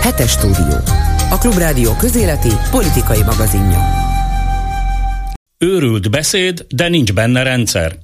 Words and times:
Hetes 0.00 0.30
stúdió. 0.30 0.76
A 1.30 1.38
Klubrádió 1.38 1.96
közéleti 1.96 2.50
politikai 2.70 3.22
magazinja. 3.22 3.78
Őrült 5.58 6.10
beszéd, 6.10 6.66
de 6.68 6.88
nincs 6.88 7.12
benne 7.12 7.42
rendszer. 7.42 7.98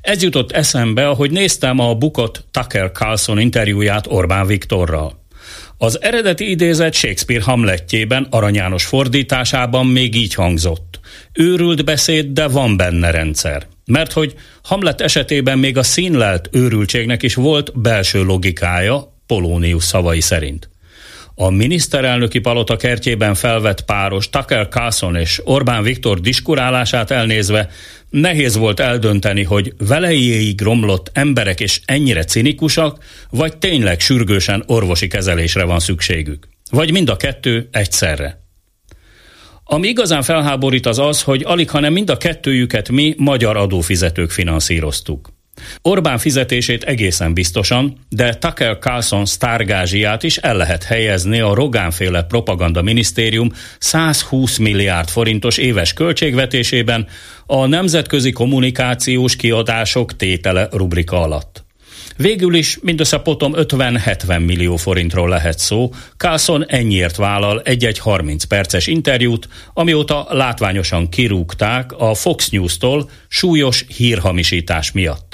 Ez 0.00 0.22
jutott 0.22 0.52
eszembe, 0.52 1.08
ahogy 1.08 1.30
néztem 1.30 1.78
a 1.78 1.94
bukott 1.94 2.44
Tucker 2.50 2.90
Carlson 2.92 3.38
interjúját 3.38 4.06
Orbán 4.06 4.46
Viktorral. 4.46 5.26
Az 5.76 6.02
eredeti 6.02 6.50
idézet 6.50 6.92
Shakespeare 6.92 7.42
Hamletjében 7.42 8.26
aranyános 8.30 8.84
fordításában 8.84 9.86
még 9.86 10.14
így 10.14 10.34
hangzott. 10.34 11.00
Őrült 11.32 11.84
beszéd, 11.84 12.26
de 12.26 12.48
van 12.48 12.76
benne 12.76 13.10
rendszer. 13.10 13.66
Mert 13.84 14.12
hogy 14.12 14.34
Hamlet 14.62 15.00
esetében 15.00 15.58
még 15.58 15.76
a 15.76 15.82
színlelt 15.82 16.48
őrültségnek 16.52 17.22
is 17.22 17.34
volt 17.34 17.80
belső 17.80 18.22
logikája, 18.22 19.16
Polónius 19.26 19.84
szavai 19.84 20.20
szerint. 20.20 20.70
A 21.40 21.50
miniszterelnöki 21.50 22.38
palota 22.38 22.76
kertjében 22.76 23.34
felvett 23.34 23.84
páros 23.84 24.30
Tucker 24.30 24.68
Carlson 24.68 25.16
és 25.16 25.40
Orbán 25.44 25.82
Viktor 25.82 26.20
diskurálását 26.20 27.10
elnézve 27.10 27.68
nehéz 28.10 28.56
volt 28.56 28.80
eldönteni, 28.80 29.42
hogy 29.42 29.72
velejéig 29.78 30.60
romlott 30.60 31.10
emberek 31.12 31.60
és 31.60 31.80
ennyire 31.84 32.24
cinikusak, 32.24 33.04
vagy 33.30 33.56
tényleg 33.56 34.00
sürgősen 34.00 34.62
orvosi 34.66 35.06
kezelésre 35.06 35.64
van 35.64 35.78
szükségük. 35.78 36.48
Vagy 36.70 36.92
mind 36.92 37.08
a 37.08 37.16
kettő 37.16 37.68
egyszerre. 37.72 38.42
Ami 39.64 39.88
igazán 39.88 40.22
felháborít 40.22 40.86
az 40.86 40.98
az, 40.98 41.22
hogy 41.22 41.42
alig, 41.46 41.70
hanem 41.70 41.92
mind 41.92 42.10
a 42.10 42.16
kettőjüket 42.16 42.88
mi 42.88 43.14
magyar 43.18 43.56
adófizetők 43.56 44.30
finanszíroztuk. 44.30 45.37
Orbán 45.82 46.18
fizetését 46.18 46.84
egészen 46.84 47.34
biztosan, 47.34 47.96
de 48.08 48.34
Tucker 48.34 48.78
Carlson 48.78 49.26
sztárgázsiát 49.26 50.22
is 50.22 50.36
el 50.36 50.56
lehet 50.56 50.82
helyezni 50.82 51.40
a 51.40 51.54
Rogánféle 51.54 52.22
propaganda 52.22 52.82
minisztérium 52.82 53.52
120 53.78 54.56
milliárd 54.56 55.08
forintos 55.08 55.56
éves 55.56 55.92
költségvetésében 55.92 57.06
a 57.46 57.66
nemzetközi 57.66 58.30
kommunikációs 58.30 59.36
kiadások 59.36 60.16
tétele 60.16 60.68
rubrika 60.72 61.22
alatt. 61.22 61.66
Végül 62.18 62.54
is 62.54 62.78
mindössze 62.82 63.18
potom 63.18 63.52
50-70 63.56 64.44
millió 64.46 64.76
forintról 64.76 65.28
lehet 65.28 65.58
szó. 65.58 65.92
Carlson 66.16 66.64
ennyiért 66.66 67.16
vállal 67.16 67.60
egy-egy 67.60 67.98
30 67.98 68.44
perces 68.44 68.86
interjút, 68.86 69.48
amióta 69.74 70.26
látványosan 70.30 71.08
kirúgták 71.08 71.92
a 71.92 72.14
Fox 72.14 72.48
News-tól 72.48 73.10
súlyos 73.28 73.84
hírhamisítás 73.96 74.92
miatt. 74.92 75.27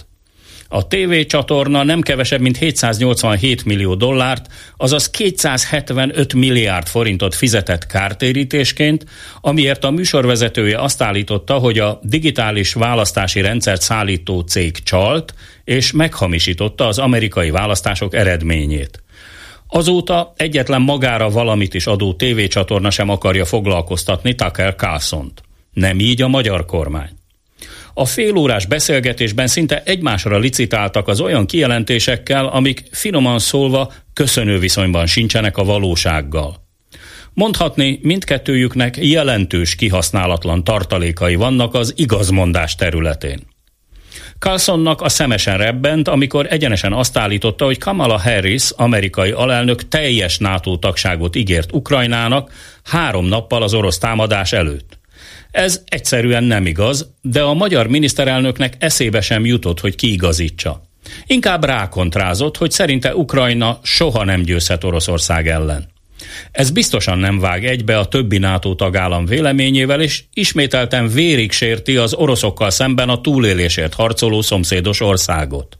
A 0.74 0.86
TV 0.86 1.20
csatorna 1.26 1.82
nem 1.82 2.00
kevesebb, 2.00 2.40
mint 2.40 2.56
787 2.56 3.64
millió 3.64 3.94
dollárt, 3.94 4.52
azaz 4.76 5.10
275 5.10 6.34
milliárd 6.34 6.86
forintot 6.86 7.34
fizetett 7.34 7.86
kártérítésként, 7.86 9.04
amiért 9.40 9.84
a 9.84 9.90
műsorvezetője 9.90 10.80
azt 10.80 11.02
állította, 11.02 11.54
hogy 11.54 11.78
a 11.78 12.00
digitális 12.02 12.72
választási 12.72 13.40
rendszert 13.40 13.80
szállító 13.80 14.40
cég 14.40 14.82
csalt, 14.82 15.34
és 15.64 15.92
meghamisította 15.92 16.86
az 16.86 16.98
amerikai 16.98 17.50
választások 17.50 18.14
eredményét. 18.14 19.02
Azóta 19.68 20.32
egyetlen 20.36 20.80
magára 20.80 21.28
valamit 21.28 21.74
is 21.74 21.86
adó 21.86 22.14
tévécsatorna 22.14 22.90
sem 22.90 23.08
akarja 23.08 23.44
foglalkoztatni 23.44 24.34
Tucker 24.34 24.74
Carlson-t. 24.74 25.42
Nem 25.72 26.00
így 26.00 26.22
a 26.22 26.28
magyar 26.28 26.64
kormány. 26.64 27.10
A 27.94 28.04
félórás 28.04 28.66
beszélgetésben 28.66 29.46
szinte 29.46 29.82
egymásra 29.84 30.38
licitáltak 30.38 31.08
az 31.08 31.20
olyan 31.20 31.46
kijelentésekkel, 31.46 32.46
amik 32.46 32.82
finoman 32.90 33.38
szólva 33.38 33.92
köszönő 34.12 34.58
viszonyban 34.58 35.06
sincsenek 35.06 35.56
a 35.56 35.64
valósággal. 35.64 36.62
Mondhatni, 37.32 37.98
mindkettőjüknek 38.02 38.96
jelentős 39.00 39.74
kihasználatlan 39.74 40.64
tartalékai 40.64 41.34
vannak 41.34 41.74
az 41.74 41.92
igazmondás 41.96 42.74
területén. 42.74 43.40
Carlsonnak 44.38 45.00
a 45.00 45.08
szemesen 45.08 45.56
rebbent, 45.56 46.08
amikor 46.08 46.46
egyenesen 46.50 46.92
azt 46.92 47.18
állította, 47.18 47.64
hogy 47.64 47.78
Kamala 47.78 48.20
Harris, 48.20 48.70
amerikai 48.70 49.30
alelnök 49.30 49.88
teljes 49.88 50.38
NATO 50.38 50.76
tagságot 50.76 51.36
ígért 51.36 51.72
Ukrajnának 51.72 52.52
három 52.84 53.26
nappal 53.26 53.62
az 53.62 53.74
orosz 53.74 53.98
támadás 53.98 54.52
előtt. 54.52 54.98
Ez 55.54 55.82
egyszerűen 55.88 56.44
nem 56.44 56.66
igaz, 56.66 57.10
de 57.20 57.42
a 57.42 57.54
magyar 57.54 57.86
miniszterelnöknek 57.86 58.74
eszébe 58.78 59.20
sem 59.20 59.44
jutott, 59.44 59.80
hogy 59.80 59.94
kiigazítsa. 59.94 60.82
Inkább 61.26 61.64
rákontrázott, 61.64 62.56
hogy 62.56 62.70
szerinte 62.70 63.14
Ukrajna 63.16 63.78
soha 63.82 64.24
nem 64.24 64.42
győzhet 64.42 64.84
Oroszország 64.84 65.48
ellen. 65.48 65.88
Ez 66.52 66.70
biztosan 66.70 67.18
nem 67.18 67.38
vág 67.38 67.64
egybe 67.66 67.98
a 67.98 68.08
többi 68.08 68.38
NATO 68.38 68.74
tagállam 68.74 69.26
véleményével, 69.26 70.00
és 70.00 70.24
ismételten 70.32 71.08
vérig 71.08 71.52
sérti 71.52 71.96
az 71.96 72.14
oroszokkal 72.14 72.70
szemben 72.70 73.08
a 73.08 73.20
túlélésért 73.20 73.94
harcoló 73.94 74.40
szomszédos 74.40 75.00
országot. 75.00 75.78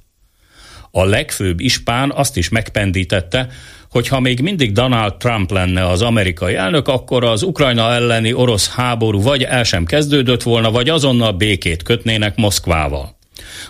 A 0.90 1.04
legfőbb 1.04 1.60
ispán 1.60 2.12
azt 2.14 2.36
is 2.36 2.48
megpendítette, 2.48 3.48
hogy 3.94 4.08
ha 4.08 4.20
még 4.20 4.40
mindig 4.40 4.72
Donald 4.72 5.14
Trump 5.14 5.50
lenne 5.50 5.86
az 5.86 6.02
amerikai 6.02 6.54
elnök, 6.54 6.88
akkor 6.88 7.24
az 7.24 7.42
Ukrajna 7.42 7.92
elleni 7.92 8.32
orosz 8.32 8.70
háború 8.70 9.22
vagy 9.22 9.42
el 9.42 9.64
sem 9.64 9.84
kezdődött 9.84 10.42
volna, 10.42 10.70
vagy 10.70 10.88
azonnal 10.88 11.32
békét 11.32 11.82
kötnének 11.82 12.36
Moszkvával. 12.36 13.16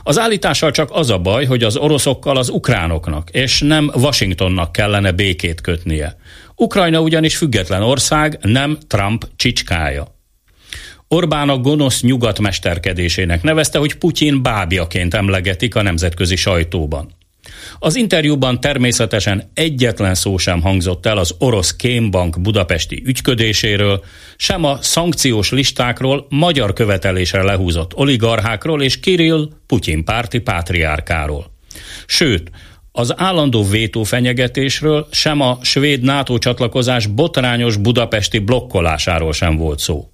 Az 0.03 0.19
állítással 0.19 0.71
csak 0.71 0.91
az 0.93 1.11
a 1.11 1.19
baj, 1.19 1.45
hogy 1.45 1.63
az 1.63 1.77
oroszokkal 1.77 2.37
az 2.37 2.49
ukránoknak, 2.49 3.31
és 3.31 3.61
nem 3.61 3.91
Washingtonnak 3.95 4.73
kellene 4.73 5.13
békét 5.13 5.61
kötnie. 5.61 6.17
Ukrajna 6.57 7.01
ugyanis 7.01 7.37
független 7.37 7.83
ország, 7.83 8.39
nem 8.43 8.79
Trump 8.87 9.29
csicskája. 9.37 10.19
Orbán 11.09 11.49
a 11.49 11.59
gonosz 11.59 12.03
nyugat 12.03 12.39
mesterkedésének 12.39 13.43
nevezte, 13.43 13.79
hogy 13.79 13.95
Putyin 13.95 14.43
bábjaként 14.43 15.15
emlegetik 15.15 15.75
a 15.75 15.83
nemzetközi 15.83 16.37
sajtóban. 16.37 17.23
Az 17.79 17.97
interjúban 17.97 18.61
természetesen 18.61 19.51
egyetlen 19.55 20.15
szó 20.15 20.39
sem 20.39 20.63
hangzott 20.63 21.07
el 21.07 21.19
az 21.19 21.35
orosz 21.39 21.77
kémbank 21.77 22.41
budapesti 22.41 23.03
ügyködéséről, 23.07 24.05
sem 24.37 24.65
a 24.65 24.79
szankciós 24.81 25.51
listákról 25.51 26.27
magyar 26.29 26.73
követelésre 26.73 27.43
lehúzott 27.43 27.95
oligarchákról 27.95 28.83
és 28.83 29.01
Kirill 29.01 29.49
Putyin 29.67 30.05
párti 30.05 30.39
pátriárkáról. 30.39 31.53
Sőt, 32.07 32.51
az 32.93 33.15
állandó 33.17 33.65
vétó 33.65 34.03
fenyegetésről, 34.03 35.07
sem 35.11 35.41
a 35.41 35.59
svéd 35.63 36.03
NATO 36.03 36.39
csatlakozás 36.39 37.07
botrányos 37.07 37.77
budapesti 37.77 38.39
blokkolásáról 38.39 39.33
sem 39.33 39.57
volt 39.57 39.79
szó. 39.79 40.14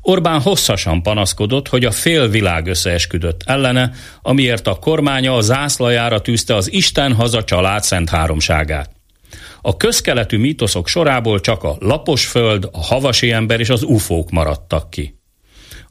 Orbán 0.00 0.40
hosszasan 0.40 1.02
panaszkodott, 1.02 1.68
hogy 1.68 1.84
a 1.84 1.90
félvilág 1.90 2.66
összeesküdött 2.66 3.42
ellene, 3.46 3.92
amiért 4.22 4.66
a 4.66 4.74
kormánya 4.74 5.34
a 5.34 5.40
zászlajára 5.40 6.20
tűzte 6.20 6.54
az 6.54 6.72
Isten 6.72 7.14
haza 7.14 7.44
család 7.44 7.82
szent 7.82 8.08
háromságát. 8.08 8.90
A 9.60 9.76
közkeletű 9.76 10.38
mítoszok 10.38 10.88
sorából 10.88 11.40
csak 11.40 11.62
a 11.62 11.76
lapos 11.78 12.26
föld, 12.26 12.68
a 12.72 12.82
havasi 12.84 13.32
ember 13.32 13.60
és 13.60 13.68
az 13.68 13.82
ufók 13.82 14.30
maradtak 14.30 14.90
ki. 14.90 15.20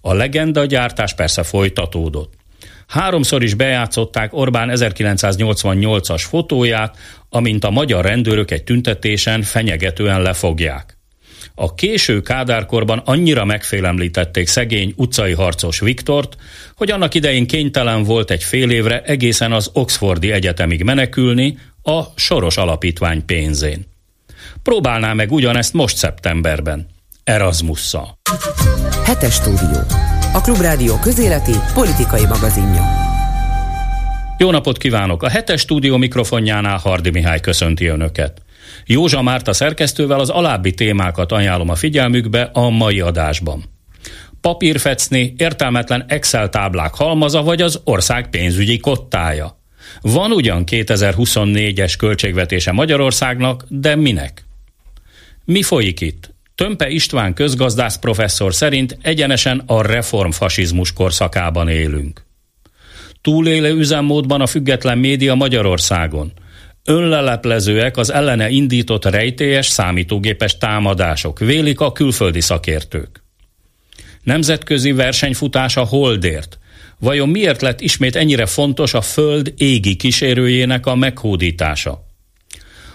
A 0.02 0.14
legenda 0.14 0.66
gyártás 0.66 1.14
persze 1.14 1.44
folytatódott. 1.44 2.34
Háromszor 2.88 3.44
is 3.44 3.54
bejátszották 3.54 4.34
Orbán 4.34 4.70
1988-as 4.74 6.24
fotóját, 6.28 6.98
amint 7.30 7.64
a 7.64 7.70
magyar 7.70 8.06
rendőrök 8.06 8.52
egy 8.52 8.64
tüntetésen 8.64 9.42
fenyegetően 9.42 10.22
lefogják. 10.22 11.01
A 11.62 11.74
késő 11.74 12.22
kádárkorban 12.22 13.02
annyira 13.06 13.46
megfélemlítették 13.46 14.48
szegény 14.48 14.94
utcai 14.96 15.34
harcos 15.34 15.80
Viktort, 15.80 16.36
hogy 16.76 16.92
annak 16.92 17.14
idején 17.14 17.48
kénytelen 17.48 18.04
volt 18.04 18.32
egy 18.32 18.44
fél 18.44 18.70
évre 18.70 19.02
egészen 19.02 19.52
az 19.52 19.70
Oxfordi 19.74 20.32
Egyetemig 20.32 20.84
menekülni 20.84 21.58
a 21.84 22.02
Soros 22.16 22.58
Alapítvány 22.58 23.26
pénzén. 23.26 23.86
Próbálná 24.64 25.14
meg 25.14 25.32
ugyanezt 25.32 25.74
most 25.74 25.98
szeptemberben. 25.98 26.88
Erasmusszal. 27.24 28.18
Hetes 29.04 29.34
stúdió. 29.34 29.80
A 30.34 30.42
Klubrádió 30.42 31.00
közéleti 31.00 31.56
politikai 31.74 32.26
magazinja. 32.26 32.84
Jó 34.38 34.52
napot 34.52 34.78
kívánok! 34.78 35.24
A 35.24 35.30
hetes 35.30 35.62
stúdió 35.62 35.98
mikrofonjánál 35.98 36.78
Hardi 36.78 37.10
Mihály 37.10 37.40
köszönti 37.40 37.86
Önöket. 37.86 38.42
Józsa 38.86 39.22
Márta 39.22 39.54
szerkesztővel 39.54 40.20
az 40.20 40.30
alábbi 40.30 40.74
témákat 40.74 41.32
ajánlom 41.32 41.70
a 41.70 41.76
figyelmükbe 41.76 42.50
a 42.54 42.70
mai 42.70 43.00
adásban. 43.00 43.64
Papírfecni, 44.42 45.34
értelmetlen 45.38 46.06
Excel 46.08 46.50
táblák 46.50 46.94
halmaza 46.94 47.44
vagy 47.44 47.62
az 47.62 47.82
ország 47.84 48.30
pénzügyi 48.30 48.80
kottája. 48.80 49.60
Van 50.02 50.32
ugyan 50.32 50.64
2024-es 50.72 51.94
költségvetése 51.98 52.72
Magyarországnak, 52.72 53.66
de 53.68 53.96
minek? 53.96 54.46
Mi 55.46 55.64
folyik 55.64 56.02
itt? 56.02 56.34
Tömpe 56.56 56.90
István 56.90 57.34
közgazdász 57.34 57.98
professzor 57.98 58.54
szerint 58.54 58.98
egyenesen 59.02 59.64
a 59.66 59.82
reformfasizmus 59.82 60.94
korszakában 60.94 61.68
élünk. 61.68 62.26
Túlélő 63.22 63.76
üzemmódban 63.76 64.42
a 64.42 64.48
független 64.48 64.98
média 64.98 65.36
Magyarországon– 65.36 66.32
Önleleplezőek 66.86 67.98
az 67.98 68.12
ellene 68.12 68.50
indított 68.50 69.06
rejtélyes 69.06 69.68
számítógépes 69.68 70.58
támadások, 70.58 71.40
vélik 71.40 71.80
a 71.80 71.92
külföldi 71.92 72.42
szakértők. 72.42 73.24
Nemzetközi 74.24 74.92
versenyfutása 74.92 75.84
holdért. 75.84 76.60
Vajon 77.00 77.30
miért 77.30 77.62
lett 77.62 77.82
ismét 77.82 78.16
ennyire 78.16 78.46
fontos 78.46 78.94
a 78.94 79.02
Föld 79.02 79.54
égi 79.58 79.96
kísérőjének 79.96 80.86
a 80.86 80.96
meghódítása? 80.96 82.10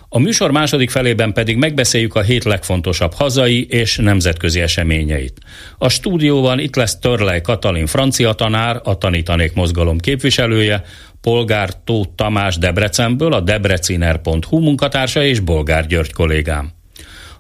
A 0.09 0.19
műsor 0.19 0.51
második 0.51 0.91
felében 0.91 1.33
pedig 1.33 1.57
megbeszéljük 1.57 2.15
a 2.15 2.23
hét 2.23 2.45
legfontosabb 2.45 3.13
hazai 3.13 3.67
és 3.67 3.97
nemzetközi 3.97 4.61
eseményeit. 4.61 5.39
A 5.79 5.89
stúdióban 5.89 6.59
itt 6.59 6.77
lesz 6.77 6.99
Törlej 6.99 7.41
Katalin 7.41 7.87
francia 7.87 8.33
tanár, 8.33 8.81
a 8.85 8.99
Tanítanék 8.99 9.53
Mozgalom 9.53 9.99
képviselője, 9.99 10.85
Polgár 11.27 11.71
Tóth 11.85 12.09
Tamás 12.15 12.57
Debrecenből, 12.57 13.33
a 13.33 13.41
debreciner.hu 13.41 14.61
munkatársa 14.61 15.25
és 15.25 15.41
Bolgár 15.41 15.87
György 15.87 16.13
kollégám. 16.13 16.71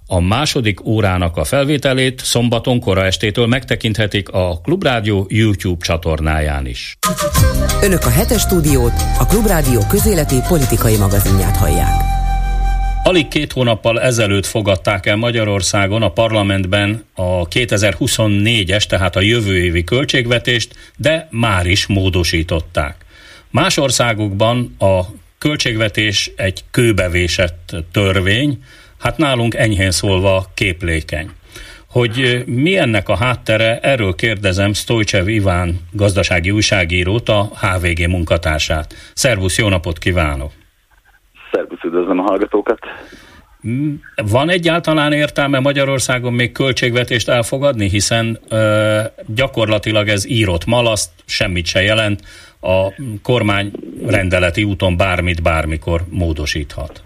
A 0.06 0.20
második 0.20 0.86
órának 0.86 1.36
a 1.36 1.44
felvételét 1.44 2.20
szombaton 2.24 2.80
kora 2.80 3.04
estétől 3.04 3.46
megtekinthetik 3.46 4.28
a 4.28 4.60
Klubrádió 4.62 5.26
YouTube 5.28 5.84
csatornáján 5.84 6.66
is. 6.66 6.98
Önök 7.82 8.04
a 8.04 8.10
hetes 8.10 8.40
stúdiót, 8.40 8.92
a 9.18 9.26
Klubrádió 9.26 9.80
közéleti 9.88 10.36
politikai 10.48 10.96
magazinját 10.96 11.56
hallják. 11.56 11.94
Alig 13.02 13.28
két 13.28 13.52
hónappal 13.52 14.00
ezelőtt 14.00 14.46
fogadták 14.46 15.06
el 15.06 15.16
Magyarországon 15.16 16.02
a 16.02 16.10
parlamentben 16.10 17.04
a 17.14 17.48
2024-es, 17.48 18.82
tehát 18.82 19.16
a 19.16 19.20
jövő 19.20 19.56
évi 19.58 19.84
költségvetést, 19.84 20.74
de 20.96 21.28
már 21.30 21.66
is 21.66 21.86
módosították. 21.86 23.05
Más 23.50 23.76
országokban 23.76 24.74
a 24.78 25.00
költségvetés 25.38 26.32
egy 26.36 26.64
kőbevésett 26.70 27.76
törvény, 27.92 28.64
hát 28.98 29.18
nálunk 29.18 29.54
enyhén 29.54 29.90
szólva 29.90 30.44
képlékeny. 30.54 31.30
Hogy 31.90 32.42
mi 32.46 32.76
ennek 32.78 33.08
a 33.08 33.16
háttere, 33.16 33.78
erről 33.78 34.14
kérdezem 34.14 34.72
Stojcsev 34.72 35.28
Iván 35.28 35.80
gazdasági 35.92 36.50
újságírót, 36.50 37.28
a 37.28 37.42
HVG 37.60 38.08
munkatársát. 38.08 38.94
Szervusz, 39.14 39.58
jó 39.58 39.68
napot 39.68 39.98
kívánok! 39.98 40.52
Szervusz, 41.52 41.82
üdvözlöm 41.84 42.18
a 42.18 42.22
hallgatókat! 42.22 42.78
Mm, 43.68 43.94
van 44.30 44.50
egyáltalán 44.50 45.12
értelme 45.12 45.58
Magyarországon 45.58 46.32
még 46.32 46.52
költségvetést 46.52 47.28
elfogadni, 47.28 47.88
hiszen 47.88 48.38
ö, 48.48 49.00
gyakorlatilag 49.26 50.08
ez 50.08 50.26
írott 50.26 50.64
malaszt, 50.64 51.10
semmit 51.24 51.66
se 51.66 51.82
jelent, 51.82 52.20
a 52.66 52.92
kormány 53.22 53.70
rendeleti 54.06 54.64
úton 54.64 54.96
bármit 54.96 55.42
bármikor 55.42 56.00
módosíthat. 56.10 57.02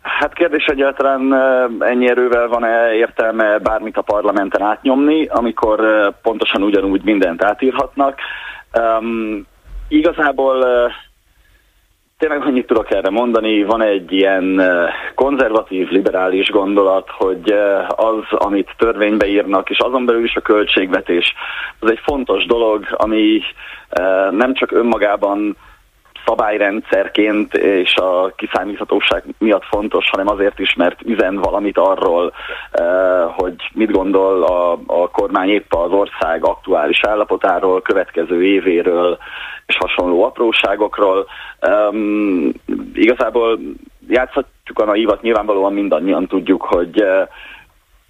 Hát 0.00 0.32
kérdés 0.34 0.64
egyáltalán 0.64 1.34
ennyi 1.80 2.08
erővel 2.08 2.48
van-e 2.48 2.92
értelme 2.92 3.58
bármit 3.58 3.96
a 3.96 4.02
parlamenten 4.02 4.62
átnyomni, 4.62 5.26
amikor 5.26 5.80
pontosan 6.22 6.62
ugyanúgy 6.62 7.02
mindent 7.04 7.44
átírhatnak. 7.44 8.18
Um, 8.78 9.46
igazából 9.88 10.56
uh, 10.56 10.92
Tényleg 12.20 12.42
annyit 12.42 12.66
tudok 12.66 12.90
erre 12.90 13.10
mondani, 13.10 13.62
van 13.62 13.82
egy 13.82 14.12
ilyen 14.12 14.62
konzervatív, 15.14 15.88
liberális 15.88 16.50
gondolat, 16.50 17.08
hogy 17.10 17.54
az, 17.88 18.24
amit 18.28 18.74
törvénybe 18.76 19.26
írnak, 19.26 19.70
és 19.70 19.78
azon 19.78 20.06
belül 20.06 20.24
is 20.24 20.36
a 20.36 20.40
költségvetés, 20.40 21.34
az 21.78 21.90
egy 21.90 22.00
fontos 22.02 22.46
dolog, 22.46 22.86
ami 22.90 23.40
nem 24.30 24.54
csak 24.54 24.72
önmagában 24.72 25.56
szabályrendszerként 26.30 27.54
és 27.54 27.94
a 27.94 28.32
kiszámíthatóság 28.36 29.24
miatt 29.38 29.64
fontos, 29.64 30.08
hanem 30.10 30.28
azért 30.28 30.58
is, 30.58 30.74
mert 30.74 31.02
üzen 31.04 31.36
valamit 31.36 31.78
arról, 31.78 32.32
hogy 33.36 33.54
mit 33.74 33.90
gondol 33.90 34.42
a, 34.42 34.72
a 34.86 35.08
kormány 35.10 35.48
épp 35.48 35.72
az 35.74 35.90
ország 35.90 36.44
aktuális 36.44 37.00
állapotáról, 37.04 37.82
következő 37.82 38.44
évéről, 38.44 39.18
és 39.66 39.76
hasonló 39.76 40.24
apróságokról. 40.24 41.26
Um, 41.90 42.52
igazából 42.94 43.58
játszhatjuk 44.08 44.78
a 44.78 44.84
naivat, 44.84 45.22
nyilvánvalóan 45.22 45.72
mindannyian 45.72 46.26
tudjuk, 46.26 46.62
hogy 46.62 47.04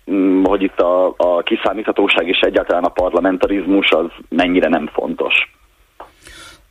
um, 0.05 0.45
hogy 0.45 0.63
itt 0.63 0.81
a, 0.81 1.15
a 1.17 1.43
kiszámíthatóság 1.43 2.29
és 2.29 2.41
egyáltalán 2.41 2.85
a 2.85 2.89
parlamentarizmus 2.89 3.91
az 3.91 4.07
mennyire 4.29 4.69
nem 4.69 4.91
fontos. 4.93 5.35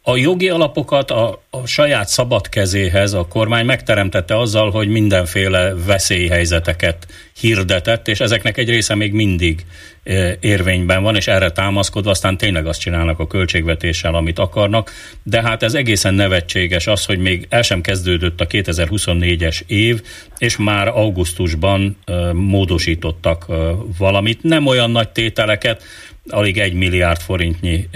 A 0.01 0.17
jogi 0.17 0.49
alapokat 0.49 1.11
a, 1.11 1.41
a 1.49 1.65
saját 1.65 2.07
szabad 2.07 2.49
kezéhez 2.49 3.13
a 3.13 3.27
kormány 3.27 3.65
megteremtette 3.65 4.37
azzal, 4.37 4.71
hogy 4.71 4.87
mindenféle 4.87 5.73
veszélyhelyzeteket 5.85 7.07
hirdetett, 7.39 8.07
és 8.07 8.19
ezeknek 8.19 8.57
egy 8.57 8.69
része 8.69 8.95
még 8.95 9.13
mindig 9.13 9.65
e, 10.03 10.37
érvényben 10.39 11.03
van, 11.03 11.15
és 11.15 11.27
erre 11.27 11.51
támaszkodva 11.51 12.09
aztán 12.09 12.37
tényleg 12.37 12.65
azt 12.65 12.79
csinálnak 12.79 13.19
a 13.19 13.27
költségvetéssel, 13.27 14.15
amit 14.15 14.39
akarnak, 14.39 14.91
de 15.23 15.41
hát 15.41 15.63
ez 15.63 15.73
egészen 15.73 16.13
nevetséges 16.13 16.87
az, 16.87 17.05
hogy 17.05 17.19
még 17.19 17.47
el 17.49 17.61
sem 17.61 17.81
kezdődött 17.81 18.41
a 18.41 18.47
2024-es 18.47 19.61
év, 19.67 20.01
és 20.37 20.57
már 20.57 20.87
augusztusban 20.87 21.97
e, 22.05 22.33
módosítottak 22.33 23.45
e, 23.49 23.53
valamit, 23.97 24.43
nem 24.43 24.65
olyan 24.65 24.91
nagy 24.91 25.09
tételeket, 25.09 25.83
alig 26.29 26.57
egy 26.57 26.73
milliárd 26.73 27.19
forintnyi 27.19 27.89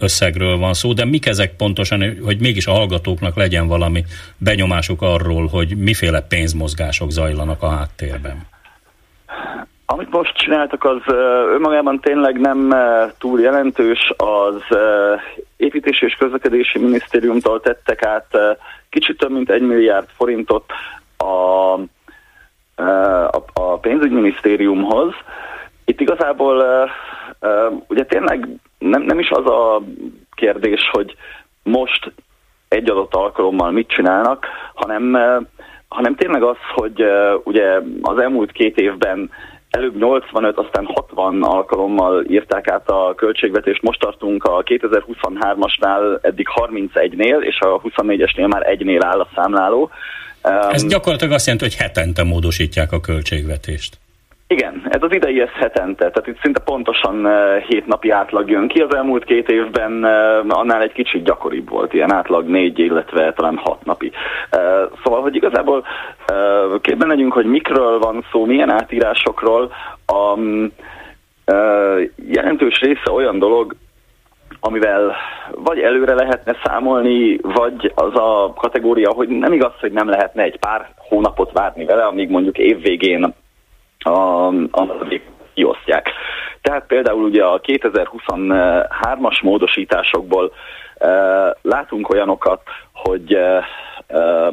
összegről 0.00 0.56
van 0.56 0.74
szó, 0.74 0.92
de 0.92 1.04
mik 1.04 1.26
ezek 1.26 1.56
pontosan, 1.56 2.16
hogy 2.24 2.40
mégis 2.40 2.66
a 2.66 2.72
hallgatóknak 2.72 3.36
legyen 3.36 3.66
valami 3.66 4.04
benyomásuk 4.38 5.02
arról, 5.02 5.46
hogy 5.46 5.76
miféle 5.76 6.20
pénzmozgások 6.20 7.10
zajlanak 7.10 7.62
a 7.62 7.68
háttérben? 7.68 8.48
Amit 9.86 10.10
most 10.10 10.36
csináltak, 10.36 10.84
az 10.84 11.14
önmagában 11.54 12.00
tényleg 12.00 12.40
nem 12.40 12.74
túl 13.18 13.40
jelentős. 13.40 14.12
Az 14.16 14.78
építési 15.56 16.04
és 16.04 16.14
közlekedési 16.14 16.78
minisztériumtól 16.78 17.60
tettek 17.60 18.02
át 18.04 18.26
kicsit 18.90 19.18
több 19.18 19.30
mint 19.30 19.50
egy 19.50 19.62
milliárd 19.62 20.06
forintot 20.16 20.64
a, 21.16 21.24
a, 22.82 23.44
a 23.52 23.78
pénzügyminisztériumhoz. 23.80 25.14
Itt 25.84 26.00
igazából 26.00 26.90
ugye 27.88 28.04
tényleg 28.04 28.48
nem, 28.78 29.02
nem 29.02 29.18
is 29.18 29.30
az 29.30 29.46
a 29.46 29.82
kérdés, 30.34 30.80
hogy 30.92 31.16
most 31.62 32.12
egy 32.68 32.90
adott 32.90 33.14
alkalommal 33.14 33.70
mit 33.70 33.88
csinálnak, 33.88 34.46
hanem, 34.74 35.16
hanem 35.88 36.14
tényleg 36.14 36.42
az, 36.42 36.56
hogy 36.74 37.04
ugye 37.44 37.80
az 38.02 38.18
elmúlt 38.18 38.52
két 38.52 38.76
évben 38.78 39.30
előbb 39.70 39.96
85, 39.96 40.58
aztán 40.58 40.84
60 40.84 41.42
alkalommal 41.42 42.24
írták 42.24 42.68
át 42.68 42.88
a 42.88 43.14
költségvetést. 43.16 43.82
Most 43.82 44.00
tartunk 44.00 44.44
a 44.44 44.62
2023-asnál 44.62 46.24
eddig 46.24 46.46
31-nél, 46.54 47.40
és 47.40 47.58
a 47.60 47.80
24-esnél 47.80 48.48
már 48.48 48.66
egynél 48.66 49.04
áll 49.04 49.20
a 49.20 49.28
számláló. 49.34 49.90
Ez 50.70 50.86
gyakorlatilag 50.86 51.34
azt 51.34 51.46
jelenti, 51.46 51.66
hogy 51.68 51.76
hetente 51.76 52.24
módosítják 52.24 52.92
a 52.92 53.00
költségvetést. 53.00 53.98
Igen, 54.52 54.82
ez 54.88 55.02
az 55.02 55.12
idei 55.12 55.40
ez 55.40 55.52
hetente, 55.52 56.10
tehát 56.10 56.26
itt 56.26 56.40
szinte 56.42 56.60
pontosan 56.60 57.26
uh, 57.26 57.56
hét 57.56 57.86
napi 57.86 58.10
átlag 58.10 58.50
jön 58.50 58.68
ki. 58.68 58.80
Az 58.80 58.94
elmúlt 58.94 59.24
két 59.24 59.48
évben 59.48 59.92
uh, 59.92 60.58
annál 60.58 60.82
egy 60.82 60.92
kicsit 60.92 61.24
gyakoribb 61.24 61.68
volt, 61.68 61.92
ilyen 61.92 62.12
átlag 62.12 62.48
négy, 62.48 62.78
illetve 62.78 63.32
talán 63.32 63.56
hat 63.56 63.84
napi. 63.84 64.12
Uh, 64.56 64.90
szóval, 65.04 65.20
hogy 65.20 65.34
igazából 65.34 65.84
képben 66.80 67.08
legyünk, 67.08 67.32
hogy 67.32 67.44
mikről 67.44 67.98
van 67.98 68.24
szó, 68.32 68.44
milyen 68.44 68.70
átírásokról. 68.70 69.72
A 70.06 70.38
jelentős 72.28 72.80
része 72.80 73.10
olyan 73.12 73.38
dolog, 73.38 73.74
amivel 74.60 75.16
vagy 75.50 75.78
előre 75.78 76.14
lehetne 76.14 76.56
számolni, 76.64 77.38
vagy 77.42 77.92
az 77.94 78.14
a 78.14 78.52
kategória, 78.56 79.12
hogy 79.12 79.28
nem 79.28 79.52
igaz, 79.52 79.72
hogy 79.80 79.92
nem 79.92 80.08
lehetne 80.08 80.42
egy 80.42 80.58
pár 80.58 80.88
hónapot 80.96 81.52
várni 81.52 81.84
vele, 81.84 82.02
amíg 82.02 82.30
mondjuk 82.30 82.58
évvégén 82.58 83.34
a, 84.04 84.46
a 84.70 85.06
kiosztják. 85.54 86.10
Tehát 86.62 86.86
például 86.86 87.24
ugye 87.24 87.44
a 87.44 87.60
2023-as 87.60 89.42
módosításokból 89.42 90.52
e, 90.98 91.08
látunk 91.62 92.08
olyanokat, 92.08 92.62
hogy 92.92 93.34
e, 93.34 93.64
e, 94.06 94.50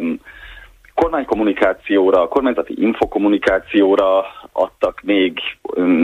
kormánykommunikációra, 0.93 2.27
kormányzati 2.27 2.73
infokommunikációra 2.81 4.25
adtak 4.51 5.01
még 5.03 5.39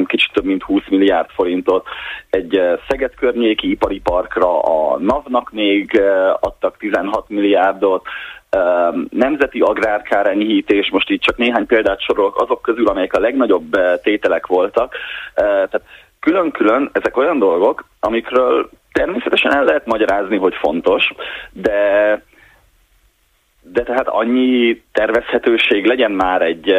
kicsit 0.06 0.32
több 0.34 0.44
mint 0.44 0.64
20 0.64 0.82
milliárd 0.90 1.30
forintot, 1.30 1.88
egy 2.30 2.62
Szeged 2.88 3.16
környéki 3.16 3.70
ipari 3.70 4.00
parkra 4.00 4.60
a 4.62 4.98
NAV-nak 5.00 5.52
még 5.52 6.02
adtak 6.40 6.78
16 6.78 7.30
milliárdot, 7.30 8.06
nemzeti 9.10 9.60
agrárkár 9.60 10.28
enyhítés, 10.28 10.90
most 10.92 11.10
így 11.10 11.22
csak 11.22 11.38
néhány 11.38 11.66
példát 11.66 12.02
sorolok 12.02 12.42
azok 12.42 12.62
közül, 12.62 12.88
amelyek 12.88 13.14
a 13.14 13.20
legnagyobb 13.20 13.78
tételek 14.04 14.48
voltak. 14.48 14.96
Tehát 15.36 15.82
külön-külön 16.20 16.90
ezek 16.92 17.18
olyan 17.18 17.40
dolgok, 17.40 17.86
amikről 18.00 18.70
természetesen 18.92 19.56
el 19.56 19.64
lehet 19.64 19.86
magyarázni, 19.86 20.38
hogy 20.38 20.54
fontos, 20.56 21.14
de 21.52 22.22
de 23.66 23.84
tehát 23.84 24.08
annyi 24.08 24.84
tervezhetőség 24.92 25.86
legyen 25.86 26.12
már 26.12 26.42
egy, 26.42 26.74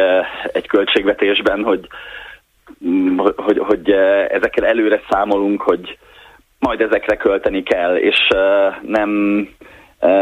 egy 0.51 0.67
költségvetésben, 0.67 1.63
hogy, 1.63 1.87
mm, 2.85 3.17
hogy, 3.35 3.57
hogy 3.57 3.91
ezekkel 4.29 4.65
előre 4.65 5.01
számolunk, 5.09 5.61
hogy 5.61 5.97
majd 6.59 6.81
ezekre 6.81 7.15
költeni 7.15 7.63
kell, 7.63 7.95
és 7.95 8.17
nem, 8.81 9.09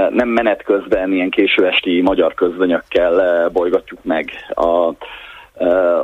nem 0.09 0.27
menet 0.27 0.63
közben 0.63 1.11
ilyen 1.11 1.29
késő 1.29 1.67
esti 1.67 2.01
magyar 2.01 2.33
közvönyökkel 2.33 3.49
bolygatjuk 3.49 4.03
meg 4.03 4.31
a, 4.53 4.93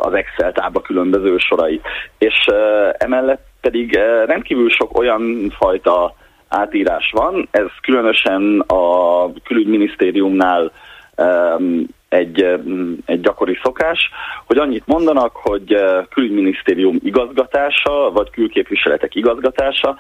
az 0.02 0.14
Excel 0.14 0.52
tábla 0.52 0.82
különböző 0.82 1.38
sorait. 1.38 1.82
És 2.18 2.46
emellett 2.98 3.46
pedig 3.62 3.94
rendkívül 4.26 4.70
sok 4.70 4.98
olyan 4.98 5.54
fajta 5.58 6.16
átírás 6.48 7.12
van, 7.12 7.48
ez 7.52 7.68
különösen 7.82 8.64
a 8.68 9.32
külügyminisztériumnál 9.44 10.72
egy, 12.10 12.60
egy 13.06 13.20
gyakori 13.20 13.60
szokás, 13.64 14.10
hogy 14.46 14.58
annyit 14.58 14.88
mondanak, 14.88 15.36
hogy 15.36 15.78
külügyminisztérium 16.10 17.00
igazgatása, 17.04 18.12
vagy 18.12 18.30
külképviseletek 18.30 19.16
igazgatása, 19.16 19.98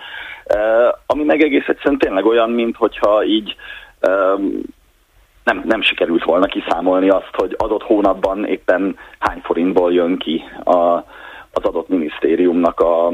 ami 1.05 1.23
meg 1.23 1.41
egész 1.41 1.67
egyszerűen 1.67 1.97
tényleg 1.97 2.25
olyan, 2.25 2.49
mint 2.49 2.75
hogyha 2.75 3.23
így 3.23 3.55
nem, 5.43 5.61
nem 5.65 5.81
sikerült 5.81 6.23
volna 6.23 6.45
kiszámolni 6.45 7.09
azt, 7.09 7.31
hogy 7.31 7.55
adott 7.57 7.83
hónapban 7.83 8.45
éppen 8.45 8.97
hány 9.19 9.39
forintból 9.43 9.93
jön 9.93 10.17
ki 10.17 10.43
a, 10.63 10.77
az 11.51 11.63
adott 11.63 11.87
minisztériumnak 11.87 12.79
a, 12.79 13.07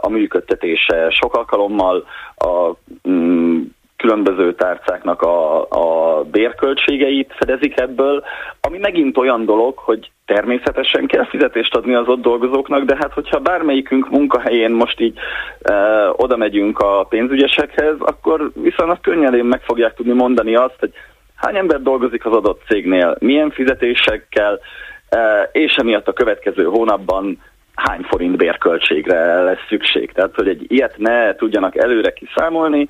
a 0.00 0.08
működtetése. 0.08 1.10
Sok 1.10 1.34
alkalommal 1.34 2.06
a 2.36 2.72
mm, 3.08 3.62
különböző 3.96 4.54
tárcáknak 4.54 5.22
a, 5.22 5.60
a 5.62 6.22
bérköltségeit 6.22 7.34
fedezik 7.36 7.80
ebből, 7.80 8.24
ami 8.60 8.78
megint 8.78 9.16
olyan 9.16 9.44
dolog, 9.44 9.78
hogy 9.78 10.10
természetesen 10.26 11.06
kell 11.06 11.26
fizetést 11.26 11.74
adni 11.74 11.94
az 11.94 12.08
ott 12.08 12.20
dolgozóknak, 12.20 12.84
de 12.84 12.96
hát 12.96 13.12
hogyha 13.12 13.38
bármelyikünk 13.38 14.10
munkahelyén 14.10 14.70
most 14.70 15.00
így 15.00 15.18
e, 15.62 15.74
oda 16.16 16.36
megyünk 16.36 16.78
a 16.78 17.06
pénzügyesekhez, 17.08 17.96
akkor 17.98 18.50
viszonylag 18.54 19.00
könnyedén 19.00 19.44
meg 19.44 19.60
fogják 19.60 19.94
tudni 19.94 20.12
mondani 20.12 20.54
azt, 20.54 20.76
hogy 20.78 20.92
hány 21.34 21.56
ember 21.56 21.82
dolgozik 21.82 22.26
az 22.26 22.32
adott 22.32 22.62
cégnél, 22.68 23.16
milyen 23.18 23.50
fizetésekkel, 23.50 24.60
e, 25.08 25.48
és 25.52 25.74
emiatt 25.74 26.08
a 26.08 26.12
következő 26.12 26.64
hónapban 26.64 27.38
hány 27.74 28.02
forint 28.02 28.36
bérköltségre 28.36 29.42
lesz 29.42 29.66
szükség. 29.68 30.12
Tehát, 30.12 30.34
hogy 30.34 30.48
egy 30.48 30.64
ilyet 30.68 30.94
ne 30.96 31.34
tudjanak 31.34 31.76
előre 31.76 32.12
kiszámolni, 32.12 32.88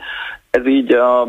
ez 0.54 0.66
így 0.66 0.92
a 0.92 1.28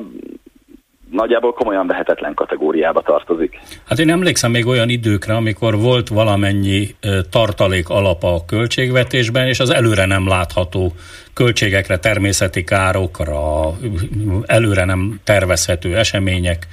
nagyjából 1.12 1.54
komolyan 1.54 1.88
vehetetlen 1.88 2.34
kategóriába 2.34 3.02
tartozik. 3.02 3.60
Hát 3.88 4.00
én 4.00 4.10
emlékszem 4.10 4.52
még 4.52 4.66
olyan 4.66 4.90
időkre, 4.90 5.36
amikor 5.36 5.78
volt 5.78 6.08
valamennyi 6.08 6.96
tartalék 7.30 7.90
alapa 7.90 8.34
a 8.34 8.46
költségvetésben, 8.46 9.48
és 9.48 9.60
az 9.60 9.70
előre 9.70 10.06
nem 10.06 10.28
látható 10.28 10.94
költségekre, 11.34 11.98
természeti 11.98 12.64
károkra, 12.64 13.72
előre 14.46 14.86
nem 14.86 15.20
tervezhető 15.24 15.98
események 15.98 16.68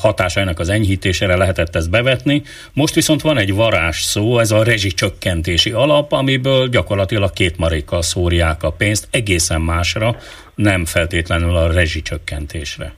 hatásainak 0.00 0.58
az 0.58 0.68
enyhítésére 0.68 1.36
lehetett 1.36 1.76
ezt 1.76 1.90
bevetni. 1.90 2.42
Most 2.72 2.94
viszont 2.94 3.20
van 3.20 3.38
egy 3.38 3.54
varázs 3.54 4.00
szó, 4.00 4.38
ez 4.38 4.50
a 4.50 4.62
rezsicsökkentési 4.62 5.70
alap, 5.70 6.12
amiből 6.12 6.68
gyakorlatilag 6.68 7.32
két 7.32 7.58
marékkal 7.58 8.02
szórják 8.02 8.62
a 8.62 8.70
pénzt 8.70 9.08
egészen 9.10 9.60
másra, 9.60 10.16
nem 10.56 10.84
feltétlenül 10.84 11.56
a 11.56 11.72
rezsicsökkentésre. 11.72 12.92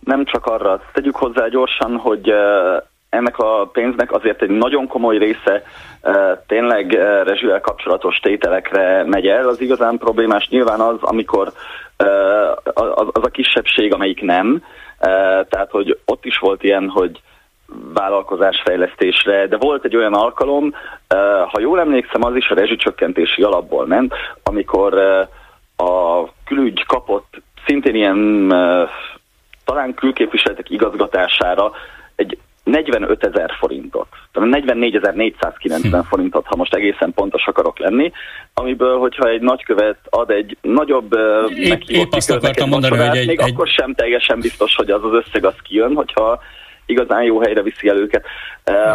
Nem 0.00 0.24
csak 0.24 0.46
arra, 0.46 0.82
tegyük 0.92 1.16
hozzá 1.16 1.48
gyorsan, 1.48 1.96
hogy 1.96 2.32
ennek 3.08 3.38
a 3.38 3.70
pénznek 3.72 4.12
azért 4.12 4.42
egy 4.42 4.50
nagyon 4.50 4.86
komoly 4.86 5.18
része 5.18 5.62
tényleg 6.46 6.92
rezsivel 7.24 7.60
kapcsolatos 7.60 8.16
tételekre 8.16 9.04
megy 9.04 9.26
el. 9.26 9.48
Az 9.48 9.60
igazán 9.60 9.98
problémás 9.98 10.48
nyilván 10.48 10.80
az, 10.80 10.96
amikor 11.00 11.52
az 13.12 13.22
a 13.24 13.30
kisebbség, 13.32 13.92
amelyik 13.92 14.20
nem, 14.20 14.62
tehát 15.48 15.70
hogy 15.70 15.98
ott 16.04 16.24
is 16.24 16.38
volt 16.38 16.62
ilyen, 16.62 16.88
hogy 16.88 17.20
vállalkozásfejlesztésre, 17.94 19.46
de 19.46 19.56
volt 19.56 19.84
egy 19.84 19.96
olyan 19.96 20.14
alkalom, 20.14 20.74
ha 21.52 21.60
jól 21.60 21.80
emlékszem, 21.80 22.24
az 22.24 22.36
is 22.36 22.48
a 22.48 22.54
rezsicsökkentési 22.54 23.42
alapból 23.42 23.86
ment, 23.86 24.14
amikor 24.42 24.94
a 25.76 26.24
külügy 26.44 26.84
kapott 26.86 27.42
szintén 27.66 27.94
ilyen 27.94 28.48
talán 29.64 29.94
külképviseletek 29.94 30.70
igazgatására 30.70 31.72
egy 32.14 32.38
45 32.64 33.24
ezer 33.24 33.50
forintot, 33.58 34.06
tehát 34.32 34.64
44.490 34.66 35.78
hmm. 35.82 36.02
forintot, 36.02 36.46
ha 36.46 36.56
most 36.56 36.74
egészen 36.74 37.12
pontos 37.14 37.46
akarok 37.46 37.78
lenni, 37.78 38.12
amiből, 38.54 38.98
hogyha 38.98 39.28
egy 39.28 39.40
nagykövet 39.40 39.98
ad 40.10 40.30
egy 40.30 40.56
nagyobb 40.60 41.16
épp, 41.56 41.80
épp 41.86 42.12
azt 42.12 42.30
akartam 42.30 42.68
mondani, 42.68 42.96
hogy 42.96 43.16
egy, 43.16 43.26
még 43.26 43.40
egy... 43.40 43.50
akkor 43.50 43.68
sem 43.68 43.94
teljesen 43.94 44.40
biztos, 44.40 44.74
hogy 44.74 44.90
az 44.90 45.04
az 45.04 45.12
összeg 45.12 45.44
az 45.44 45.54
kijön, 45.62 45.94
hogyha 45.94 46.40
igazán 46.86 47.22
jó 47.22 47.40
helyre 47.40 47.62
viszi 47.62 47.88
el 47.88 47.96
őket. 47.96 48.24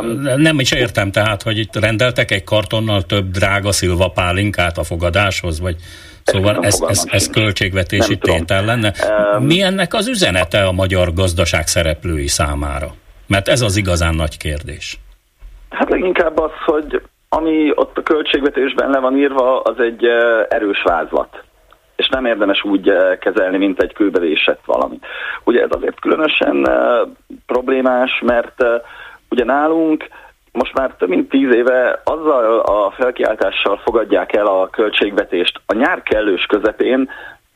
Um, 0.02 0.22
nem 0.36 0.60
is 0.60 0.72
értem 0.72 1.12
tehát, 1.12 1.42
hogy 1.42 1.58
itt 1.58 1.76
rendeltek 1.76 2.32
egy 2.32 2.44
kartonnal 2.44 3.02
több 3.02 3.30
drága 3.32 3.72
szilva 3.72 4.10
pálinkát 4.10 4.78
a 4.78 4.84
fogadáshoz, 4.84 5.60
vagy 5.60 5.76
Szóval 6.24 6.58
ez, 6.62 6.82
ez, 6.88 7.04
ez 7.12 7.30
költségvetési 7.30 8.18
tétel 8.18 8.66
lenne. 8.66 8.94
Mi 9.40 9.62
ennek 9.62 9.94
az 9.94 10.08
üzenete 10.08 10.64
a 10.64 10.72
magyar 10.72 11.14
gazdaság 11.14 11.68
szereplői 11.68 12.28
számára? 12.28 12.88
Mert 13.28 13.48
ez 13.48 13.62
az 13.62 13.78
igazán 13.78 14.16
nagy 14.16 14.38
kérdés. 14.38 15.00
Hát 15.70 15.90
leginkább 15.90 16.40
az, 16.40 16.52
hogy 16.66 17.02
ami 17.30 17.72
ott 17.76 17.98
a 17.98 18.04
költségvetésben 18.04 18.90
le 18.90 19.00
van 19.00 19.18
írva, 19.18 19.62
az 19.62 19.80
egy 19.80 20.06
erős 20.50 20.82
vázlat 20.84 21.44
és 22.00 22.08
nem 22.10 22.26
érdemes 22.26 22.64
úgy 22.64 22.92
kezelni, 23.20 23.58
mint 23.58 23.82
egy 23.82 23.94
kőbevésett 23.94 24.62
valami. 24.66 25.00
Ugye 25.44 25.62
ez 25.62 25.70
azért 25.72 26.00
különösen 26.00 26.68
problémás, 27.46 28.22
mert 28.26 28.64
ugye 29.30 29.44
nálunk 29.44 30.08
most 30.52 30.74
már 30.74 30.96
több 30.98 31.10
mint 31.10 31.30
tíz 31.30 31.56
éve 31.56 32.02
azzal 32.04 32.60
a 32.60 32.92
felkiáltással 32.92 33.78
fogadják 33.84 34.34
el 34.36 34.48
a 34.48 34.70
költségvetést 34.70 35.62
a 35.66 35.74
nyár 35.74 36.04
kellős 36.04 36.46
közepén, 36.46 37.10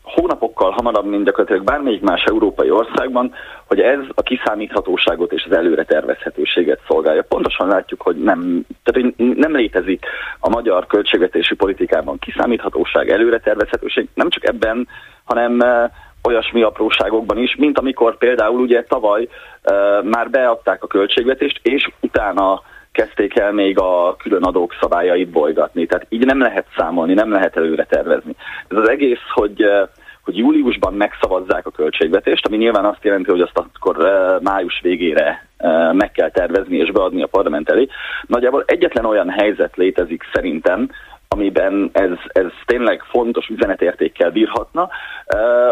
hónapokkal 0.04 0.72
hamarabb, 0.72 1.06
mint 1.06 1.26
gyakorlatilag 1.26 1.64
bármelyik 1.64 2.02
más 2.02 2.24
európai 2.24 2.70
országban, 2.70 3.34
hogy 3.68 3.80
ez 3.80 4.00
a 4.14 4.22
kiszámíthatóságot 4.22 5.32
és 5.32 5.46
az 5.50 5.56
előre 5.56 5.84
tervezhetőséget 5.84 6.80
szolgálja. 6.88 7.24
Pontosan 7.24 7.68
látjuk, 7.68 8.02
hogy 8.02 8.16
nem, 8.16 8.66
tehát 8.84 9.14
nem 9.18 9.56
létezik 9.56 10.06
a 10.40 10.50
magyar 10.50 10.88
költségvetési 10.88 11.56
politikában 11.56 12.20
kiszámíthatóság, 12.20 13.10
előre 13.10 13.40
tervezhetőség, 13.40 14.08
nem 14.14 14.30
csak 14.30 14.48
ebben, 14.48 14.88
hanem 15.24 15.62
eh, 15.62 15.90
olyasmi 16.24 16.62
apróságokban 16.62 17.38
is, 17.38 17.56
mint 17.56 17.80
amikor 17.80 18.18
például 18.18 18.60
ugye 18.60 18.84
tavaly 18.84 19.28
uh, 19.64 20.04
már 20.04 20.30
beadták 20.30 20.84
a 20.84 20.88
költségvetést, 20.88 21.60
és 21.64 21.90
utána 22.00 22.62
kezdték 22.94 23.40
el 23.40 23.52
még 23.52 23.80
a 23.80 24.16
külön 24.16 24.44
adók 24.44 24.76
szabályait 24.82 25.30
bolygatni. 25.30 25.86
Tehát 25.86 26.06
így 26.10 26.26
nem 26.26 26.40
lehet 26.40 26.68
számolni, 26.78 27.14
nem 27.14 27.32
lehet 27.32 27.58
előre 27.58 27.86
tervezni. 27.86 28.36
Ez 28.68 28.78
az 28.78 28.90
egész, 28.90 29.24
hogy 29.34 29.64
uh, 29.64 29.90
hogy 30.24 30.38
júliusban 30.38 30.94
megszavazzák 30.94 31.66
a 31.66 31.72
költségvetést, 31.72 32.46
ami 32.46 32.58
nyilván 32.58 32.86
azt 32.86 33.04
jelenti, 33.04 33.30
hogy 33.30 33.42
azt 33.42 33.58
akkor 33.58 33.98
május 34.42 34.80
végére 34.82 35.48
meg 35.92 36.12
kell 36.12 36.30
tervezni 36.30 36.78
és 36.78 36.92
beadni 36.92 37.24
a 37.24 37.28
parlament 37.28 37.70
elé. 37.70 37.88
Nagyjából 38.28 38.64
egyetlen 38.68 39.06
olyan 39.06 39.30
helyzet 39.30 39.76
létezik 39.76 40.24
szerintem, 40.34 40.90
amiben 41.28 41.90
ez, 41.94 42.12
ez 42.26 42.52
tényleg 42.66 43.04
fontos 43.10 43.48
üzenetértékkel 43.48 44.32
bírhatna, 44.32 44.90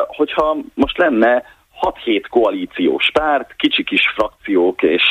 hogyha 0.08 0.58
most 0.74 0.98
lenne 0.98 1.44
6-7 1.82 2.24
koalíciós 2.30 3.10
párt, 3.14 3.56
kicsi 3.56 3.84
kis 3.84 4.02
frakciók, 4.16 4.84
és 4.84 5.04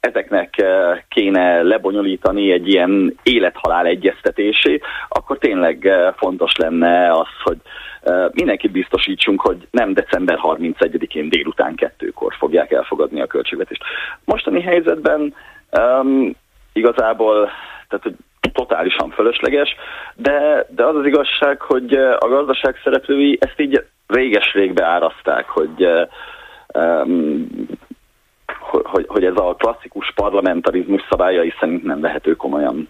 ezeknek 0.00 0.64
kéne 1.08 1.62
lebonyolítani 1.62 2.52
egy 2.52 2.68
ilyen 2.68 3.18
élethalál 3.22 3.86
egyeztetését, 3.86 4.84
akkor 5.08 5.38
tényleg 5.38 5.88
fontos 6.16 6.56
lenne 6.56 7.12
az, 7.12 7.28
hogy 7.42 7.58
mindenkit 8.32 8.70
biztosítsunk, 8.70 9.40
hogy 9.40 9.66
nem 9.70 9.92
december 9.92 10.38
31-én 10.42 11.28
délután 11.28 11.74
kettőkor 11.74 12.34
fogják 12.38 12.70
elfogadni 12.72 13.20
a 13.20 13.26
költségvetést. 13.26 13.82
Mostani 14.24 14.62
helyzetben 14.62 15.34
um, 15.78 16.34
igazából 16.72 17.50
tehát, 17.88 18.04
hogy 18.04 18.14
totálisan 18.52 19.10
fölösleges, 19.10 19.76
de, 20.14 20.66
de 20.68 20.84
az 20.84 20.96
az 20.96 21.06
igazság, 21.06 21.60
hogy 21.60 21.94
a 21.94 22.28
gazdaság 22.28 22.80
szereplői 22.84 23.38
ezt 23.40 23.60
így 23.60 23.84
réges-rég 24.06 24.72
beáraszták, 24.72 25.48
hogy, 25.48 25.86
um, 26.74 27.46
hogy, 28.68 29.04
hogy 29.08 29.24
ez 29.24 29.36
a 29.36 29.54
klasszikus 29.58 30.12
parlamentarizmus 30.14 31.02
szabályai 31.10 31.52
szerint 31.60 31.84
nem 31.84 32.00
vehető 32.00 32.34
komolyan. 32.36 32.88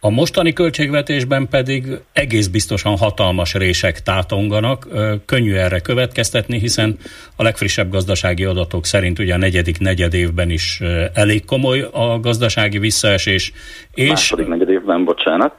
A 0.00 0.10
mostani 0.10 0.52
költségvetésben 0.52 1.48
pedig 1.48 1.86
egész 2.12 2.46
biztosan 2.46 2.96
hatalmas 2.96 3.54
rések 3.54 4.02
tátonganak. 4.02 4.86
Könnyű 5.26 5.54
erre 5.54 5.80
következtetni, 5.80 6.58
hiszen 6.58 6.96
a 7.36 7.42
legfrissebb 7.42 7.90
gazdasági 7.90 8.44
adatok 8.44 8.84
szerint 8.84 9.18
ugye 9.18 9.34
a 9.34 9.38
negyedik 9.38 9.78
negyed 9.78 10.14
évben 10.14 10.50
is 10.50 10.80
elég 11.14 11.44
komoly 11.44 11.80
a 11.92 12.20
gazdasági 12.20 12.78
visszaesés. 12.78 13.52
És, 13.94 14.08
második 14.08 14.46
negyed 14.46 14.68
évben, 14.68 15.04
bocsánat. 15.04 15.54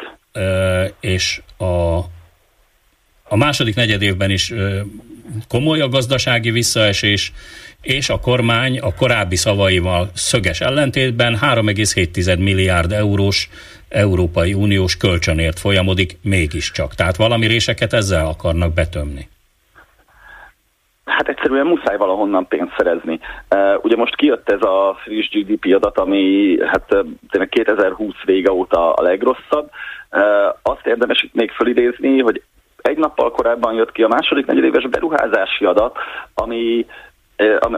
És 0.99 1.41
a, 1.57 1.97
a 3.23 3.35
második 3.35 3.75
negyed 3.75 4.01
évben 4.01 4.29
is 4.29 4.53
komoly 5.47 5.79
a 5.79 5.87
gazdasági 5.87 6.51
visszaesés, 6.51 7.33
és 7.81 8.09
a 8.09 8.19
kormány 8.19 8.79
a 8.79 8.93
korábbi 8.93 9.35
szavaival 9.35 10.07
szöges 10.13 10.61
ellentétben 10.61 11.37
3,7 11.41 12.37
milliárd 12.39 12.91
eurós 12.91 13.49
Európai 13.89 14.53
Uniós 14.53 14.97
kölcsönért 14.97 15.59
folyamodik 15.59 16.17
mégiscsak. 16.23 16.93
Tehát 16.93 17.15
valami 17.15 17.47
réseket 17.47 17.93
ezzel 17.93 18.25
akarnak 18.25 18.73
betömni. 18.73 19.29
Hát 21.05 21.27
egyszerűen 21.27 21.65
muszáj 21.65 21.97
valahonnan 21.97 22.47
pénzt 22.47 22.73
szerezni. 22.77 23.19
Uh, 23.55 23.83
ugye 23.83 23.95
most 23.95 24.15
kijött 24.15 24.49
ez 24.49 24.61
a 24.61 24.97
friss 25.03 25.29
GDP 25.29 25.73
adat, 25.75 25.97
ami 25.97 26.57
hát 26.65 26.87
tényleg 27.29 27.49
2020 27.49 28.13
vége 28.25 28.51
óta 28.51 28.93
a 28.93 29.01
legrosszabb. 29.01 29.69
Uh, 30.11 30.21
azt 30.61 30.85
érdemes 30.85 31.23
itt 31.23 31.33
még 31.33 31.51
fölidézni, 31.51 32.19
hogy 32.19 32.41
egy 32.81 32.97
nappal 32.97 33.31
korábban 33.31 33.73
jött 33.73 33.91
ki 33.91 34.03
a 34.03 34.07
második 34.07 34.45
negyedéves 34.45 34.87
beruházási 34.87 35.65
adat, 35.65 35.97
ami 36.33 36.85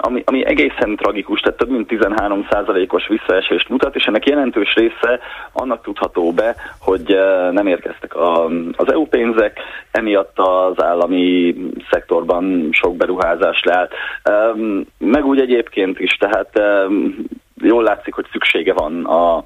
ami, 0.02 0.22
ami, 0.26 0.46
egészen 0.46 0.96
tragikus, 0.96 1.40
tehát 1.40 1.58
több 1.58 1.70
mint 1.70 1.88
13 1.88 2.48
os 2.88 3.08
visszaesést 3.08 3.70
mutat, 3.70 3.96
és 3.96 4.04
ennek 4.04 4.28
jelentős 4.28 4.74
része 4.74 5.20
annak 5.52 5.84
tudható 5.84 6.32
be, 6.32 6.56
hogy 6.80 7.18
nem 7.52 7.68
érkeztek 7.68 8.16
a, 8.16 8.46
az 8.76 8.92
EU 8.92 9.06
pénzek, 9.06 9.60
emiatt 9.92 10.40
az 10.40 10.84
állami 10.84 11.56
szektorban 11.92 12.70
sok 12.72 12.96
beruházás 12.96 13.64
leállt. 13.64 13.94
Meg 14.98 15.26
úgy 15.26 15.40
egyébként 15.40 16.00
is, 16.00 16.18
tehát 16.18 16.62
jól 17.62 17.84
látszik, 17.84 18.14
hogy 18.14 18.26
szüksége 18.32 18.74
van 18.74 19.06
a, 19.06 19.38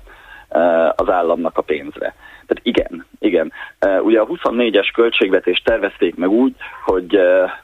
az 0.96 1.10
államnak 1.10 1.58
a 1.58 1.62
pénzre. 1.62 2.16
Tehát 2.54 2.68
igen, 2.78 3.06
igen. 3.20 3.52
Ugye 4.04 4.20
a 4.20 4.26
24-es 4.26 4.90
költségvetést 4.94 5.64
tervezték 5.64 6.16
meg 6.16 6.30
úgy, 6.30 6.56
hogy 6.86 7.20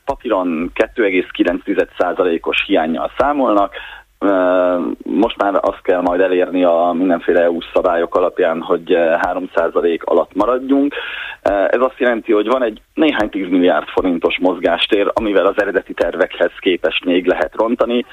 papíron 0.06 0.72
2,9%-os 0.96 2.64
hiányjal 2.66 3.12
számolnak, 3.18 3.74
most 5.04 5.38
már 5.38 5.54
azt 5.62 5.82
kell 5.82 6.02
majd 6.02 6.22
elérni 6.22 6.64
a 6.64 6.92
mindenféle 6.98 7.42
EU 7.42 7.58
szabályok 7.74 8.16
alapján, 8.16 8.62
hogy 8.62 8.84
3% 8.88 10.00
alatt 10.04 10.34
maradjunk. 10.36 10.94
Ez 11.42 11.82
azt 11.82 11.98
jelenti, 12.00 12.32
hogy 12.32 12.48
van 12.48 12.64
egy 12.64 12.82
néhány 12.94 13.30
10 13.30 13.50
milliárd 13.50 13.88
forintos 13.88 14.40
mozgástér, 14.40 15.12
amivel 15.14 15.46
az 15.46 15.62
eredeti 15.62 15.94
tervekhez 15.94 16.52
képest 16.60 17.06
még 17.06 17.26
lehet 17.26 17.56
rontani. 17.56 18.06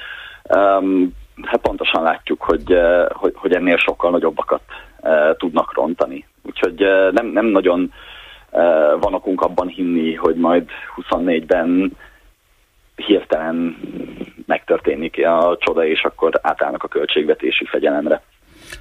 Hát 1.41 1.61
pontosan 1.61 2.03
látjuk, 2.03 2.41
hogy, 2.41 2.77
hogy, 3.09 3.33
hogy 3.35 3.53
ennél 3.55 3.77
sokkal 3.77 4.11
nagyobbakat 4.11 4.61
tudnak 5.37 5.73
rontani. 5.73 6.26
Úgyhogy 6.47 6.85
nem, 7.11 7.25
nem 7.25 7.45
nagyon 7.45 7.93
van 8.99 9.13
okunk 9.13 9.41
abban 9.41 9.67
hinni, 9.67 10.13
hogy 10.13 10.35
majd 10.35 10.69
24-ben 11.09 11.91
hirtelen 12.95 13.77
megtörténik 14.45 15.25
a 15.25 15.57
csoda, 15.59 15.85
és 15.85 16.01
akkor 16.01 16.39
átállnak 16.41 16.83
a 16.83 16.87
költségvetési 16.87 17.65
fegyelemre. 17.65 18.21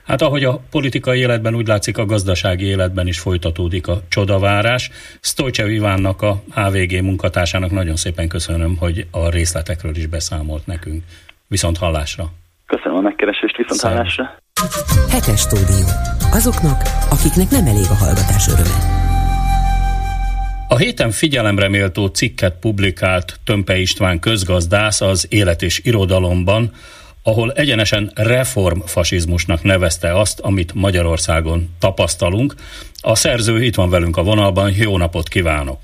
Hát 0.07 0.23
ahogy 0.23 0.45
a 0.45 0.61
politikai 0.71 1.19
életben, 1.19 1.55
úgy 1.55 1.67
látszik 1.67 1.99
a 1.99 2.05
gazdasági 2.05 2.65
életben 2.65 3.07
is 3.07 3.19
folytatódik 3.19 3.89
a 3.89 3.97
csodavárás. 4.09 4.91
Sztojcsev 5.21 5.69
Ivánnak, 5.69 6.23
a 6.23 6.43
HVG 6.55 7.03
munkatársának 7.03 7.71
nagyon 7.71 7.97
szépen 7.97 8.29
köszönöm, 8.29 8.77
hogy 8.77 9.07
a 9.11 9.31
részletekről 9.31 9.97
is 9.97 10.07
beszámolt 10.07 10.67
nekünk. 10.67 11.03
Viszont 11.49 11.79
hallásra! 11.79 12.25
Köszönöm 12.67 12.97
a 12.97 13.01
megkeresést, 13.01 13.57
viszont 13.57 13.81
Szerint. 13.81 13.99
hallásra! 13.99 14.37
Hetes 15.11 15.41
stúdió. 15.41 15.87
Azoknak, 16.33 16.81
akiknek 17.11 17.51
nem 17.51 17.67
elég 17.67 17.89
a 17.91 17.95
hallgatás 18.03 18.49
öröme. 18.49 18.79
A 20.69 20.77
héten 20.77 21.11
figyelemre 21.11 21.69
méltó 21.69 22.07
cikket 22.07 22.59
publikált 22.61 23.41
Tömpe 23.45 23.77
István 23.77 24.21
közgazdász 24.21 25.01
az 25.01 25.27
Élet 25.31 25.63
és 25.63 25.81
Irodalomban, 25.85 26.71
ahol 27.23 27.53
egyenesen 27.53 28.11
reformfasizmusnak 28.15 29.63
nevezte 29.63 30.19
azt, 30.19 30.41
amit 30.41 30.75
Magyarországon 30.75 31.69
tapasztalunk. 31.81 32.55
A 33.01 33.15
szerző 33.15 33.63
itt 33.63 33.75
van 33.75 33.91
velünk 33.91 34.17
a 34.17 34.23
vonalban, 34.23 34.71
jó 34.79 34.97
napot 34.97 35.29
kívánok! 35.29 35.79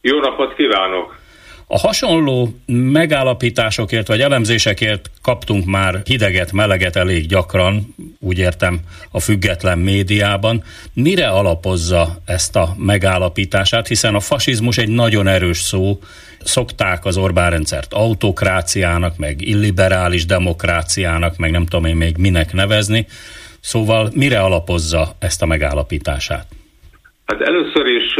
Jó 0.00 0.18
napot 0.20 0.54
kívánok! 0.54 1.19
A 1.72 1.78
hasonló 1.78 2.48
megállapításokért 2.66 4.06
vagy 4.06 4.20
elemzésekért 4.20 5.10
kaptunk 5.22 5.64
már 5.64 6.00
hideget, 6.04 6.52
meleget 6.52 6.96
elég 6.96 7.26
gyakran, 7.26 7.94
úgy 8.20 8.38
értem 8.38 8.80
a 9.10 9.20
független 9.20 9.78
médiában. 9.78 10.62
Mire 10.94 11.28
alapozza 11.28 12.16
ezt 12.24 12.56
a 12.56 12.74
megállapítását, 12.78 13.86
hiszen 13.86 14.14
a 14.14 14.20
fasizmus 14.20 14.78
egy 14.78 14.88
nagyon 14.88 15.26
erős 15.26 15.58
szó, 15.58 15.98
szokták 16.44 17.04
az 17.04 17.16
Orbán 17.16 17.50
rendszert 17.50 17.92
autokráciának, 17.92 19.16
meg 19.16 19.40
illiberális 19.40 20.26
demokráciának, 20.26 21.36
meg 21.36 21.50
nem 21.50 21.66
tudom 21.66 21.84
én 21.84 21.96
még 21.96 22.16
minek 22.16 22.52
nevezni. 22.52 23.06
Szóval 23.60 24.10
mire 24.14 24.40
alapozza 24.40 25.16
ezt 25.18 25.42
a 25.42 25.46
megállapítását? 25.46 26.46
Hát 27.26 27.40
először 27.40 27.86
is 27.86 28.14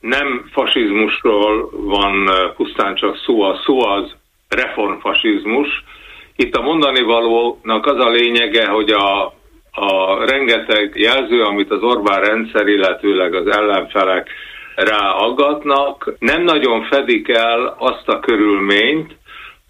nem 0.00 0.48
fasizmusról 0.52 1.70
van 1.72 2.30
pusztán 2.56 2.94
csak 2.94 3.16
szó, 3.24 3.42
a 3.42 3.60
szó 3.64 3.86
az 3.86 4.14
reformfasizmus. 4.48 5.84
Itt 6.36 6.54
a 6.54 6.62
mondani 6.62 7.02
valónak 7.02 7.86
az 7.86 8.00
a 8.00 8.10
lényege, 8.10 8.66
hogy 8.66 8.90
a, 8.90 9.24
a 9.70 10.24
rengeteg 10.26 10.92
jelző, 10.94 11.42
amit 11.42 11.70
az 11.70 11.82
Orbán 11.82 12.20
rendszer, 12.20 12.66
illetőleg 12.66 13.34
az 13.34 13.46
ellenfelek 13.46 14.30
ráaggatnak, 14.74 16.14
nem 16.18 16.42
nagyon 16.42 16.82
fedik 16.84 17.28
el 17.28 17.76
azt 17.78 18.08
a 18.08 18.20
körülményt, 18.20 19.16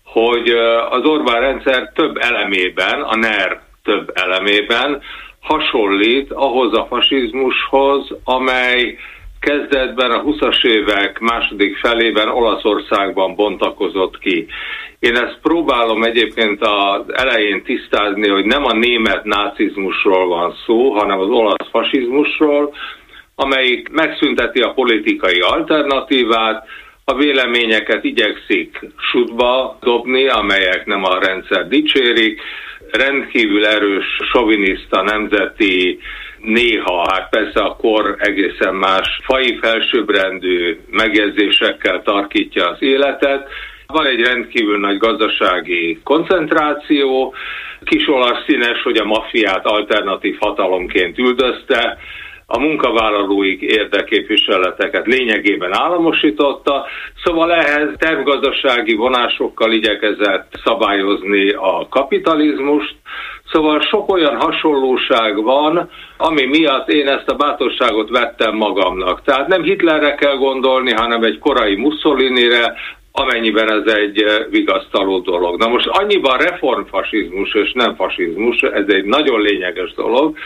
hogy 0.05 0.49
az 0.91 1.05
Orbán 1.05 1.41
rendszer 1.41 1.93
több 1.95 2.17
elemében, 2.17 3.03
a 3.03 3.17
NER 3.17 3.61
több 3.83 4.11
elemében 4.15 5.03
hasonlít 5.41 6.33
ahhoz 6.33 6.77
a 6.77 6.87
fasizmushoz, 6.87 8.15
amely 8.25 8.99
kezdetben 9.41 10.11
a 10.11 10.23
20-as 10.23 10.65
évek 10.65 11.19
második 11.19 11.77
felében 11.77 12.29
Olaszországban 12.29 13.35
bontakozott 13.35 14.19
ki. 14.19 14.47
Én 14.99 15.17
ezt 15.17 15.39
próbálom 15.43 16.03
egyébként 16.03 16.61
az 16.61 17.03
elején 17.15 17.63
tisztázni, 17.63 18.29
hogy 18.29 18.45
nem 18.45 18.65
a 18.65 18.73
német 18.73 19.25
nácizmusról 19.25 20.29
van 20.29 20.55
szó, 20.67 20.91
hanem 20.91 21.19
az 21.19 21.29
olasz 21.29 21.69
fasizmusról, 21.71 22.75
amelyik 23.35 23.89
megszünteti 23.89 24.61
a 24.61 24.73
politikai 24.73 25.41
alternatívát, 25.41 26.67
a 27.05 27.15
véleményeket 27.15 28.05
igyekszik 28.05 28.81
sutba 28.97 29.79
dobni, 29.81 30.29
amelyek 30.29 30.87
nem 30.87 31.05
a 31.05 31.19
rendszer 31.19 31.69
dicsérik, 31.69 32.41
rendkívül 32.91 33.67
erős 33.67 34.07
soviniszta 34.33 35.03
nemzeti 35.03 35.99
néha, 36.41 37.07
hát 37.13 37.29
persze 37.29 37.61
a 37.61 37.77
kor 37.77 38.17
egészen 38.19 38.75
más 38.75 39.21
fai 39.25 39.59
felsőbbrendű 39.61 40.81
megjegyzésekkel 40.91 42.03
tarkítja 42.03 42.69
az 42.69 42.77
életet, 42.81 43.49
van 43.87 44.07
egy 44.07 44.21
rendkívül 44.21 44.79
nagy 44.79 44.99
gazdasági 44.99 46.01
koncentráció, 46.05 47.35
kis 47.85 48.09
olasz 48.09 48.45
színes, 48.47 48.83
hogy 48.83 48.97
a 48.97 49.05
maffiát 49.05 49.67
alternatív 49.67 50.37
hatalomként 50.41 51.19
üldözte, 51.19 51.99
a 52.51 52.59
munkavállalóik 52.59 53.61
érdeképviseleteket 53.61 55.07
lényegében 55.07 55.73
államosította, 55.75 56.87
szóval 57.25 57.53
ehhez 57.53 57.89
tervgazdasági 57.99 58.95
vonásokkal 58.95 59.73
igyekezett 59.73 60.61
szabályozni 60.65 61.51
a 61.51 61.87
kapitalizmust, 61.91 62.95
Szóval 63.53 63.81
sok 63.81 64.13
olyan 64.13 64.37
hasonlóság 64.37 65.43
van, 65.43 65.91
ami 66.17 66.45
miatt 66.45 66.89
én 66.89 67.09
ezt 67.09 67.29
a 67.31 67.37
bátorságot 67.37 68.11
vettem 68.11 68.55
magamnak. 68.57 69.23
Tehát 69.23 69.49
nem 69.49 69.63
Hitlerre 69.63 70.15
kell 70.15 70.37
gondolni, 70.37 70.93
hanem 70.93 71.23
egy 71.23 71.39
korai 71.39 71.77
Mussolinire, 71.77 72.75
amennyiben 73.13 73.73
ez 73.73 73.95
egy 73.95 74.25
vigasztaló 74.51 75.19
dolog. 75.19 75.59
Na 75.59 75.69
most 75.69 75.87
annyiban 75.87 76.39
reformfasizmus 76.39 77.55
és 77.55 77.73
nem 77.73 77.95
fasizmus, 77.95 78.61
ez 78.61 78.85
egy 78.87 79.05
nagyon 79.05 79.41
lényeges 79.41 79.93
dolog, 79.93 80.37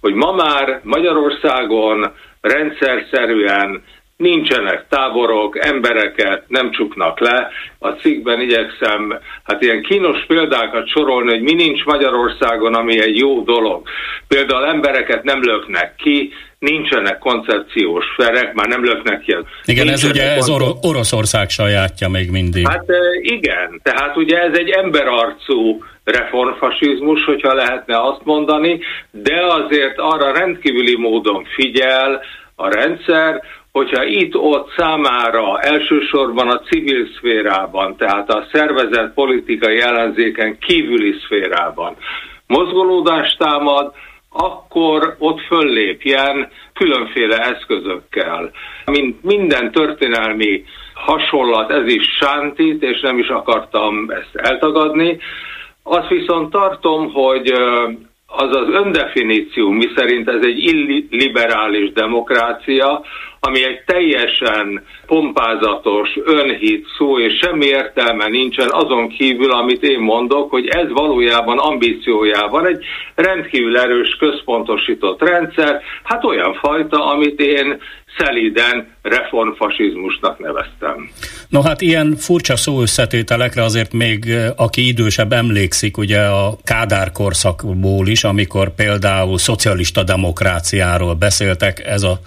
hogy 0.00 0.14
ma 0.14 0.32
már 0.32 0.80
Magyarországon 0.84 2.12
rendszerszerűen 2.40 3.82
nincsenek 4.16 4.86
táborok, 4.88 5.64
embereket 5.64 6.44
nem 6.48 6.70
csuknak 6.70 7.20
le. 7.20 7.48
A 7.78 7.88
cikkben 7.88 8.40
igyekszem 8.40 9.18
hát 9.44 9.62
ilyen 9.62 9.82
kínos 9.82 10.24
példákat 10.26 10.88
sorolni, 10.88 11.30
hogy 11.30 11.42
mi 11.42 11.52
nincs 11.52 11.84
Magyarországon, 11.84 12.74
ami 12.74 13.00
egy 13.00 13.18
jó 13.18 13.42
dolog. 13.42 13.88
Például 14.28 14.64
embereket 14.64 15.22
nem 15.22 15.42
löknek 15.42 15.94
ki, 15.96 16.32
nincsenek 16.58 17.18
koncepciós 17.18 18.04
ferek, 18.16 18.54
már 18.54 18.68
nem 18.68 18.84
löknek 18.84 19.20
ki. 19.20 19.36
Igen, 19.64 19.88
ez 19.88 20.04
ugye 20.04 20.32
ez 20.34 20.48
Or- 20.48 20.76
Oroszország 20.82 21.48
sajátja 21.48 22.08
még 22.08 22.30
mindig. 22.30 22.68
Hát 22.68 22.86
igen, 23.20 23.80
tehát 23.82 24.16
ugye 24.16 24.38
ez 24.38 24.58
egy 24.58 24.68
emberarcú 24.70 25.84
reformfasizmus, 26.04 27.24
hogyha 27.24 27.54
lehetne 27.54 28.00
azt 28.00 28.24
mondani, 28.24 28.80
de 29.10 29.46
azért 29.46 29.98
arra 29.98 30.32
rendkívüli 30.32 30.96
módon 30.96 31.44
figyel 31.44 32.22
a 32.54 32.68
rendszer, 32.68 33.42
hogyha 33.72 34.04
itt-ott 34.04 34.72
számára 34.76 35.60
elsősorban 35.60 36.48
a 36.48 36.60
civil 36.60 37.06
szférában, 37.16 37.96
tehát 37.96 38.30
a 38.30 38.46
szervezett 38.52 39.14
politikai 39.14 39.80
ellenzéken 39.80 40.58
kívüli 40.58 41.14
szférában 41.24 41.96
mozgolódást 42.52 43.38
támad, 43.38 43.92
akkor 44.30 45.16
ott 45.18 45.40
föllépjen 45.40 46.50
különféle 46.72 47.36
eszközökkel. 47.36 48.50
Mint 48.84 49.22
minden 49.22 49.72
történelmi 49.72 50.64
hasonlat, 50.94 51.70
ez 51.70 51.86
is 51.86 52.16
sántít, 52.20 52.82
és 52.82 53.00
nem 53.00 53.18
is 53.18 53.28
akartam 53.28 54.10
ezt 54.10 54.48
eltagadni. 54.48 55.18
Azt 55.82 56.08
viszont 56.08 56.50
tartom, 56.50 57.12
hogy 57.12 57.52
az 58.26 58.56
az 58.56 58.68
öndefiníció, 58.68 59.70
miszerint 59.70 60.28
ez 60.28 60.44
egy 60.44 60.58
illiberális 60.58 61.92
demokrácia, 61.92 63.04
ami 63.46 63.64
egy 63.64 63.82
teljesen 63.86 64.84
pompázatos, 65.06 66.08
önhit 66.24 66.86
szó, 66.98 67.18
és 67.20 67.38
semmi 67.42 67.66
értelme 67.66 68.28
nincsen 68.28 68.70
azon 68.70 69.08
kívül, 69.08 69.52
amit 69.52 69.82
én 69.82 69.98
mondok, 69.98 70.50
hogy 70.50 70.66
ez 70.66 70.90
valójában 70.92 71.58
ambíciójában 71.58 72.66
egy 72.66 72.84
rendkívül 73.14 73.78
erős, 73.78 74.16
központosított 74.18 75.22
rendszer, 75.22 75.80
hát 76.02 76.24
olyan 76.24 76.54
fajta, 76.54 77.06
amit 77.06 77.40
én 77.40 77.80
szeliden 78.18 78.96
reformfasizmusnak 79.02 80.38
neveztem. 80.38 81.10
No 81.48 81.62
hát 81.62 81.80
ilyen 81.80 82.16
furcsa 82.16 82.56
szóösszetételekre 82.56 83.62
azért 83.62 83.92
még 83.92 84.24
aki 84.56 84.86
idősebb 84.86 85.32
emlékszik 85.32 85.96
ugye 85.96 86.20
a 86.20 86.56
Kádár 86.64 87.12
korszakból 87.12 88.06
is, 88.06 88.24
amikor 88.24 88.74
például 88.74 89.38
szocialista 89.38 90.02
demokráciáról 90.02 91.14
beszéltek, 91.14 91.86
ez 91.86 92.02
a 92.02 92.18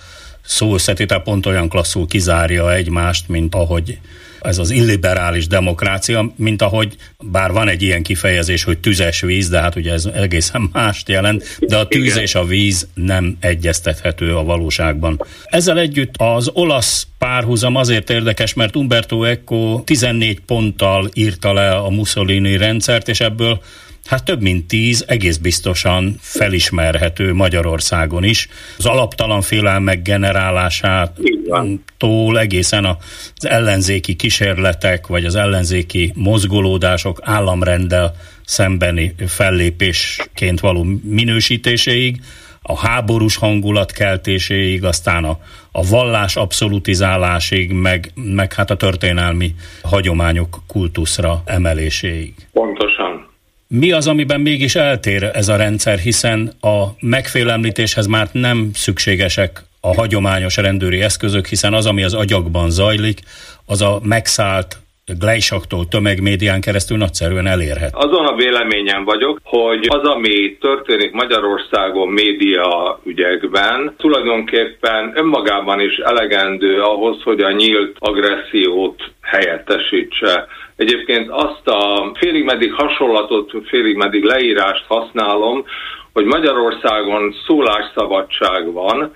szóösszetétel 0.45 1.19
pont 1.19 1.45
olyan 1.45 1.69
klasszul 1.69 2.07
kizárja 2.07 2.73
egymást, 2.73 3.27
mint 3.27 3.55
ahogy 3.55 3.99
ez 4.45 4.57
az 4.57 4.69
illiberális 4.69 5.47
demokrácia, 5.47 6.33
mint 6.35 6.61
ahogy, 6.61 6.95
bár 7.19 7.51
van 7.51 7.67
egy 7.67 7.81
ilyen 7.81 8.03
kifejezés, 8.03 8.63
hogy 8.63 8.77
tüzes 8.77 9.21
víz, 9.21 9.49
de 9.49 9.59
hát 9.59 9.75
ugye 9.75 9.93
ez 9.93 10.05
egészen 10.05 10.69
mást 10.71 11.09
jelent, 11.09 11.57
de 11.59 11.77
a 11.77 11.87
tűz 11.87 12.17
és 12.17 12.35
a 12.35 12.45
víz 12.45 12.87
nem 12.93 13.37
egyeztethető 13.39 14.35
a 14.35 14.43
valóságban. 14.43 15.21
Ezzel 15.45 15.79
együtt 15.79 16.13
az 16.17 16.49
olasz 16.53 17.07
párhuzam 17.17 17.75
azért 17.75 18.09
érdekes, 18.09 18.53
mert 18.53 18.75
Umberto 18.75 19.23
Eco 19.23 19.81
14 19.85 20.39
ponttal 20.39 21.09
írta 21.13 21.53
le 21.53 21.71
a 21.75 21.89
Mussolini 21.89 22.57
rendszert, 22.57 23.07
és 23.07 23.19
ebből 23.19 23.61
Hát 24.05 24.23
több 24.23 24.41
mint 24.41 24.67
tíz 24.67 25.05
egész 25.07 25.37
biztosan 25.37 26.15
felismerhető 26.19 27.33
Magyarországon 27.33 28.23
is. 28.23 28.47
Az 28.77 28.85
alaptalan 28.85 29.41
félelmek 29.41 30.01
generálásától 30.01 32.39
egészen 32.39 32.85
az 32.85 33.45
ellenzéki 33.45 34.15
kísérletek, 34.15 35.07
vagy 35.07 35.25
az 35.25 35.35
ellenzéki 35.35 36.11
mozgolódások 36.15 37.19
államrendel 37.23 38.15
szembeni 38.45 39.15
fellépésként 39.27 40.59
való 40.59 40.85
minősítéséig, 41.03 42.21
a 42.67 42.77
háborús 42.77 43.35
hangulat 43.35 43.91
keltéséig, 43.91 44.83
aztán 44.83 45.23
a, 45.23 45.37
a 45.71 45.87
vallás 45.87 46.35
abszolutizálásig, 46.35 47.71
meg, 47.71 48.11
meg 48.15 48.53
hát 48.53 48.69
a 48.69 48.75
történelmi 48.75 49.55
hagyományok 49.83 50.59
kultuszra 50.67 51.41
emeléséig. 51.45 52.33
Pontosan. 52.51 53.24
Mi 53.67 53.91
az, 53.91 54.07
amiben 54.07 54.41
mégis 54.41 54.75
eltér 54.75 55.23
ez 55.33 55.47
a 55.47 55.55
rendszer, 55.55 55.97
hiszen 55.97 56.51
a 56.61 56.85
megfélemlítéshez 56.99 58.07
már 58.07 58.27
nem 58.31 58.69
szükségesek 58.73 59.59
a 59.81 59.93
hagyományos 59.93 60.57
rendőri 60.57 61.01
eszközök, 61.01 61.45
hiszen 61.45 61.73
az, 61.73 61.85
ami 61.85 62.03
az 62.03 62.13
agyakban 62.13 62.69
zajlik, 62.69 63.19
az 63.65 63.81
a 63.81 63.99
megszállt 64.03 64.77
Gleisaktól 65.19 65.87
tömegmédián 65.87 66.61
keresztül 66.61 66.97
nagyszerűen 66.97 67.47
elérhet. 67.47 67.95
Azon 67.95 68.25
a 68.25 68.35
véleményen 68.35 69.03
vagyok, 69.03 69.39
hogy 69.43 69.87
az, 69.89 70.03
ami 70.03 70.57
történik 70.59 71.11
Magyarországon 71.11 72.07
média 72.07 72.99
ügyekben, 73.03 73.95
tulajdonképpen 73.97 75.11
önmagában 75.15 75.79
is 75.79 75.97
elegendő 75.97 76.81
ahhoz, 76.81 77.21
hogy 77.23 77.41
a 77.41 77.51
nyílt 77.51 77.95
agressziót 77.99 79.03
helyettesítse. 79.21 80.47
Egyébként 80.75 81.29
azt 81.29 81.67
a 81.67 82.11
félig 82.13 82.43
meddig 82.43 82.73
hasonlatot, 82.73 83.51
félig 83.65 83.95
meddig 83.95 84.23
leírást 84.23 84.85
használom, 84.87 85.65
hogy 86.13 86.25
Magyarországon 86.25 87.35
szólásszabadság 87.47 88.71
van, 88.71 89.13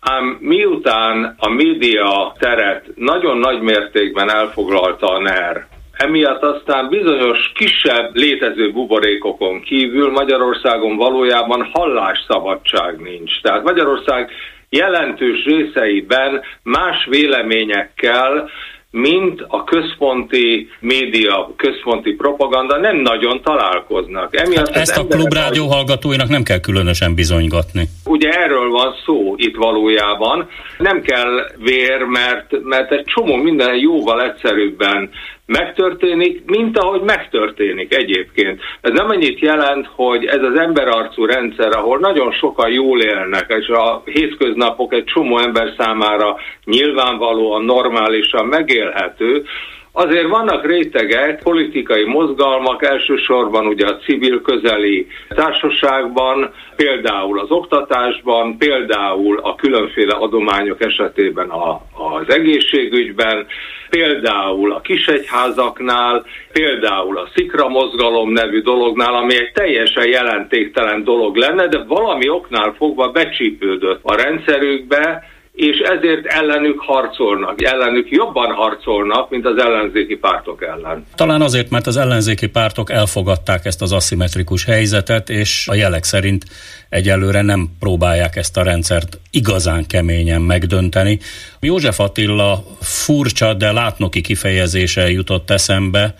Ám 0.00 0.38
miután 0.40 1.36
a 1.38 1.48
média 1.48 2.34
teret 2.38 2.86
nagyon 2.94 3.38
nagy 3.38 3.60
mértékben 3.60 4.30
elfoglalta 4.30 5.06
a 5.06 5.20
NER, 5.20 5.66
emiatt 5.92 6.42
aztán 6.42 6.88
bizonyos 6.88 7.52
kisebb 7.54 8.16
létező 8.16 8.72
buborékokon 8.72 9.60
kívül 9.60 10.10
Magyarországon 10.10 10.96
valójában 10.96 11.70
hallásszabadság 11.72 13.00
nincs. 13.00 13.40
Tehát 13.42 13.62
Magyarország 13.62 14.30
jelentős 14.68 15.44
részeiben 15.44 16.42
más 16.62 17.06
véleményekkel 17.08 18.50
mint 18.90 19.44
a 19.48 19.64
központi 19.64 20.68
média, 20.80 21.52
központi 21.56 22.12
propaganda 22.12 22.78
nem 22.78 22.96
nagyon 22.96 23.42
találkoznak. 23.42 24.36
Emiatt 24.36 24.68
hát 24.68 24.76
ezt 24.76 24.98
a 24.98 25.06
klubrádió 25.06 25.64
az... 25.64 25.72
hallgatóinak 25.74 26.28
nem 26.28 26.42
kell 26.42 26.60
különösen 26.60 27.14
bizonygatni. 27.14 27.88
Ugye 28.04 28.30
erről 28.30 28.70
van 28.70 28.94
szó 29.04 29.34
itt 29.36 29.56
valójában. 29.56 30.48
Nem 30.78 31.02
kell 31.02 31.50
vér, 31.58 32.02
mert, 32.02 32.62
mert 32.62 32.92
egy 32.92 33.04
csomó 33.04 33.36
minden 33.36 33.76
jóval 33.76 34.22
egyszerűbben 34.22 35.10
megtörténik, 35.50 36.42
mint 36.46 36.78
ahogy 36.78 37.00
megtörténik 37.00 37.94
egyébként. 37.94 38.60
Ez 38.80 38.92
nem 38.92 39.08
annyit 39.08 39.38
jelent, 39.38 39.88
hogy 39.94 40.24
ez 40.24 40.42
az 40.42 40.58
emberarcú 40.58 41.24
rendszer, 41.24 41.76
ahol 41.76 41.98
nagyon 41.98 42.32
sokan 42.32 42.70
jól 42.70 43.00
élnek, 43.00 43.54
és 43.60 43.68
a 43.68 44.02
hétköznapok 44.04 44.92
egy 44.92 45.04
csomó 45.04 45.38
ember 45.38 45.74
számára 45.78 46.36
nyilvánvalóan 46.64 47.64
normálisan 47.64 48.46
megélhető, 48.46 49.44
Azért 49.92 50.28
vannak 50.28 50.66
rétegek, 50.66 51.42
politikai 51.42 52.04
mozgalmak, 52.04 52.84
elsősorban 52.84 53.66
ugye 53.66 53.86
a 53.86 53.96
civil 53.96 54.42
közeli 54.42 55.06
társaságban, 55.28 56.52
például 56.76 57.40
az 57.40 57.50
oktatásban, 57.50 58.58
például 58.58 59.38
a 59.38 59.54
különféle 59.54 60.14
adományok 60.14 60.84
esetében 60.84 61.48
a, 61.48 61.70
az 61.92 62.34
egészségügyben, 62.34 63.46
például 63.90 64.72
a 64.72 64.80
kisegyházaknál, 64.80 66.26
például 66.52 67.18
a 67.18 67.28
szikra 67.34 67.68
mozgalom 67.68 68.32
nevű 68.32 68.62
dolognál, 68.62 69.14
ami 69.14 69.34
egy 69.34 69.52
teljesen 69.52 70.08
jelentéktelen 70.08 71.04
dolog 71.04 71.36
lenne, 71.36 71.66
de 71.66 71.84
valami 71.84 72.28
oknál 72.28 72.74
fogva 72.76 73.10
becsípődött 73.10 74.00
a 74.02 74.14
rendszerükbe, 74.14 75.24
és 75.60 75.78
ezért 75.78 76.26
ellenük 76.26 76.80
harcolnak, 76.80 77.62
ellenük 77.62 78.10
jobban 78.10 78.52
harcolnak, 78.52 79.30
mint 79.30 79.46
az 79.46 79.58
ellenzéki 79.58 80.16
pártok 80.16 80.62
ellen. 80.62 81.06
Talán 81.14 81.40
azért, 81.40 81.70
mert 81.70 81.86
az 81.86 81.96
ellenzéki 81.96 82.46
pártok 82.46 82.90
elfogadták 82.90 83.64
ezt 83.64 83.82
az 83.82 83.92
aszimmetrikus 83.92 84.64
helyzetet, 84.64 85.30
és 85.30 85.68
a 85.68 85.74
jelek 85.74 86.04
szerint 86.04 86.44
egyelőre 86.88 87.42
nem 87.42 87.68
próbálják 87.80 88.36
ezt 88.36 88.56
a 88.56 88.62
rendszert 88.62 89.18
igazán 89.30 89.86
keményen 89.86 90.40
megdönteni. 90.40 91.18
József 91.60 92.00
Attila 92.00 92.64
furcsa, 92.80 93.54
de 93.54 93.72
látnoki 93.72 94.20
kifejezése 94.20 95.10
jutott 95.10 95.50
eszembe, 95.50 96.14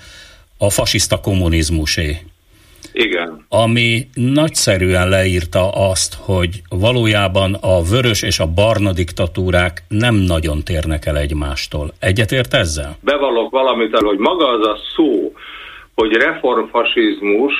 a 0.59 0.71
fasiszta 0.71 1.21
kommunizmusé. 1.21 2.19
Igen. 2.93 3.40
Ami 3.53 4.07
nagyszerűen 4.15 5.09
leírta 5.09 5.71
azt, 5.91 6.15
hogy 6.25 6.63
valójában 6.69 7.55
a 7.61 7.83
vörös 7.83 8.23
és 8.23 8.39
a 8.39 8.53
barna 8.55 8.93
diktatúrák 8.93 9.83
nem 9.89 10.15
nagyon 10.15 10.59
térnek 10.65 11.07
el 11.07 11.17
egymástól. 11.17 11.93
Egyetért 12.01 12.55
ezzel? 12.55 12.97
Bevallok 13.01 13.51
valamit, 13.51 13.99
hogy 13.99 14.19
maga 14.19 14.49
az 14.49 14.67
a 14.67 14.77
szó, 14.95 15.33
hogy 15.95 16.13
reformfasizmus, 16.13 17.55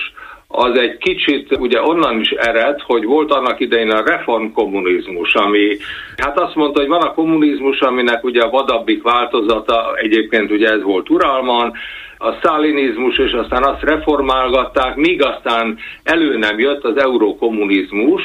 az 0.47 0.79
egy 0.79 0.97
kicsit 0.99 1.57
ugye 1.59 1.83
onnan 1.83 2.21
is 2.21 2.31
ered, 2.31 2.81
hogy 2.81 3.05
volt 3.05 3.33
annak 3.33 3.61
idején 3.61 3.91
a 3.91 4.03
reformkommunizmus, 4.05 5.35
ami 5.35 5.77
hát 6.17 6.39
azt 6.39 6.55
mondta, 6.55 6.81
hogy 6.81 6.89
van 6.89 7.03
a 7.03 7.15
kommunizmus, 7.15 7.81
aminek 7.81 8.25
ugye 8.25 8.43
a 8.43 8.51
vadabbik 8.51 9.03
változata, 9.03 9.97
egyébként 9.97 10.51
ugye 10.51 10.69
ez 10.69 10.83
volt 10.83 11.11
uralman, 11.11 11.73
a 12.23 12.39
szalinizmus, 12.43 13.19
és 13.19 13.33
aztán 13.33 13.65
azt 13.65 13.83
reformálgatták, 13.83 14.97
míg 14.97 15.23
aztán 15.25 15.79
elő 16.03 16.39
nem 16.39 16.59
jött 16.59 16.85
az 16.85 16.97
eurokommunizmus, 16.97 18.23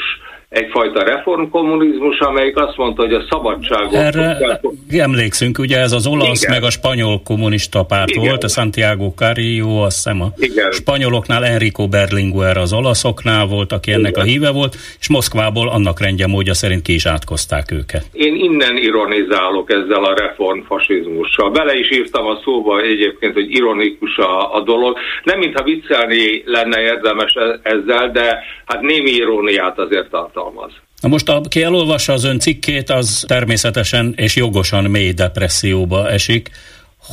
egyfajta 0.49 1.03
reformkommunizmus, 1.03 2.19
amelyik 2.19 2.57
azt 2.57 2.77
mondta, 2.77 3.01
hogy 3.01 3.13
a 3.13 3.25
szabadságot... 3.29 3.93
Erre 3.93 4.37
kell... 4.39 4.59
emlékszünk, 4.99 5.59
ugye 5.59 5.79
ez 5.79 5.91
az 5.91 6.07
olasz 6.07 6.43
Igen. 6.43 6.53
meg 6.53 6.63
a 6.63 6.69
spanyol 6.69 7.21
kommunista 7.23 7.83
párt 7.83 8.09
Igen. 8.09 8.23
volt, 8.27 8.43
a 8.43 8.47
Santiago 8.47 9.13
Carrillo, 9.15 9.83
azt 9.83 9.95
hiszem 9.95 10.21
a 10.21 10.27
Igen. 10.37 10.71
spanyoloknál 10.71 11.45
Enrico 11.45 11.87
Berlinguer 11.87 12.57
az 12.57 12.73
olaszoknál 12.73 13.45
volt, 13.45 13.71
aki 13.71 13.91
ennek 13.91 14.11
Igen. 14.11 14.21
a 14.21 14.25
híve 14.25 14.51
volt, 14.51 14.75
és 14.99 15.09
Moszkvából 15.09 15.69
annak 15.69 15.99
rendje 15.99 16.27
módja 16.27 16.53
szerint 16.53 16.81
ki 16.81 16.93
is 16.93 17.05
átkozták 17.05 17.71
őket. 17.71 18.05
Én 18.11 18.35
innen 18.35 18.77
ironizálok 18.77 19.71
ezzel 19.71 20.03
a 20.03 20.13
reformfasizmussal. 20.13 21.51
Bele 21.51 21.73
is 21.73 21.91
írtam 21.91 22.25
a 22.25 22.39
szóba 22.43 22.81
egyébként, 22.81 23.33
hogy 23.33 23.51
ironikus 23.51 24.17
a, 24.17 24.55
a 24.55 24.61
dolog. 24.61 24.97
Nem 25.23 25.39
mintha 25.39 25.63
viccelni 25.63 26.43
lenne 26.45 26.81
érdemes 26.81 27.33
e- 27.33 27.59
ezzel, 27.63 28.11
de 28.11 28.43
hát 28.65 28.81
némi 28.81 29.09
iróniát 29.09 29.79
azért 29.79 30.09
tartalmaz 30.09 30.34
tartalmaz. 30.35 30.71
Na 31.01 31.09
most, 31.09 31.29
aki 31.29 31.63
elolvassa 31.63 32.13
az 32.13 32.23
ön 32.23 32.39
cikkét, 32.39 32.89
az 32.89 33.25
természetesen 33.27 34.13
és 34.15 34.35
jogosan 34.35 34.83
mély 34.83 35.11
depresszióba 35.11 36.09
esik. 36.09 36.49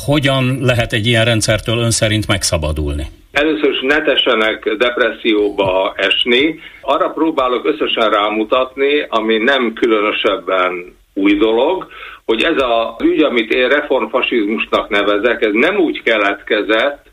Hogyan 0.06 0.58
lehet 0.60 0.92
egy 0.92 1.06
ilyen 1.06 1.24
rendszertől 1.24 1.78
ön 1.78 1.90
szerint 1.90 2.26
megszabadulni? 2.26 3.06
Először 3.32 3.70
is 3.70 3.80
ne 3.80 4.02
tessenek 4.02 4.74
depresszióba 4.78 5.94
esni. 5.96 6.58
Arra 6.80 7.08
próbálok 7.08 7.66
összesen 7.66 8.10
rámutatni, 8.10 9.06
ami 9.08 9.36
nem 9.36 9.72
különösebben 9.72 10.96
új 11.14 11.34
dolog, 11.34 11.86
hogy 12.24 12.42
ez 12.42 12.56
az 12.56 13.04
ügy, 13.04 13.22
amit 13.22 13.52
én 13.52 13.68
reformfasizmusnak 13.68 14.88
nevezek, 14.88 15.42
ez 15.42 15.52
nem 15.52 15.76
úgy 15.76 16.02
keletkezett, 16.02 17.11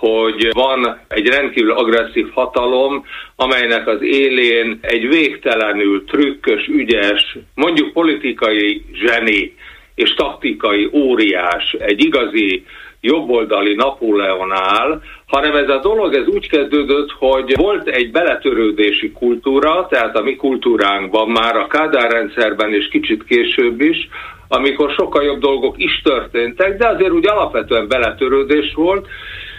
hogy 0.00 0.48
van 0.52 1.00
egy 1.08 1.26
rendkívül 1.26 1.72
agresszív 1.72 2.30
hatalom, 2.32 3.04
amelynek 3.36 3.86
az 3.86 4.02
élén 4.02 4.78
egy 4.80 5.08
végtelenül 5.08 6.04
trükkös, 6.04 6.66
ügyes, 6.66 7.38
mondjuk 7.54 7.92
politikai 7.92 8.84
zseni 8.92 9.54
és 9.94 10.14
taktikai 10.14 10.88
óriás, 10.92 11.76
egy 11.78 12.04
igazi 12.04 12.64
jobboldali 13.00 13.74
Napóleon 13.74 14.52
áll, 14.52 15.00
hanem 15.26 15.56
ez 15.56 15.68
a 15.68 15.80
dolog 15.80 16.14
ez 16.14 16.26
úgy 16.26 16.48
kezdődött, 16.48 17.10
hogy 17.10 17.56
volt 17.56 17.88
egy 17.88 18.10
beletörődési 18.10 19.12
kultúra, 19.12 19.86
tehát 19.90 20.16
a 20.16 20.22
mi 20.22 20.36
kultúránkban 20.36 21.28
már 21.28 21.56
a 21.56 21.66
Kádár 21.66 22.10
rendszerben 22.10 22.74
és 22.74 22.88
kicsit 22.88 23.24
később 23.24 23.80
is, 23.80 24.08
amikor 24.48 24.90
sokkal 24.90 25.24
jobb 25.24 25.40
dolgok 25.40 25.74
is 25.78 26.00
történtek, 26.02 26.76
de 26.76 26.88
azért 26.88 27.12
úgy 27.12 27.28
alapvetően 27.28 27.88
beletörődés 27.88 28.72
volt, 28.74 29.06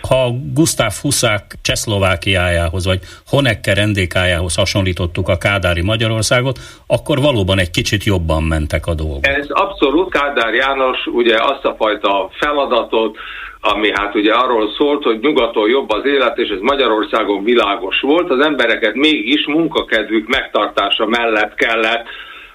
ha 0.08 0.32
Gustav 0.54 0.94
Huszák 1.02 1.56
Csehszlovákiájához, 1.62 2.86
vagy 2.86 3.00
Honecker 3.28 3.76
rendékájához 3.76 4.56
hasonlítottuk 4.56 5.30
a 5.30 5.38
Kádári 5.38 5.82
Magyarországot, 5.82 6.60
akkor 6.88 7.22
valóban 7.22 7.60
egy 7.60 7.72
kicsit 7.72 8.04
jobban 8.04 8.44
mentek 8.44 8.88
a 8.88 8.94
dolgok. 8.94 9.28
Ez 9.28 9.46
abszolút 9.50 10.12
Kádár 10.12 10.54
János 10.54 11.06
ugye 11.06 11.36
azt 11.36 11.66
a 11.66 11.76
fajta 11.78 12.30
feladatot, 12.40 13.18
ami 13.62 13.92
hát 13.94 14.16
ugye 14.16 14.34
arról 14.34 14.70
szólt, 14.78 15.04
hogy 15.04 15.20
nyugaton 15.20 15.70
jobb 15.70 15.90
az 15.90 16.06
élet, 16.06 16.38
és 16.38 16.50
ez 16.50 16.60
Magyarországon 16.62 17.44
világos 17.44 18.00
volt, 18.00 18.30
az 18.30 18.46
embereket 18.46 18.96
mégis 18.96 19.46
munkakedvük 19.48 20.28
megtartása 20.28 21.06
mellett 21.06 21.56
kellett 21.56 22.06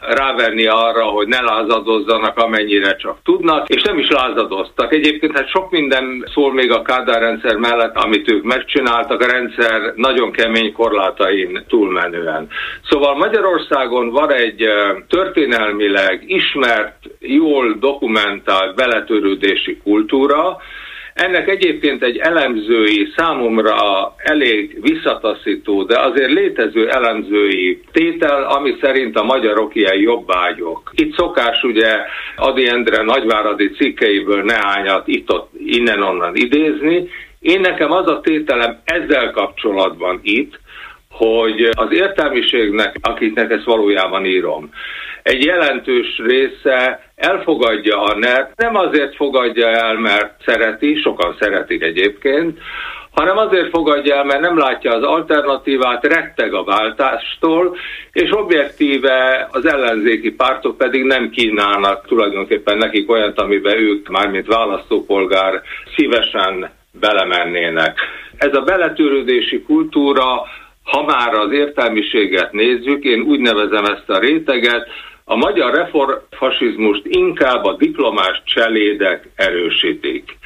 ráverni 0.08 0.66
arra, 0.66 1.04
hogy 1.04 1.26
ne 1.26 1.40
lázadozzanak, 1.40 2.38
amennyire 2.38 2.96
csak 2.96 3.18
tudnak, 3.24 3.68
és 3.68 3.82
nem 3.82 3.98
is 3.98 4.08
lázadoztak. 4.08 4.92
Egyébként 4.92 5.36
hát 5.36 5.48
sok 5.48 5.70
minden 5.70 6.28
szól 6.34 6.52
még 6.52 6.72
a 6.72 6.82
Kádár 6.82 7.20
rendszer 7.20 7.56
mellett, 7.56 7.96
amit 7.96 8.30
ők 8.30 8.44
megcsináltak, 8.44 9.20
a 9.20 9.26
rendszer 9.26 9.92
nagyon 9.94 10.32
kemény 10.32 10.72
korlátain 10.72 11.64
túlmenően. 11.68 12.48
Szóval 12.88 13.16
Magyarországon 13.16 14.10
van 14.10 14.32
egy 14.32 14.64
történelmileg 15.08 16.22
ismert, 16.26 16.96
jól 17.18 17.76
dokumentált 17.80 18.74
beletörődési 18.74 19.76
kultúra, 19.76 20.56
ennek 21.16 21.48
egyébként 21.48 22.02
egy 22.02 22.16
elemzői, 22.16 23.12
számomra 23.16 23.74
elég 24.16 24.78
visszataszító, 24.80 25.82
de 25.82 26.00
azért 26.00 26.32
létező 26.32 26.88
elemzői 26.88 27.80
tétel, 27.92 28.42
ami 28.42 28.76
szerint 28.80 29.18
a 29.18 29.24
magyarok 29.24 29.74
ilyen 29.74 29.96
jobbágyok. 29.96 30.90
Itt 30.94 31.16
szokás 31.16 31.62
ugye 31.62 31.96
Adi 32.36 32.68
Endre 32.68 33.02
nagyváradi 33.02 33.70
cikkeiből 33.70 34.42
neányat 34.42 35.08
itt-ott 35.08 35.50
innen-onnan 35.66 36.34
idézni. 36.34 37.08
Én 37.40 37.60
nekem 37.60 37.92
az 37.92 38.08
a 38.08 38.20
tételem 38.20 38.80
ezzel 38.84 39.30
kapcsolatban 39.30 40.20
itt, 40.22 40.60
hogy 41.10 41.68
az 41.70 41.92
értelmiségnek, 41.92 42.96
akiknek 43.00 43.50
ezt 43.50 43.64
valójában 43.64 44.24
írom, 44.24 44.70
egy 45.26 45.44
jelentős 45.44 46.18
része 46.18 47.10
elfogadja 47.14 48.02
a 48.02 48.18
NET, 48.18 48.52
nem 48.56 48.76
azért 48.76 49.16
fogadja 49.16 49.68
el, 49.68 49.94
mert 49.94 50.42
szereti, 50.44 50.94
sokan 50.94 51.36
szeretik 51.40 51.82
egyébként, 51.82 52.58
hanem 53.10 53.36
azért 53.36 53.70
fogadja 53.70 54.16
el, 54.16 54.24
mert 54.24 54.40
nem 54.40 54.58
látja 54.58 54.94
az 54.94 55.02
alternatívát, 55.02 56.06
retteg 56.06 56.54
a 56.54 56.64
váltástól, 56.64 57.76
és 58.12 58.30
objektíve 58.32 59.48
az 59.50 59.66
ellenzéki 59.66 60.30
pártok 60.30 60.76
pedig 60.76 61.02
nem 61.02 61.30
kínálnak 61.30 62.06
tulajdonképpen 62.06 62.76
nekik 62.76 63.10
olyat, 63.10 63.40
amiben 63.40 63.78
ők, 63.78 64.08
mármint 64.08 64.46
választópolgár, 64.46 65.62
szívesen 65.96 66.70
belemennének. 67.00 67.98
Ez 68.36 68.54
a 68.54 68.60
beletörődési 68.60 69.62
kultúra, 69.62 70.42
ha 70.84 71.04
már 71.04 71.34
az 71.34 71.52
értelmiséget 71.52 72.52
nézzük, 72.52 73.04
én 73.04 73.20
úgy 73.20 73.40
nevezem 73.40 73.84
ezt 73.84 74.10
a 74.10 74.18
réteget, 74.18 74.88
a 75.28 75.36
magyar 75.36 75.74
reformfasizmust 75.74 77.02
inkább 77.04 77.64
a 77.64 77.76
diplomás 77.76 78.42
cselédek 78.44 79.28
erősítik. 79.36 80.38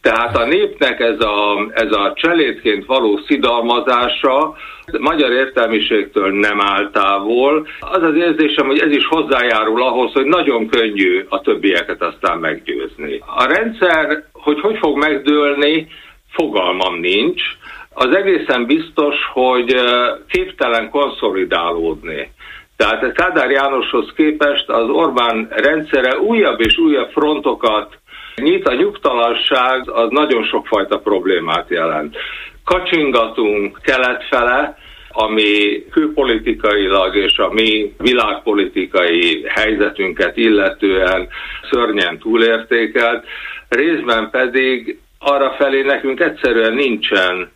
Tehát 0.00 0.36
a 0.36 0.46
népnek 0.46 1.00
ez 1.00 1.20
a, 1.20 1.66
ez 1.72 1.92
a 1.92 2.12
cselédként 2.16 2.86
való 2.86 3.20
szidalmazása 3.26 4.56
magyar 4.98 5.30
értelmiségtől 5.30 6.32
nem 6.32 6.60
áll 6.60 6.90
távol. 6.90 7.66
Az 7.80 8.02
az 8.02 8.14
érzésem, 8.14 8.66
hogy 8.66 8.78
ez 8.78 8.90
is 8.90 9.06
hozzájárul 9.06 9.82
ahhoz, 9.82 10.12
hogy 10.12 10.24
nagyon 10.26 10.68
könnyű 10.68 11.26
a 11.28 11.40
többieket 11.40 12.02
aztán 12.02 12.38
meggyőzni. 12.38 13.22
A 13.36 13.44
rendszer, 13.46 14.24
hogy 14.32 14.60
hogy 14.60 14.78
fog 14.78 14.98
megdőlni, 14.98 15.88
fogalmam 16.32 17.00
nincs. 17.00 17.42
Az 17.94 18.16
egészen 18.16 18.66
biztos, 18.66 19.14
hogy 19.32 19.74
képtelen 20.28 20.90
konszolidálódni. 20.90 22.30
Tehát 22.76 23.02
a 23.02 23.12
Kádár 23.12 23.50
Jánoshoz 23.50 24.12
képest 24.16 24.68
az 24.68 24.88
Orbán 24.88 25.48
rendszere 25.50 26.18
újabb 26.18 26.60
és 26.60 26.78
újabb 26.78 27.10
frontokat 27.10 27.98
nyit, 28.36 28.68
a 28.68 28.74
nyugtalanság 28.74 29.90
az 29.90 30.08
nagyon 30.10 30.44
sokfajta 30.44 30.98
problémát 30.98 31.68
jelent. 31.68 32.16
Kacsingatunk 32.64 33.78
kelet 33.82 34.24
fele, 34.24 34.76
ami 35.08 35.84
külpolitikailag 35.90 37.16
és 37.16 37.38
a 37.38 37.52
mi 37.52 37.94
világpolitikai 37.98 39.44
helyzetünket 39.48 40.36
illetően 40.36 41.28
szörnyen 41.70 42.18
túlértékelt, 42.18 43.24
részben 43.68 44.30
pedig 44.30 44.98
arra 45.18 45.54
felé 45.58 45.82
nekünk 45.82 46.20
egyszerűen 46.20 46.72
nincsen 46.72 47.50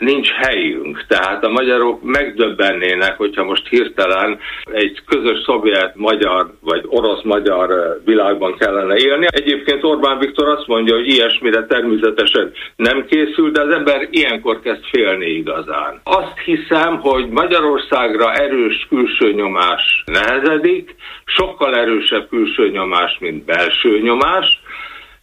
nincs 0.00 0.30
helyünk. 0.30 1.04
Tehát 1.08 1.44
a 1.44 1.50
magyarok 1.50 2.02
megdöbbennének, 2.02 3.16
hogyha 3.16 3.44
most 3.44 3.68
hirtelen 3.68 4.38
egy 4.72 5.02
közös 5.06 5.38
szovjet-magyar 5.44 6.54
vagy 6.60 6.84
orosz-magyar 6.86 8.00
világban 8.04 8.56
kellene 8.58 8.96
élni. 8.96 9.26
Egyébként 9.30 9.84
Orbán 9.84 10.18
Viktor 10.18 10.48
azt 10.48 10.66
mondja, 10.66 10.94
hogy 10.94 11.08
ilyesmire 11.08 11.66
természetesen 11.66 12.52
nem 12.76 13.06
készül, 13.06 13.50
de 13.50 13.60
az 13.60 13.72
ember 13.72 14.08
ilyenkor 14.10 14.60
kezd 14.60 14.84
félni 14.90 15.26
igazán. 15.26 16.00
Azt 16.04 16.38
hiszem, 16.44 17.00
hogy 17.00 17.28
Magyarországra 17.28 18.32
erős 18.32 18.86
külső 18.88 19.32
nyomás 19.32 20.02
nehezedik, 20.06 20.94
sokkal 21.24 21.76
erősebb 21.76 22.28
külső 22.28 22.70
nyomás, 22.70 23.16
mint 23.20 23.44
belső 23.44 24.00
nyomás, 24.00 24.60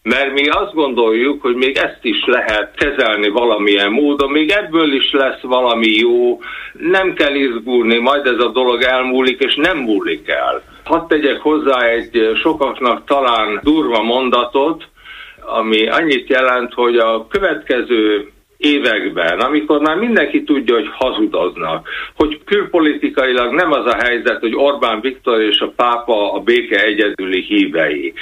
mert 0.08 0.32
mi 0.32 0.48
azt 0.48 0.74
gondoljuk, 0.74 1.42
hogy 1.42 1.54
még 1.54 1.76
ezt 1.76 1.98
is 2.02 2.24
lehet 2.24 2.74
kezelni 2.74 3.28
valamilyen 3.28 3.90
módon, 3.90 4.30
még 4.30 4.50
ebből 4.50 4.92
is 4.92 5.12
lesz 5.12 5.40
valami 5.40 5.88
jó, 5.88 6.40
nem 6.72 7.14
kell 7.14 7.34
izgulni, 7.34 7.98
majd 7.98 8.26
ez 8.26 8.38
a 8.38 8.48
dolog 8.48 8.82
elmúlik, 8.82 9.40
és 9.40 9.54
nem 9.54 9.78
múlik 9.78 10.28
el. 10.28 10.62
Hadd 10.84 11.08
tegyek 11.08 11.40
hozzá 11.40 11.80
egy 11.80 12.30
sokaknak 12.42 13.04
talán 13.04 13.60
durva 13.62 14.02
mondatot, 14.02 14.88
ami 15.40 15.88
annyit 15.88 16.28
jelent, 16.28 16.72
hogy 16.74 16.96
a 16.96 17.26
következő 17.26 18.32
években, 18.58 19.40
amikor 19.40 19.80
már 19.80 19.96
mindenki 19.96 20.42
tudja, 20.42 20.74
hogy 20.74 20.88
hazudoznak, 20.92 21.88
hogy 22.14 22.40
külpolitikailag 22.44 23.54
nem 23.54 23.72
az 23.72 23.86
a 23.86 23.96
helyzet, 24.04 24.40
hogy 24.40 24.54
Orbán 24.54 25.00
Viktor 25.00 25.40
és 25.40 25.60
a 25.60 25.72
pápa 25.76 26.32
a 26.32 26.40
béke 26.40 26.82
egyedüli 26.82 27.40
hívei, 27.40 28.12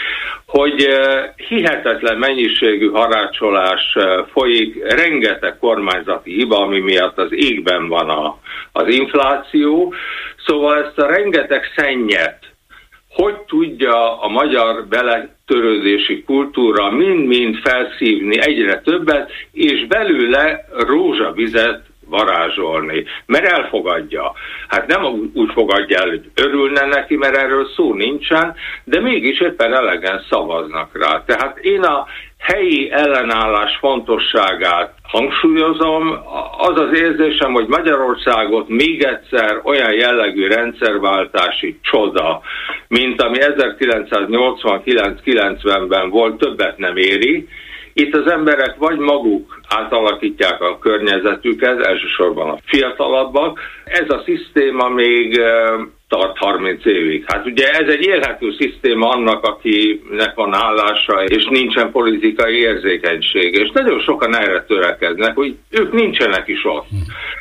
hogy 0.46 0.82
eh, 0.82 1.30
hihetetlen 1.48 2.18
mennyiségű 2.18 2.90
harácsolás 2.90 3.94
eh, 3.94 4.24
folyik, 4.32 4.92
rengeteg 4.92 5.58
kormányzati 5.58 6.32
hiba, 6.32 6.58
ami 6.58 6.80
miatt 6.80 7.18
az 7.18 7.32
égben 7.32 7.88
van 7.88 8.08
a, 8.08 8.38
az 8.72 8.94
infláció. 8.94 9.94
Szóval 10.46 10.84
ezt 10.84 10.98
a 10.98 11.06
rengeteg 11.06 11.62
szennyet, 11.76 12.38
hogy 13.08 13.34
tudja 13.34 14.20
a 14.20 14.28
magyar 14.28 14.86
beletörődési 15.46 16.22
kultúra 16.22 16.90
mind-mind 16.90 17.56
felszívni 17.56 18.40
egyre 18.40 18.80
többet, 18.80 19.30
és 19.52 19.86
belőle 19.86 20.68
rózsavizet 20.72 21.82
varázsolni, 22.08 23.04
mert 23.26 23.46
elfogadja. 23.46 24.32
Hát 24.68 24.86
nem 24.86 25.30
úgy 25.34 25.52
fogadja 25.52 25.98
el, 25.98 26.08
hogy 26.08 26.30
örülne 26.34 26.86
neki, 26.86 27.16
mert 27.16 27.36
erről 27.36 27.66
szó 27.76 27.94
nincsen, 27.94 28.54
de 28.84 29.00
mégis 29.00 29.40
éppen 29.40 29.74
elegen 29.74 30.24
szavaznak 30.30 30.98
rá. 30.98 31.24
Tehát 31.26 31.58
én 31.58 31.82
a 31.82 32.06
helyi 32.38 32.90
ellenállás 32.90 33.76
fontosságát 33.80 34.94
hangsúlyozom, 35.02 36.18
az 36.58 36.80
az 36.80 36.98
érzésem, 36.98 37.52
hogy 37.52 37.66
Magyarországot 37.66 38.68
még 38.68 39.02
egyszer 39.02 39.60
olyan 39.64 39.92
jellegű 39.92 40.46
rendszerváltási 40.46 41.78
csoda, 41.82 42.40
mint 42.88 43.22
ami 43.22 43.38
1989-90-ben 43.40 46.10
volt, 46.10 46.38
többet 46.38 46.78
nem 46.78 46.96
éri, 46.96 47.48
itt 47.98 48.14
az 48.14 48.30
emberek 48.30 48.76
vagy 48.76 48.98
maguk 48.98 49.60
átalakítják 49.68 50.60
a 50.60 50.78
környezetüket, 50.78 51.86
elsősorban 51.86 52.50
a 52.50 52.58
fiatalabbak. 52.64 53.60
Ez 53.84 54.04
a 54.08 54.22
szisztéma 54.24 54.88
még 54.88 55.40
tart 56.08 56.36
30 56.38 56.84
évig. 56.84 57.24
Hát 57.26 57.46
ugye 57.46 57.70
ez 57.70 57.88
egy 57.88 58.02
élhető 58.02 58.54
szisztéma 58.58 59.08
annak, 59.08 59.44
akinek 59.44 60.34
van 60.34 60.54
állása, 60.54 61.24
és 61.24 61.46
nincsen 61.50 61.90
politikai 61.90 62.54
érzékenység, 62.54 63.54
és 63.54 63.70
nagyon 63.72 64.00
sokan 64.00 64.36
erre 64.36 64.64
törekednek, 64.68 65.34
hogy 65.34 65.56
ők 65.70 65.92
nincsenek 65.92 66.48
is 66.48 66.64
ott. 66.64 66.86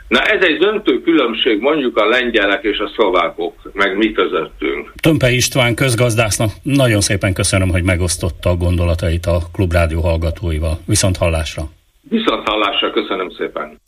Na 0.07 0.19
ez 0.19 0.43
egy 0.43 0.57
döntő 0.57 1.01
különbség 1.01 1.59
mondjuk 1.59 1.97
a 1.97 2.05
lengyelek 2.05 2.63
és 2.63 2.77
a 2.77 2.91
szlovákok, 2.95 3.53
meg 3.73 3.97
mi 3.97 4.11
közöttünk. 4.11 4.93
Tömpe 5.01 5.29
István 5.29 5.75
közgazdásznak 5.75 6.51
nagyon 6.63 7.01
szépen 7.01 7.33
köszönöm, 7.33 7.69
hogy 7.69 7.83
megosztotta 7.83 8.49
a 8.49 8.55
gondolatait 8.55 9.25
a 9.25 9.37
Klubrádió 9.53 10.01
hallgatóival. 10.01 10.79
Viszont 10.85 11.17
hallásra! 11.17 11.63
Viszont 12.09 12.47
hallásra, 12.47 12.91
köszönöm 12.91 13.29
szépen. 13.37 13.79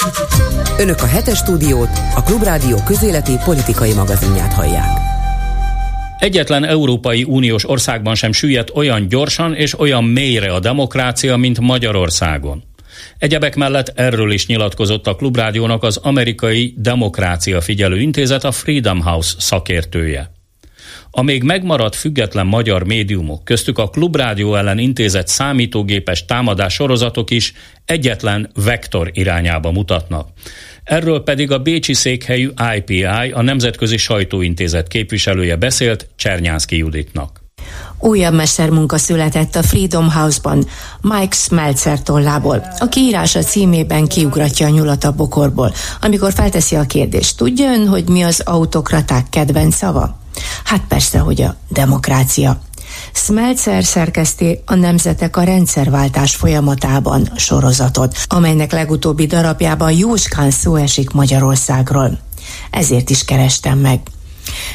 Önök 0.79 1.01
a 1.01 1.05
hetes 1.05 1.37
stúdiót, 1.37 1.89
a 2.15 2.23
Klubrádió 2.23 2.77
közéleti 2.85 3.33
politikai 3.45 3.93
magazinját 3.93 4.53
hallják. 4.53 4.97
Egyetlen 6.19 6.63
Európai 6.63 7.23
Uniós 7.23 7.69
országban 7.69 8.15
sem 8.15 8.31
süllyedt 8.31 8.75
olyan 8.75 9.07
gyorsan 9.07 9.53
és 9.53 9.79
olyan 9.79 10.03
mélyre 10.03 10.53
a 10.53 10.59
demokrácia, 10.59 11.37
mint 11.37 11.59
Magyarországon. 11.59 12.63
Egyebek 13.17 13.55
mellett 13.55 13.91
erről 13.95 14.31
is 14.31 14.47
nyilatkozott 14.47 15.07
a 15.07 15.15
Klubrádiónak 15.15 15.83
az 15.83 15.97
amerikai 15.97 16.73
Demokrácia 16.77 17.61
Figyelő 17.61 17.99
Intézet, 17.99 18.43
a 18.43 18.51
Freedom 18.51 19.01
House 19.01 19.35
szakértője. 19.37 20.36
A 21.17 21.21
még 21.21 21.43
megmaradt 21.43 21.95
független 21.95 22.45
magyar 22.45 22.83
médiumok, 22.83 23.43
köztük 23.43 23.77
a 23.77 23.89
Klubrádió 23.89 24.55
ellen 24.55 24.77
intézett 24.77 25.27
számítógépes 25.27 26.25
támadás 26.25 26.73
sorozatok 26.73 27.31
is 27.31 27.53
egyetlen 27.85 28.51
vektor 28.63 29.09
irányába 29.13 29.71
mutatnak. 29.71 30.27
Erről 30.83 31.23
pedig 31.23 31.51
a 31.51 31.59
bécsi 31.59 31.93
székhelyű 31.93 32.49
IPI, 32.75 33.03
a 33.33 33.41
Nemzetközi 33.41 33.97
Sajtóintézet 33.97 34.87
képviselője 34.87 35.55
beszélt 35.55 36.07
Csernyánszki 36.15 36.77
Juditnak. 36.77 37.41
Újabb 37.99 38.33
mestermunka 38.33 38.97
született 38.97 39.55
a 39.55 39.63
Freedom 39.63 40.11
House-ban 40.11 40.65
Mike 41.01 41.35
Smeltzer 41.35 42.01
tollából, 42.01 42.67
aki 42.79 42.99
írása 42.99 43.41
címében 43.41 44.07
kiugratja 44.07 44.65
a 44.65 44.69
nyulat 44.69 45.03
a 45.03 45.15
bokorból, 45.15 45.73
amikor 46.01 46.33
felteszi 46.33 46.75
a 46.75 46.83
kérdést. 46.83 47.37
Tudja 47.37 47.71
ön, 47.71 47.87
hogy 47.87 48.09
mi 48.09 48.21
az 48.21 48.41
autokraták 48.45 49.29
kedvenc 49.29 49.75
szava? 49.75 50.25
Hát 50.63 50.81
persze, 50.87 51.19
hogy 51.19 51.41
a 51.41 51.55
demokrácia. 51.69 52.61
Smeltzer 53.13 53.83
szerkeszti 53.83 54.59
a 54.65 54.75
Nemzetek 54.75 55.37
a 55.37 55.43
rendszerváltás 55.43 56.35
folyamatában 56.35 57.31
sorozatot, 57.35 58.17
amelynek 58.27 58.71
legutóbbi 58.71 59.25
darabjában 59.25 59.91
jóskán 59.91 60.51
szó 60.51 60.75
esik 60.75 61.11
Magyarországról. 61.11 62.19
Ezért 62.71 63.09
is 63.09 63.25
kerestem 63.25 63.77
meg. 63.79 63.99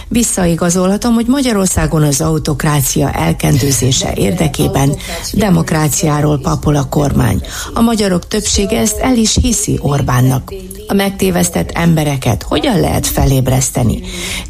Visszaigazolhatom, 0.08 1.14
hogy 1.14 1.26
Magyarországon 1.26 2.02
az 2.02 2.20
autokrácia 2.20 3.12
elkendőzése 3.12 4.12
érdekében 4.14 4.96
demokráciáról 5.32 6.38
papol 6.38 6.76
a 6.76 6.88
kormány. 6.88 7.40
A 7.74 7.80
magyarok 7.80 8.26
többsége 8.26 8.78
ezt 8.78 8.98
el 8.98 9.16
is 9.16 9.38
hiszi 9.42 9.78
Orbánnak. 9.80 10.52
A 10.92 10.94
megtévesztett 10.94 11.70
embereket 11.70 12.42
hogyan 12.42 12.80
lehet 12.80 13.06
felébreszteni? 13.06 14.00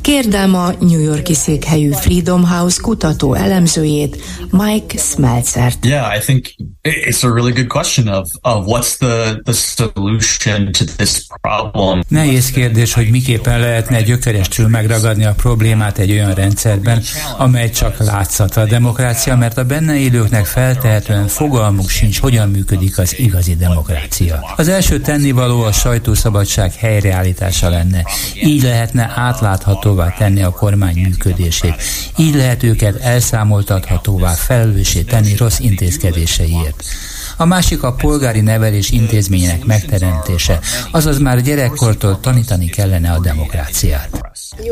Kérdem 0.00 0.54
a 0.54 0.72
New 0.80 1.00
Yorki 1.00 1.34
székhelyű 1.34 1.90
Freedom 1.90 2.44
House 2.48 2.80
kutató 2.80 3.34
elemzőjét, 3.34 4.22
Mike 4.50 4.98
Smeltzert. 4.98 5.84
Yeah, 5.84 6.16
I 6.16 6.18
think 6.18 6.54
it's 6.82 7.24
a 7.24 7.34
really 7.34 7.52
good 7.52 7.66
question 7.66 8.08
of, 8.08 8.28
of 8.40 8.64
what's 8.66 8.96
the, 8.98 9.40
the 9.44 9.52
solution 9.52 10.72
to 10.72 10.84
this 10.96 11.26
problem. 11.40 12.00
Nehéz 12.08 12.50
kérdés, 12.50 12.92
hogy 12.92 13.10
miképpen 13.10 13.60
lehetne 13.60 14.02
gyökerestül 14.02 14.68
megragadni 14.68 15.24
a 15.24 15.32
problémát 15.32 15.98
egy 15.98 16.10
olyan 16.10 16.34
rendszerben, 16.34 17.02
amely 17.38 17.70
csak 17.70 17.98
látszat 17.98 18.56
a 18.56 18.64
demokrácia, 18.64 19.36
mert 19.36 19.58
a 19.58 19.64
benne 19.64 19.94
élőknek 19.94 20.46
feltehetően 20.46 21.28
fogalmuk 21.28 21.88
sincs, 21.88 22.20
hogyan 22.20 22.50
működik 22.50 22.98
az 22.98 23.18
igazi 23.18 23.56
demokrácia. 23.56 24.54
Az 24.56 24.68
első 24.68 25.00
tennivaló 25.00 25.62
a 25.62 25.72
sajtószabadság 25.72 26.30
helyreállítása 26.78 27.68
lenne. 27.68 28.04
Így 28.34 28.62
lehetne 28.62 29.12
átláthatóvá 29.14 30.14
tenni 30.18 30.42
a 30.42 30.50
kormány 30.50 30.98
működését. 30.98 31.82
Így 32.16 32.34
lehet 32.34 32.62
őket 32.62 32.96
elszámoltathatóvá, 32.96 34.32
felelősé 34.32 35.02
tenni 35.02 35.36
rossz 35.36 35.58
intézkedéseiért. 35.58 36.84
A 37.36 37.44
másik 37.44 37.82
a 37.82 37.92
polgári 37.92 38.40
nevelés 38.40 38.90
intézményének 38.90 39.64
megteremtése, 39.64 40.58
azaz 40.90 41.18
már 41.18 41.42
gyerekkortól 41.42 42.20
tanítani 42.20 42.66
kellene 42.66 43.10
a 43.10 43.20
demokráciát. 43.20 44.20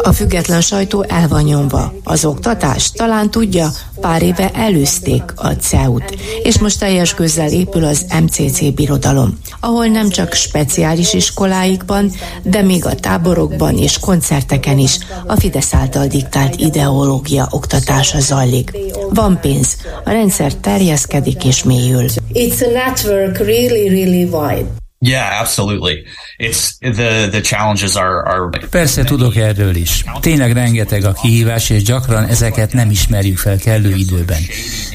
A 0.03 0.13
független 0.13 0.61
sajtó 0.61 1.05
el 1.09 1.29
van 1.29 1.43
nyomva. 1.43 1.93
Az 2.05 2.25
oktatás 2.25 2.93
talán 2.93 3.31
tudja, 3.31 3.71
pár 4.01 4.23
éve 4.23 4.51
előzték 4.51 5.23
a 5.37 5.49
CEUT, 5.49 6.19
és 6.43 6.59
most 6.59 6.79
teljes 6.79 7.15
közel 7.15 7.53
épül 7.53 7.85
az 7.85 8.07
MCC 8.23 8.75
birodalom, 8.75 9.39
ahol 9.61 9.87
nem 9.87 10.09
csak 10.09 10.33
speciális 10.33 11.13
iskoláikban, 11.13 12.13
de 12.43 12.63
még 12.63 12.87
a 12.87 12.95
táborokban 12.95 13.79
és 13.79 13.99
koncerteken 13.99 14.79
is 14.79 14.99
a 15.27 15.37
Fidesz 15.37 15.75
által 15.75 16.07
diktált 16.07 16.61
ideológia 16.61 17.47
oktatása 17.51 18.21
zajlik. 18.21 18.73
Van 19.11 19.39
pénz, 19.41 19.77
a 20.05 20.11
rendszer 20.11 20.55
terjeszkedik 20.55 21.45
és 21.45 21.63
mélyül. 21.63 22.05
It's 22.33 22.60
a 22.63 22.71
network 22.71 23.39
really, 23.39 23.89
really 23.89 24.25
wide. 24.25 24.67
Yeah, 25.03 25.41
absolutely. 25.41 26.05
It's 26.39 26.79
the 26.79 27.29
the 27.31 27.41
challenges 27.41 27.97
are, 27.97 28.23
are 28.23 28.49
Persze 28.71 29.05
tudok 29.05 29.37
erről 29.37 29.77
is. 29.77 30.05
Tényleg 30.21 30.53
rengeteg 30.53 31.05
a 31.05 31.13
kihívás, 31.13 31.71
és 31.71 31.83
gyakran 31.83 32.25
ezeket 32.25 32.73
nem 32.73 32.91
ismerjük 32.91 33.39
fel 33.39 33.57
kellő 33.57 33.95
időben. 33.95 34.41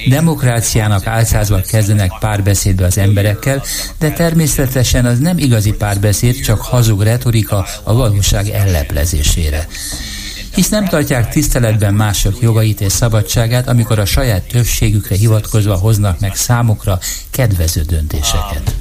Demokráciának 0.10 1.08
álcázva 1.08 1.62
kezdenek 1.62 2.12
párbeszédbe 2.20 2.86
az 2.86 2.98
emberekkel, 2.98 3.64
de 4.00 4.12
természetesen 4.12 5.06
az 5.06 5.20
nem 5.20 5.38
igazi 5.38 5.74
párbeszéd, 5.74 6.42
csak 6.42 6.62
hazug 6.62 7.02
retorika 7.02 7.66
a 7.84 7.94
valóság 7.94 8.50
elleplezésére 8.50 9.68
hisz 10.56 10.70
nem 10.70 10.86
tartják 10.86 11.30
tiszteletben 11.30 11.94
mások 11.94 12.42
jogait 12.42 12.82
és 12.82 12.92
szabadságát, 12.92 13.68
amikor 13.68 14.00
a 14.00 14.06
saját 14.06 14.48
többségükre 14.48 15.16
hivatkozva 15.16 15.76
hoznak 15.76 16.20
meg 16.20 16.36
számukra 16.36 17.00
kedvező 17.30 17.82
döntéseket. 17.82 18.76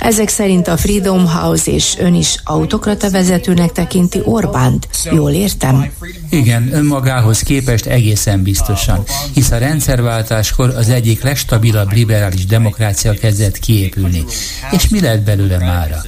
Ezek 0.00 0.28
szerint 0.28 0.68
a 0.68 0.76
Freedom 0.76 1.26
House 1.28 1.70
és 1.70 1.94
ön 1.98 2.14
is 2.14 2.34
autokrata 2.44 3.10
vezetőnek 3.10 3.72
tekinti 3.72 4.20
Orbánt. 4.24 4.88
Jól 5.12 5.30
értem? 5.30 5.92
Igen, 6.30 6.70
önmagához 6.72 7.40
képest 7.40 7.86
egészen 7.86 8.42
biztosan, 8.42 9.04
hisz 9.34 9.50
a 9.50 9.58
rendszerváltáskor 9.58 10.68
az 10.76 10.88
egyik 10.88 11.22
legstabilabb 11.22 11.92
liberális 11.92 12.46
demokrácia 12.46 13.12
kezdett 13.12 13.58
kiépülni. 13.58 14.24
És 14.70 14.88
mi 14.88 15.00
lett 15.00 15.22
belőle 15.22 15.58
mára? 15.58 16.02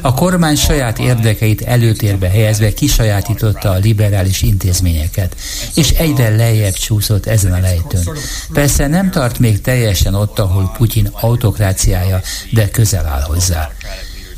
A 0.00 0.14
kormány 0.14 0.56
saját 0.56 0.98
érdekeit 0.98 1.60
előtérbe 1.60 2.28
helyezve 2.28 2.72
kisajátította 2.72 3.70
a 3.70 3.78
liberális 3.78 4.42
intézményeket, 4.42 5.36
és 5.74 5.90
egyre 5.90 6.28
lejjebb 6.28 6.74
csúszott 6.74 7.26
ezen 7.26 7.52
a 7.52 7.60
lejtőn. 7.60 8.08
Persze 8.52 8.86
nem 8.86 9.10
tart 9.10 9.38
még 9.38 9.60
teljesen 9.60 10.14
ott, 10.14 10.38
ahol 10.38 10.72
Putyin 10.76 11.08
autokráciája, 11.12 12.20
de 12.50 12.70
közel 12.70 13.06
áll 13.06 13.22
hozzá. 13.22 13.37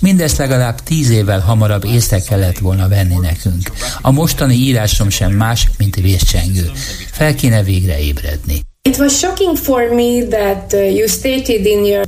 Mindezt 0.00 0.36
legalább 0.36 0.82
tíz 0.82 1.10
évvel 1.10 1.40
hamarabb 1.40 1.84
észre 1.84 2.20
kellett 2.20 2.58
volna 2.58 2.88
venni 2.88 3.16
nekünk. 3.20 3.70
A 4.00 4.10
mostani 4.10 4.54
írásom 4.54 5.10
sem 5.10 5.32
más, 5.32 5.68
mint 5.78 5.96
vészcsengő. 5.96 6.70
Fel 7.10 7.34
kéne 7.34 7.62
végre 7.62 8.00
ébredni. 8.00 8.60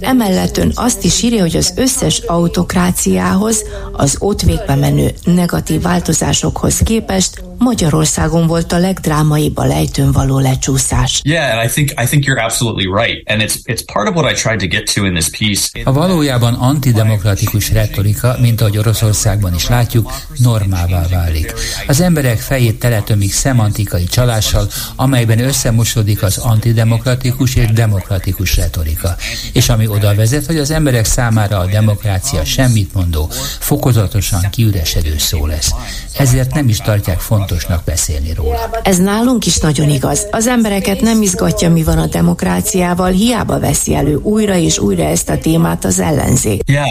Emellett 0.01 0.57
ön 0.57 0.73
azt 0.75 1.05
is 1.05 1.23
írja, 1.23 1.41
hogy 1.41 1.57
az 1.57 1.73
összes 1.77 2.19
autokráciához, 2.19 3.65
az 3.93 4.17
ott 4.19 4.43
végbe 4.43 4.75
menő 4.75 5.11
negatív 5.25 5.83
változásokhoz 5.83 6.79
képest 6.79 7.43
Magyarországon 7.63 8.47
volt 8.47 8.73
a 8.73 8.79
legdrámaibb 8.79 9.57
a 9.57 9.65
lejtőn 9.65 10.13
való 10.13 10.39
lecsúszás. 10.39 11.21
Yeah, 11.25 11.59
and 11.59 11.71
I 11.71 11.73
think 11.73 11.91
I 11.91 12.07
think 12.07 12.25
you're 12.25 12.43
absolutely 12.45 13.03
right. 13.03 13.31
And 13.31 13.41
it's 13.43 13.55
it's 13.65 13.93
part 13.93 14.09
of 14.09 14.15
what 14.15 14.33
I 14.33 14.35
tried 14.35 14.59
to 14.59 14.67
get 14.67 14.95
to 14.95 15.05
in 15.05 15.15
this 15.15 15.29
piece. 15.39 15.69
A 15.85 15.93
valójában 15.93 16.55
antidemokratikus 16.55 17.73
retorika, 17.73 18.37
mint 18.41 18.61
ahogy 18.61 18.79
Oroszországban 18.79 19.55
is 19.55 19.69
látjuk, 19.69 20.13
normává 20.37 21.07
válik. 21.11 21.55
Az 21.87 22.01
emberek 22.01 22.39
fejét 22.39 22.79
teletömik 22.79 23.33
szemantikai 23.33 24.05
csalással, 24.05 24.69
amelyben 24.97 25.39
összemosodik 25.39 26.23
az 26.23 26.39
antidemokratikus 26.39 27.55
és 27.55 27.67
demokratikus 27.67 28.57
retorika. 28.57 29.17
És 29.53 29.69
ami 29.69 29.87
oda 29.87 30.15
vezet, 30.15 30.47
hogy 30.47 30.59
az 30.59 30.71
emberek 30.71 31.05
számára 31.05 31.59
a 31.59 31.67
demokrácia 31.67 32.45
semmit 32.45 32.95
mondó, 32.95 33.31
fokozatosan 33.59 34.51
kiüresedő 34.51 35.19
szó 35.19 35.47
lesz. 35.47 35.71
Ezért 36.17 36.55
nem 36.55 36.69
is 36.69 36.77
tartják 36.77 37.21
fontos 37.21 37.52
fontosnak 37.53 37.85
beszélni 37.85 38.33
róla. 38.35 38.71
Ez 38.83 38.99
nálunk 38.99 39.47
is 39.47 39.59
nagyon 39.59 39.91
igaz. 39.91 40.27
Az 40.31 40.47
embereket 40.47 41.01
nem 41.01 41.23
izgatja, 41.23 41.71
mi 41.71 41.83
van 41.83 41.99
a 41.99 42.07
demokráciával, 42.07 43.11
hiába 43.11 43.59
veszi 43.59 43.95
elő 43.95 44.15
újra 44.15 44.57
és 44.57 44.79
újra 44.79 45.05
ezt 45.05 45.29
a 45.29 45.39
témát 45.39 45.85
az 45.85 46.01
ellenzék. 46.01 46.63
Yeah, 46.67 46.87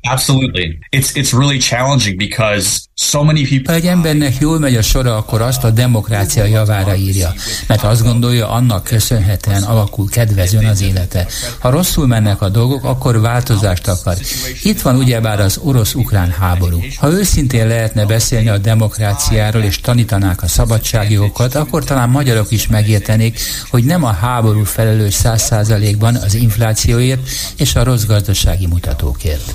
absolutely. 0.00 0.78
It's, 0.96 1.08
it's 1.14 1.32
really 1.32 1.58
challenging 1.58 2.16
because 2.16 2.78
so 2.94 3.22
many 3.22 3.48
people... 3.48 3.72
Ha 3.72 3.78
egy 3.78 3.86
embernek 3.86 4.36
jól 4.38 4.58
megy 4.58 4.76
a 4.76 4.82
sora, 4.82 5.16
akkor 5.16 5.40
azt 5.40 5.64
a 5.64 5.70
demokrácia 5.70 6.44
javára 6.44 6.94
írja, 6.94 7.34
mert 7.66 7.82
azt 7.82 8.02
gondolja, 8.02 8.50
annak 8.50 8.84
köszönhetően 8.84 9.62
alakul 9.62 10.08
kedvezően 10.08 10.64
az 10.64 10.82
élete. 10.82 11.26
Ha 11.58 11.70
rosszul 11.70 12.06
mennek 12.06 12.42
a 12.42 12.48
dolgok, 12.48 12.84
akkor 12.84 13.20
változást 13.20 13.88
akar. 13.88 14.16
Itt 14.62 14.80
van 14.80 14.96
ugyebár 14.96 15.40
az 15.40 15.60
orosz-ukrán 15.62 16.30
háború. 16.30 16.80
Ha 16.96 17.10
őszintén 17.10 17.66
lehetne 17.66 18.06
beszélni 18.06 18.48
a 18.48 18.58
demokráciáról 18.58 19.62
és 19.62 19.80
tanítanák 19.96 20.42
a 20.42 20.46
szabadságjogokat, 20.46 21.54
akkor 21.54 21.84
talán 21.84 22.08
magyarok 22.08 22.50
is 22.50 22.66
megértenék, 22.66 23.38
hogy 23.70 23.84
nem 23.84 24.04
a 24.04 24.12
háború 24.12 24.64
felelős 24.64 25.14
száz 25.14 25.42
százalékban 25.42 26.14
az 26.14 26.34
inflációért 26.34 27.20
és 27.56 27.74
a 27.74 27.84
rossz 27.84 28.04
gazdasági 28.04 28.66
mutatókért. 28.66 29.54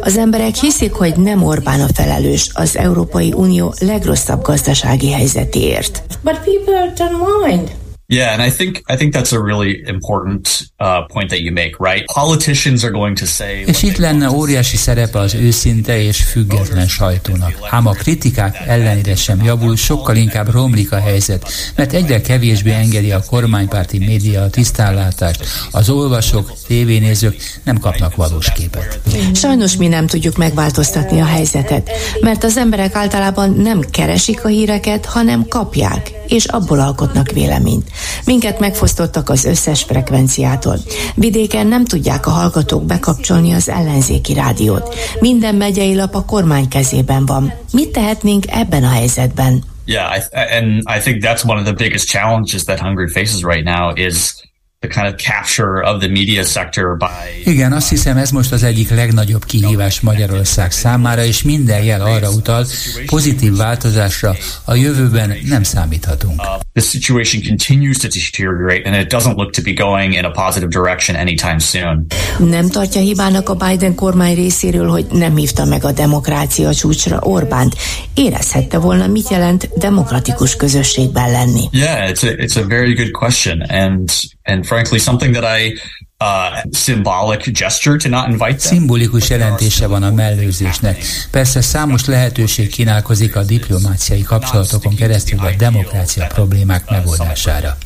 Az 0.00 0.16
emberek 0.16 0.54
hiszik, 0.54 0.92
hogy 0.92 1.16
nem 1.16 1.42
Orbán 1.42 1.80
a 1.80 1.88
felelős 1.94 2.50
az 2.52 2.76
Európai 2.76 3.32
Unió 3.32 3.74
legrosszabb 3.78 4.42
gazdasági 4.42 5.12
helyzetéért. 5.12 6.02
But 6.22 6.40
people 6.44 6.92
don't 6.96 7.46
mind. 7.46 7.83
Yeah, 8.14 8.32
and 8.32 8.42
I 8.42 8.50
think 8.50 8.82
I 8.92 8.96
think 8.96 9.12
that's 9.14 9.32
a 9.32 9.42
really 9.42 9.82
important 9.86 10.70
uh, 10.78 10.86
point 11.12 11.30
that 11.30 11.40
you 11.40 11.52
make, 11.52 11.72
right? 11.80 12.04
Politicians 12.12 12.84
are 12.84 12.92
going 12.92 13.18
to 13.18 13.26
say. 13.26 13.64
És 13.66 13.82
itt 13.82 13.96
lenne 13.96 14.30
óriási 14.30 14.76
szerepe 14.76 15.18
az 15.18 15.34
őszinte 15.34 16.02
és 16.02 16.22
független 16.22 16.86
sajtónak. 16.86 17.52
Ám 17.70 17.86
a 17.86 17.92
kritikák 17.92 18.56
ellenére 18.66 19.16
sem 19.16 19.42
javul, 19.44 19.76
sokkal 19.76 20.16
inkább 20.16 20.50
romlik 20.50 20.92
a 20.92 21.00
helyzet, 21.00 21.52
mert 21.76 21.92
egyre 21.92 22.20
kevésbé 22.20 22.70
engedi 22.70 23.12
a 23.12 23.22
kormánypárti 23.26 23.98
média 23.98 24.42
a 24.42 24.50
tisztánlátást. 24.50 25.46
Az 25.70 25.90
olvasók, 25.90 26.52
tévénézők 26.66 27.36
nem 27.64 27.78
kapnak 27.78 28.16
valós 28.16 28.52
képet. 28.52 29.00
Sajnos 29.34 29.76
mi 29.76 29.88
nem 29.88 30.06
tudjuk 30.06 30.36
megváltoztatni 30.36 31.20
a 31.20 31.26
helyzetet, 31.26 31.90
mert 32.20 32.44
az 32.44 32.56
emberek 32.56 32.94
általában 32.94 33.50
nem 33.50 33.80
keresik 33.80 34.44
a 34.44 34.48
híreket, 34.48 35.06
hanem 35.06 35.48
kapják, 35.48 36.10
és 36.26 36.44
abból 36.44 36.80
alkotnak 36.80 37.30
véleményt. 37.30 37.90
Minket 38.24 38.58
megfosztottak 38.58 39.28
az 39.28 39.44
összes 39.44 39.82
frekvenciától. 39.82 40.78
Vidéken 41.14 41.66
nem 41.66 41.84
tudják 41.84 42.26
a 42.26 42.30
hallgatók 42.30 42.84
bekapcsolni 42.84 43.52
az 43.52 43.68
ellenzéki 43.68 44.34
rádiót. 44.34 44.94
Minden 45.20 45.54
megyei 45.54 45.94
lap 45.94 46.14
a 46.14 46.24
kormány 46.24 46.68
kezében 46.68 47.26
van. 47.26 47.52
Mit 47.72 47.88
tehetnénk 47.88 48.44
ebben 48.48 48.84
a 48.84 48.90
helyzetben? 48.90 49.62
Yeah, 49.86 50.16
I, 50.16 50.20
and 50.56 50.82
I 50.96 51.00
think 51.00 51.22
that's 51.22 51.44
one 51.44 51.58
of 51.58 51.64
the 51.64 51.74
biggest 51.74 52.08
challenges 52.08 52.64
that 52.64 52.78
Hungary 52.78 53.08
faces 53.08 53.42
right 53.42 53.64
now 53.64 53.92
is 53.94 54.34
the 54.86 55.00
kind 55.00 55.06
of 55.06 55.16
capture 55.16 55.82
of 55.82 56.00
the 56.00 56.08
media 56.08 56.44
sector 56.44 56.96
by... 56.96 57.50
Igen, 57.50 57.72
azt 57.72 57.88
hiszem 57.88 58.16
ez 58.16 58.30
most 58.30 58.52
az 58.52 58.62
egyik 58.62 58.90
legnagyobb 58.90 59.44
kihívás 59.44 60.00
Magyarország 60.00 60.70
számára, 60.70 61.24
és 61.24 61.42
minden 61.42 61.82
jel 61.82 62.00
arra 62.00 62.30
utal, 62.30 62.66
pozitív 63.06 63.56
változásra 63.56 64.34
a 64.64 64.74
jövőben 64.74 65.36
nem 65.44 65.62
számíthatunk. 65.62 66.40
Uh, 66.40 66.60
the 66.72 66.82
situation 66.82 67.42
continues 67.42 67.96
to 67.96 68.08
deteriorate 68.08 68.88
and 68.90 68.96
it 68.96 69.12
doesn't 69.12 69.36
look 69.36 69.50
to 69.50 69.62
be 69.62 69.72
going 69.72 70.14
in 70.14 70.24
a 70.24 70.30
positive 70.30 70.68
direction 70.68 71.16
anytime 71.16 71.58
soon. 71.58 72.06
Nem 72.38 72.68
tartja 72.68 73.00
hibának 73.00 73.48
a 73.48 73.54
Biden 73.54 73.94
kormány 73.94 74.34
részéről, 74.34 74.88
hogy 74.88 75.06
nem 75.12 75.36
hívta 75.36 75.64
meg 75.64 75.84
a 75.84 75.92
demokrácia 75.92 76.74
csúcsra 76.74 77.18
Orbánt. 77.18 77.74
Érezhette 78.14 78.78
volna, 78.78 79.06
mit 79.06 79.28
jelent 79.28 79.68
demokratikus 79.78 80.56
közösségben 80.56 81.30
lenni. 81.30 81.68
Yeah, 81.70 82.10
it's 82.10 82.22
a, 82.22 82.26
it's 82.26 82.56
a 82.56 82.66
very 82.66 82.94
good 82.94 83.10
question 83.10 83.60
and 83.60 84.10
and 84.44 84.66
frankly 84.74 84.98
something 84.98 85.32
that 85.34 85.44
I 85.44 85.78
uh, 86.20 86.62
symbolic 86.72 87.52
gesture 87.52 87.96
to 87.96 88.08
not 88.08 88.28
invite 88.28 88.58
them. 88.58 88.58
Szimbolikus 88.58 89.28
jelentése 89.28 89.86
van 89.86 90.02
a 90.02 90.10
mellőzésnek. 90.10 91.04
Persze 91.30 91.60
számos 91.60 92.04
lehetőség 92.04 92.70
kínálkozik 92.70 93.36
a 93.36 93.42
diplomáciai 93.42 94.22
kapcsolatokon 94.22 94.94
keresztül 94.94 95.38
a 95.38 95.50
demokrácia 95.58 96.26
problémák 96.26 96.90
megoldására. 96.90 97.76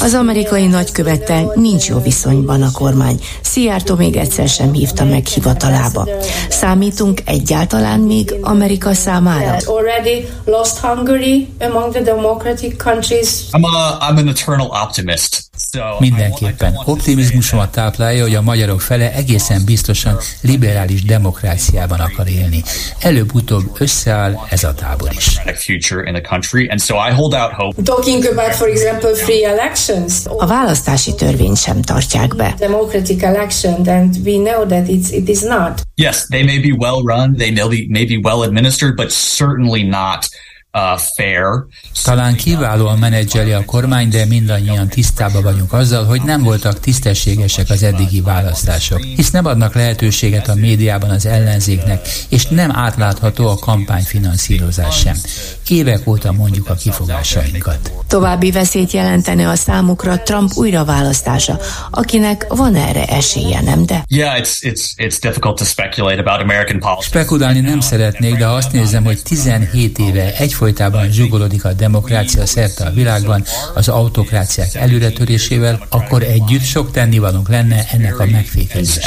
Az 0.00 0.14
amerikai 0.14 0.66
nagykövettel 0.66 1.52
nincs 1.54 1.88
jó 1.88 1.98
viszonyban 2.00 2.62
a 2.62 2.70
kormány. 2.72 3.20
Szijjártó 3.40 3.94
még 3.94 4.16
egyszer 4.16 4.48
sem 4.48 4.72
hívta 4.72 5.04
meg 5.04 5.26
hivatalába. 5.26 6.08
Számítunk 6.48 7.20
egyáltalán 7.24 8.00
még 8.00 8.34
Amerika 8.42 8.94
számára? 8.94 9.56
I'm, 13.52 13.64
a, 13.64 13.98
I'm 14.10 14.16
an 14.18 14.28
eternal 14.28 14.66
optimist. 14.82 15.44
Mindenképpen 15.98 16.80
optimizmusomat 16.84 17.70
táplálja, 17.70 18.22
hogy 18.22 18.34
a 18.34 18.42
magyarok 18.42 18.80
fele 18.80 19.12
egészen 19.12 19.62
biztosan 19.64 20.18
liberális 20.40 21.02
demokráciában 21.02 22.00
akar 22.00 22.28
élni. 22.28 22.62
Előbb-utóbb 23.00 23.64
összeáll 23.78 24.38
ez 24.50 24.64
a 24.64 24.74
tábor 24.74 25.10
is. 25.16 25.40
Talking 27.84 28.24
about, 28.24 28.54
for 28.54 28.68
example, 28.68 29.14
free 29.14 29.46
elections. 29.46 29.65
A 30.38 30.46
választási 30.46 31.14
törvényt 31.14 31.56
sem 31.56 31.82
tartják 31.82 32.36
be. 32.36 32.54
Democratic 32.58 33.22
election, 33.22 33.88
and 33.88 34.16
we 34.24 34.32
know 34.32 34.66
that 34.66 34.88
it's, 34.88 35.10
it 35.10 35.28
is 35.28 35.42
not. 35.42 35.82
Yes, 35.94 36.26
they 36.28 36.42
may 36.42 36.58
be 36.60 36.72
well 36.78 37.02
run, 37.02 37.36
they 37.36 37.50
may 37.50 37.68
be, 37.68 37.86
may 37.90 38.04
be 38.04 38.20
well 38.22 38.42
administered, 38.42 38.94
but 38.96 39.10
certainly 39.10 39.82
not. 39.82 40.28
Talán 42.04 42.34
kiválóan 42.34 42.98
menedzseli 42.98 43.52
a 43.52 43.64
kormány, 43.64 44.08
de 44.08 44.24
mindannyian 44.26 44.88
tisztában 44.88 45.42
vagyunk 45.42 45.72
azzal, 45.72 46.04
hogy 46.04 46.22
nem 46.22 46.42
voltak 46.42 46.80
tisztességesek 46.80 47.70
az 47.70 47.82
eddigi 47.82 48.20
választások, 48.20 49.02
hisz 49.02 49.30
nem 49.30 49.46
adnak 49.46 49.74
lehetőséget 49.74 50.48
a 50.48 50.54
médiában 50.54 51.10
az 51.10 51.26
ellenzéknek, 51.26 52.08
és 52.28 52.46
nem 52.46 52.76
átlátható 52.76 53.48
a 53.48 53.58
kampányfinanszírozás 53.58 54.98
sem. 54.98 55.16
Évek 55.68 56.06
óta 56.06 56.32
mondjuk 56.32 56.68
a 56.68 56.74
kifogásainkat. 56.74 57.92
További 58.06 58.50
veszélyt 58.50 58.90
jelentene 58.90 59.48
a 59.48 59.54
számukra 59.54 60.22
Trump 60.22 60.50
újraválasztása, 60.54 61.58
akinek 61.90 62.46
van 62.48 62.74
erre 62.74 63.04
esélye, 63.04 63.60
nem 63.60 63.86
de? 63.86 64.04
Yeah, 64.08 64.38
it's, 64.38 64.58
it's, 64.60 64.82
it's 64.96 65.16
difficult 65.20 65.58
to 65.58 65.64
speculate 65.64 66.20
about 66.20 66.40
American 66.40 66.78
politics. 66.78 67.06
Spekulálni 67.06 67.60
nem 67.60 67.80
szeretnék, 67.80 68.36
de 68.36 68.46
azt 68.46 68.72
nézem, 68.72 69.04
hogy 69.04 69.22
17 69.22 69.98
éve 69.98 70.34
egyfolytában 70.34 70.64
egyfolytában 70.66 71.10
zsugorodik 71.10 71.64
a 71.64 71.72
demokrácia 71.72 72.46
szerte 72.46 72.84
a 72.84 72.90
világban 72.90 73.44
az 73.74 73.88
autokráciák 73.88 74.74
előretörésével, 74.74 75.86
akkor 75.88 76.22
együtt 76.22 76.62
sok 76.62 76.90
tennivalónk 76.90 77.48
lenne 77.48 77.84
ennek 77.92 78.18
a 78.18 78.26
megfékezésére. 78.26 79.06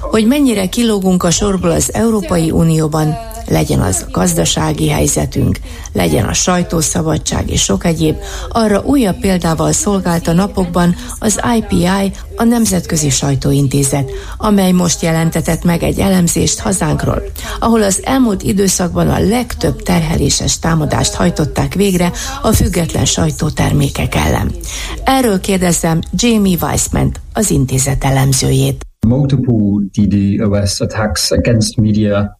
Hogy 0.00 0.26
mennyire 0.26 0.68
kilógunk 0.68 1.22
a 1.22 1.30
sorból 1.30 1.70
az 1.70 1.94
Európai 1.94 2.50
Unióban, 2.50 3.16
legyen 3.48 3.80
az 3.80 4.06
gazdasági 4.10 4.88
helyzetünk, 4.88 5.58
legyen 5.92 6.24
a 6.24 6.32
sajtószabadság 6.32 7.50
és 7.50 7.62
sok 7.62 7.84
egyéb, 7.84 8.16
arra 8.48 8.82
újabb 8.82 9.20
példával 9.20 9.72
szolgált 9.72 10.28
a 10.28 10.32
napokban 10.32 10.96
az 11.18 11.40
IPI, 11.56 12.12
a 12.36 12.44
Nemzetközi 12.44 13.10
Sajtóintézet, 13.10 14.10
amely 14.36 14.72
most 14.72 15.02
jelentetett 15.02 15.64
meg 15.64 15.82
egy 15.82 15.98
elemzést 15.98 16.60
hazánkról, 16.60 17.22
ahol 17.60 17.82
az 17.82 18.00
elmúlt 18.04 18.42
időszakban 18.42 19.08
a 19.08 19.18
legtöbb 19.18 19.82
terheléses 19.82 20.58
támadást 20.58 21.14
hajtották 21.14 21.74
végre 21.74 22.12
a 22.42 22.52
független 22.52 23.04
sajtótermékek 23.04 24.14
ellen. 24.14 24.54
Erről 25.04 25.40
kérdezem 25.40 26.00
Jamie 26.12 26.56
Weissman, 26.60 27.14
az 27.32 27.50
intézet 27.50 28.04
elemzőjét. 28.04 28.87
Multiple 29.08 29.88
DDoS 29.92 30.80
attacks 30.80 31.30
against 31.30 31.76
media 31.76 32.38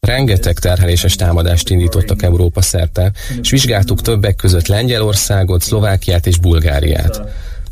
Rengeteg 0.00 0.58
terheléses 0.58 1.14
támadást 1.14 1.70
indítottak 1.70 2.22
Európa 2.22 2.62
szerte, 2.62 3.12
és 3.40 3.50
vizsgáltuk 3.50 4.00
többek 4.00 4.36
között 4.36 4.66
Lengyelországot, 4.66 5.60
Szlovákiát 5.60 6.26
és 6.26 6.38
Bulgáriát. 6.38 7.20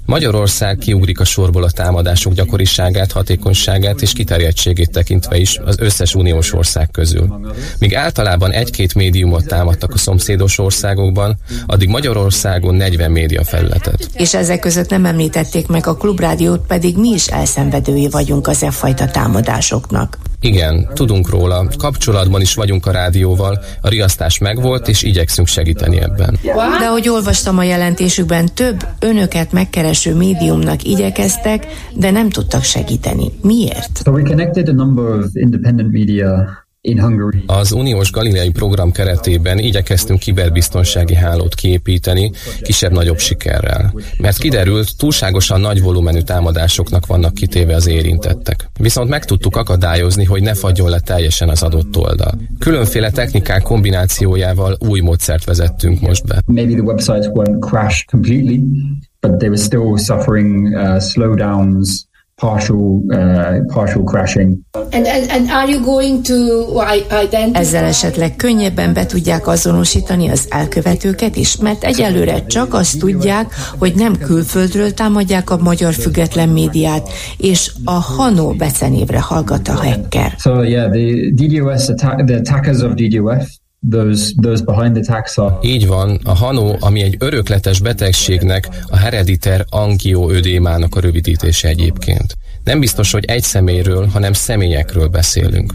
Magyarország 0.06 0.76
kiugrik 0.76 1.20
a 1.20 1.24
sorból 1.24 1.62
a 1.62 1.70
támadások 1.70 2.32
gyakoriságát, 2.32 3.12
hatékonyságát 3.12 4.02
és 4.02 4.12
kiterjedtségét 4.12 4.90
tekintve 4.90 5.36
is 5.36 5.58
az 5.64 5.76
összes 5.78 6.14
uniós 6.14 6.52
ország 6.52 6.90
közül. 6.90 7.40
Míg 7.78 7.94
általában 7.94 8.52
egy-két 8.52 8.94
médiumot 8.94 9.46
támadtak 9.46 9.92
a 9.92 9.98
szomszédos 9.98 10.58
országokban, 10.58 11.36
addig 11.66 11.88
Magyarországon 11.88 12.74
40 12.74 13.10
média 13.10 13.44
felületet. 13.44 14.08
És 14.14 14.34
ezek 14.34 14.58
között 14.58 14.90
nem 14.90 15.04
említették 15.04 15.66
meg 15.66 15.86
a 15.86 15.96
klubrádiót, 15.96 16.66
pedig 16.66 16.96
mi 16.96 17.08
is 17.08 17.26
elszenvedői 17.26 18.08
vagyunk 18.08 18.46
az 18.46 18.62
e 18.62 18.70
fajta 18.70 19.06
támadásoknak. 19.06 20.18
Igen, 20.44 20.88
tudunk 20.94 21.28
róla, 21.28 21.66
kapcsolatban 21.78 22.40
is 22.40 22.54
vagyunk 22.54 22.86
a 22.86 22.90
rádióval, 22.90 23.58
a 23.80 23.88
riasztás 23.88 24.38
megvolt, 24.38 24.88
és 24.88 25.02
igyekszünk 25.02 25.46
segíteni 25.46 26.00
ebben. 26.00 26.38
De 26.78 26.86
ahogy 26.86 27.08
olvastam 27.08 27.58
a 27.58 27.62
jelentésükben, 27.62 28.54
több 28.54 28.86
önöket 28.98 29.52
megkereső 29.52 30.14
médiumnak 30.14 30.82
igyekeztek, 30.82 31.66
de 31.94 32.10
nem 32.10 32.28
tudtak 32.28 32.62
segíteni. 32.62 33.32
Miért? 33.42 34.00
So 34.04 34.10
we 34.10 34.22
connected 34.22 34.68
a 34.68 34.72
number 34.72 35.04
of 35.04 35.26
independent 35.32 35.92
media 35.92 36.63
az 37.46 37.72
uniós 37.72 38.10
galileai 38.10 38.50
program 38.50 38.92
keretében 38.92 39.58
igyekeztünk 39.58 40.18
kiberbiztonsági 40.18 41.14
hálót 41.14 41.54
kiépíteni, 41.54 42.30
kisebb-nagyobb 42.60 43.18
sikerrel. 43.18 43.94
Mert 44.18 44.38
kiderült, 44.38 44.96
túlságosan 44.96 45.60
nagy 45.60 45.82
volumenű 45.82 46.20
támadásoknak 46.20 47.06
vannak 47.06 47.34
kitéve 47.34 47.74
az 47.74 47.86
érintettek. 47.86 48.68
Viszont 48.78 49.08
meg 49.08 49.24
tudtuk 49.24 49.56
akadályozni, 49.56 50.24
hogy 50.24 50.42
ne 50.42 50.54
fagyjon 50.54 50.88
le 50.88 51.00
teljesen 51.00 51.48
az 51.48 51.62
adott 51.62 51.96
oldal. 51.96 52.32
Különféle 52.58 53.10
technikák 53.10 53.62
kombinációjával 53.62 54.76
új 54.88 55.00
módszert 55.00 55.44
vezettünk 55.44 56.00
most 56.00 56.26
be. 56.26 56.42
Maybe 56.46 56.72
the 56.72 56.82
websites 56.82 57.26
won't 57.26 57.58
crash 57.60 58.06
completely, 58.06 58.58
but 59.20 59.38
they 59.38 59.48
were 59.48 59.60
still 59.60 59.96
suffering 59.96 60.74
uh, 60.74 61.00
slowdowns 61.00 62.06
partial, 62.36 63.02
uh, 63.08 63.64
partial 63.74 64.04
crashing. 64.04 64.58
And, 64.92 65.06
and, 65.06 65.30
and 65.30 65.50
are 65.50 65.70
you 65.70 65.80
going 65.80 66.22
to 66.26 66.34
identify... 67.22 67.58
Ezzel 67.58 67.84
esetleg 67.84 68.36
könnyebben 68.36 68.92
be 68.92 69.06
tudják 69.06 69.46
azonosítani 69.46 70.28
az 70.28 70.46
elkövetőket 70.50 71.36
is, 71.36 71.56
mert 71.56 71.84
egyelőre 71.84 72.46
csak 72.46 72.74
azt 72.74 72.98
tudják, 72.98 73.54
hogy 73.78 73.92
nem 73.94 74.18
külföldről 74.18 74.94
támadják 74.94 75.50
a 75.50 75.56
magyar 75.56 75.92
független 75.92 76.48
médiát, 76.48 77.08
és 77.38 77.70
a 77.84 77.90
Hanó 77.90 78.52
becenévre 78.52 79.20
hallgat 79.20 79.68
a 79.68 79.72
hacker. 79.72 80.34
So 80.38 80.62
yeah, 80.62 80.90
the 80.90 81.30
DDoS 81.32 81.88
attack, 81.88 82.24
the 82.24 82.36
attackers 82.36 82.80
of 82.80 82.92
DDoS 82.94 83.62
Those, 83.90 84.32
those 84.42 84.62
behind 84.62 84.94
the 84.94 85.14
tax. 85.14 85.36
Így 85.62 85.86
van, 85.86 86.20
a 86.24 86.34
hanó, 86.34 86.76
ami 86.80 87.02
egy 87.02 87.16
örökletes 87.18 87.80
betegségnek, 87.80 88.68
a 88.86 88.96
herediter 88.96 89.64
angioödémának 89.70 90.96
a 90.96 91.00
rövidítése 91.00 91.68
egyébként. 91.68 92.36
Nem 92.64 92.80
biztos, 92.80 93.12
hogy 93.12 93.24
egy 93.24 93.42
személyről, 93.42 94.06
hanem 94.06 94.32
személyekről 94.32 95.06
beszélünk. 95.06 95.74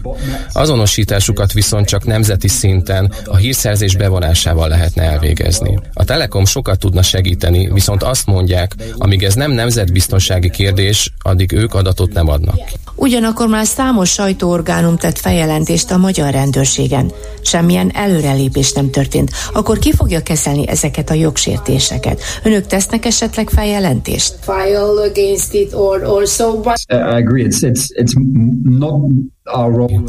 Azonosításukat 0.52 1.52
viszont 1.52 1.86
csak 1.86 2.04
nemzeti 2.04 2.48
szinten 2.48 3.12
a 3.24 3.36
hírszerzés 3.36 3.96
bevonásával 3.96 4.68
lehetne 4.68 5.02
elvégezni. 5.02 5.78
A 5.94 6.04
Telekom 6.04 6.44
sokat 6.44 6.78
tudna 6.78 7.02
segíteni, 7.02 7.68
viszont 7.72 8.02
azt 8.02 8.26
mondják, 8.26 8.74
amíg 8.96 9.22
ez 9.22 9.34
nem 9.34 9.50
nemzetbiztonsági 9.50 10.50
kérdés, 10.50 11.12
addig 11.18 11.52
ők 11.52 11.74
adatot 11.74 12.12
nem 12.12 12.28
adnak. 12.28 12.58
Ugyanakkor 12.94 13.48
már 13.48 13.66
számos 13.66 14.10
sajtóorgánum 14.10 14.96
tett 14.96 15.18
feljelentést 15.18 15.90
a 15.90 15.96
magyar 15.96 16.32
rendőrségen. 16.32 17.12
Semmilyen 17.42 17.90
előrelépés 17.94 18.72
nem 18.72 18.90
történt. 18.90 19.30
Akkor 19.52 19.78
ki 19.78 19.92
fogja 19.92 20.22
kezelni 20.22 20.68
ezeket 20.68 21.10
a 21.10 21.14
jogsértéseket? 21.14 22.22
Önök 22.42 22.66
tesznek 22.66 23.04
esetleg 23.04 23.48
feljelentést? 23.48 24.34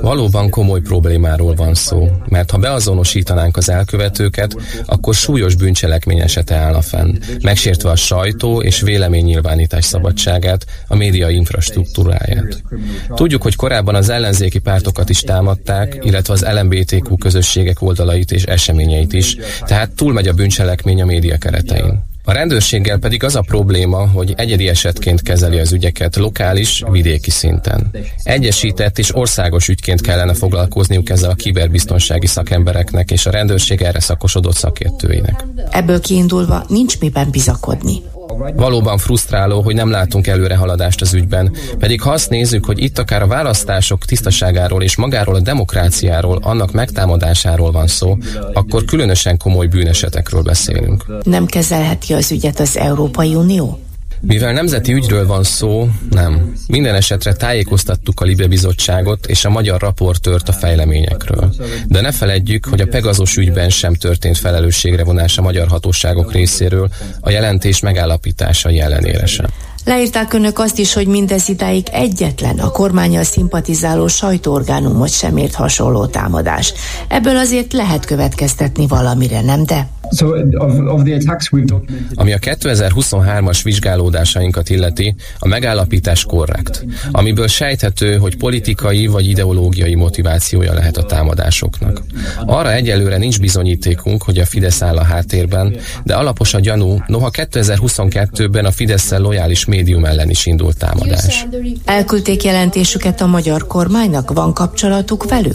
Valóban 0.02 0.50
komoly 0.50 0.82
problémáról 0.82 1.56
van 1.56 1.74
szó, 1.74 2.08
mert 2.30 2.52
ha 2.52 2.58
beazonosítanánk 2.58 3.58
az 3.58 3.70
elkövetőket, 3.70 4.56
akkor 4.86 5.16
súlyos 5.16 5.56
bűncselekmény 5.56 6.20
esete 6.20 6.56
állna 6.56 6.82
fenn, 6.82 7.18
megsértve 7.42 7.90
a 7.90 7.96
sajtó 7.96 8.62
és 8.62 8.82
véleménynyilvánítás 8.82 9.86
szabadságát, 9.86 10.66
a 10.88 10.96
média 10.96 11.30
infrastruktúráját. 11.30 12.64
Tudjuk, 13.16 13.42
hogy 13.42 13.56
korábban 13.56 13.96
az 13.96 14.10
ellenzéki 14.10 14.60
pártokat 14.60 15.10
is 15.10 15.20
támadták, 15.20 15.98
illetve 16.02 16.34
az 16.34 16.46
LMBTQ 16.54 17.18
közösségek 17.18 17.82
oldalait 17.82 18.32
és 18.32 18.44
eseményeit 18.44 19.14
is, 19.14 19.38
tehát 19.66 19.92
túlmegy 19.96 20.28
a 20.28 20.34
bűncselekmény 20.34 21.02
a 21.02 21.06
média 21.06 21.38
keretein. 21.38 22.10
A 22.24 22.32
rendőrséggel 22.32 22.98
pedig 22.98 23.24
az 23.24 23.36
a 23.36 23.42
probléma, 23.42 24.08
hogy 24.08 24.34
egyedi 24.38 24.68
esetként 24.68 25.22
kezeli 25.22 25.60
az 25.60 25.72
ügyeket 25.72 26.16
lokális, 26.16 26.84
vidéki 26.90 27.32
szinten. 27.32 27.92
Egyesített 28.24 28.98
és 28.98 29.16
országos 29.16 29.68
ügyként 29.68 30.02
kellene 30.02 30.34
foglalkozniuk 30.34 31.10
ezzel 31.10 31.30
a 31.30 31.36
kiberbiztonsági 31.36 32.28
szakembereknek 32.28 33.12
és 33.12 33.26
a 33.26 33.32
rendőrség 33.32 33.82
erre 33.82 34.00
szakosodott 34.00 34.56
szakértőinek. 34.56 35.46
Ebből 35.70 36.00
kiindulva 36.00 36.66
nincs 36.68 37.00
miben 37.00 37.32
bizakodni. 37.32 38.02
Valóban 38.56 38.98
frusztráló, 38.98 39.62
hogy 39.62 39.76
nem 39.76 39.90
látunk 39.90 40.28
előrehaladást 40.28 41.02
az 41.02 41.14
ügyben, 41.14 41.56
pedig 41.80 42.02
ha 42.02 42.12
azt 42.12 42.30
nézzük, 42.30 42.66
hogy 42.66 42.84
itt 42.84 42.98
akár 42.98 43.22
a 43.22 43.28
választások 43.28 44.06
tisztaságáról 44.06 44.84
és 44.84 44.96
magáról 44.96 45.36
a 45.36 45.40
demokráciáról, 45.40 46.40
annak 46.42 46.72
megtámadásáról 46.72 47.72
van 47.72 47.88
szó, 47.88 48.18
akkor 48.54 48.86
különösen 48.86 49.38
komoly 49.38 49.68
bűnesetekről 49.68 50.42
beszélünk. 50.42 51.06
Nem 51.24 51.46
kezelheti 51.46 52.14
az 52.14 52.32
ügyet 52.32 52.60
az 52.60 52.78
Európai 52.78 53.36
Unió? 53.36 53.80
Mivel 54.22 54.54
nemzeti 54.54 54.94
ügyről 54.94 55.28
van 55.28 55.44
szó, 55.44 55.90
nem. 56.10 56.54
Minden 56.68 56.96
esetre 56.96 57.34
tájékoztattuk 57.34 58.20
a 58.20 58.26
Libe 58.26 58.48
Bizottságot 58.48 59.26
és 59.26 59.46
a 59.46 59.50
magyar 59.50 59.82
raportőrt 59.82 60.50
a 60.50 60.54
fejleményekről. 60.54 61.54
De 61.88 62.02
ne 62.02 62.12
feledjük, 62.12 62.66
hogy 62.66 62.82
a 62.82 62.88
Pegazos 62.88 63.38
ügyben 63.38 63.70
sem 63.70 63.94
történt 63.94 64.38
felelősségre 64.38 65.04
vonás 65.04 65.38
a 65.38 65.42
magyar 65.42 65.68
hatóságok 65.68 66.32
részéről 66.32 66.90
a 67.20 67.30
jelentés 67.30 67.80
megállapításai 67.80 68.80
ellenére 68.80 69.26
sem. 69.26 69.48
Leírták 69.86 70.34
önök 70.34 70.60
azt 70.60 70.80
is, 70.80 70.94
hogy 70.94 71.08
mindez 71.08 71.50
idáig 71.50 71.88
egyetlen 71.92 72.60
a 72.60 72.70
kormányal 72.70 73.24
szimpatizáló 73.24 74.08
sajtóorgánumot 74.08 75.12
sem 75.12 75.38
ért 75.38 75.54
hasonló 75.54 76.06
támadás. 76.06 76.74
Ebből 77.08 77.38
azért 77.38 77.74
lehet 77.74 78.06
következtetni 78.06 78.88
valamire, 78.88 79.42
nem 79.42 79.66
de? 79.66 79.88
Ami 82.14 82.34
a 82.34 82.38
2023-as 82.38 83.60
vizsgálódásainkat 83.64 84.70
illeti, 84.70 85.16
a 85.40 85.48
megállapítás 85.48 86.24
korrekt, 86.24 86.86
amiből 87.12 87.48
sejthető, 87.48 88.18
hogy 88.18 88.38
politikai 88.38 89.08
vagy 89.08 89.28
ideológiai 89.28 89.96
motivációja 89.96 90.74
lehet 90.74 90.98
a 90.98 91.06
támadásoknak. 91.06 92.02
Arra 92.46 92.74
egyelőre 92.74 93.18
nincs 93.18 93.40
bizonyítékunk, 93.40 94.24
hogy 94.24 94.38
a 94.38 94.46
Fidesz 94.46 94.82
áll 94.82 94.98
a 94.98 95.04
háttérben, 95.04 95.76
de 96.04 96.16
alapos 96.16 96.54
a 96.54 96.60
gyanú, 96.60 97.04
noha 97.08 97.30
2022-ben 97.34 98.66
a 98.66 98.72
fidesz 98.72 99.12
lojális 99.12 99.66
médium 99.72 100.06
ellen 100.06 100.30
is 100.30 100.46
indult 100.46 100.78
támadás. 100.78 101.48
Elküldték 101.86 102.44
jelentésüket 102.44 103.22
a 103.22 103.28
magyar 103.28 103.68
kormánynak? 103.68 104.34
Van 104.34 104.54
kapcsolatuk 104.54 105.30
velük? 105.30 105.54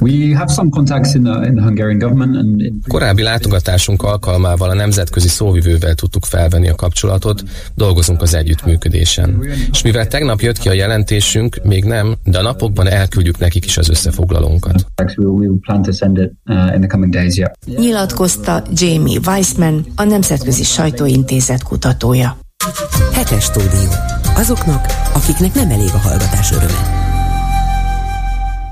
Korábbi 2.89 3.23
látogatásunk 3.23 4.03
alkalmával 4.03 4.71
a 4.71 4.75
nemzetközi 4.75 5.29
szóvivővel 5.29 5.95
tudtuk 5.95 6.25
felvenni 6.25 6.69
a 6.69 6.75
kapcsolatot, 6.75 7.43
dolgozunk 7.75 8.23
az 8.23 8.35
együttműködésen. 8.35 9.43
És 9.71 9.83
mivel 9.83 10.07
tegnap 10.07 10.41
jött 10.41 10.59
ki 10.59 10.69
a 10.69 10.73
jelentésünk, 10.73 11.61
még 11.65 11.85
nem, 11.85 12.15
de 12.25 12.39
a 12.39 12.43
napokban 12.43 12.87
elküldjük 12.87 13.39
nekik 13.39 13.65
is 13.65 13.79
az 13.79 13.89
összefoglalónkat. 13.89 14.87
Nyilatkozta 17.77 18.63
Jamie 18.73 19.19
Weissman, 19.27 19.87
a 19.97 20.05
Nemzetközi 20.05 20.63
Sajtóintézet 20.63 21.63
kutatója. 21.63 22.37
Hetes 23.13 23.45
stúdió. 23.45 23.91
Azoknak, 24.35 24.87
akiknek 25.15 25.55
nem 25.55 25.71
elég 25.71 25.89
a 25.93 25.99
hallgatás 25.99 26.51
öröme. 26.51 27.05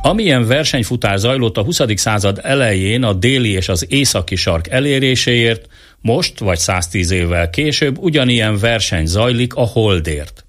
Amilyen 0.02 0.46
versenyfutás 0.46 1.20
zajlott 1.20 1.56
a 1.56 1.62
20. 1.62 1.80
század 1.94 2.40
elején 2.42 3.02
a 3.02 3.12
déli 3.12 3.50
és 3.50 3.68
az 3.68 3.86
északi 3.88 4.36
sark 4.36 4.68
eléréséért, 4.68 5.66
most 6.00 6.38
vagy 6.38 6.58
110 6.58 7.10
évvel 7.10 7.50
később 7.50 7.98
ugyanilyen 7.98 8.58
verseny 8.58 9.06
zajlik 9.06 9.54
a 9.54 9.66
holdért. 9.66 10.44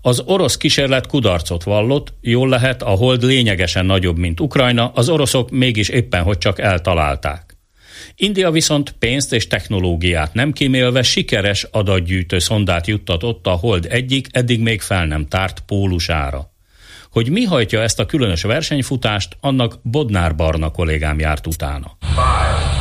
Az 0.00 0.22
orosz 0.24 0.56
kísérlet 0.56 1.06
kudarcot 1.06 1.62
vallott, 1.62 2.12
jól 2.20 2.48
lehet, 2.48 2.82
a 2.82 2.90
hold 2.90 3.22
lényegesen 3.22 3.86
nagyobb, 3.86 4.18
mint 4.18 4.40
Ukrajna, 4.40 4.90
az 4.94 5.08
oroszok 5.08 5.50
mégis 5.50 5.88
éppen 5.88 6.22
hogy 6.22 6.38
csak 6.38 6.58
eltalálták. 6.58 7.49
India 8.16 8.50
viszont 8.50 8.94
pénzt 8.98 9.32
és 9.32 9.46
technológiát 9.46 10.34
nem 10.34 10.52
kímélve 10.52 11.02
sikeres 11.02 11.66
adatgyűjtő 11.70 12.38
szondát 12.38 12.86
juttatott 12.86 13.46
a 13.46 13.50
hold 13.50 13.86
egyik, 13.90 14.26
eddig 14.30 14.60
még 14.60 14.80
fel 14.80 15.06
nem 15.06 15.26
tárt 15.26 15.62
pólusára. 15.66 16.52
Hogy 17.10 17.30
mi 17.30 17.42
hajtja 17.42 17.82
ezt 17.82 18.00
a 18.00 18.06
különös 18.06 18.42
versenyfutást, 18.42 19.36
annak 19.40 19.78
Bodnár 19.82 20.34
Barna 20.36 20.70
kollégám 20.70 21.18
járt 21.18 21.46
utána. 21.46 21.96
Five, 22.00 22.79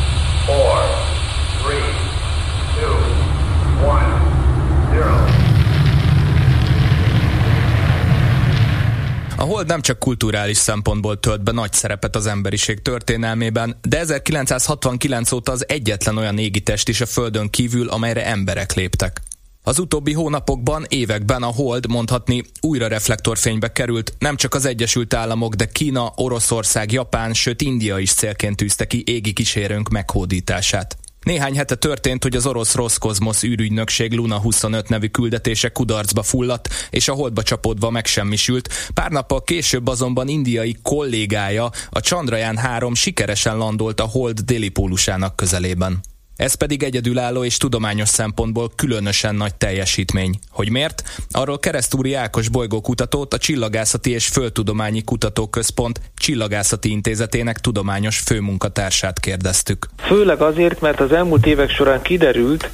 A 9.40 9.44
hold 9.44 9.68
nem 9.68 9.82
csak 9.82 10.00
kulturális 10.00 10.58
szempontból 10.58 11.20
tölt 11.20 11.44
be 11.44 11.52
nagy 11.52 11.74
szerepet 11.74 12.16
az 12.16 12.26
emberiség 12.26 12.82
történelmében, 12.82 13.80
de 13.82 14.00
1969 14.00 15.32
óta 15.32 15.52
az 15.52 15.70
egyetlen 15.70 16.18
olyan 16.18 16.38
égitest 16.38 16.90
is 16.90 17.02
a 17.02 17.06
Földön 17.06 17.50
kívül, 17.50 17.90
amelyre 17.90 18.26
emberek 18.26 18.74
léptek. 18.74 19.22
Az 19.64 19.80
utóbbi 19.80 20.14
hónapokban, 20.14 20.86
években 20.88 21.44
a 21.44 21.54
Hold 21.54 21.88
mondhatni 21.88 22.44
újra 22.62 22.88
reflektorfénybe 22.88 23.72
került, 23.72 24.14
nem 24.18 24.36
csak 24.36 24.54
az 24.54 24.66
Egyesült 24.66 25.14
Államok, 25.14 25.56
de 25.56 25.66
Kína, 25.66 26.14
Oroszország, 26.16 26.92
Japán, 26.92 27.34
sőt 27.34 27.62
India 27.62 27.98
is 27.98 28.14
célként 28.14 28.56
tűzte 28.56 28.88
ki 28.88 29.04
égi 29.06 29.34
kísérőnk 29.34 29.90
meghódítását. 29.90 30.98
Néhány 31.30 31.56
hete 31.56 31.76
történt, 31.76 32.24
hogy 32.24 32.36
az 32.36 32.46
orosz 32.46 32.76
Roszkozmosz 32.76 33.44
űrügynökség 33.44 34.14
Luna 34.14 34.40
25 34.40 34.90
nevű 34.90 35.08
küldetése 35.08 35.70
kudarcba 35.70 36.24
fulladt, 36.24 36.70
és 36.90 37.08
a 37.08 37.14
holdba 37.14 37.44
csapódva 37.44 37.90
megsemmisült. 37.90 38.70
Pár 38.94 39.12
nappal 39.12 39.44
később 39.44 39.88
azonban 39.88 40.28
indiai 40.28 40.78
kollégája, 40.82 41.70
a 41.90 42.00
Chandrayaan 42.00 42.58
3 42.58 42.94
sikeresen 42.94 43.58
landolt 43.58 44.00
a 44.00 44.06
hold 44.06 44.40
déli 44.40 44.70
pólusának 44.70 45.36
közelében. 45.36 46.00
Ez 46.40 46.54
pedig 46.54 46.84
egyedülálló 46.84 47.44
és 47.44 47.58
tudományos 47.58 48.10
szempontból 48.10 48.72
különösen 48.76 49.36
nagy 49.36 49.56
teljesítmény. 49.56 50.40
Hogy 50.50 50.70
miért? 50.70 51.04
Arról 51.32 51.60
Keresztúri 51.60 52.14
Ákos 52.14 52.50
bolygókutatót, 52.50 53.34
a 53.34 53.38
Csillagászati 53.38 54.12
és 54.12 54.28
Földtudományi 54.28 55.04
Kutatóközpont 55.04 56.02
Csillagászati 56.16 56.92
Intézetének 56.92 57.58
tudományos 57.60 58.20
főmunkatársát 58.20 59.20
kérdeztük. 59.20 59.88
Főleg 59.98 60.42
azért, 60.42 60.82
mert 60.82 61.00
az 61.00 61.12
elmúlt 61.12 61.46
évek 61.46 61.70
során 61.70 62.02
kiderült, 62.02 62.70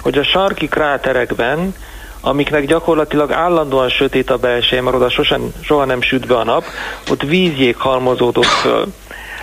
hogy 0.00 0.18
a 0.18 0.24
sarki 0.24 0.68
kráterekben 0.68 1.74
amiknek 2.20 2.66
gyakorlatilag 2.66 3.32
állandóan 3.32 3.88
sötét 3.88 4.30
a 4.30 4.36
belseje, 4.36 4.82
mert 4.82 4.96
oda 4.96 5.10
sosem, 5.10 5.52
soha 5.60 5.84
nem 5.84 6.02
süt 6.02 6.26
be 6.26 6.36
a 6.36 6.44
nap, 6.44 6.64
ott 7.10 7.22
vízjég 7.22 7.76
halmozódott 7.76 8.44
föl. 8.44 8.92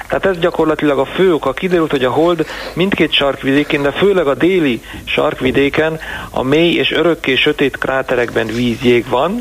Tehát 0.07 0.25
ez 0.25 0.37
gyakorlatilag 0.39 0.99
a 0.99 1.05
fő 1.05 1.33
oka. 1.33 1.53
Kiderült, 1.53 1.91
hogy 1.91 2.03
a 2.03 2.11
hold 2.11 2.45
mindkét 2.73 3.11
sarkvidékén, 3.11 3.81
de 3.81 3.91
főleg 3.91 4.27
a 4.27 4.33
déli 4.33 4.81
sarkvidéken 5.05 5.99
a 6.29 6.43
mély 6.43 6.73
és 6.73 6.91
örökké 6.91 7.35
sötét 7.35 7.77
kráterekben 7.77 8.47
vízjég 8.47 9.07
van, 9.09 9.37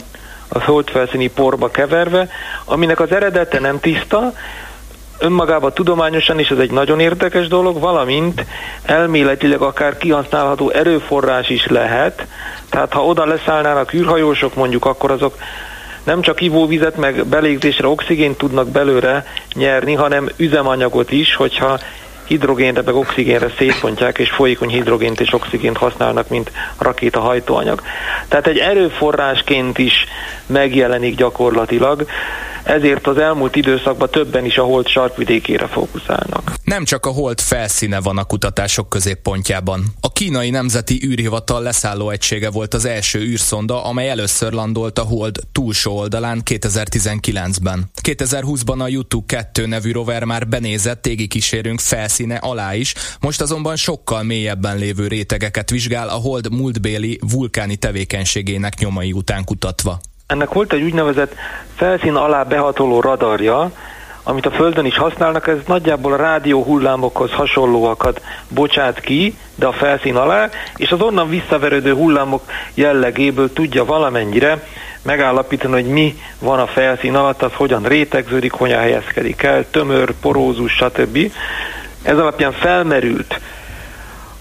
a 0.49 0.65
holdfelszíni 0.65 1.29
porba 1.29 1.71
keverve, 1.71 2.29
aminek 2.65 3.01
az 3.01 3.13
eredete 3.13 3.61
nem 3.61 3.81
tiszta, 3.81 4.33
önmagában 5.19 5.73
tudományosan 5.73 6.39
is 6.39 6.49
ez 6.49 6.59
egy 6.59 6.71
nagyon 6.71 7.01
érdekes 7.01 7.49
dolog, 7.49 7.81
valamint 7.81 8.45
elméletileg 8.83 9.61
akár 9.61 9.97
kihasználható 9.97 10.71
erőforrás 10.71 11.49
is 11.49 11.67
lehet, 11.67 12.27
tehát 12.71 12.93
ha 12.93 13.05
oda 13.05 13.25
leszállnának 13.25 13.93
űrhajósok 13.93 14.55
mondjuk, 14.55 14.85
akkor 14.85 15.11
azok 15.11 15.37
nem 16.05 16.21
csak 16.21 16.41
ivóvizet, 16.41 16.97
meg 16.97 17.27
belégzésre 17.27 17.87
oxigént 17.87 18.39
tudnak 18.39 18.69
belőle 18.69 19.27
nyerni, 19.55 19.95
hanem 19.95 20.29
üzemanyagot 20.37 21.13
is, 21.13 21.35
hogyha 21.35 21.79
hidrogénre 22.27 22.83
meg 22.85 22.95
oxigénre 22.95 23.51
szétpontják, 23.59 24.19
és 24.19 24.31
folyékony 24.31 24.69
hidrogént 24.69 25.21
és 25.21 25.33
oxigént 25.33 25.77
használnak, 25.77 26.29
mint 26.29 26.51
rakéta 26.79 27.21
hajtóanyag. 27.21 27.83
Tehát 28.29 28.47
egy 28.47 28.59
erőforrásként 28.59 29.79
is 29.79 30.07
megjelenik 30.47 31.17
gyakorlatilag, 31.17 32.07
ezért 32.65 33.07
az 33.07 33.19
elmúlt 33.19 33.57
időszakban 33.57 34.11
többen 34.11 34.45
is 34.45 34.59
a 34.59 34.63
hold 34.63 34.87
sarkvidékére 34.87 35.67
fókuszálnak. 35.67 36.53
Nem 36.65 36.85
csak 36.85 37.07
a 37.07 37.11
hold 37.11 37.41
felszíne 37.41 38.01
van 38.01 38.19
a 38.19 38.25
kutatások 38.25 38.89
középpontjában. 38.89 39.85
A 40.01 40.13
kínai 40.13 40.51
nemzeti 40.51 41.01
űrhivatal 41.05 41.63
leszálló 41.63 42.11
egysége 42.11 42.51
volt 42.51 42.75
az 42.75 42.85
első 42.85 43.21
űrszonda, 43.21 43.85
amely 43.85 44.11
először 44.11 44.53
landolt 44.53 44.99
a 44.99 45.03
hold 45.03 45.39
túlsó 45.53 45.97
oldalán 45.97 46.43
2019-ben. 46.51 47.91
2020-ban 48.03 48.79
a 48.79 48.89
YouTube 48.89 49.27
2 49.27 49.67
nevű 49.67 49.93
rover 49.93 50.25
már 50.25 50.49
benézett 50.49 51.07
égi 51.07 51.27
kísérünk 51.27 51.81
felszíne 51.81 52.37
alá 52.37 52.75
is, 52.75 52.95
most 53.21 53.41
azonban 53.41 53.77
sokkal 53.77 54.23
mélyebben 54.23 54.79
lévő 54.79 55.07
rétegeket 55.07 55.71
vizsgál 55.71 56.09
a 56.09 56.13
hold 56.13 56.53
múltbéli 56.53 57.19
vulkáni 57.33 57.77
tevékenységének 57.77 58.79
nyomai 58.79 59.13
után 59.13 59.45
kutatva. 59.45 60.01
Ennek 60.27 60.53
volt 60.53 60.73
egy 60.73 60.83
úgynevezett 60.83 61.35
felszín 61.77 62.15
alá 62.15 62.43
behatoló 62.43 63.01
radarja, 63.01 63.71
amit 64.23 64.47
a 64.47 64.51
Földön 64.51 64.85
is 64.85 64.97
használnak, 64.97 65.47
ez 65.47 65.57
nagyjából 65.67 66.13
a 66.13 66.17
rádió 66.17 66.63
hullámokhoz 66.63 67.31
hasonlóakat 67.33 68.23
bocsát 68.49 69.01
ki, 69.01 69.37
de 69.55 69.67
a 69.67 69.73
felszín 69.73 70.17
alá, 70.17 70.49
és 70.77 70.91
az 70.91 71.01
onnan 71.01 71.29
visszaverődő 71.29 71.95
hullámok 71.95 72.43
jellegéből 72.75 73.53
tudja 73.53 73.85
valamennyire 73.85 74.67
megállapítani, 75.03 75.75
hogy 75.75 75.93
mi 75.93 76.19
van 76.39 76.59
a 76.59 76.67
felszín 76.67 77.15
alatt, 77.15 77.43
az 77.43 77.53
hogyan 77.55 77.83
rétegződik, 77.83 78.53
hogyan 78.53 78.81
helyezkedik 78.81 79.43
el, 79.43 79.71
tömör, 79.71 80.15
porózus, 80.21 80.73
stb. 80.73 81.33
Ez 82.03 82.19
alapján 82.19 82.53
felmerült, 82.53 83.41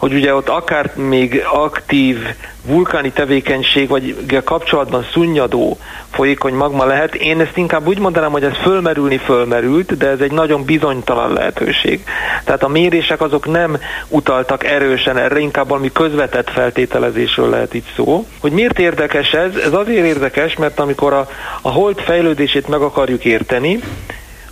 hogy 0.03 0.13
ugye 0.13 0.35
ott 0.35 0.49
akár 0.49 0.95
még 0.95 1.43
aktív 1.53 2.17
vulkáni 2.65 3.11
tevékenység, 3.11 3.87
vagy 3.87 4.25
kapcsolatban 4.43 5.05
szunnyadó 5.11 5.77
folyékony 6.11 6.53
magma 6.53 6.85
lehet. 6.85 7.15
Én 7.15 7.39
ezt 7.39 7.57
inkább 7.57 7.87
úgy 7.87 7.99
mondanám, 7.99 8.31
hogy 8.31 8.43
ez 8.43 8.57
fölmerülni 8.61 9.17
fölmerült, 9.17 9.97
de 9.97 10.07
ez 10.07 10.19
egy 10.19 10.31
nagyon 10.31 10.63
bizonytalan 10.63 11.33
lehetőség. 11.33 12.03
Tehát 12.43 12.63
a 12.63 12.67
mérések 12.67 13.21
azok 13.21 13.51
nem 13.51 13.77
utaltak 14.07 14.63
erősen 14.63 15.17
erre, 15.17 15.39
inkább 15.39 15.67
valami 15.67 15.91
közvetett 15.91 16.49
feltételezésről 16.49 17.49
lehet 17.49 17.73
itt 17.73 17.87
szó. 17.95 18.25
Hogy 18.39 18.51
miért 18.51 18.79
érdekes 18.79 19.31
ez? 19.31 19.55
Ez 19.55 19.73
azért 19.73 20.05
érdekes, 20.05 20.55
mert 20.55 20.79
amikor 20.79 21.13
a, 21.13 21.27
a 21.61 21.69
hold 21.69 21.99
fejlődését 21.99 22.67
meg 22.67 22.81
akarjuk 22.81 23.25
érteni, 23.25 23.79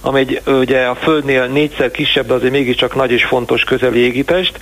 amely 0.01 0.41
ugye 0.45 0.85
a 0.85 0.95
Földnél 0.95 1.45
négyszer 1.45 1.91
kisebb, 1.91 2.27
de 2.27 2.33
azért 2.33 2.51
mégiscsak 2.51 2.95
nagy 2.95 3.11
és 3.11 3.25
fontos 3.25 3.63
közeli 3.63 3.99
égitest, 3.99 4.59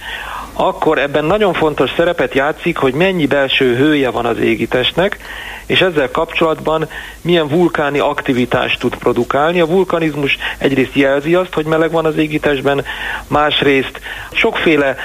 akkor 0.53 0.97
ebben 0.97 1.25
nagyon 1.25 1.53
fontos 1.53 1.91
szerepet 1.95 2.33
játszik, 2.33 2.77
hogy 2.77 2.93
mennyi 2.93 3.25
belső 3.25 3.75
hője 3.75 4.09
van 4.09 4.25
az 4.25 4.37
égitestnek, 4.37 5.17
és 5.65 5.81
ezzel 5.81 6.11
kapcsolatban 6.11 6.89
milyen 7.21 7.47
vulkáni 7.47 7.99
aktivitást 7.99 8.79
tud 8.79 8.95
produkálni. 8.95 9.59
A 9.59 9.67
vulkanizmus 9.67 10.37
egyrészt 10.57 10.95
jelzi 10.95 11.35
azt, 11.35 11.53
hogy 11.53 11.65
meleg 11.65 11.91
van 11.91 12.05
az 12.05 12.17
égitestben, 12.17 12.85
másrészt 13.27 13.99
sokféle 14.31 14.95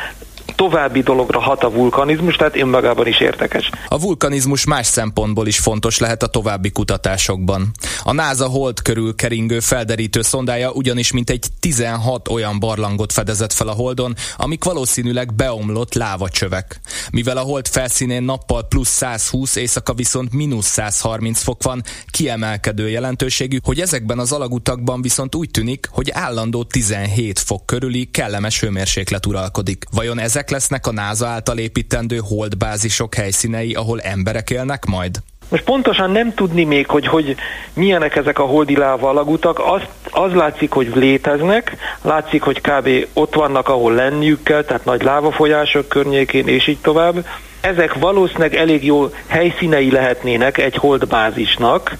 további 0.55 1.03
dologra 1.03 1.41
hat 1.41 1.63
a 1.63 1.71
vulkanizmus, 1.71 2.37
tehát 2.37 2.57
önmagában 2.57 3.07
is 3.07 3.21
érdekes. 3.21 3.71
A 3.89 4.01
vulkanizmus 4.01 4.65
más 4.65 4.87
szempontból 4.87 5.47
is 5.47 5.59
fontos 5.59 5.99
lehet 5.99 6.23
a 6.23 6.27
további 6.27 6.71
kutatásokban. 6.71 7.71
A 8.03 8.13
NASA 8.13 8.49
hold 8.49 8.83
körül 8.83 9.15
keringő 9.15 9.61
felderítő 9.61 10.23
szondája 10.23 10.71
ugyanis 10.73 11.13
mintegy 11.13 11.47
16 11.61 12.29
olyan 12.29 12.59
barlangot 12.59 13.13
fedezett 13.13 13.53
fel 13.53 13.69
a 13.69 13.73
holdon, 13.73 14.15
amik 14.37 14.65
valószínűleg 14.65 15.35
beomlott 15.35 15.95
lávacsövek. 15.95 16.81
Mivel 17.11 17.37
a 17.37 17.41
hold 17.41 17.69
felszínén 17.69 18.23
nappal 18.23 18.63
plusz 18.69 18.89
120, 18.89 19.57
éjszaka 19.57 19.95
viszont 19.95 20.33
mínusz 20.33 20.67
130 20.67 21.43
fok 21.43 21.63
van, 21.63 21.83
kiemelkedő 22.11 22.89
jelentőségű, 22.89 23.59
hogy 23.63 23.81
ezekben 23.81 24.19
az 24.19 24.33
alagutakban 24.33 25.03
viszont 25.03 25.35
úgy 25.35 25.51
tűnik, 25.51 25.89
hogy 25.91 26.11
állandó 26.11 26.65
17 26.65 27.39
fok 27.39 27.67
körüli 27.67 28.05
kellemes 28.11 28.61
hőmérséklet 28.61 29.27
uralkodik. 29.27 29.85
Vajon 29.91 30.19
ezek 30.19 30.44
ezek 30.45 30.57
lesznek 30.57 30.87
a 30.87 30.93
NASA 30.93 31.27
által 31.27 31.59
építendő 31.59 32.21
holdbázisok 32.29 33.15
helyszínei, 33.15 33.75
ahol 33.75 34.01
emberek 34.01 34.51
élnek 34.51 34.85
majd? 34.85 35.19
Most 35.49 35.65
pontosan 35.65 36.11
nem 36.11 36.35
tudni 36.35 36.65
még, 36.65 36.87
hogy, 36.87 37.07
hogy 37.07 37.37
milyenek 37.73 38.17
ezek 38.17 38.39
a 38.39 38.43
holdi 38.43 38.77
láva 38.77 39.09
alagutak. 39.09 39.59
Az, 39.59 39.83
az 40.11 40.33
látszik, 40.33 40.73
hogy 40.73 40.93
léteznek, 40.95 41.77
látszik, 42.03 42.43
hogy 42.43 42.61
kb. 42.61 42.89
ott 43.13 43.35
vannak, 43.35 43.69
ahol 43.69 43.95
lenniük 43.95 44.43
kell, 44.43 44.63
tehát 44.65 44.85
nagy 44.85 45.03
lávafolyások 45.03 45.89
környékén, 45.89 46.49
és 46.49 46.67
így 46.67 46.81
tovább. 46.81 47.27
Ezek 47.61 47.95
valószínűleg 47.95 48.55
elég 48.55 48.85
jó 48.85 49.11
helyszínei 49.27 49.91
lehetnének 49.91 50.59
egy 50.59 50.77
holdbázisnak, 50.77 51.97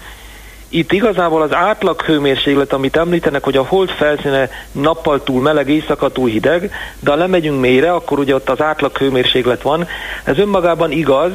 itt 0.75 0.91
igazából 0.91 1.41
az 1.41 1.53
átlag 1.53 2.01
hőmérséklet, 2.01 2.73
amit 2.73 2.97
említenek, 2.97 3.43
hogy 3.43 3.57
a 3.57 3.65
hold 3.65 3.89
felszíne 3.89 4.49
nappal 4.71 5.23
túl 5.23 5.41
meleg, 5.41 5.69
éjszaka 5.69 6.11
túl 6.11 6.29
hideg, 6.29 6.71
de 6.99 7.11
ha 7.11 7.17
lemegyünk 7.17 7.59
mélyre, 7.59 7.93
akkor 7.93 8.19
ugye 8.19 8.35
ott 8.35 8.49
az 8.49 8.61
átlag 8.61 8.97
hőmérséklet 8.97 9.61
van. 9.61 9.87
Ez 10.23 10.37
önmagában 10.37 10.91
igaz, 10.91 11.31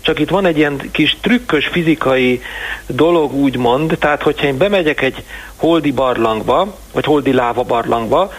csak 0.00 0.18
itt 0.18 0.28
van 0.28 0.46
egy 0.46 0.56
ilyen 0.56 0.90
kis 0.92 1.16
trükkös 1.20 1.66
fizikai 1.66 2.42
dolog, 2.86 3.32
úgymond, 3.34 3.96
tehát 3.98 4.22
hogyha 4.22 4.46
én 4.46 4.56
bemegyek 4.56 5.02
egy 5.02 5.24
holdi 5.56 5.92
barlangba, 5.92 6.74
vagy 6.92 7.04
holdi 7.04 7.32
láva 7.32 7.62
barlangba, 7.62 8.32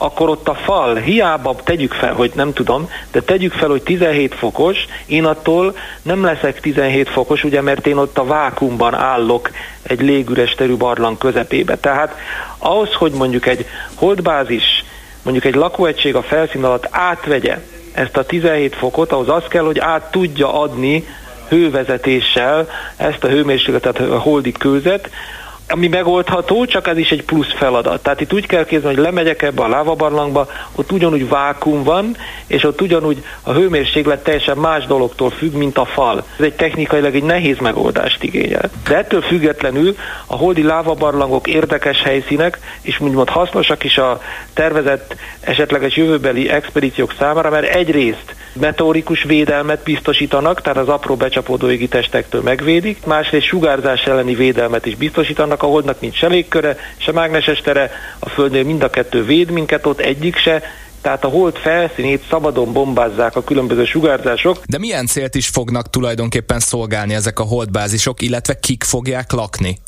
akkor 0.00 0.28
ott 0.28 0.48
a 0.48 0.54
fal, 0.54 0.94
hiába 0.94 1.56
tegyük 1.64 1.92
fel, 1.92 2.12
hogy 2.12 2.32
nem 2.34 2.52
tudom, 2.52 2.90
de 3.12 3.20
tegyük 3.20 3.52
fel, 3.52 3.68
hogy 3.68 3.82
17 3.82 4.34
fokos, 4.34 4.86
én 5.06 5.24
attól 5.24 5.76
nem 6.02 6.24
leszek 6.24 6.60
17 6.60 7.08
fokos, 7.08 7.44
ugye, 7.44 7.60
mert 7.60 7.86
én 7.86 7.96
ott 7.96 8.18
a 8.18 8.24
vákumban 8.24 8.94
állok 8.94 9.50
egy 9.82 10.00
légüres 10.00 10.54
terű 10.54 10.76
barlang 10.76 11.18
közepébe. 11.18 11.76
Tehát 11.76 12.14
ahhoz, 12.58 12.92
hogy 12.92 13.12
mondjuk 13.12 13.46
egy 13.46 13.66
holdbázis, 13.94 14.84
mondjuk 15.22 15.44
egy 15.44 15.54
lakóegység 15.54 16.14
a 16.14 16.22
felszín 16.22 16.64
alatt 16.64 16.88
átvegye 16.90 17.58
ezt 17.92 18.16
a 18.16 18.24
17 18.24 18.74
fokot, 18.74 19.12
ahhoz 19.12 19.28
az 19.28 19.44
kell, 19.48 19.64
hogy 19.64 19.78
át 19.78 20.10
tudja 20.10 20.60
adni 20.60 21.06
hővezetéssel 21.48 22.68
ezt 22.96 23.24
a 23.24 23.28
hőmérsékletet 23.28 23.98
a 23.98 24.18
holdi 24.18 24.52
kőzet, 24.52 25.10
ami 25.68 25.88
megoldható, 25.88 26.64
csak 26.64 26.86
ez 26.86 26.98
is 26.98 27.10
egy 27.10 27.22
plusz 27.22 27.52
feladat. 27.52 28.02
Tehát 28.02 28.20
itt 28.20 28.32
úgy 28.32 28.46
kell 28.46 28.64
képzelni, 28.64 28.96
hogy 28.96 29.04
lemegyek 29.04 29.42
ebbe 29.42 29.62
a 29.62 29.68
lávabarlangba, 29.68 30.48
ott 30.74 30.92
ugyanúgy 30.92 31.28
vákum 31.28 31.82
van, 31.82 32.16
és 32.46 32.64
ott 32.64 32.80
ugyanúgy 32.80 33.24
a 33.42 33.52
hőmérséklet 33.52 34.22
teljesen 34.22 34.56
más 34.56 34.86
dologtól 34.86 35.30
függ, 35.30 35.52
mint 35.52 35.78
a 35.78 35.84
fal. 35.84 36.24
Ez 36.38 36.44
egy 36.44 36.54
technikailag 36.54 37.14
egy 37.14 37.22
nehéz 37.22 37.58
megoldást 37.58 38.22
igényel. 38.22 38.70
De 38.88 38.96
ettől 38.96 39.20
függetlenül 39.20 39.96
a 40.26 40.36
holdi 40.36 40.62
lávabarlangok 40.62 41.46
érdekes 41.46 42.02
helyszínek, 42.02 42.58
és 42.80 43.00
úgymond 43.00 43.28
hasznosak 43.28 43.84
is 43.84 43.98
a 43.98 44.20
tervezett 44.52 45.16
esetleges 45.40 45.96
jövőbeli 45.96 46.48
expedíciók 46.48 47.14
számára, 47.18 47.50
mert 47.50 47.74
egyrészt 47.74 48.34
meteorikus 48.52 49.22
védelmet 49.22 49.82
biztosítanak, 49.82 50.60
tehát 50.60 50.78
az 50.78 50.88
apró 50.88 51.16
becsapódó 51.16 51.70
égi 51.70 51.88
testektől 51.88 52.42
megvédik, 52.42 53.06
másrészt 53.06 53.46
sugárzás 53.46 54.04
elleni 54.04 54.34
védelmet 54.34 54.86
is 54.86 54.96
biztosítanak, 54.96 55.57
a 55.62 55.66
holdnak 55.66 56.00
nincs 56.00 56.16
se 56.16 56.26
légköre, 56.26 56.76
se 56.96 57.12
mágneses 57.12 57.60
tere, 57.60 57.90
a 58.18 58.28
Földnél 58.28 58.64
mind 58.64 58.82
a 58.82 58.90
kettő 58.90 59.24
véd 59.24 59.50
minket, 59.50 59.86
ott 59.86 60.00
egyik 60.00 60.36
se, 60.36 60.62
tehát 61.00 61.24
a 61.24 61.28
hold 61.28 61.56
felszínét 61.56 62.24
szabadon 62.30 62.72
bombázzák 62.72 63.36
a 63.36 63.44
különböző 63.44 63.84
sugárzások. 63.84 64.62
De 64.66 64.78
milyen 64.78 65.06
célt 65.06 65.34
is 65.34 65.48
fognak 65.48 65.90
tulajdonképpen 65.90 66.60
szolgálni 66.60 67.14
ezek 67.14 67.38
a 67.38 67.42
holdbázisok, 67.44 68.22
illetve 68.22 68.58
kik 68.58 68.84
fogják 68.84 69.32
lakni? 69.32 69.78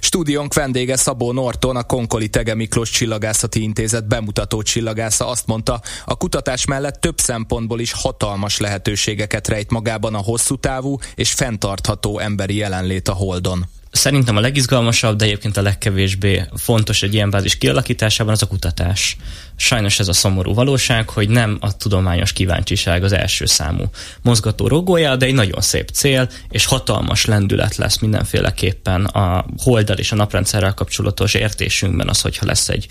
Stúdiónk 0.00 0.54
vendége 0.54 0.96
Szabó 0.96 1.32
Norton, 1.32 1.76
a 1.76 1.82
Konkoli 1.82 2.28
Tege 2.28 2.54
Miklós 2.54 2.90
Csillagászati 2.90 3.62
Intézet 3.62 4.08
bemutató 4.08 4.62
csillagásza 4.62 5.28
azt 5.28 5.46
mondta, 5.46 5.80
a 6.04 6.16
kutatás 6.16 6.64
mellett 6.64 7.00
több 7.00 7.18
szempontból 7.18 7.80
is 7.80 7.92
hatalmas 7.92 8.58
lehetőségeket 8.58 9.48
rejt 9.48 9.70
magában 9.70 10.14
a 10.14 10.22
hosszú 10.22 10.56
távú 10.56 10.98
és 11.14 11.32
fenntartható 11.32 12.18
emberi 12.18 12.56
jelenlét 12.56 13.08
a 13.08 13.12
Holdon. 13.12 13.66
Szerintem 13.92 14.36
a 14.36 14.40
legizgalmasabb, 14.40 15.16
de 15.16 15.24
egyébként 15.24 15.56
a 15.56 15.62
legkevésbé 15.62 16.44
fontos 16.54 17.02
egy 17.02 17.14
ilyen 17.14 17.30
bázis 17.30 17.58
kialakításában 17.58 18.32
az 18.32 18.42
a 18.42 18.46
kutatás. 18.46 19.16
Sajnos 19.56 19.98
ez 19.98 20.08
a 20.08 20.12
szomorú 20.12 20.54
valóság, 20.54 21.08
hogy 21.08 21.28
nem 21.28 21.58
a 21.60 21.76
tudományos 21.76 22.32
kíváncsiság 22.32 23.04
az 23.04 23.12
első 23.12 23.46
számú 23.46 23.84
mozgató 24.22 24.68
rogója, 24.68 25.16
de 25.16 25.26
egy 25.26 25.34
nagyon 25.34 25.60
szép 25.60 25.88
cél, 25.88 26.28
és 26.50 26.64
hatalmas 26.64 27.24
lendület 27.24 27.76
lesz 27.76 27.98
mindenféleképpen 27.98 29.04
a 29.04 29.44
holdal 29.58 29.96
és 29.96 30.12
a 30.12 30.16
naprendszerrel 30.16 30.74
kapcsolatos 30.74 31.34
értésünkben 31.34 32.08
az, 32.08 32.20
hogyha 32.20 32.46
lesz 32.46 32.68
egy 32.68 32.86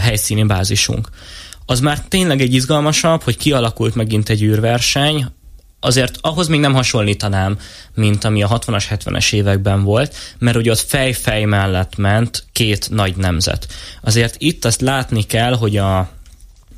helyszíni 0.00 0.42
bázisunk. 0.42 1.08
Az 1.66 1.80
már 1.80 2.00
tényleg 2.00 2.40
egy 2.40 2.54
izgalmasabb, 2.54 3.22
hogy 3.22 3.36
kialakult 3.36 3.94
megint 3.94 4.28
egy 4.28 4.42
űrverseny, 4.42 5.26
azért 5.80 6.18
ahhoz 6.20 6.48
még 6.48 6.60
nem 6.60 6.74
hasonlítanám, 6.74 7.58
mint 7.94 8.24
ami 8.24 8.42
a 8.42 8.58
60-as, 8.58 8.84
70-es 8.90 9.32
években 9.32 9.82
volt, 9.82 10.16
mert 10.38 10.56
ugye 10.56 10.70
ott 10.70 10.78
fej-fej 10.78 11.44
mellett 11.44 11.96
ment 11.96 12.44
két 12.52 12.90
nagy 12.90 13.16
nemzet. 13.16 13.66
Azért 14.02 14.34
itt 14.38 14.64
azt 14.64 14.80
látni 14.80 15.22
kell, 15.22 15.54
hogy 15.54 15.76
a 15.76 16.08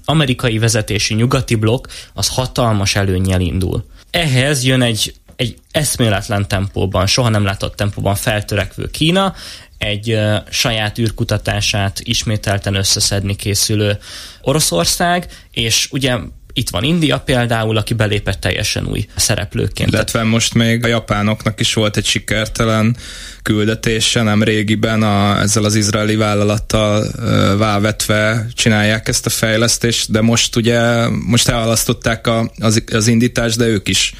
amerikai 0.05 0.59
vezetési 0.59 1.15
nyugati 1.15 1.55
blokk 1.55 1.87
az 2.15 2.29
hatalmas 2.29 2.97
előnyel 2.97 3.41
indul. 3.41 3.85
Ehhez 4.11 4.65
jön 4.65 4.83
egy, 4.83 5.15
egy 5.37 5.57
eszméletlen 5.71 6.49
tempóban, 6.49 7.07
soha 7.07 7.29
nem 7.29 7.45
látott 7.45 7.77
tempóban 7.77 8.15
feltörekvő 8.15 8.87
Kína, 8.91 9.35
egy 9.79 10.13
uh, 10.13 10.37
saját 10.51 10.99
űrkutatását 10.99 12.01
ismételten 12.01 12.75
összeszedni 12.75 13.37
készülő 13.37 13.99
Oroszország, 14.43 15.27
és 15.51 15.89
ugye 15.91 16.19
itt 16.59 16.71
van 16.71 16.85
India 16.85 17.19
például, 17.19 17.77
aki 17.77 17.95
belépett 17.95 18.41
teljesen 18.41 18.87
új 18.87 19.07
szereplőként. 19.17 19.93
Illetve 19.93 20.23
most 20.23 20.55
még 20.55 20.85
a 20.85 20.89
japánoknak 20.89 21.61
is 21.61 21.75
volt 21.75 21.97
egy 21.97 22.05
sikertelen 22.05 22.97
küldetése, 23.43 24.23
nem 24.23 24.43
régiben 24.43 25.03
a, 25.03 25.41
ezzel 25.41 25.65
az 25.65 25.75
izraeli 25.75 26.17
vállalattal 26.17 27.07
vávetve 27.57 28.47
csinálják 28.55 29.09
ezt 29.09 29.27
a 29.27 29.31
fejlesztést, 29.31 30.11
de 30.11 30.21
most 30.21 30.57
ugye, 30.57 31.09
most 31.09 31.49
elhalasztották 31.49 32.27
a, 32.27 32.51
az, 32.59 32.83
az 32.93 33.07
indítást, 33.07 33.57
de 33.57 33.67
ők 33.67 33.89
is 33.89 34.15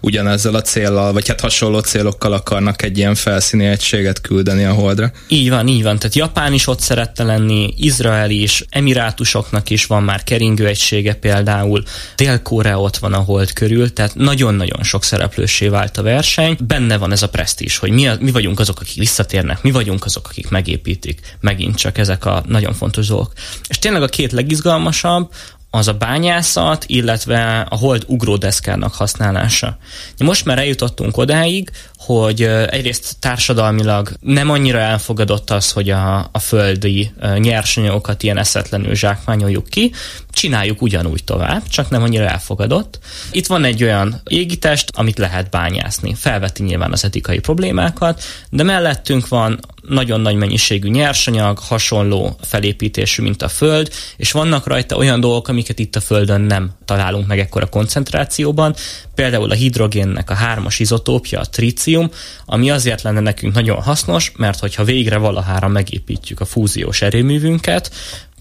ugyanezzel 0.00 0.54
a 0.54 0.62
céllal, 0.62 1.12
vagy 1.12 1.28
hát 1.28 1.40
hasonló 1.40 1.78
célokkal 1.78 2.32
akarnak 2.32 2.82
egy 2.82 2.98
ilyen 2.98 3.14
felszíni 3.14 3.66
egységet 3.66 4.20
küldeni 4.20 4.64
a 4.64 4.72
holdra. 4.72 5.12
Így 5.28 5.50
van, 5.50 5.68
így 5.68 5.82
van. 5.82 5.98
Tehát 5.98 6.16
Japán 6.16 6.52
is 6.52 6.66
ott 6.66 6.80
szerette 6.80 7.24
lenni, 7.24 7.74
Izrael 7.76 8.30
is, 8.30 8.64
Emirátusoknak 8.68 9.70
is 9.70 9.86
van 9.86 10.02
már 10.02 10.24
keringő 10.24 10.66
egysége 10.66 11.14
például, 11.14 11.82
Dél-Korea 12.16 12.80
ott 12.80 12.96
van 12.96 13.12
a 13.12 13.18
hold 13.18 13.52
körül, 13.52 13.92
tehát 13.92 14.14
nagyon-nagyon 14.14 14.82
sok 14.82 15.04
szereplősé 15.04 15.68
vált 15.68 15.96
a 15.96 16.02
verseny. 16.02 16.56
Benne 16.66 16.96
van 16.96 17.12
ez 17.12 17.22
a 17.22 17.28
presztízs, 17.28 17.76
hogy 17.76 17.90
mi, 17.90 18.08
a, 18.08 18.16
mi 18.20 18.30
vagyunk 18.30 18.60
azok, 18.60 18.80
akik 18.80 18.98
visszatérnek, 18.98 19.62
mi 19.62 19.70
vagyunk 19.70 20.04
azok, 20.04 20.28
akik 20.28 20.48
megépítik. 20.48 21.36
Megint 21.40 21.76
csak 21.76 21.98
ezek 21.98 22.24
a 22.24 22.42
nagyon 22.46 22.74
fontos 22.74 23.06
dolgok. 23.06 23.32
És 23.68 23.78
tényleg 23.78 24.02
a 24.02 24.06
két 24.06 24.32
legizgalmasabb, 24.32 25.30
az 25.70 25.88
a 25.88 25.92
bányászat, 25.92 26.84
illetve 26.86 27.66
a 27.68 27.76
hold 27.76 28.04
ugródeszkának 28.06 28.94
használása. 28.94 29.76
Most 30.18 30.44
már 30.44 30.58
eljutottunk 30.58 31.16
odáig, 31.16 31.70
hogy 32.00 32.42
egyrészt 32.42 33.16
társadalmilag 33.18 34.12
nem 34.20 34.50
annyira 34.50 34.78
elfogadott 34.78 35.50
az, 35.50 35.72
hogy 35.72 35.90
a, 35.90 36.28
a 36.32 36.38
földi 36.38 37.12
nyersanyagokat 37.36 38.22
ilyen 38.22 38.38
eszetlenül 38.38 38.94
zsákmányoljuk 38.94 39.68
ki, 39.68 39.92
csináljuk 40.30 40.82
ugyanúgy 40.82 41.24
tovább, 41.24 41.68
csak 41.68 41.90
nem 41.90 42.02
annyira 42.02 42.24
elfogadott. 42.24 42.98
Itt 43.30 43.46
van 43.46 43.64
egy 43.64 43.82
olyan 43.82 44.20
égitest, 44.24 44.90
amit 44.94 45.18
lehet 45.18 45.50
bányászni. 45.50 46.14
Felveti 46.14 46.62
nyilván 46.62 46.92
az 46.92 47.04
etikai 47.04 47.38
problémákat, 47.38 48.22
de 48.50 48.62
mellettünk 48.62 49.28
van 49.28 49.60
nagyon 49.82 50.20
nagy 50.20 50.34
mennyiségű 50.34 50.88
nyersanyag, 50.88 51.58
hasonló 51.58 52.36
felépítésű, 52.42 53.22
mint 53.22 53.42
a 53.42 53.48
Föld, 53.48 53.90
és 54.16 54.32
vannak 54.32 54.66
rajta 54.66 54.96
olyan 54.96 55.20
dolgok, 55.20 55.48
amiket 55.48 55.78
itt 55.78 55.96
a 55.96 56.00
Földön 56.00 56.40
nem 56.40 56.70
találunk 56.90 57.26
meg 57.26 57.38
ekkora 57.38 57.66
koncentrációban, 57.66 58.74
például 59.14 59.50
a 59.50 59.54
hidrogénnek 59.54 60.30
a 60.30 60.34
hármas 60.34 60.78
izotópja, 60.78 61.40
a 61.40 61.44
trícium, 61.44 62.10
ami 62.46 62.70
azért 62.70 63.02
lenne 63.02 63.20
nekünk 63.20 63.54
nagyon 63.54 63.82
hasznos, 63.82 64.32
mert 64.36 64.58
hogyha 64.58 64.84
végre 64.84 65.16
valahára 65.16 65.68
megépítjük 65.68 66.40
a 66.40 66.44
fúziós 66.44 67.02
erőművünket, 67.02 67.90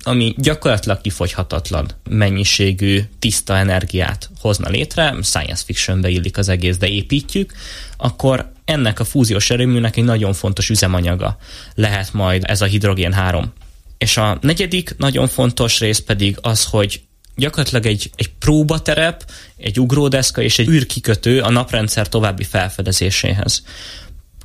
ami 0.03 0.35
gyakorlatilag 0.37 1.01
kifogyhatatlan 1.01 1.89
mennyiségű 2.09 3.01
tiszta 3.19 3.57
energiát 3.57 4.29
hozna 4.39 4.69
létre, 4.69 5.15
science 5.21 5.63
fictionbe 5.65 6.09
illik 6.09 6.37
az 6.37 6.49
egész, 6.49 6.77
de 6.77 6.87
építjük, 6.87 7.53
akkor 7.97 8.51
ennek 8.65 8.99
a 8.99 9.03
fúziós 9.05 9.49
erőműnek 9.49 9.97
egy 9.97 10.03
nagyon 10.03 10.33
fontos 10.33 10.69
üzemanyaga 10.69 11.37
lehet 11.75 12.13
majd 12.13 12.43
ez 12.45 12.61
a 12.61 12.65
hidrogén 12.65 13.13
3. 13.13 13.53
És 13.97 14.17
a 14.17 14.37
negyedik 14.41 14.95
nagyon 14.97 15.27
fontos 15.27 15.79
rész 15.79 15.99
pedig 15.99 16.37
az, 16.41 16.65
hogy 16.65 17.01
gyakorlatilag 17.39 17.85
egy, 17.85 18.11
egy 18.15 18.29
próbaterep, 18.29 19.31
egy 19.57 19.79
ugródeszka 19.79 20.41
és 20.41 20.59
egy 20.59 20.67
űrkikötő 20.67 21.41
a 21.41 21.49
naprendszer 21.49 22.09
további 22.09 22.43
felfedezéséhez. 22.43 23.63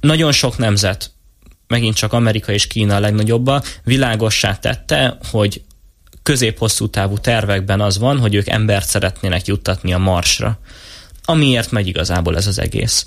Nagyon 0.01 0.33
sok 0.33 0.59
nemzet, 0.59 1.11
megint 1.67 1.97
csak 1.97 2.13
Amerika 2.13 2.53
és 2.53 2.67
Kína 2.67 2.97
a 2.97 3.01
legnagyobbba, 3.01 3.63
világossá 3.85 4.57
tette, 4.59 5.19
hogy 5.31 5.63
közép-hosszú 6.23 6.89
távú 6.89 7.19
tervekben 7.19 7.81
az 7.81 7.99
van, 7.99 8.19
hogy 8.19 8.35
ők 8.35 8.49
embert 8.49 8.89
szeretnének 8.89 9.47
juttatni 9.47 9.93
a 9.93 9.99
Marsra. 9.99 10.59
Amiért 11.25 11.71
megy 11.71 11.87
igazából 11.87 12.37
ez 12.37 12.47
az 12.47 12.59
egész 12.59 13.07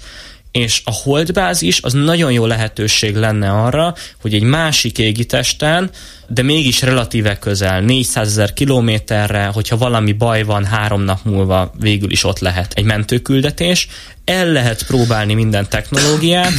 és 0.58 0.82
a 0.86 0.92
holdbázis 0.92 1.82
az 1.82 1.94
nagyon 1.94 2.32
jó 2.32 2.46
lehetőség 2.46 3.16
lenne 3.16 3.52
arra, 3.52 3.96
hogy 4.22 4.34
egy 4.34 4.44
másik 4.44 4.98
égitesten, 4.98 5.90
de 6.28 6.42
mégis 6.42 6.82
relatíve 6.82 7.40
közel, 7.40 7.82
400 7.82 8.28
ezer 8.28 8.54
kilométerre, 8.54 9.46
hogyha 9.46 9.78
valami 9.78 10.12
baj 10.12 10.44
van, 10.44 10.66
három 10.66 11.02
nap 11.02 11.20
múlva 11.24 11.72
végül 11.80 12.12
is 12.12 12.24
ott 12.24 12.40
lehet 12.40 12.74
egy 12.76 12.84
mentőküldetés, 12.84 13.88
el 14.28 14.52
lehet 14.52 14.84
próbálni 14.84 15.34
minden 15.34 15.70
technológiát, 15.70 16.52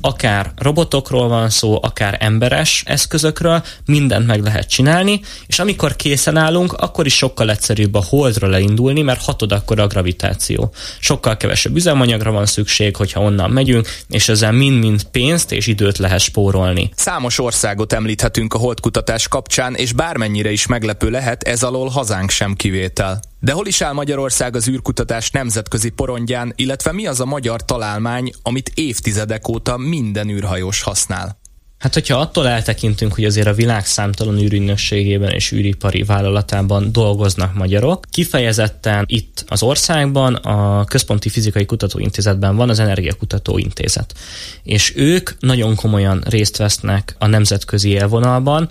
akár 0.00 0.52
robotokról 0.56 1.28
van 1.28 1.50
szó, 1.50 1.78
akár 1.82 2.16
emberes 2.20 2.82
eszközökről, 2.86 3.62
mindent 3.86 4.26
meg 4.26 4.42
lehet 4.42 4.68
csinálni, 4.68 5.20
és 5.46 5.58
amikor 5.58 5.96
készen 5.96 6.36
állunk, 6.36 6.72
akkor 6.72 7.06
is 7.06 7.16
sokkal 7.16 7.50
egyszerűbb 7.50 7.94
a 7.94 8.04
holdra 8.08 8.46
leindulni, 8.46 9.02
mert 9.02 9.22
hatod 9.22 9.52
akkor 9.52 9.80
a 9.80 9.86
gravitáció. 9.86 10.72
Sokkal 11.00 11.36
kevesebb 11.36 11.76
üzemanyagra 11.76 12.30
van 12.30 12.46
szükség, 12.46 12.96
hogyha 12.96 13.20
onnan 13.20 13.50
megyünk, 13.50 13.88
és 14.08 14.28
ezzel 14.28 14.52
mind-mind 14.52 15.04
pénzt 15.04 15.52
és 15.52 15.66
időt 15.66 15.98
lehet 15.98 16.20
spórolni. 16.20 16.90
Számos 16.96 17.38
országot 17.38 17.92
említhetünk 17.92 18.54
a 18.54 18.58
holdkutatás 18.58 19.28
kapcsán, 19.28 19.74
és 19.74 19.92
bármennyire 19.92 20.50
is 20.50 20.66
meglepő 20.66 21.10
lehet, 21.10 21.42
ez 21.42 21.62
alól 21.62 21.88
hazánk 21.88 22.30
sem 22.30 22.54
kivétel. 22.54 23.20
De 23.40 23.52
hol 23.52 23.66
is 23.66 23.80
áll 23.80 23.92
Magyarország 23.92 24.56
az 24.56 24.68
űrkutatás 24.68 25.30
nemzetközi 25.30 25.90
porondján, 25.90 26.52
illetve 26.56 26.92
mi 26.92 27.06
az 27.06 27.20
a 27.20 27.24
magyar 27.24 27.64
találmány, 27.64 28.32
amit 28.42 28.72
évtizedek 28.74 29.48
óta 29.48 29.76
minden 29.76 30.28
űrhajós 30.28 30.82
használ? 30.82 31.38
Hát, 31.78 31.94
hogyha 31.94 32.18
attól 32.18 32.48
eltekintünk, 32.48 33.14
hogy 33.14 33.24
azért 33.24 33.46
a 33.46 33.52
világ 33.52 33.86
számtalan 33.86 34.38
űrügynökségében 34.38 35.30
és 35.30 35.52
űripari 35.52 36.02
vállalatában 36.02 36.92
dolgoznak 36.92 37.54
magyarok, 37.54 38.04
kifejezetten 38.10 39.04
itt 39.08 39.44
az 39.48 39.62
országban 39.62 40.34
a 40.34 40.84
Központi 40.84 41.28
Fizikai 41.28 41.64
Kutatóintézetben 41.64 42.56
van 42.56 42.68
az 42.68 42.78
Energiakutató 42.78 43.58
Intézet. 43.58 44.14
És 44.62 44.92
ők 44.96 45.30
nagyon 45.40 45.74
komolyan 45.74 46.22
részt 46.28 46.56
vesznek 46.56 47.16
a 47.18 47.26
nemzetközi 47.26 47.88
élvonalban, 47.88 48.68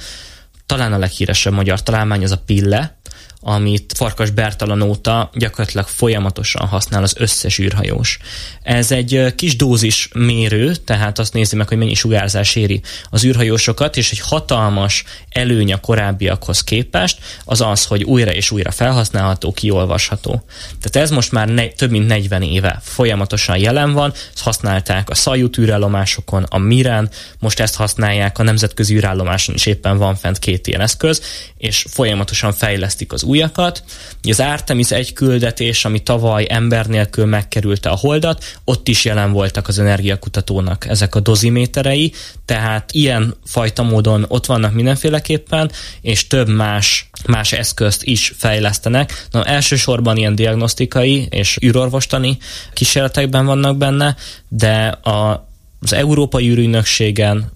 talán 0.65 0.93
a 0.93 0.97
leghíresebb 0.97 1.53
magyar 1.53 1.83
találmány 1.83 2.23
az 2.23 2.31
a 2.31 2.41
Pille, 2.45 2.97
amit 3.41 3.93
Farkas 3.95 4.29
Bertalan 4.29 4.81
óta 4.81 5.29
gyakorlatilag 5.33 5.87
folyamatosan 5.87 6.67
használ 6.67 7.03
az 7.03 7.15
összes 7.17 7.59
űrhajós. 7.59 8.17
Ez 8.63 8.91
egy 8.91 9.33
kis 9.35 9.55
dózis 9.55 10.09
mérő, 10.13 10.75
tehát 10.75 11.19
azt 11.19 11.33
nézi 11.33 11.55
meg, 11.55 11.67
hogy 11.67 11.77
mennyi 11.77 11.93
sugárzás 11.93 12.55
éri 12.55 12.81
az 13.09 13.23
űrhajósokat, 13.23 13.97
és 13.97 14.11
egy 14.11 14.19
hatalmas 14.19 15.03
előny 15.29 15.73
a 15.73 15.77
korábbiakhoz 15.77 16.63
képest 16.63 17.19
az 17.45 17.61
az, 17.61 17.85
hogy 17.85 18.03
újra 18.03 18.33
és 18.33 18.51
újra 18.51 18.71
felhasználható, 18.71 19.51
kiolvasható. 19.51 20.43
Tehát 20.81 21.07
ez 21.07 21.11
most 21.11 21.31
már 21.31 21.47
ne, 21.47 21.67
több 21.67 21.91
mint 21.91 22.07
40 22.07 22.41
éve 22.41 22.79
folyamatosan 22.83 23.57
jelen 23.57 23.93
van, 23.93 24.13
ezt 24.33 24.43
használták 24.43 25.09
a 25.09 25.15
Szajut 25.15 25.57
űrállomásokon, 25.57 26.43
a 26.43 26.57
Miren, 26.57 27.09
most 27.39 27.59
ezt 27.59 27.75
használják 27.75 28.39
a 28.39 28.43
nemzetközi 28.43 28.95
űrállomáson 28.95 29.55
is 29.55 29.65
éppen 29.65 29.97
van 29.97 30.15
fent 30.15 30.39
két 30.39 30.67
ilyen 30.67 30.81
eszköz, 30.81 31.21
és 31.57 31.85
folyamatosan 31.89 32.53
fejlesztik 32.53 33.13
az 33.13 33.23
újakat. 33.35 33.83
Az 34.23 34.39
Artemis 34.39 34.91
egy 34.91 35.13
küldetés, 35.13 35.85
ami 35.85 35.99
tavaly 35.99 36.45
ember 36.49 36.85
nélkül 36.85 37.25
megkerülte 37.25 37.89
a 37.89 37.95
holdat, 37.95 38.43
ott 38.63 38.87
is 38.87 39.05
jelen 39.05 39.31
voltak 39.31 39.67
az 39.67 39.79
energiakutatónak 39.79 40.85
ezek 40.87 41.15
a 41.15 41.19
doziméterei, 41.19 42.13
tehát 42.45 42.91
ilyen 42.91 43.35
fajta 43.45 43.83
módon 43.83 44.25
ott 44.27 44.45
vannak 44.45 44.73
mindenféleképpen, 44.73 45.71
és 46.01 46.27
több 46.27 46.49
más, 46.49 47.09
más 47.25 47.51
eszközt 47.51 48.03
is 48.03 48.33
fejlesztenek. 48.37 49.27
Na, 49.31 49.43
elsősorban 49.43 50.17
ilyen 50.17 50.35
diagnosztikai 50.35 51.27
és 51.29 51.57
űrorvostani 51.65 52.37
kísérletekben 52.73 53.45
vannak 53.45 53.77
benne, 53.77 54.15
de 54.47 54.87
a, 54.87 55.47
az 55.81 55.93
Európai 55.93 56.49
űrügynökségen 56.49 57.51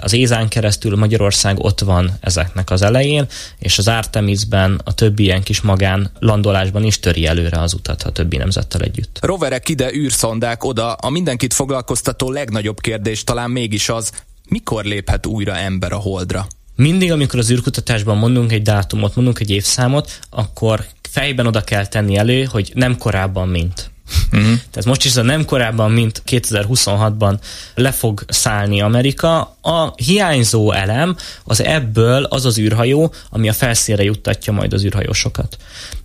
az 0.00 0.12
Ézán 0.12 0.48
keresztül 0.48 0.96
Magyarország 0.96 1.58
ott 1.58 1.80
van 1.80 2.10
ezeknek 2.20 2.70
az 2.70 2.82
elején, 2.82 3.26
és 3.58 3.78
az 3.78 3.88
Artemisben 3.88 4.80
a 4.84 4.94
többi 4.94 5.22
ilyen 5.22 5.42
kis 5.42 5.60
magán 5.60 6.10
landolásban 6.18 6.84
is 6.84 6.98
töri 7.00 7.26
előre 7.26 7.60
az 7.60 7.74
utat 7.74 8.02
a 8.02 8.12
többi 8.12 8.36
nemzettel 8.36 8.80
együtt. 8.80 9.18
Roverek 9.22 9.68
ide, 9.68 9.92
űrszondák 9.92 10.64
oda, 10.64 10.92
a 10.92 11.10
mindenkit 11.10 11.54
foglalkoztató 11.54 12.30
legnagyobb 12.30 12.80
kérdés 12.80 13.24
talán 13.24 13.50
mégis 13.50 13.88
az, 13.88 14.12
mikor 14.48 14.84
léphet 14.84 15.26
újra 15.26 15.56
ember 15.56 15.92
a 15.92 15.96
holdra? 15.96 16.46
Mindig, 16.76 17.12
amikor 17.12 17.38
az 17.38 17.50
űrkutatásban 17.50 18.16
mondunk 18.16 18.52
egy 18.52 18.62
dátumot, 18.62 19.14
mondunk 19.14 19.40
egy 19.40 19.50
évszámot, 19.50 20.18
akkor 20.30 20.86
fejben 21.10 21.46
oda 21.46 21.60
kell 21.60 21.86
tenni 21.86 22.16
elő, 22.16 22.44
hogy 22.44 22.70
nem 22.74 22.98
korábban, 22.98 23.48
mint. 23.48 23.90
Uh-huh. 24.32 24.58
Tehát 24.70 24.84
most 24.84 25.04
is 25.04 25.16
a 25.16 25.22
nem 25.22 25.44
korábban, 25.44 25.90
mint 25.90 26.22
2026-ban 26.26 27.38
le 27.74 27.92
fog 27.92 28.24
szállni 28.28 28.80
Amerika. 28.80 29.56
A 29.60 29.92
hiányzó 29.96 30.72
elem 30.72 31.16
az 31.44 31.62
ebből 31.62 32.24
az 32.24 32.44
az 32.44 32.58
űrhajó, 32.58 33.14
ami 33.30 33.48
a 33.48 33.52
felszínre 33.52 34.02
juttatja 34.02 34.52
majd 34.52 34.72
az 34.72 34.84
űrhajósokat. 34.84 35.56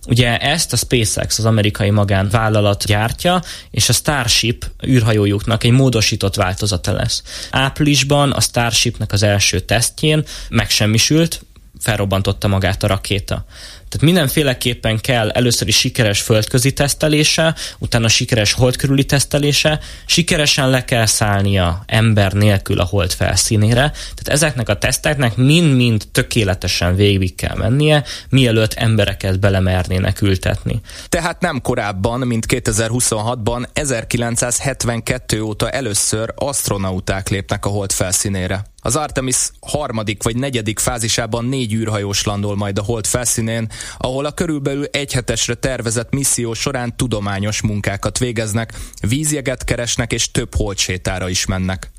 Ugye 0.06 0.38
ezt 0.38 0.72
a 0.72 0.76
SpaceX, 0.76 1.38
az 1.38 1.44
amerikai 1.44 1.90
magánvállalat 1.90 2.84
gyártja, 2.84 3.42
és 3.70 3.88
a 3.88 3.92
Starship 3.92 4.70
űrhajójuknak 4.86 5.64
egy 5.64 5.70
módosított 5.70 6.34
változata 6.34 6.92
lesz. 6.92 7.22
Áprilisban 7.50 8.30
a 8.30 8.40
Starshipnek 8.40 9.12
az 9.12 9.22
első 9.22 9.60
tesztjén 9.60 10.24
megsemmisült, 10.48 11.42
felrobbantotta 11.80 12.48
magát 12.48 12.82
a 12.82 12.86
rakéta. 12.86 13.44
Tehát 13.88 14.06
mindenféleképpen 14.06 15.00
kell 15.00 15.30
először 15.30 15.68
is 15.68 15.76
sikeres 15.76 16.20
földközi 16.20 16.72
tesztelése, 16.72 17.54
utána 17.78 18.08
sikeres 18.08 18.52
hold 18.52 18.76
körüli 18.76 19.04
tesztelése, 19.04 19.80
sikeresen 20.06 20.70
le 20.70 20.84
kell 20.84 21.06
szállnia 21.06 21.82
ember 21.86 22.32
nélkül 22.32 22.80
a 22.80 22.84
hold 22.84 23.12
felszínére. 23.12 23.90
Tehát 23.90 24.28
ezeknek 24.28 24.68
a 24.68 24.78
teszteknek 24.78 25.36
mind-mind 25.36 26.04
tökéletesen 26.12 26.94
végig 26.94 27.34
kell 27.34 27.56
mennie, 27.56 28.04
mielőtt 28.28 28.72
embereket 28.72 29.40
belemernének 29.40 30.20
ültetni. 30.20 30.80
Tehát 31.08 31.40
nem 31.40 31.60
korábban, 31.60 32.20
mint 32.20 32.46
2026-ban, 32.48 33.66
1972 33.72 35.40
óta 35.40 35.70
először 35.70 36.32
astronauták 36.36 37.28
lépnek 37.28 37.66
a 37.66 37.68
hold 37.68 37.92
felszínére. 37.92 38.64
Az 38.88 38.96
Artemis 38.96 39.50
harmadik 39.60 40.22
vagy 40.22 40.36
negyedik 40.36 40.78
fázisában 40.78 41.44
négy 41.44 41.72
űrhajós 41.72 42.24
landol 42.24 42.56
majd 42.56 42.78
a 42.78 42.82
hold 42.82 43.06
felszínén, 43.06 43.68
ahol 43.98 44.24
a 44.24 44.32
körülbelül 44.32 44.84
egy 44.84 45.12
hetesre 45.12 45.54
tervezett 45.54 46.12
misszió 46.12 46.54
során 46.54 46.96
tudományos 46.96 47.62
munkákat 47.62 48.18
végeznek, 48.18 48.72
vízjeget 49.08 49.64
keresnek 49.64 50.12
és 50.12 50.30
több 50.30 50.54
holdsétára 50.54 51.28
is 51.28 51.46
mennek. 51.46 51.90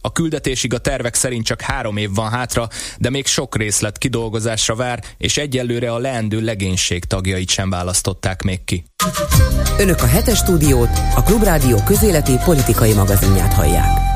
A 0.00 0.12
küldetésig 0.12 0.74
a 0.74 0.78
tervek 0.78 1.14
szerint 1.14 1.44
csak 1.44 1.60
három 1.60 1.96
év 1.96 2.14
van 2.14 2.30
hátra, 2.30 2.68
de 2.98 3.10
még 3.10 3.26
sok 3.26 3.56
részlet 3.56 3.98
kidolgozásra 3.98 4.74
vár, 4.74 5.04
és 5.18 5.36
egyelőre 5.36 5.92
a 5.92 5.98
leendő 5.98 6.40
legénység 6.40 7.04
tagjait 7.04 7.48
sem 7.48 7.70
választották 7.70 8.42
még 8.42 8.64
ki. 8.64 8.84
Önök 9.78 10.02
a 10.02 10.06
hetes 10.06 10.38
stúdiót, 10.38 10.90
a 11.14 11.22
Klubrádió 11.22 11.82
közéleti 11.84 12.32
politikai 12.44 12.92
magazinját 12.92 13.52
hallják. 13.52 14.15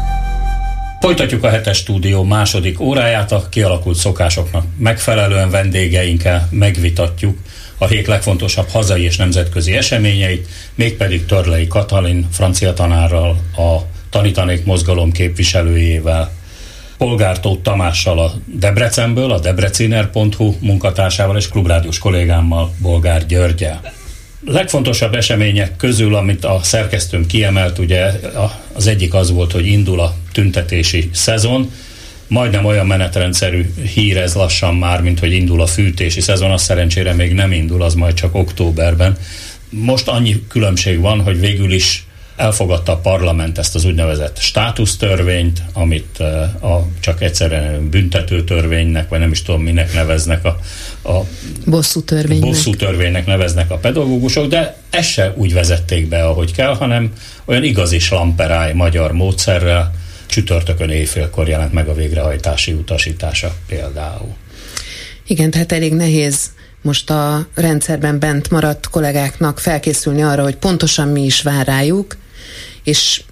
Folytatjuk 1.01 1.45
a 1.45 1.49
hetes 1.49 1.77
stúdió 1.77 2.23
második 2.23 2.81
óráját, 2.81 3.33
a 3.33 3.49
kialakult 3.49 3.97
szokásoknak 3.97 4.65
megfelelően 4.79 5.51
vendégeinkkel 5.51 6.49
megvitatjuk 6.51 7.39
a 7.79 7.87
hét 7.87 8.07
legfontosabb 8.07 8.69
hazai 8.69 9.03
és 9.03 9.17
nemzetközi 9.17 9.77
eseményeit, 9.77 10.49
mégpedig 10.75 11.27
Törlei 11.27 11.67
Katalin 11.67 12.29
francia 12.33 12.73
tanárral, 12.73 13.31
a 13.57 13.77
Tanítanék 14.11 14.65
mozgalom 14.65 15.13
képviselőjével, 15.13 16.33
Polgártót 16.99 17.63
Tamással 17.63 18.19
a 18.19 18.33
Debrecenből, 18.45 19.31
a 19.31 19.39
debreciner.hu 19.39 20.55
munkatársával 20.61 21.37
és 21.37 21.49
klubrádiós 21.49 21.99
kollégámmal, 21.99 22.75
Bolgár 22.79 23.27
Györgyel 23.27 24.00
legfontosabb 24.45 25.15
események 25.15 25.77
közül, 25.77 26.15
amit 26.15 26.45
a 26.45 26.61
szerkesztőm 26.63 27.27
kiemelt, 27.27 27.79
ugye 27.79 28.11
az 28.73 28.87
egyik 28.87 29.15
az 29.15 29.31
volt, 29.31 29.53
hogy 29.53 29.67
indul 29.67 30.01
a 30.01 30.15
tüntetési 30.33 31.11
szezon, 31.13 31.71
majdnem 32.27 32.65
olyan 32.65 32.87
menetrendszerű 32.87 33.75
hír 33.95 34.17
ez 34.17 34.35
lassan 34.35 34.75
már, 34.75 35.03
mint 35.03 35.19
hogy 35.19 35.33
indul 35.33 35.61
a 35.61 35.67
fűtési 35.67 36.21
szezon, 36.21 36.51
az 36.51 36.63
szerencsére 36.63 37.13
még 37.13 37.33
nem 37.33 37.53
indul, 37.53 37.83
az 37.83 37.95
majd 37.95 38.15
csak 38.15 38.35
októberben. 38.35 39.17
Most 39.69 40.09
annyi 40.09 40.43
különbség 40.49 41.01
van, 41.01 41.21
hogy 41.21 41.41
végül 41.41 41.73
is 41.73 42.05
elfogadta 42.41 42.93
a 42.93 42.97
parlament 42.97 43.59
ezt 43.59 43.75
az 43.75 43.85
úgynevezett 43.85 44.39
státusztörvényt, 44.39 45.63
amit 45.73 46.19
a, 46.61 46.87
csak 47.01 47.23
egyszerűen 47.23 47.89
büntető 47.89 48.45
törvénynek, 48.45 49.09
vagy 49.09 49.19
nem 49.19 49.31
is 49.31 49.43
tudom 49.43 49.63
minek 49.63 49.95
neveznek 49.95 50.45
a, 50.45 50.59
a 51.09 51.25
bosszú 51.67 52.03
törvénynek. 52.03 52.49
bosszú 52.49 52.77
törvénynek 52.77 53.27
neveznek 53.27 53.71
a 53.71 53.77
pedagógusok, 53.77 54.47
de 54.47 54.77
ezt 54.91 55.09
se 55.09 55.33
úgy 55.37 55.53
vezették 55.53 56.09
be, 56.09 56.25
ahogy 56.25 56.53
kell, 56.53 56.75
hanem 56.75 57.13
olyan 57.45 57.65
igazi 57.65 57.99
slamperáj 57.99 58.73
magyar 58.73 59.13
módszerrel 59.13 59.95
csütörtökön 60.27 60.91
éjfélkor 60.91 61.49
jelent 61.49 61.73
meg 61.73 61.89
a 61.89 61.95
végrehajtási 61.95 62.73
utasítása 62.73 63.55
például. 63.67 64.35
Igen, 65.27 65.51
tehát 65.51 65.73
elég 65.73 65.95
nehéz 65.95 66.51
most 66.83 67.11
a 67.11 67.47
rendszerben 67.55 68.19
bent 68.19 68.51
maradt 68.51 68.89
kollégáknak 68.89 69.59
felkészülni 69.59 70.23
arra, 70.23 70.43
hogy 70.43 70.57
pontosan 70.57 71.09
mi 71.09 71.25
is 71.25 71.43
vár 71.43 71.67
rájuk, 71.67 72.17
és 72.85 73.23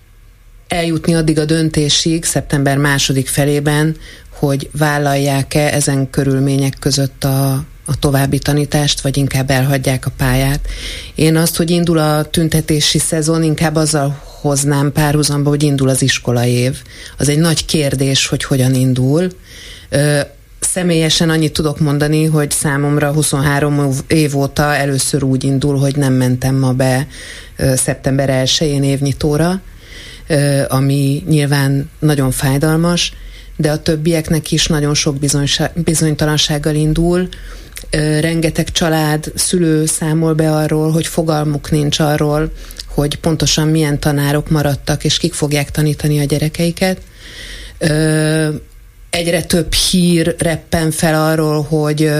eljutni 0.68 1.14
addig 1.14 1.38
a 1.38 1.44
döntésig, 1.44 2.24
szeptember 2.24 2.76
második 2.76 3.28
felében, 3.28 3.96
hogy 4.30 4.70
vállalják-e 4.72 5.72
ezen 5.72 6.10
körülmények 6.10 6.76
között 6.80 7.24
a, 7.24 7.52
a 7.84 7.98
további 7.98 8.38
tanítást, 8.38 9.00
vagy 9.00 9.16
inkább 9.16 9.50
elhagyják 9.50 10.06
a 10.06 10.12
pályát. 10.16 10.60
Én 11.14 11.36
azt, 11.36 11.56
hogy 11.56 11.70
indul 11.70 11.98
a 11.98 12.22
tüntetési 12.22 12.98
szezon, 12.98 13.42
inkább 13.42 13.76
azzal 13.76 14.22
hoznám 14.40 14.92
párhuzamba, 14.92 15.48
hogy 15.48 15.62
indul 15.62 15.88
az 15.88 16.02
iskola 16.02 16.44
év. 16.44 16.76
Az 17.16 17.28
egy 17.28 17.38
nagy 17.38 17.64
kérdés, 17.64 18.26
hogy 18.26 18.44
hogyan 18.44 18.74
indul. 18.74 19.30
Személyesen 20.60 21.30
annyit 21.30 21.52
tudok 21.52 21.80
mondani, 21.80 22.24
hogy 22.24 22.50
számomra 22.50 23.12
23 23.12 23.90
év 24.06 24.36
óta 24.36 24.74
először 24.74 25.22
úgy 25.22 25.44
indul, 25.44 25.78
hogy 25.78 25.96
nem 25.96 26.12
mentem 26.12 26.54
ma 26.54 26.72
be 26.72 27.06
szeptember 27.74 28.44
1-én 28.46 28.82
évnyitóra, 28.82 29.60
ami 30.68 31.24
nyilván 31.28 31.90
nagyon 31.98 32.30
fájdalmas, 32.30 33.12
de 33.56 33.70
a 33.70 33.82
többieknek 33.82 34.52
is 34.52 34.66
nagyon 34.66 34.94
sok 34.94 35.16
bizonytalansággal 35.74 36.74
indul. 36.74 37.28
Rengeteg 38.20 38.70
család, 38.70 39.32
szülő 39.34 39.86
számol 39.86 40.34
be 40.34 40.54
arról, 40.54 40.90
hogy 40.90 41.06
fogalmuk 41.06 41.70
nincs 41.70 41.98
arról, 41.98 42.52
hogy 42.86 43.16
pontosan 43.16 43.68
milyen 43.68 44.00
tanárok 44.00 44.50
maradtak, 44.50 45.04
és 45.04 45.18
kik 45.18 45.32
fogják 45.32 45.70
tanítani 45.70 46.20
a 46.20 46.24
gyerekeiket. 46.24 47.00
Egyre 49.10 49.42
több 49.42 49.72
hír 49.72 50.34
reppen 50.38 50.90
fel 50.90 51.30
arról, 51.30 51.62
hogy 51.62 52.10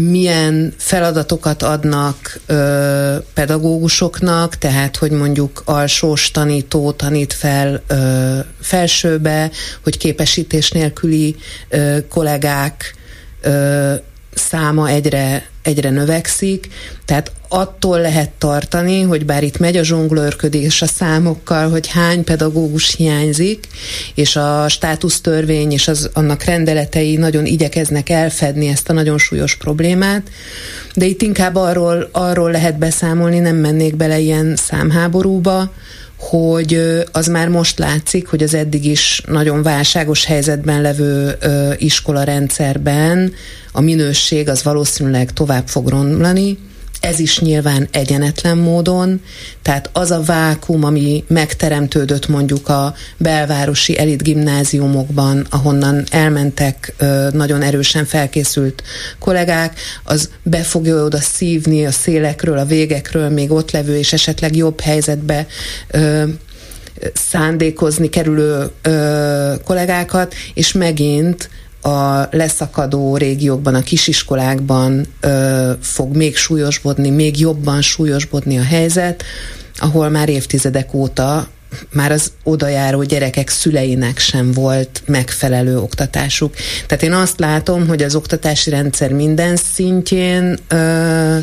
milyen 0.00 0.74
feladatokat 0.76 1.62
adnak 1.62 2.40
ö, 2.46 3.16
pedagógusoknak, 3.34 4.56
tehát 4.56 4.96
hogy 4.96 5.10
mondjuk 5.10 5.62
alsós 5.64 6.30
tanító 6.30 6.92
tanít 6.92 7.32
fel 7.32 7.82
ö, 7.86 8.38
felsőbe, 8.60 9.50
hogy 9.82 9.96
képesítés 9.96 10.70
nélküli 10.70 11.36
ö, 11.68 11.98
kollégák 12.08 12.94
ö, 13.40 13.94
száma 14.36 14.88
egyre, 14.88 15.46
egyre 15.62 15.90
növekszik, 15.90 16.68
tehát 17.04 17.32
attól 17.48 18.00
lehet 18.00 18.30
tartani, 18.30 19.02
hogy 19.02 19.24
bár 19.24 19.42
itt 19.42 19.58
megy 19.58 19.76
a 19.76 19.84
zsonglőrködés 19.84 20.82
a 20.82 20.86
számokkal, 20.86 21.70
hogy 21.70 21.86
hány 21.86 22.24
pedagógus 22.24 22.94
hiányzik, 22.94 23.66
és 24.14 24.36
a 24.36 24.68
státusztörvény 24.68 25.72
és 25.72 25.88
az, 25.88 26.10
annak 26.12 26.42
rendeletei 26.42 27.16
nagyon 27.16 27.46
igyekeznek 27.46 28.08
elfedni 28.08 28.66
ezt 28.66 28.88
a 28.88 28.92
nagyon 28.92 29.18
súlyos 29.18 29.56
problémát, 29.56 30.22
de 30.94 31.04
itt 31.04 31.22
inkább 31.22 31.54
arról, 31.54 32.08
arról 32.12 32.50
lehet 32.50 32.78
beszámolni, 32.78 33.38
nem 33.38 33.56
mennék 33.56 33.96
bele 33.96 34.18
ilyen 34.18 34.56
számháborúba, 34.56 35.72
hogy 36.18 36.80
az 37.12 37.26
már 37.26 37.48
most 37.48 37.78
látszik, 37.78 38.26
hogy 38.28 38.42
az 38.42 38.54
eddig 38.54 38.84
is 38.84 39.22
nagyon 39.26 39.62
válságos 39.62 40.24
helyzetben 40.24 40.80
levő 40.80 41.36
iskola 41.76 42.22
rendszerben 42.22 43.32
a 43.72 43.80
minőség 43.80 44.48
az 44.48 44.62
valószínűleg 44.62 45.32
tovább 45.32 45.68
fog 45.68 45.88
romlani, 45.88 46.58
ez 47.00 47.18
is 47.18 47.38
nyilván 47.38 47.88
egyenetlen 47.90 48.56
módon, 48.56 49.22
tehát 49.62 49.90
az 49.92 50.10
a 50.10 50.22
vákum, 50.22 50.84
ami 50.84 51.24
megteremtődött 51.28 52.28
mondjuk 52.28 52.68
a 52.68 52.94
belvárosi 53.16 53.98
elit 53.98 54.22
gimnáziumokban, 54.22 55.46
ahonnan 55.50 56.04
elmentek 56.10 56.94
nagyon 57.30 57.62
erősen 57.62 58.04
felkészült 58.04 58.82
kollégák, 59.18 59.80
az 60.04 60.30
be 60.42 60.62
fogja 60.62 61.04
oda 61.04 61.18
szívni 61.20 61.86
a 61.86 61.90
szélekről, 61.90 62.58
a 62.58 62.64
végekről 62.64 63.28
még 63.28 63.50
ott 63.50 63.70
levő 63.70 63.96
és 63.96 64.12
esetleg 64.12 64.56
jobb 64.56 64.80
helyzetbe 64.80 65.46
szándékozni 67.12 68.08
kerülő 68.08 68.70
kollégákat, 69.64 70.34
és 70.54 70.72
megint 70.72 71.48
a 71.86 72.28
leszakadó 72.30 73.16
régiókban, 73.16 73.74
a 73.74 73.82
kisiskolákban 73.82 75.06
ö, 75.20 75.70
fog 75.80 76.16
még 76.16 76.36
súlyosbodni, 76.36 77.10
még 77.10 77.40
jobban 77.40 77.82
súlyosbodni 77.82 78.58
a 78.58 78.62
helyzet, 78.62 79.24
ahol 79.76 80.08
már 80.08 80.28
évtizedek 80.28 80.94
óta 80.94 81.48
már 81.92 82.12
az 82.12 82.32
odajáró 82.42 83.02
gyerekek 83.02 83.48
szüleinek 83.48 84.18
sem 84.18 84.52
volt 84.52 85.02
megfelelő 85.04 85.78
oktatásuk. 85.78 86.54
Tehát 86.86 87.04
én 87.04 87.12
azt 87.12 87.38
látom, 87.38 87.86
hogy 87.86 88.02
az 88.02 88.14
oktatási 88.14 88.70
rendszer 88.70 89.12
minden 89.12 89.56
szintjén 89.56 90.58
ö, 90.68 91.38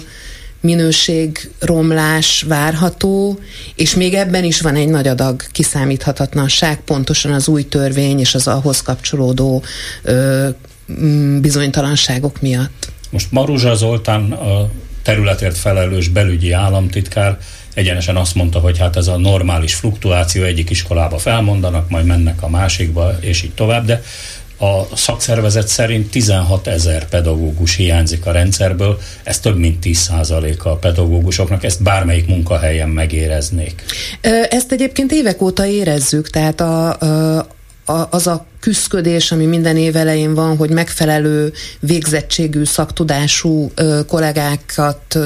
minőségromlás 0.64 2.41
várható, 2.47 3.39
és 3.76 3.95
még 3.95 4.14
ebben 4.14 4.43
is 4.43 4.61
van 4.61 4.76
egy 4.76 4.88
nagy 4.88 5.07
adag 5.07 5.41
kiszámíthatatlanság, 5.51 6.80
pontosan 6.80 7.32
az 7.32 7.47
új 7.47 7.68
törvény 7.68 8.20
és 8.20 8.36
az 8.36 8.47
ahhoz 8.47 8.82
kapcsolódó 8.82 9.64
ö, 10.03 10.47
bizonytalanságok 11.41 12.41
miatt. 12.41 12.91
Most 13.09 13.32
Maruzsa 13.32 13.76
Zoltán 13.76 14.32
a 14.32 14.70
területért 15.01 15.57
felelős 15.57 16.07
belügyi 16.07 16.51
államtitkár 16.51 17.38
egyenesen 17.74 18.16
azt 18.16 18.36
mondta, 18.36 18.59
hogy 18.59 18.78
hát 18.78 18.95
ez 18.95 19.07
a 19.07 19.18
normális 19.18 19.74
fluktuáció 19.74 20.43
egyik 20.43 20.70
iskolába 20.70 21.18
felmondanak, 21.18 21.89
majd 21.89 22.05
mennek 22.05 22.43
a 22.43 22.49
másikba, 22.49 23.18
és 23.20 23.43
így 23.43 23.53
tovább, 23.53 23.86
de 23.86 24.01
a 24.64 24.88
szakszervezet 24.95 25.68
szerint 25.68 26.09
16 26.11 26.68
ezer 26.68 27.07
pedagógus 27.07 27.76
hiányzik 27.76 28.26
a 28.26 28.32
rendszerből, 28.32 28.99
ez 29.24 29.39
több 29.39 29.57
mint 29.57 29.86
10% 29.86 30.64
a 30.64 30.70
pedagógusoknak, 30.70 31.64
ezt 31.64 31.84
bármelyik 31.84 32.28
munkahelyen 32.28 32.89
megéreznék. 32.89 33.84
Ezt 34.49 34.72
egyébként 34.72 35.11
évek 35.11 35.41
óta 35.41 35.66
érezzük, 35.66 36.30
tehát 36.30 36.61
a, 36.61 36.99
a, 37.86 38.07
az 38.09 38.28
a 38.28 38.45
küszködés, 38.64 39.32
ami 39.32 39.45
minden 39.45 39.78
év 39.78 39.95
elején 39.95 40.34
van, 40.34 40.57
hogy 40.57 40.70
megfelelő 40.70 41.53
végzettségű, 41.80 42.64
szaktudású 42.64 43.72
ö, 43.76 43.99
kollégákat 44.07 45.20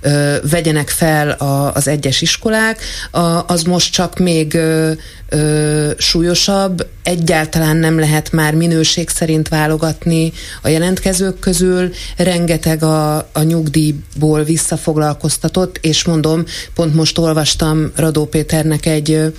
ö, 0.00 0.34
vegyenek 0.50 0.88
fel 0.88 1.30
a, 1.30 1.72
az 1.74 1.88
egyes 1.88 2.20
iskolák, 2.20 2.82
a, 3.10 3.44
az 3.46 3.62
most 3.62 3.92
csak 3.92 4.18
még 4.18 4.54
ö, 4.54 4.92
ö, 5.28 5.90
súlyosabb, 5.98 6.86
egyáltalán 7.02 7.76
nem 7.76 7.98
lehet 7.98 8.32
már 8.32 8.54
minőség 8.54 9.08
szerint 9.08 9.48
válogatni 9.48 10.32
a 10.62 10.68
jelentkezők 10.68 11.38
közül, 11.38 11.90
rengeteg 12.16 12.82
a, 12.82 13.16
a 13.16 13.42
nyugdíjból 13.42 14.42
visszafoglalkoztatott, 14.42 15.78
és 15.80 16.04
mondom, 16.04 16.44
pont 16.74 16.94
most 16.94 17.18
olvastam 17.18 17.92
Radó 17.96 18.26
Péternek 18.26 18.86
egy, 18.86 19.32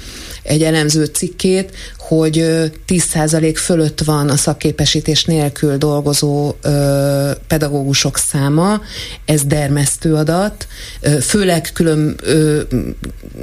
egy 0.43 0.63
elemző 0.63 1.05
cikkét, 1.05 1.71
hogy 1.97 2.45
10% 2.87 3.40
fölött 3.57 4.01
van 4.01 4.29
a 4.29 4.35
szakképesítés 4.35 5.25
nélkül 5.25 5.77
dolgozó 5.77 6.53
ö, 6.61 7.31
pedagógusok 7.47 8.17
száma, 8.17 8.81
ez 9.25 9.43
dermesztő 9.43 10.15
adat, 10.15 10.67
főleg 11.21 11.69
külön 11.73 12.15
ö, 12.21 12.61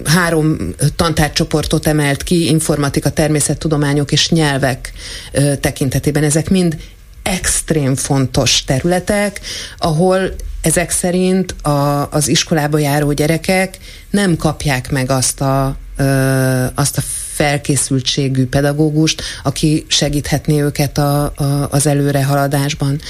három 0.04 0.74
tantárcsoportot 0.96 1.86
emelt 1.86 2.22
ki, 2.22 2.48
informatika, 2.48 3.10
természettudományok 3.10 4.12
és 4.12 4.30
nyelvek 4.30 4.92
ö, 5.32 5.56
tekintetében. 5.56 6.24
Ezek 6.24 6.50
mind 6.50 6.76
extrém 7.22 7.94
fontos 7.94 8.64
területek, 8.64 9.40
ahol 9.78 10.34
ezek 10.60 10.90
szerint 10.90 11.52
a, 11.62 12.08
az 12.10 12.28
iskolába 12.28 12.78
járó 12.78 13.12
gyerekek 13.12 13.78
nem 14.10 14.36
kapják 14.36 14.90
meg 14.90 15.10
azt 15.10 15.40
a, 15.40 15.76
ö, 15.96 16.04
azt 16.74 16.98
a 16.98 17.02
felkészültségű 17.38 18.46
pedagógust, 18.46 19.22
aki 19.42 19.84
segíthetné 19.88 20.60
őket 20.60 20.98
a, 20.98 21.22
a, 21.22 21.68
az 21.70 21.86
előrehaladásban. 21.86 23.00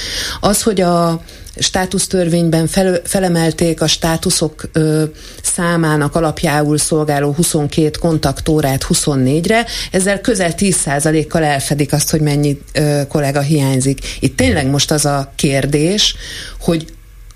Az, 0.41 0.63
hogy 0.63 0.81
a 0.81 1.23
státusztörvényben 1.57 2.67
fel, 2.67 3.01
felemelték 3.05 3.81
a 3.81 3.87
státuszok 3.87 4.63
ö, 4.73 5.05
számának 5.43 6.15
alapjául 6.15 6.79
szolgáló 6.79 7.33
22 7.33 7.91
kontaktórát 7.99 8.87
24-re, 8.89 9.67
ezzel 9.91 10.21
közel 10.21 10.53
10%-kal 10.57 11.45
elfedik 11.45 11.93
azt, 11.93 12.11
hogy 12.11 12.21
mennyi 12.21 12.61
ö, 12.73 13.01
kollega 13.09 13.41
hiányzik. 13.41 14.01
Itt 14.21 14.37
tényleg 14.37 14.67
most 14.67 14.91
az 14.91 15.05
a 15.05 15.33
kérdés, 15.37 16.17
hogy 16.61 16.87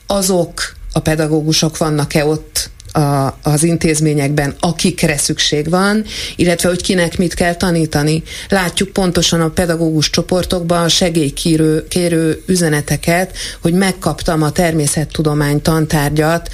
azok 0.06 0.76
a 0.92 1.00
pedagógusok 1.00 1.76
vannak-e 1.76 2.24
ott 2.24 2.70
a, 2.92 3.38
az 3.42 3.62
intézményekben, 3.62 4.54
akikre 4.60 5.16
szükség 5.16 5.70
van, 5.70 6.04
illetve 6.36 6.68
hogy 6.68 6.82
kinek 6.82 7.18
mit 7.18 7.34
kell 7.34 7.54
tanítani. 7.54 8.22
Látjuk 8.48 8.88
pontosan 8.88 9.40
a 9.40 9.48
pedagógus 9.48 10.10
csoportokban 10.10 10.82
a 10.82 10.88
segélykérő 10.88 11.86
kérő 11.88 12.42
üzeneteket, 12.46 13.36
hogy 13.60 13.72
megkaptam 13.72 14.42
a 14.42 14.50
természettudomány 14.50 15.62
tantárgyat, 15.62 16.50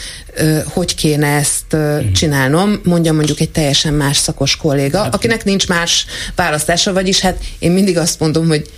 hogy 0.65 0.95
kéne 0.95 1.27
ezt 1.27 1.73
mhm. 1.73 2.13
csinálnom, 2.13 2.81
mondja 2.85 3.13
mondjuk 3.13 3.41
egy 3.41 3.51
teljesen 3.51 3.95
más 3.95 4.17
szakos 4.17 4.57
kolléga, 4.57 4.99
hát, 4.99 5.15
akinek 5.15 5.45
nincs 5.45 5.69
más 5.69 6.07
választása, 6.35 6.93
vagyis 6.93 7.21
hát 7.21 7.39
én 7.59 7.73
mindig 7.73 7.99
azt 7.99 8.21
mondom, 8.21 8.49
hogy 8.49 8.71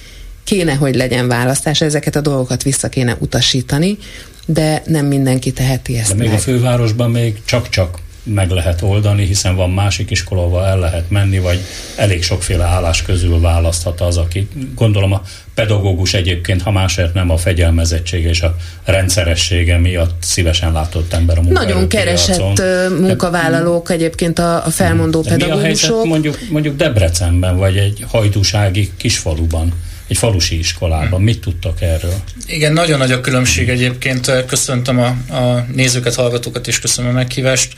kéne, 0.45 0.75
hogy 0.75 0.95
legyen 0.95 1.29
választás, 1.29 1.81
ezeket 1.81 2.17
a 2.17 2.21
dolgokat 2.21 2.63
vissza 2.63 2.89
kéne 2.89 3.17
utasítani, 3.19 3.99
de 4.47 4.83
nem 4.87 5.07
mindenki 5.07 5.53
teheti 5.53 5.99
ezt 5.99 6.09
De 6.09 6.15
még 6.15 6.29
meg. 6.29 6.37
a 6.37 6.41
fővárosban 6.41 7.11
még 7.11 7.41
csak-csak 7.45 7.99
meg 8.23 8.51
lehet 8.51 8.83
oldani, 8.83 9.25
hiszen 9.25 9.57
van 9.57 9.71
másik 9.71 10.11
iskola, 10.11 10.43
ahol 10.43 10.65
el 10.65 10.79
lehet 10.79 11.11
menni, 11.11 11.39
vagy 11.39 11.61
elég 11.97 12.23
sokféle 12.23 12.65
állás 12.65 13.03
közül 13.03 13.41
választhat 13.41 14.01
az, 14.01 14.17
aki 14.17 14.49
gondolom 14.75 15.13
a 15.13 15.23
pedagógus 15.55 16.15
egyébként, 16.15 16.63
ha 16.63 16.71
másért 16.71 17.15
nem 17.15 17.31
a 17.31 17.37
fegyelmezettsége 17.37 18.29
és 18.29 18.43
a 18.43 18.57
rendszeressége 18.85 19.79
miatt 19.79 20.23
szívesen 20.23 20.73
látott 20.73 21.13
ember 21.13 21.39
a 21.39 21.43
Nagyon 21.43 21.89
keresett 21.89 22.63
munkavállalók 22.99 23.91
egyébként 23.91 24.39
a, 24.39 24.67
a 24.67 24.71
felmondó 24.71 25.21
De 25.21 25.29
pedagógusok. 25.29 25.63
Mi 25.63 25.67
a 25.67 25.67
helyzet 25.67 26.05
mondjuk, 26.05 26.39
mondjuk 26.51 26.77
Debrecenben, 26.77 27.57
vagy 27.57 27.77
egy 27.77 28.05
hajdúsági 28.09 28.91
kisfaluban? 28.97 29.73
Egy 30.11 30.19
falusi 30.19 30.59
iskolában. 30.59 31.23
Mit 31.23 31.41
tudtak 31.41 31.83
erről? 31.83 32.15
Igen, 32.47 32.73
nagyon 32.73 32.99
nagy 32.99 33.13
a 33.13 33.21
különbség 33.21 33.69
egyébként. 33.69 34.45
Köszöntöm 34.47 34.99
a, 34.99 35.35
a 35.35 35.67
nézőket, 35.73 36.15
hallgatókat, 36.15 36.67
és 36.67 36.81
köszönöm 36.81 37.11
a 37.11 37.15
meghívást. 37.15 37.73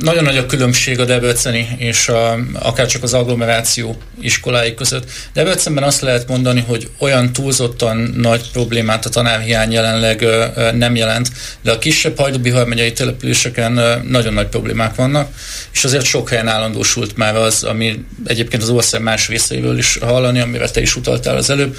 Nagyon 0.00 0.24
nagy 0.24 0.36
a 0.36 0.46
különbség 0.46 1.00
a 1.00 1.04
Debreceni 1.04 1.68
és 1.76 2.08
a, 2.08 2.38
akár 2.52 2.86
csak 2.86 3.02
az 3.02 3.14
agglomeráció 3.14 3.96
iskolái 4.20 4.74
között. 4.74 5.10
Debrecenben 5.32 5.84
azt 5.84 6.00
lehet 6.00 6.28
mondani, 6.28 6.64
hogy 6.66 6.90
olyan 6.98 7.32
túlzottan 7.32 7.96
nagy 8.16 8.50
problémát 8.52 9.06
a 9.06 9.08
tanárhiány 9.08 9.72
jelenleg 9.72 10.26
nem 10.74 10.96
jelent, 10.96 11.28
de 11.62 11.72
a 11.72 11.78
kisebb 11.78 12.18
hajdubihar 12.18 12.66
megyei 12.66 12.92
településeken 12.92 14.02
nagyon 14.08 14.32
nagy 14.32 14.46
problémák 14.46 14.94
vannak, 14.94 15.32
és 15.72 15.84
azért 15.84 16.04
sok 16.04 16.28
helyen 16.28 16.48
állandósult 16.48 17.16
már 17.16 17.36
az, 17.36 17.62
ami 17.62 18.04
egyébként 18.26 18.62
az 18.62 18.68
ország 18.70 19.02
más 19.02 19.28
részeiről 19.28 19.78
is 19.78 19.98
hallani, 20.00 20.40
amire 20.40 20.70
te 20.70 20.80
is 20.80 20.96
utaltál 20.96 21.36
az 21.36 21.50
előbb, 21.50 21.76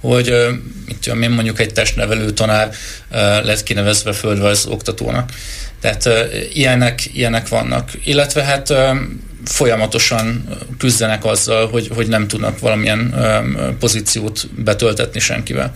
hogy 0.00 0.34
mit 0.86 0.96
tudom 0.96 1.22
én, 1.22 1.30
mondjuk 1.30 1.60
egy 1.60 1.72
testnevelő 1.72 2.30
tanár 2.30 2.70
lett 3.44 3.62
kinevezve 3.62 4.12
földrajz 4.12 4.66
oktatónak. 4.66 5.30
Tehát 5.80 6.08
ilyenek, 6.52 7.14
ilyenek 7.14 7.48
vannak. 7.48 7.90
Illetve 8.04 8.42
hát 8.42 8.74
folyamatosan 9.44 10.48
küzdenek 10.78 11.24
azzal, 11.24 11.68
hogy, 11.68 11.90
hogy 11.94 12.08
nem 12.08 12.28
tudnak 12.28 12.58
valamilyen 12.58 13.14
pozíciót 13.78 14.48
betöltetni 14.62 15.20
senkivel. 15.20 15.72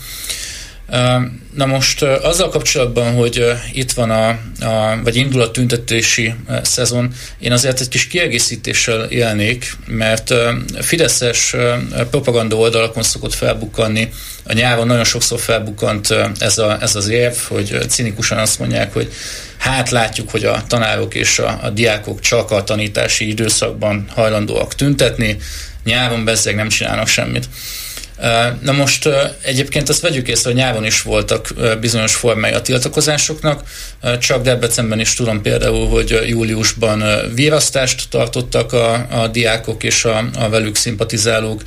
Na 1.55 1.67
most 1.67 2.03
azzal 2.03 2.49
kapcsolatban, 2.49 3.15
hogy 3.15 3.45
itt 3.73 3.93
van 3.93 4.11
a, 4.11 4.29
a 4.67 5.01
vagy 5.03 5.17
indul 5.17 5.41
a 5.41 5.51
tüntetési 5.51 6.35
szezon, 6.63 7.13
én 7.39 7.53
azért 7.53 7.81
egy 7.81 7.89
kis 7.89 8.07
kiegészítéssel 8.07 9.05
élnék, 9.05 9.77
mert 9.87 10.35
Fideszes 10.81 11.57
propaganda 12.11 12.57
oldalakon 12.57 13.03
szokott 13.03 13.35
felbukkanni, 13.35 14.09
a 14.45 14.53
nyáron 14.53 14.87
nagyon 14.87 15.05
sokszor 15.05 15.41
felbukkant 15.41 16.15
ez, 16.39 16.59
a, 16.59 16.79
ez 16.81 16.95
az 16.95 17.09
érv, 17.09 17.37
hogy 17.49 17.79
cinikusan 17.89 18.39
azt 18.39 18.59
mondják, 18.59 18.93
hogy 18.93 19.13
hát 19.59 19.91
látjuk, 19.91 20.31
hogy 20.31 20.45
a 20.45 20.63
tanárok 20.67 21.15
és 21.15 21.39
a, 21.39 21.59
a 21.63 21.71
diákok 21.71 22.21
csak 22.21 22.51
a 22.51 22.65
tanítási 22.65 23.29
időszakban 23.29 24.07
hajlandóak 24.15 24.75
tüntetni, 24.75 25.37
nyáron 25.85 26.25
bezzeg 26.25 26.55
nem 26.55 26.69
csinálnak 26.69 27.09
semmit. 27.09 27.49
Na 28.61 28.73
most 28.73 29.09
egyébként 29.41 29.89
azt 29.89 30.01
vegyük 30.01 30.29
észre, 30.29 30.51
hogy 30.51 30.59
nyáron 30.59 30.85
is 30.85 31.03
voltak 31.03 31.49
bizonyos 31.81 32.15
formái 32.15 32.53
a 32.53 32.63
tiltakozásoknak, 32.63 33.63
csak 34.19 34.43
Debrecenben 34.43 35.01
is 35.01 35.15
tudom 35.15 35.43
például, 35.43 35.89
hogy 35.89 36.23
júliusban 36.27 37.05
virasztást 37.35 38.09
tartottak 38.11 38.73
a, 38.73 39.07
a 39.11 39.29
diákok 39.29 39.83
és 39.83 40.05
a, 40.05 40.25
a 40.39 40.49
velük 40.49 40.77
szimpatizálók, 40.77 41.63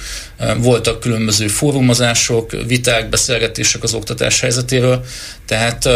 voltak 0.57 0.99
különböző 0.99 1.47
fórumozások, 1.47 2.51
viták, 2.67 3.09
beszélgetések 3.09 3.83
az 3.83 3.93
oktatás 3.93 4.39
helyzetéről, 4.39 5.05
tehát 5.47 5.89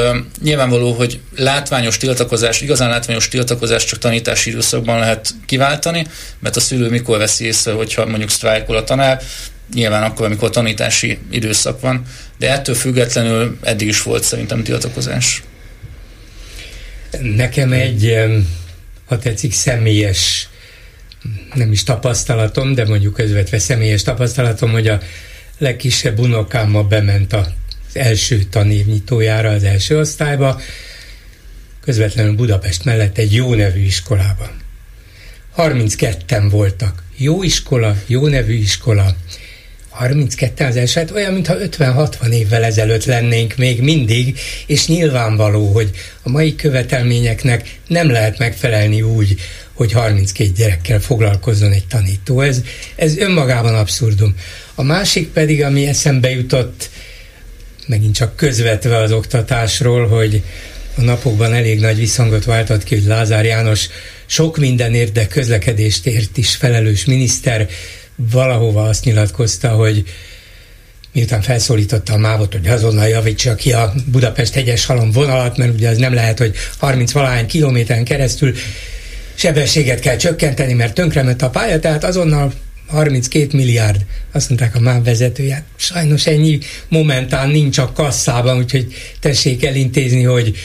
nyilvánvaló, 0.44 0.92
hogy 0.92 1.20
látványos 1.36 1.98
tiltakozás, 1.98 2.62
igazán 2.62 2.90
látványos 2.90 3.28
tiltakozás 3.28 3.86
csak 3.86 4.00
tanítási 4.00 4.50
időszakban 4.50 5.00
lehet 5.00 5.30
kiváltani, 5.46 6.06
mert 6.40 6.56
a 6.56 6.60
szülő 6.60 6.90
mikor 6.90 7.18
veszi 7.18 7.46
észre, 7.46 7.72
hogyha 7.72 8.06
mondjuk 8.06 8.30
sztrájkol 8.30 8.78
a 8.78 8.84
tanár, 8.84 9.22
nyilván 9.74 10.04
akkor, 10.04 10.26
amikor 10.26 10.50
tanítási 10.50 11.18
időszak 11.32 11.82
van, 11.82 12.04
de 12.38 12.52
ettől 12.52 12.76
függetlenül 12.76 13.58
eddig 13.62 13.88
is 13.88 14.02
volt 14.02 14.24
szerintem 14.24 14.64
tiltakozás. 14.64 15.44
Nekem 17.22 17.72
egy, 17.72 18.18
ha 19.06 19.18
tetszik, 19.18 19.54
személyes, 19.54 20.48
nem 21.54 21.72
is 21.72 21.84
tapasztalatom, 21.84 22.74
de 22.74 22.86
mondjuk 22.86 23.14
közvetve 23.14 23.60
személyes 23.60 24.04
tapasztalatom, 24.04 24.72
hogy 24.72 24.88
a 24.88 25.00
legkisebb 25.58 26.20
unokám 26.20 26.70
ma 26.70 26.84
bement 26.84 27.34
az 27.34 27.48
első 27.94 28.44
tanévnyitójára, 28.44 29.50
az 29.50 29.64
első 29.64 30.00
osztályba, 30.00 30.62
közvetlenül 31.82 32.36
Budapest 32.36 32.86
mellett 32.86 33.18
egy 33.18 33.34
jó 33.34 33.54
nevű 33.54 33.82
iskolába. 33.82 34.50
32-en 35.58 36.48
voltak. 36.50 37.04
Jó 37.18 37.44
iskola, 37.44 37.96
jó 38.08 38.28
nevű 38.28 38.54
iskola, 38.54 39.16
32 40.00 40.66
az 40.66 40.76
eset 40.76 41.12
olyan, 41.12 41.34
mintha 41.34 41.56
50-60 41.58 42.30
évvel 42.30 42.64
ezelőtt 42.64 43.06
lennénk 43.06 43.56
még 43.56 43.82
mindig, 43.82 44.40
és 44.66 44.88
nyilvánvaló, 44.88 45.72
hogy 45.72 45.90
a 46.24 46.30
mai 46.30 46.56
követelményeknek 46.56 47.80
nem 47.88 48.10
lehet 48.10 48.38
megfelelni 48.38 49.02
úgy, 49.02 49.36
hogy 49.74 49.92
32 49.92 50.52
gyerekkel 50.56 51.00
foglalkozzon 51.00 51.72
egy 51.72 51.88
tanító. 51.88 52.42
Ez, 52.42 52.62
ez 52.96 53.18
önmagában 53.18 53.76
abszurdum. 53.76 54.36
A 54.76 54.84
másik 54.84 55.28
pedig, 55.28 55.64
ami 55.64 55.88
eszembe 55.88 56.30
jutott, 56.30 56.90
megint 57.88 58.16
csak 58.16 58.36
közvetve 58.36 58.98
az 58.98 59.12
oktatásról, 59.12 60.08
hogy 60.08 60.44
a 60.96 61.02
napokban 61.02 61.54
elég 61.54 61.80
nagy 61.80 61.98
visszhangot 61.98 62.46
váltott 62.46 62.84
ki, 62.84 62.96
hogy 62.96 63.06
Lázár 63.06 63.46
János 63.46 63.88
sok 64.26 64.58
mindenért, 64.58 65.12
de 65.12 65.28
közlekedést 65.28 66.06
ért 66.06 66.38
is 66.38 66.56
felelős 66.56 67.06
miniszter, 67.06 67.70
valahova 68.32 68.84
azt 68.84 69.06
nyilatkozta, 69.06 69.70
hogy 69.70 70.04
miután 71.14 71.42
felszólította 71.42 72.14
a 72.14 72.18
mávot, 72.18 72.54
hogy 72.54 72.68
azonnal 72.68 73.08
javítsa 73.08 73.56
ki 73.56 73.74
a 73.74 73.94
Budapest 74.06 74.54
hegyes 74.54 74.86
halom 74.86 75.12
vonalat, 75.12 75.58
mert 75.58 75.74
ugye 75.74 75.90
az 75.90 75.98
nem 75.98 76.14
lehet, 76.14 76.38
hogy 76.38 76.56
30 76.78 77.12
valahány 77.12 77.46
kilométeren 77.48 78.04
keresztül 78.04 78.54
sebességet 79.34 80.00
kell 80.00 80.16
csökkenteni, 80.16 80.74
mert 80.74 80.94
tönkrement 80.94 81.42
a 81.42 81.50
pálya, 81.50 81.80
tehát 81.80 82.04
azonnal 82.04 82.54
32 82.88 83.58
milliárd, 83.58 84.06
azt 84.32 84.50
mondták 84.50 84.76
a 84.76 84.80
MÁV 84.80 85.04
vezetője. 85.04 85.64
Sajnos 85.76 86.28
ennyi 86.28 86.60
momentán 86.88 87.50
nincs 87.50 87.78
a 87.78 87.92
kasszában, 87.92 88.58
úgyhogy 88.58 88.88
tessék 89.20 89.66
elintézni, 89.66 90.24
hogy 90.24 90.56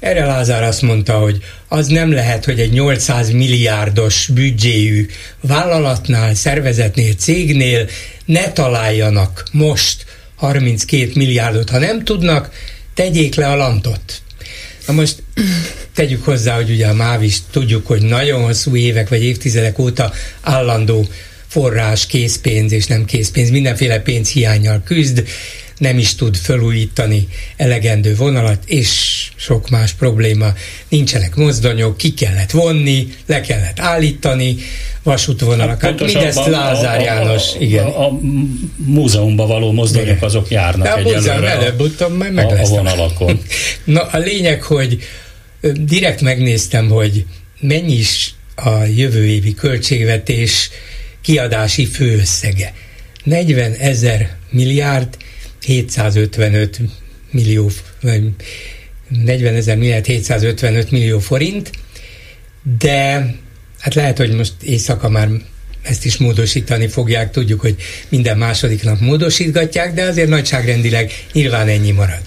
erre 0.00 0.24
Lázár 0.24 0.62
azt 0.62 0.82
mondta, 0.82 1.18
hogy 1.18 1.42
az 1.72 1.86
nem 1.86 2.12
lehet, 2.12 2.44
hogy 2.44 2.60
egy 2.60 2.72
800 2.72 3.30
milliárdos 3.30 4.28
büdzséjű 4.34 5.06
vállalatnál, 5.40 6.34
szervezetnél, 6.34 7.12
cégnél 7.12 7.88
ne 8.24 8.52
találjanak 8.52 9.44
most 9.52 10.04
32 10.34 11.10
milliárdot. 11.14 11.70
Ha 11.70 11.78
nem 11.78 12.04
tudnak, 12.04 12.50
tegyék 12.94 13.34
le 13.34 13.48
a 13.48 13.56
lantot. 13.56 14.22
Na 14.86 14.92
most 14.92 15.22
tegyük 15.94 16.24
hozzá, 16.24 16.54
hogy 16.54 16.70
ugye 16.70 16.86
a 16.86 16.94
MÁV 16.94 17.22
is 17.22 17.38
tudjuk, 17.50 17.86
hogy 17.86 18.02
nagyon 18.02 18.42
hosszú 18.42 18.76
évek 18.76 19.08
vagy 19.08 19.24
évtizedek 19.24 19.78
óta 19.78 20.12
állandó 20.40 21.08
forrás, 21.48 22.06
készpénz 22.06 22.72
és 22.72 22.86
nem 22.86 23.04
készpénz, 23.04 23.50
mindenféle 23.50 24.00
pénz 24.00 24.28
hiányjal 24.28 24.82
küzd, 24.84 25.24
nem 25.82 25.98
is 25.98 26.14
tud 26.14 26.36
felújítani 26.36 27.28
elegendő 27.56 28.16
vonalat, 28.16 28.62
és 28.66 28.90
sok 29.36 29.70
más 29.70 29.92
probléma. 29.92 30.52
Nincsenek 30.88 31.34
mozdonyok, 31.36 31.96
ki 31.96 32.14
kellett 32.14 32.50
vonni, 32.50 33.08
le 33.26 33.40
kellett 33.40 33.80
állítani, 33.80 34.56
vasútvonalakat. 35.02 36.00
Hát 36.00 36.00
Mindezt 36.00 36.46
Lázár 36.46 36.98
a, 36.98 37.02
János, 37.02 37.54
a, 37.54 37.60
igen. 37.60 37.84
A, 37.84 38.06
a 38.06 38.20
múzeumba 38.76 39.46
való 39.46 39.72
mozdonyok 39.72 40.06
igen. 40.06 40.22
azok 40.22 40.50
járnak 40.50 40.86
De 40.86 40.92
a 40.92 41.00
múzeum 41.00 41.44
előbb-utóbb 41.44 42.16
majd 42.16 42.32
meg 42.32 42.46
a, 42.46 42.60
a 42.60 42.64
vonalakon. 42.64 43.40
Na, 43.84 44.00
a 44.00 44.18
lényeg, 44.18 44.62
hogy 44.62 44.98
direkt 45.74 46.20
megnéztem, 46.20 46.88
hogy 46.88 47.24
mennyi 47.60 47.94
is 47.94 48.34
a 48.54 48.84
jövő 48.96 49.26
évi 49.26 49.54
költségvetés 49.54 50.70
kiadási 51.22 51.86
főösszege. 51.86 52.74
40 53.24 53.72
ezer 53.72 54.36
milliárd 54.50 55.16
755 55.62 56.80
millió, 57.30 57.70
vagy 58.00 58.22
40 59.08 59.54
ezer 59.54 59.76
milliárd 59.76 60.06
755 60.06 60.90
millió 60.90 61.18
forint, 61.18 61.70
de 62.78 63.34
hát 63.78 63.94
lehet, 63.94 64.18
hogy 64.18 64.32
most 64.32 64.52
éjszaka 64.62 65.08
már 65.08 65.28
ezt 65.82 66.04
is 66.04 66.16
módosítani 66.16 66.88
fogják, 66.88 67.30
tudjuk, 67.30 67.60
hogy 67.60 67.76
minden 68.08 68.38
második 68.38 68.82
nap 68.82 69.00
módosítgatják, 69.00 69.94
de 69.94 70.02
azért 70.02 70.28
nagyságrendileg 70.28 71.12
nyilván 71.32 71.68
ennyi 71.68 71.90
marad. 71.90 72.22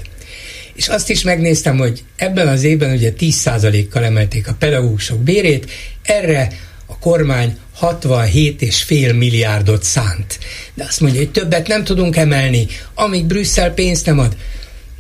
És 0.74 0.88
azt 0.88 1.10
is 1.10 1.24
megnéztem, 1.24 1.78
hogy 1.78 2.04
ebben 2.16 2.48
az 2.48 2.64
évben 2.64 2.92
ugye 2.92 3.14
10%-kal 3.20 4.04
emelték 4.04 4.48
a 4.48 4.56
pedagógusok 4.60 5.20
bérét, 5.20 5.72
erre 6.02 6.48
a 6.86 7.00
kormány 7.00 7.58
67,5 7.82 9.18
milliárdot 9.18 9.84
szánt. 9.84 10.40
De 10.74 10.84
azt 10.84 11.00
mondja, 11.00 11.20
hogy 11.20 11.32
többet 11.32 11.68
nem 11.68 11.84
tudunk 11.84 12.16
emelni, 12.16 12.68
amíg 12.94 13.26
Brüsszel 13.26 13.74
pénzt 13.74 14.06
nem 14.06 14.20
ad. 14.20 14.36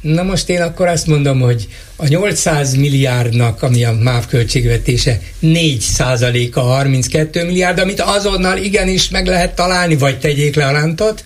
Na 0.01 0.23
most 0.23 0.49
én 0.49 0.61
akkor 0.61 0.87
azt 0.87 1.07
mondom, 1.07 1.39
hogy 1.39 1.67
a 1.95 2.07
800 2.07 2.73
milliárdnak, 2.73 3.61
ami 3.61 3.83
a 3.83 3.91
MÁV 3.91 4.27
költségvetése, 4.27 5.19
4 5.39 5.79
százaléka 5.79 6.61
32 6.61 7.45
milliárd, 7.45 7.79
amit 7.79 8.01
azonnal 8.01 8.57
igenis 8.57 9.09
meg 9.09 9.27
lehet 9.27 9.55
találni, 9.55 9.95
vagy 9.95 10.19
tegyék 10.19 10.55
le 10.55 10.65
a 10.65 10.71
lántot. 10.71 11.23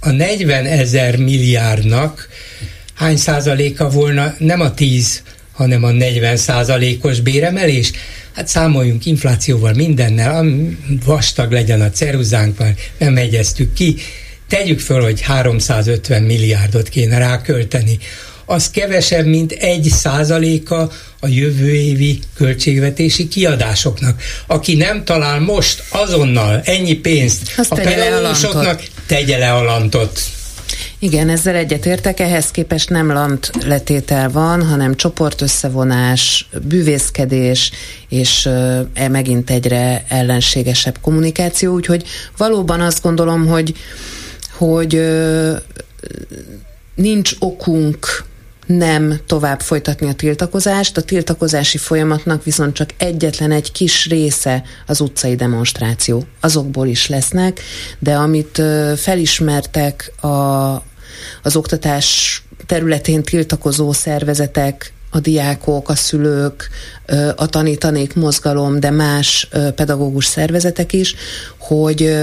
A 0.00 0.10
40 0.10 0.64
ezer 0.64 1.16
milliárdnak 1.16 2.28
hány 2.94 3.16
százaléka 3.16 3.88
volna 3.88 4.34
nem 4.38 4.60
a 4.60 4.74
10, 4.74 5.22
hanem 5.52 5.84
a 5.84 5.90
40 5.90 6.36
százalékos 6.36 7.20
béremelés? 7.20 7.90
Hát 8.32 8.48
számoljunk 8.48 9.06
inflációval 9.06 9.72
mindennel, 9.72 10.46
vastag 11.04 11.52
legyen 11.52 11.80
a 11.80 11.90
ceruzánk, 11.90 12.58
már 12.58 12.74
nem 12.98 13.16
hegyeztük 13.16 13.72
ki, 13.72 13.96
tegyük 14.48 14.80
föl, 14.80 15.02
hogy 15.02 15.20
350 15.20 16.22
milliárdot 16.22 16.88
kéne 16.88 17.18
rákölteni, 17.18 17.98
az 18.44 18.70
kevesebb, 18.70 19.26
mint 19.26 19.52
egy 19.52 19.82
százaléka 19.84 20.90
a 21.20 21.26
jövő 21.26 21.74
évi 21.74 22.18
költségvetési 22.34 23.28
kiadásoknak. 23.28 24.22
Aki 24.46 24.74
nem 24.74 25.04
talál 25.04 25.40
most 25.40 25.82
azonnal 25.88 26.60
ennyi 26.64 26.94
pénzt 26.94 27.42
Azt 27.56 27.72
a 27.72 27.74
pedagógusoknak, 27.74 28.82
tegye 29.06 29.38
le 29.38 29.52
a 29.52 29.62
lantot. 29.62 30.20
Igen, 31.02 31.28
ezzel 31.28 31.54
egyetértek, 31.54 32.20
ehhez 32.20 32.50
képest 32.50 32.90
nem 32.90 33.12
lant 33.12 33.50
letétel 33.64 34.30
van, 34.30 34.66
hanem 34.66 34.94
csoportösszevonás, 34.94 36.48
bűvészkedés, 36.62 37.70
és 38.08 38.46
e 38.94 39.08
megint 39.08 39.50
egyre 39.50 40.04
ellenségesebb 40.08 40.98
kommunikáció, 41.00 41.74
úgyhogy 41.74 42.04
valóban 42.36 42.80
azt 42.80 43.02
gondolom, 43.02 43.46
hogy 43.46 43.74
hogy 44.58 45.02
nincs 46.94 47.32
okunk 47.38 48.24
nem 48.66 49.18
tovább 49.26 49.60
folytatni 49.60 50.08
a 50.08 50.12
tiltakozást. 50.12 50.96
A 50.96 51.02
tiltakozási 51.02 51.78
folyamatnak 51.78 52.44
viszont 52.44 52.74
csak 52.74 52.90
egyetlen 52.96 53.50
egy 53.50 53.72
kis 53.72 54.06
része 54.08 54.62
az 54.86 55.00
utcai 55.00 55.34
demonstráció. 55.34 56.24
Azokból 56.40 56.86
is 56.86 57.08
lesznek, 57.08 57.60
de 57.98 58.14
amit 58.14 58.62
felismertek 58.96 60.12
a, 60.20 60.82
az 61.42 61.56
oktatás 61.56 62.42
területén 62.66 63.22
tiltakozó 63.22 63.92
szervezetek, 63.92 64.92
a 65.14 65.20
diákok, 65.20 65.88
a 65.88 65.94
szülők, 65.94 66.68
a 67.36 67.46
tanítanék 67.46 68.14
mozgalom, 68.14 68.80
de 68.80 68.90
más 68.90 69.48
pedagógus 69.74 70.26
szervezetek 70.26 70.92
is, 70.92 71.14
hogy 71.58 72.16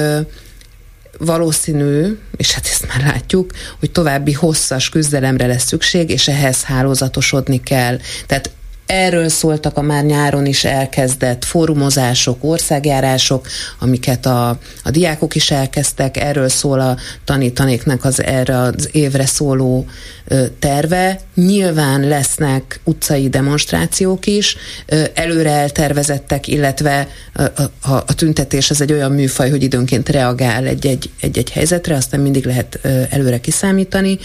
valószínű, 1.18 2.18
és 2.38 2.52
hát 2.52 2.66
ezt 2.66 2.88
már 2.88 3.14
látjuk, 3.14 3.52
hogy 3.80 3.92
további 3.92 4.34
hosszas 4.34 4.90
küzdelemre 4.90 5.46
lesz 5.46 5.66
szükség, 5.66 6.10
és 6.10 6.28
ehhez 6.28 6.64
hálózatosodni 6.64 7.64
kell. 7.64 8.00
Tehát 8.26 8.52
Erről 8.92 9.30
szóltak 9.30 9.78
a 9.78 9.82
már 9.82 10.04
nyáron 10.04 10.46
is 10.46 10.66
elkezdett 10.66 11.46
fórumozások, 11.46 12.44
országjárások, 12.44 13.48
amiket 13.80 14.26
a, 14.26 14.50
a 14.84 14.92
diákok 14.92 15.36
is 15.36 15.52
elkezdtek, 15.52 16.18
erről 16.18 16.50
szól 16.50 16.80
a 16.80 16.98
tanítanéknek 17.24 18.06
az 18.06 18.24
erre 18.24 18.58
az 18.58 18.90
évre 18.92 19.26
szóló 19.26 19.86
ö, 20.28 20.46
terve. 20.60 21.20
Nyilván 21.36 22.08
lesznek 22.08 22.80
utcai 22.84 23.30
demonstrációk 23.30 24.26
is, 24.26 24.58
ö, 24.86 25.04
előre 25.14 25.52
eltervezettek, 25.52 26.48
illetve 26.48 27.08
a, 27.34 27.42
a, 27.42 27.94
a 27.94 28.14
tüntetés 28.16 28.70
az 28.70 28.82
egy 28.82 28.94
olyan 28.94 29.12
műfaj, 29.12 29.50
hogy 29.50 29.64
időnként 29.64 30.10
reagál 30.10 30.66
egy-egy, 30.66 31.52
helyzetre, 31.52 31.96
aztán 31.96 32.20
mindig 32.20 32.46
lehet 32.46 32.80
ö, 32.82 33.02
előre 33.10 33.40
kiszámítani, 33.40 34.20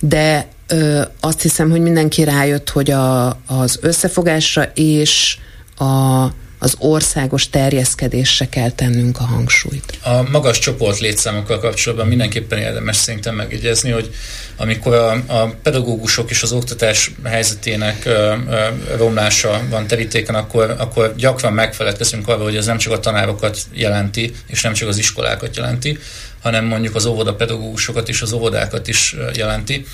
de 0.00 0.46
ö, 0.68 1.02
azt 1.20 1.42
hiszem, 1.42 1.70
hogy 1.70 1.80
mindenki 1.80 2.24
rájött, 2.24 2.70
hogy 2.70 2.90
a, 2.90 3.28
az 3.46 3.78
összefogásra 3.80 4.62
és 4.74 5.38
a, 5.76 6.24
az 6.58 6.74
országos 6.78 7.48
terjeszkedésre 7.48 8.48
kell 8.48 8.70
tennünk 8.70 9.18
a 9.18 9.22
hangsúlyt. 9.22 9.98
A 10.02 10.22
magas 10.30 10.58
csoport 10.58 10.98
létszámokkal 10.98 11.58
kapcsolatban 11.58 12.06
mindenképpen 12.06 12.58
érdemes 12.58 12.96
szerintem 12.96 13.34
megjegyezni, 13.34 13.90
hogy 13.90 14.10
amikor 14.56 14.94
a, 14.94 15.12
a 15.26 15.54
pedagógusok 15.62 16.30
és 16.30 16.42
az 16.42 16.52
oktatás 16.52 17.10
helyzetének 17.24 18.04
ö, 18.04 18.34
ö, 18.48 18.66
romlása 18.96 19.62
van 19.70 19.86
terítéken, 19.86 20.34
akkor, 20.34 20.74
akkor 20.78 21.14
gyakran 21.16 21.52
megfeledkezünk 21.52 22.28
arról, 22.28 22.44
hogy 22.44 22.56
ez 22.56 22.66
nem 22.66 22.78
csak 22.78 22.92
a 22.92 23.00
tanárokat 23.00 23.58
jelenti, 23.72 24.34
és 24.46 24.62
nem 24.62 24.72
csak 24.72 24.88
az 24.88 24.98
iskolákat 24.98 25.56
jelenti, 25.56 25.98
hanem 26.42 26.64
mondjuk 26.64 26.94
az 26.94 27.06
óvodapedagógusokat 27.06 28.08
és 28.08 28.22
az 28.22 28.32
óvodákat 28.32 28.88
is 28.88 29.16
jelenti 29.34 29.86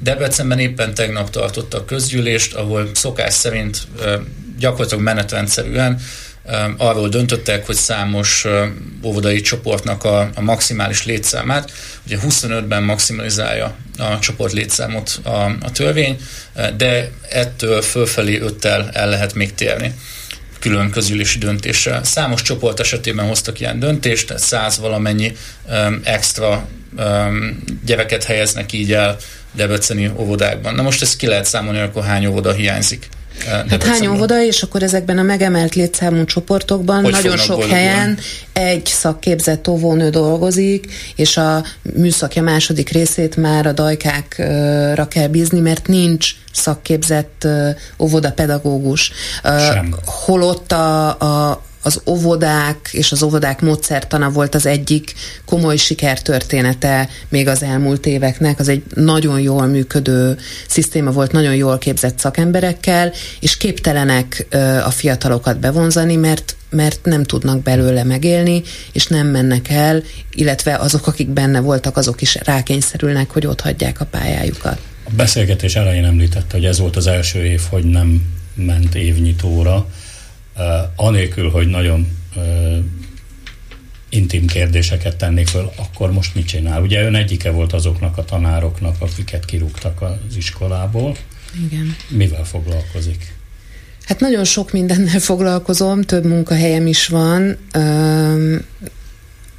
Debrecenben 0.00 0.58
éppen 0.58 0.94
tegnap 0.94 1.30
tartottak 1.30 1.86
közgyűlést, 1.86 2.54
ahol 2.54 2.90
szokás 2.94 3.34
szerint 3.34 3.78
gyakorlatilag 4.58 5.04
menetrendszerűen 5.04 6.00
arról 6.76 7.08
döntöttek, 7.08 7.66
hogy 7.66 7.74
számos 7.74 8.46
óvodai 9.04 9.40
csoportnak 9.40 10.04
a, 10.04 10.30
a 10.34 10.40
maximális 10.40 11.04
létszámát, 11.04 11.72
ugye 12.06 12.18
25-ben 12.22 12.82
maximalizálja 12.82 13.76
a 13.98 14.18
csoport 14.18 14.52
létszámot 14.52 15.20
a, 15.22 15.44
a 15.44 15.72
törvény, 15.72 16.16
de 16.76 17.10
ettől 17.30 17.82
fölfelé 17.82 18.40
5-tel 18.44 18.94
el 18.96 19.08
lehet 19.08 19.34
még 19.34 19.54
térni 19.54 19.94
külön 20.58 20.90
közülési 20.90 21.38
döntéssel. 21.38 22.04
Számos 22.04 22.42
csoport 22.42 22.80
esetében 22.80 23.26
hoztak 23.26 23.60
ilyen 23.60 23.78
döntést, 23.78 24.26
tehát 24.26 24.42
száz 24.42 24.78
valamennyi 24.78 25.36
extra 26.02 26.68
gyereket 27.84 28.24
helyeznek 28.24 28.72
így 28.72 28.92
el 28.92 29.16
debreceni 29.52 30.10
óvodákban. 30.16 30.74
Na 30.74 30.82
most 30.82 31.02
ezt 31.02 31.16
ki 31.16 31.26
lehet 31.26 31.44
számolni, 31.44 31.80
akkor 31.80 32.04
hány 32.04 32.26
óvoda 32.26 32.52
hiányzik. 32.52 33.08
Hát 33.46 33.82
hány 33.82 34.06
óvoda, 34.06 34.42
és 34.42 34.62
akkor 34.62 34.82
ezekben 34.82 35.18
a 35.18 35.22
megemelt 35.22 35.74
létszámú 35.74 36.24
csoportokban 36.24 37.02
hogy 37.02 37.12
nagyon 37.12 37.36
sok 37.36 37.64
helyen 37.64 38.18
egy 38.52 38.86
szakképzett 38.86 39.68
óvónő 39.68 40.10
dolgozik, 40.10 40.92
és 41.16 41.36
a 41.36 41.64
műszakja 41.82 42.42
második 42.42 42.88
részét 42.88 43.36
már 43.36 43.66
a 43.66 43.72
dajkákra 43.72 45.08
kell 45.08 45.26
bízni, 45.26 45.60
mert 45.60 45.86
nincs 45.86 46.30
szakképzett 46.52 47.46
óvodapedagógus. 47.98 49.12
Sem. 49.42 49.94
Holott 50.04 50.72
a, 50.72 51.08
a, 51.08 51.62
az 51.82 52.00
óvodák 52.06 52.88
és 52.92 53.12
az 53.12 53.22
óvodák 53.22 53.60
módszertana 53.60 54.30
volt 54.30 54.54
az 54.54 54.66
egyik 54.66 55.14
komoly 55.44 55.76
sikertörténete 55.76 57.08
még 57.28 57.48
az 57.48 57.62
elmúlt 57.62 58.06
éveknek. 58.06 58.58
Az 58.58 58.68
egy 58.68 58.82
nagyon 58.94 59.40
jól 59.40 59.66
működő 59.66 60.38
szisztéma 60.68 61.10
volt, 61.10 61.32
nagyon 61.32 61.54
jól 61.54 61.78
képzett 61.78 62.18
szakemberekkel, 62.18 63.12
és 63.40 63.56
képtelenek 63.56 64.46
a 64.84 64.90
fiatalokat 64.90 65.58
bevonzani, 65.58 66.16
mert 66.16 66.56
mert 66.70 67.04
nem 67.04 67.24
tudnak 67.24 67.62
belőle 67.62 68.04
megélni, 68.04 68.62
és 68.92 69.06
nem 69.06 69.26
mennek 69.26 69.68
el, 69.68 70.02
illetve 70.32 70.76
azok, 70.76 71.06
akik 71.06 71.28
benne 71.28 71.60
voltak, 71.60 71.96
azok 71.96 72.20
is 72.20 72.34
rákényszerülnek, 72.34 73.30
hogy 73.30 73.46
ott 73.46 73.60
hagyják 73.60 74.00
a 74.00 74.04
pályájukat. 74.04 74.78
A 75.04 75.10
beszélgetés 75.16 75.74
elején 75.74 76.04
említette, 76.04 76.56
hogy 76.56 76.64
ez 76.64 76.78
volt 76.78 76.96
az 76.96 77.06
első 77.06 77.44
év, 77.44 77.60
hogy 77.70 77.84
nem 77.84 78.22
ment 78.54 78.94
évnyitóra 78.94 79.86
anélkül, 80.96 81.50
hogy 81.50 81.66
nagyon 81.66 82.16
intim 84.08 84.46
kérdéseket 84.46 85.16
tennék 85.16 85.46
föl, 85.46 85.70
akkor 85.76 86.12
most 86.12 86.34
mit 86.34 86.46
csinál? 86.46 86.82
Ugye 86.82 87.04
ön 87.04 87.14
egyike 87.14 87.50
volt 87.50 87.72
azoknak 87.72 88.18
a 88.18 88.24
tanároknak, 88.24 88.96
akiket 88.98 89.44
kirúgtak 89.44 90.02
az 90.02 90.36
iskolából. 90.36 91.16
Igen. 91.66 91.96
Mivel 92.08 92.44
foglalkozik? 92.44 93.36
Hát 94.04 94.20
nagyon 94.20 94.44
sok 94.44 94.72
mindennel 94.72 95.18
foglalkozom, 95.18 96.02
több 96.02 96.24
munkahelyem 96.24 96.86
is 96.86 97.06
van. 97.06 97.56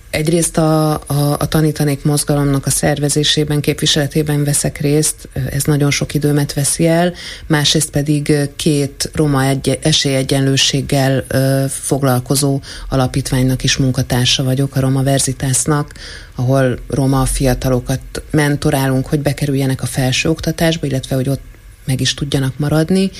Egyrészt 0.09 0.57
a, 0.57 0.91
a, 0.93 1.35
a 1.39 1.47
tanítanék 1.47 2.03
mozgalomnak 2.03 2.65
a 2.65 2.69
szervezésében, 2.69 3.59
képviseletében 3.59 4.43
veszek 4.43 4.77
részt, 4.77 5.29
ez 5.51 5.63
nagyon 5.63 5.91
sok 5.91 6.13
időmet 6.13 6.53
veszi 6.53 6.87
el, 6.87 7.13
másrészt 7.47 7.89
pedig 7.89 8.33
két 8.55 9.09
roma 9.13 9.43
egy, 9.43 9.79
esélyegyenlőséggel 9.81 11.25
ö, 11.27 11.65
foglalkozó 11.69 12.61
alapítványnak 12.89 13.63
is 13.63 13.77
munkatársa 13.77 14.43
vagyok, 14.43 14.75
a 14.75 14.79
Roma 14.79 15.03
Verzitásznak, 15.03 15.93
ahol 16.35 16.79
roma 16.87 17.25
fiatalokat 17.25 18.01
mentorálunk, 18.31 19.05
hogy 19.05 19.19
bekerüljenek 19.19 19.81
a 19.81 19.85
felsőoktatásba, 19.85 20.85
illetve 20.85 21.15
hogy 21.15 21.29
ott 21.29 21.41
meg 21.85 22.01
is 22.01 22.13
tudjanak 22.13 22.53
maradni, 22.57 23.11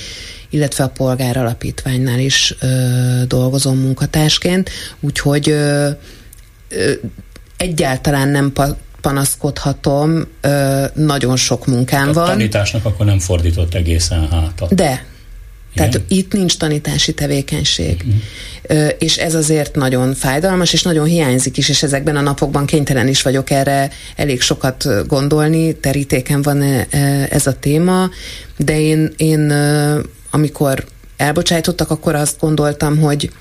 illetve 0.50 0.84
a 0.84 0.90
Polgár 0.90 1.38
Alapítványnál 1.38 2.20
is 2.20 2.56
ö, 2.60 2.68
dolgozom 3.28 3.78
munkatársként, 3.78 4.70
úgyhogy 5.00 5.50
ö, 5.50 5.90
egyáltalán 7.58 8.28
nem 8.28 8.54
panaszkodhatom, 9.02 10.28
nagyon 10.94 11.36
sok 11.36 11.66
munkám 11.66 12.12
van. 12.12 12.24
A 12.24 12.32
tanításnak 12.32 12.86
akkor 12.86 13.06
nem 13.06 13.20
fordított 13.20 13.74
egészen 13.74 14.30
hátat. 14.30 14.76
De, 14.76 15.06
Tehát 15.76 15.94
Igen. 15.94 16.06
itt 16.08 16.34
nincs 16.34 16.58
tanítási 16.58 17.14
tevékenység. 17.14 18.06
Uh-huh. 18.06 18.90
És 19.00 19.18
ez 19.18 19.36
azért 19.36 19.76
nagyon 19.76 20.14
fájdalmas, 20.14 20.74
és 20.74 20.84
nagyon 20.84 21.06
hiányzik 21.06 21.58
is, 21.58 21.70
és 21.70 21.84
ezekben 21.84 22.16
a 22.16 22.22
napokban 22.22 22.66
kénytelen 22.66 23.08
is 23.08 23.22
vagyok 23.22 23.50
erre 23.50 23.90
elég 24.16 24.42
sokat 24.42 25.08
gondolni, 25.08 25.76
terítéken 25.76 26.42
van 26.42 26.62
ez 27.30 27.48
a 27.48 27.60
téma, 27.60 28.10
de 28.58 28.80
én, 28.80 29.14
én 29.18 29.54
amikor 30.30 30.86
elbocsájtottak, 31.18 31.90
akkor 31.90 32.16
azt 32.16 32.40
gondoltam, 32.40 32.98
hogy 32.98 33.32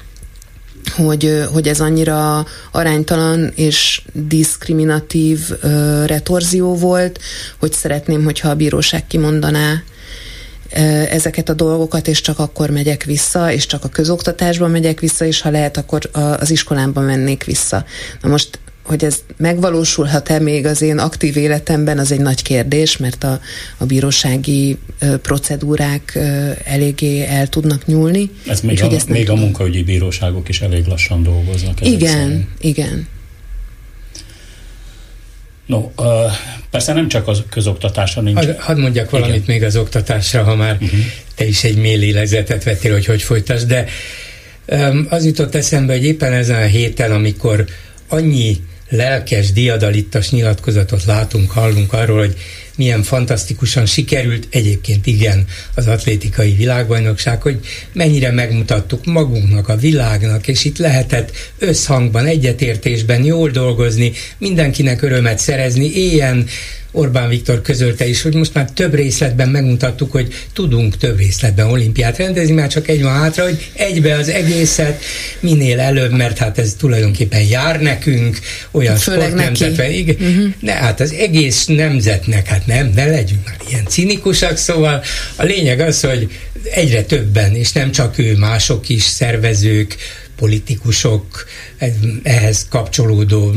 hogy, 0.88 1.44
hogy 1.52 1.68
ez 1.68 1.80
annyira 1.80 2.46
aránytalan 2.72 3.52
és 3.54 4.02
diszkriminatív 4.12 5.38
uh, 5.50 6.06
retorzió 6.06 6.74
volt, 6.74 7.20
hogy 7.58 7.72
szeretném, 7.72 8.24
hogyha 8.24 8.48
a 8.48 8.54
bíróság 8.54 9.06
kimondaná 9.06 9.82
ezeket 11.10 11.48
a 11.48 11.54
dolgokat, 11.54 12.08
és 12.08 12.20
csak 12.20 12.38
akkor 12.38 12.70
megyek 12.70 13.04
vissza, 13.04 13.52
és 13.52 13.66
csak 13.66 13.84
a 13.84 13.88
közoktatásban 13.88 14.70
megyek 14.70 15.00
vissza, 15.00 15.24
és 15.24 15.40
ha 15.40 15.50
lehet, 15.50 15.76
akkor 15.76 16.10
az 16.12 16.50
iskolámban 16.50 17.04
mennék 17.04 17.44
vissza. 17.44 17.84
Na 18.22 18.28
most 18.28 18.58
hogy 18.88 19.04
ez 19.04 19.22
megvalósulhat-e 19.36 20.38
még 20.38 20.66
az 20.66 20.82
én 20.82 20.98
aktív 20.98 21.36
életemben, 21.36 21.98
az 21.98 22.12
egy 22.12 22.20
nagy 22.20 22.42
kérdés, 22.42 22.96
mert 22.96 23.24
a, 23.24 23.40
a 23.76 23.84
bírósági 23.84 24.78
ö, 24.98 25.16
procedúrák 25.16 26.12
ö, 26.14 26.50
eléggé 26.64 27.24
el 27.24 27.48
tudnak 27.48 27.86
nyúlni. 27.86 28.30
Ez 28.46 28.60
még, 28.60 28.82
a, 28.82 28.92
ezt 28.92 29.08
még 29.08 29.30
a 29.30 29.34
munkaügyi 29.34 29.82
bíróságok 29.82 30.48
is 30.48 30.60
elég 30.60 30.86
lassan 30.86 31.22
dolgoznak. 31.22 31.86
Igen, 31.86 32.10
szerint. 32.10 32.46
igen. 32.60 33.06
No, 35.66 35.90
uh, 35.96 36.06
persze 36.70 36.92
nem 36.92 37.08
csak 37.08 37.28
az 37.28 37.42
közoktatásra 37.50 38.22
nincs. 38.22 38.36
Hadd 38.36 38.54
had 38.58 38.78
mondjak 38.78 39.10
valamit 39.10 39.34
Igen. 39.34 39.46
még 39.46 39.62
az 39.62 39.76
oktatásra, 39.76 40.42
ha 40.42 40.54
már 40.54 40.78
uh-huh. 40.80 41.00
te 41.34 41.46
is 41.46 41.64
egy 41.64 41.76
mély 41.76 41.96
lélegzetet 41.96 42.64
vettél, 42.64 42.92
hogy 42.92 43.04
hogy 43.04 43.22
folytasd, 43.22 43.66
de 43.66 43.84
um, 44.66 45.06
az 45.10 45.24
jutott 45.24 45.54
eszembe, 45.54 45.92
hogy 45.92 46.04
éppen 46.04 46.32
ezen 46.32 46.62
a 46.62 46.66
héten, 46.66 47.12
amikor 47.12 47.64
annyi 48.08 48.56
lelkes, 48.88 49.52
diadalittas 49.52 50.30
nyilatkozatot 50.30 51.04
látunk, 51.04 51.50
hallunk 51.50 51.92
arról, 51.92 52.18
hogy 52.18 52.36
milyen 52.76 53.02
fantasztikusan 53.02 53.86
sikerült, 53.86 54.46
egyébként 54.50 55.06
igen, 55.06 55.46
az 55.74 55.86
atlétikai 55.86 56.52
világbajnokság, 56.52 57.42
hogy 57.42 57.58
mennyire 57.92 58.30
megmutattuk 58.30 59.04
magunknak, 59.04 59.68
a 59.68 59.76
világnak, 59.76 60.48
és 60.48 60.64
itt 60.64 60.78
lehetett 60.78 61.32
összhangban, 61.58 62.26
egyetértésben 62.26 63.24
jól 63.24 63.50
dolgozni, 63.50 64.12
mindenkinek 64.38 65.02
örömet 65.02 65.38
szerezni, 65.38 65.92
éljen 65.94 66.46
Orbán 66.92 67.28
Viktor 67.28 67.62
közölte 67.62 68.06
is, 68.06 68.22
hogy 68.22 68.34
most 68.34 68.54
már 68.54 68.70
több 68.70 68.94
részletben 68.94 69.48
megmutattuk, 69.48 70.12
hogy 70.12 70.34
tudunk 70.52 70.96
több 70.96 71.18
részletben 71.18 71.66
olimpiát 71.66 72.16
rendezni, 72.16 72.54
már 72.54 72.68
csak 72.68 72.88
egy 72.88 73.02
van 73.02 73.12
hátra, 73.12 73.44
hogy 73.44 73.70
egybe 73.72 74.14
az 74.14 74.28
egészet 74.28 75.02
minél 75.40 75.80
előbb, 75.80 76.12
mert 76.12 76.38
hát 76.38 76.58
ez 76.58 76.74
tulajdonképpen 76.78 77.40
jár 77.40 77.80
nekünk, 77.80 78.38
olyan 78.70 78.96
sportnemzetben. 78.96 79.90
Igen, 79.90 80.16
uh-huh. 80.20 80.52
Ne, 80.60 80.72
hát 80.72 81.00
az 81.00 81.12
egész 81.12 81.66
nemzetnek, 81.66 82.46
hát 82.46 82.66
nem, 82.66 82.92
ne 82.94 83.06
legyünk 83.06 83.44
már 83.44 83.56
ilyen 83.68 83.84
cinikusak, 83.86 84.56
szóval 84.56 85.02
a 85.36 85.44
lényeg 85.44 85.80
az, 85.80 86.00
hogy 86.00 86.28
egyre 86.70 87.02
többen, 87.02 87.54
és 87.54 87.72
nem 87.72 87.90
csak 87.90 88.18
ő, 88.18 88.36
mások 88.36 88.88
is, 88.88 89.02
szervezők, 89.02 89.96
politikusok, 90.38 91.46
ehhez 92.22 92.66
kapcsolódó 92.68 93.54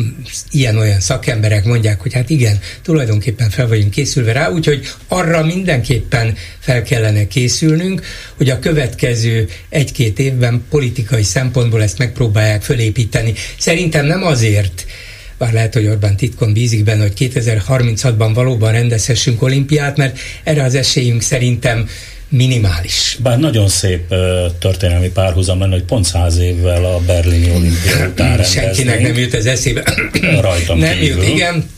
ilyen-olyan 0.51 0.99
szakemberek 0.99 1.65
mondják, 1.65 2.01
hogy 2.01 2.13
hát 2.13 2.29
igen, 2.29 2.59
tulajdonképpen 2.81 3.49
fel 3.49 3.67
vagyunk 3.67 3.91
készülve 3.91 4.31
rá, 4.31 4.49
úgyhogy 4.49 4.87
arra 5.07 5.45
mindenképpen 5.45 6.35
fel 6.59 6.81
kellene 6.81 7.27
készülnünk, 7.27 8.01
hogy 8.37 8.49
a 8.49 8.59
következő 8.59 9.49
egy-két 9.69 10.19
évben 10.19 10.63
politikai 10.69 11.23
szempontból 11.23 11.81
ezt 11.81 11.97
megpróbálják 11.97 12.61
fölépíteni. 12.61 13.33
Szerintem 13.57 14.05
nem 14.05 14.23
azért, 14.23 14.85
bár 15.37 15.53
lehet, 15.53 15.73
hogy 15.73 15.87
Orbán 15.87 16.17
titkon 16.17 16.53
bízik 16.53 16.83
benne, 16.83 17.01
hogy 17.01 17.31
2036-ban 17.33 18.31
valóban 18.33 18.71
rendezhessünk 18.71 19.41
olimpiát, 19.41 19.97
mert 19.97 20.19
erre 20.43 20.63
az 20.63 20.75
esélyünk 20.75 21.21
szerintem 21.21 21.87
minimális. 22.31 23.17
Bár 23.23 23.39
nagyon 23.39 23.67
szép 23.67 24.11
uh, 24.11 24.17
történelmi 24.59 25.09
párhuzam 25.09 25.59
lenne, 25.59 25.73
hogy 25.73 25.83
pont 25.83 26.05
száz 26.05 26.37
évvel 26.37 26.85
a 26.85 26.99
berlini 26.99 27.49
olimpia 27.49 28.05
után 28.11 28.43
Senkinek 28.43 29.01
nem 29.01 29.17
jut 29.17 29.33
ez 29.33 29.45
eszébe. 29.45 29.83
Rajtam 30.41 30.77
Nem 30.77 30.97
kívül. 30.97 31.23
jut, 31.23 31.33
igen. 31.33 31.69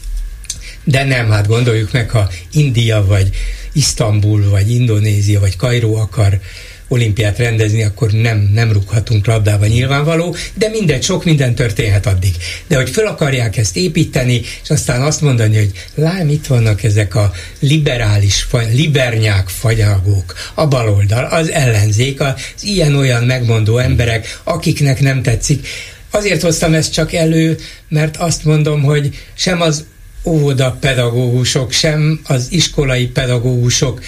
De 0.83 1.03
nem, 1.03 1.29
hát 1.29 1.47
gondoljuk 1.47 1.91
meg, 1.91 2.09
ha 2.09 2.29
India, 2.51 3.05
vagy 3.05 3.29
Isztambul, 3.73 4.49
vagy 4.49 4.71
Indonézia, 4.71 5.39
vagy 5.39 5.55
Kairó 5.55 5.95
akar 5.95 6.39
olimpiát 6.87 7.37
rendezni, 7.37 7.83
akkor 7.83 8.11
nem, 8.11 8.49
nem 8.53 8.71
rúghatunk 8.71 9.25
labdába 9.25 9.65
nyilvánvaló, 9.65 10.35
de 10.53 10.69
mindegy, 10.69 11.03
sok 11.03 11.23
minden 11.23 11.55
történhet 11.55 12.05
addig. 12.05 12.35
De 12.67 12.75
hogy 12.75 12.89
fel 12.89 13.05
akarják 13.05 13.57
ezt 13.57 13.77
építeni, 13.77 14.41
és 14.63 14.69
aztán 14.69 15.01
azt 15.01 15.21
mondani, 15.21 15.57
hogy 15.57 15.71
lám, 15.95 16.29
itt 16.29 16.47
vannak 16.47 16.83
ezek 16.83 17.15
a 17.15 17.31
liberális, 17.59 18.47
libernyák 18.71 19.47
fagyagók, 19.47 20.33
a 20.53 20.67
baloldal, 20.67 21.25
az 21.25 21.51
ellenzék, 21.51 22.21
az 22.21 22.33
ilyen-olyan 22.61 23.23
megmondó 23.23 23.77
emberek, 23.77 24.39
akiknek 24.43 24.99
nem 24.99 25.21
tetszik. 25.21 25.67
Azért 26.11 26.41
hoztam 26.41 26.73
ezt 26.73 26.93
csak 26.93 27.13
elő, 27.13 27.57
mert 27.89 28.17
azt 28.17 28.43
mondom, 28.43 28.81
hogy 28.81 29.15
sem 29.33 29.61
az 29.61 29.85
óvoda 30.23 30.77
pedagógusok, 30.79 31.71
sem 31.71 32.19
az 32.23 32.47
iskolai 32.49 33.07
pedagógusok 33.07 34.01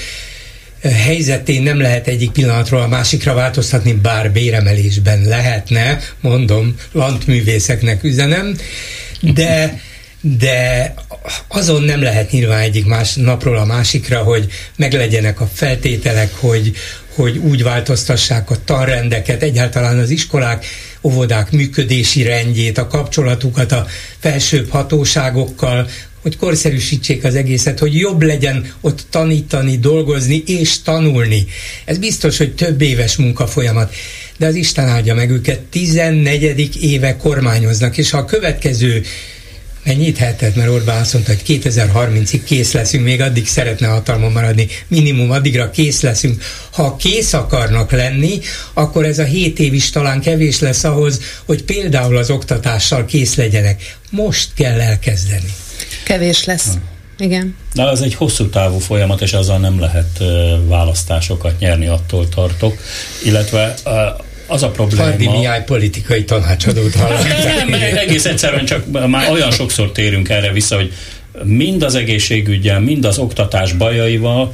helyzetén 0.90 1.64
nem 1.64 1.82
lehet 1.82 2.07
egyik 2.07 2.32
pillanatról 2.32 2.82
a 2.82 2.88
másikra 2.88 3.34
változtatni, 3.34 3.94
bár 3.94 4.32
béremelésben 4.32 5.22
lehetne, 5.22 5.99
mondom, 6.22 6.76
lantművészeknek 6.91 8.03
üzenem, 8.03 8.57
de 9.22 9.80
de 10.38 10.94
azon 11.48 11.82
nem 11.82 12.02
lehet 12.02 12.32
nyilván 12.32 12.60
egyik 12.60 12.86
más 12.86 13.16
napról 13.16 13.57
a 13.57 13.66
másikra, 13.66 14.24
hogy 14.24 14.48
meglegyenek 14.76 15.41
a 15.41 15.49
feltételek, 15.53 16.34
hogy, 16.36 16.76
hogy 17.16 17.38
úgy 17.38 17.64
változtassák 17.64 18.49
a 18.49 18.64
tanrendeket, 18.66 19.44
egyáltalán 19.44 19.98
az 19.98 20.10
iskolák, 20.10 20.66
óvodák 21.02 21.52
működési 21.52 22.24
rendjét, 22.24 22.78
a 22.78 22.88
kapcsolatukat 22.88 23.72
a 23.72 23.86
felsőbb 24.20 24.70
hatóságokkal, 24.70 25.88
hogy 26.26 26.38
korszerűsítsék 26.38 27.23
az 27.23 27.35
egészet, 27.35 27.80
hogy 27.80 27.95
jobb 27.95 28.22
legyen 28.22 28.73
ott 28.81 29.06
tanítani, 29.10 29.77
dolgozni 29.77 30.43
és 30.45 30.81
tanulni. 30.81 31.45
Ez 31.85 31.97
biztos, 31.97 32.38
hogy 32.38 32.56
több 32.56 32.81
éves 32.81 33.15
munkafolyamat. 33.15 33.93
De 34.38 34.45
az 34.45 34.56
Isten 34.56 34.88
áldja 34.88 35.15
meg 35.15 35.30
őket, 35.30 35.60
14. 35.60 36.84
éve 36.84 37.18
kormányoznak, 37.18 37.97
és 37.97 38.10
ha 38.10 38.18
a 38.18 38.26
következő 38.26 39.03
mennyit 39.84 40.18
hetet, 40.18 40.56
mert 40.56 40.69
Orbán 40.69 41.02
azt 41.02 41.14
mondta, 41.14 41.31
hogy 41.31 41.61
2030-ig 41.64 42.41
kész 42.45 42.72
leszünk, 42.72 43.03
még 43.03 43.22
addig 43.22 43.47
szeretne 43.47 43.88
hatalmon 43.88 44.31
maradni, 44.31 44.68
minimum 44.88 45.31
addigra 45.31 45.69
kész 45.69 46.02
leszünk. 46.02 46.43
Ha 46.72 46.95
kész 46.95 47.34
akarnak 47.34 47.91
lenni, 47.91 48.39
akkor 48.73 49.06
ez 49.06 49.19
a 49.19 49.23
7 49.23 49.60
év 49.60 49.73
is 49.73 49.89
talán 49.89 50.22
kevés 50.22 50.60
lesz 50.60 50.84
ahhoz, 50.84 51.19
hogy 51.45 51.64
például 51.64 52.18
az 52.18 52.30
oktatással 52.30 53.06
kész 53.06 53.35
legyenek. 53.35 53.97
Most 54.10 54.49
kell 54.56 54.80
elkezdeni. 54.80 55.53
Kevés 56.06 56.45
lesz. 56.45 56.68
Igen. 57.18 57.56
De 57.73 57.84
az 57.84 58.02
egy 58.02 58.15
hosszú 58.15 58.49
távú 58.49 58.77
folyamat, 58.77 59.22
és 59.22 59.34
azzal 59.34 59.57
nem 59.57 59.80
lehet 59.80 60.23
választásokat 60.65 61.60
nyerni, 61.60 61.88
attól 61.88 62.30
tartok. 62.30 62.77
Illetve 63.23 63.73
az 64.48 64.64
a 64.64 64.69
probléma... 64.69 65.03
Hardi 65.03 65.27
Mihály 65.27 65.64
politikai 65.64 66.23
tanácsadót 66.23 66.95
Nem, 66.95 67.69
nem, 67.69 67.98
egész 67.98 68.26
egyszerűen 68.26 68.65
csak 68.65 69.07
már 69.07 69.32
olyan 69.32 69.52
sokszor 69.52 69.91
térünk 69.91 70.30
erre 70.30 70.52
vissza, 70.52 70.76
hogy 70.76 70.94
mind 71.44 71.84
az 71.84 71.95
egészségügyel, 71.95 72.80
mind 72.80 73.06
az 73.06 73.18
oktatás 73.18 73.73
bajaival, 73.73 74.53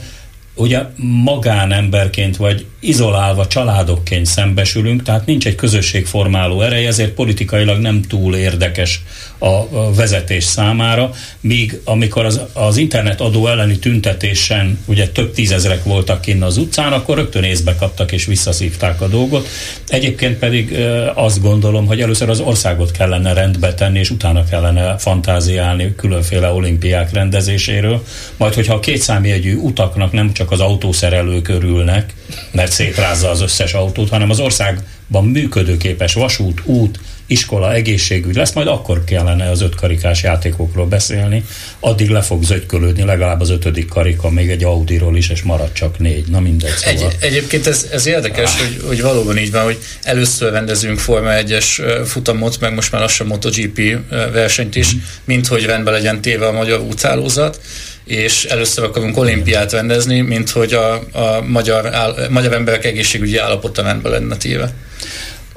ugye 0.55 0.79
magánemberként 1.23 2.37
vagy 2.37 2.65
izolálva 2.79 3.47
családokként 3.47 4.25
szembesülünk, 4.25 5.03
tehát 5.03 5.25
nincs 5.25 5.47
egy 5.47 5.55
közösségformáló 5.55 6.61
ereje, 6.61 6.87
ezért 6.87 7.11
politikailag 7.11 7.79
nem 7.79 8.01
túl 8.01 8.35
érdekes 8.35 9.01
a 9.43 9.93
vezetés 9.95 10.43
számára, 10.43 11.11
míg 11.39 11.79
amikor 11.83 12.25
az, 12.25 12.41
az 12.53 12.77
internet 12.77 13.21
adó 13.21 13.47
elleni 13.47 13.79
tüntetésen 13.79 14.79
ugye 14.85 15.07
több 15.07 15.33
tízezrek 15.33 15.83
voltak 15.83 16.21
kinn 16.21 16.41
az 16.41 16.57
utcán, 16.57 16.93
akkor 16.93 17.17
rögtön 17.17 17.43
észbe 17.43 17.75
kaptak 17.75 18.11
és 18.11 18.25
visszaszívták 18.25 19.01
a 19.01 19.07
dolgot. 19.07 19.47
Egyébként 19.87 20.37
pedig 20.37 20.77
azt 21.13 21.41
gondolom, 21.41 21.85
hogy 21.85 22.01
először 22.01 22.29
az 22.29 22.39
országot 22.39 22.91
kellene 22.91 23.33
rendbe 23.33 23.73
tenni, 23.73 23.99
és 23.99 24.09
utána 24.09 24.43
kellene 24.43 24.97
fantáziálni 24.97 25.93
különféle 25.95 26.51
olimpiák 26.51 27.13
rendezéséről, 27.13 28.03
majd 28.37 28.53
hogyha 28.53 28.73
a 28.73 28.79
kétszámjegyű 28.79 29.55
utaknak 29.55 30.11
nem 30.11 30.33
csak 30.33 30.51
az 30.51 30.59
autószerelők 30.59 31.47
örülnek, 31.47 32.13
mert 32.51 32.71
szétrázza 32.71 33.29
az 33.29 33.41
összes 33.41 33.73
autót, 33.73 34.09
hanem 34.09 34.29
az 34.29 34.39
országban 34.39 35.25
működőképes 35.25 36.13
vasút, 36.13 36.61
út, 36.65 36.99
iskola, 37.31 37.73
egészségügy 37.73 38.35
lesz, 38.35 38.53
majd 38.53 38.67
akkor 38.67 39.03
kellene 39.03 39.49
az 39.49 39.61
ötkarikás 39.61 40.23
játékokról 40.23 40.85
beszélni, 40.85 41.43
addig 41.79 42.09
le 42.09 42.21
fog 42.21 42.43
zögykölődni 42.43 43.03
legalább 43.03 43.41
az 43.41 43.49
ötödik 43.49 43.89
karika, 43.89 44.29
még 44.29 44.49
egy 44.49 44.63
Audiról 44.63 45.17
is, 45.17 45.29
és 45.29 45.41
marad 45.41 45.73
csak 45.73 45.99
négy. 45.99 46.27
Na 46.27 46.39
mindegy. 46.39 46.75
Szóval. 46.75 47.09
Egy, 47.09 47.17
egyébként 47.19 47.67
ez, 47.67 47.87
ez 47.91 48.05
érdekes, 48.05 48.53
ah. 48.53 48.59
hogy, 48.59 48.81
hogy 48.87 49.01
valóban 49.01 49.37
így 49.37 49.51
van, 49.51 49.63
hogy 49.63 49.77
először 50.01 50.51
rendezünk 50.51 50.99
Forma 50.99 51.29
1-es 51.33 51.81
futamot, 52.05 52.59
meg 52.59 52.73
most 52.73 52.91
már 52.91 53.01
lassan 53.01 53.27
MotoGP 53.27 53.97
versenyt 54.09 54.75
is, 54.75 54.95
mm. 54.95 54.99
mint 55.25 55.47
hogy 55.47 55.65
rendben 55.65 55.93
legyen 55.93 56.21
téve 56.21 56.47
a 56.47 56.51
magyar 56.51 56.79
úthálózat 56.79 57.59
és 58.05 58.43
először 58.43 58.83
akarunk 58.83 59.17
olimpiát 59.17 59.71
rendezni, 59.71 60.21
mint 60.21 60.49
hogy 60.49 60.73
a, 60.73 60.93
a 60.93 61.41
magyar, 61.47 61.93
áll, 61.93 62.27
magyar 62.29 62.53
emberek 62.53 62.85
egészségügyi 62.85 63.37
állapota 63.37 63.81
rendben 63.81 64.11
lenne 64.11 64.37
téve. 64.37 64.73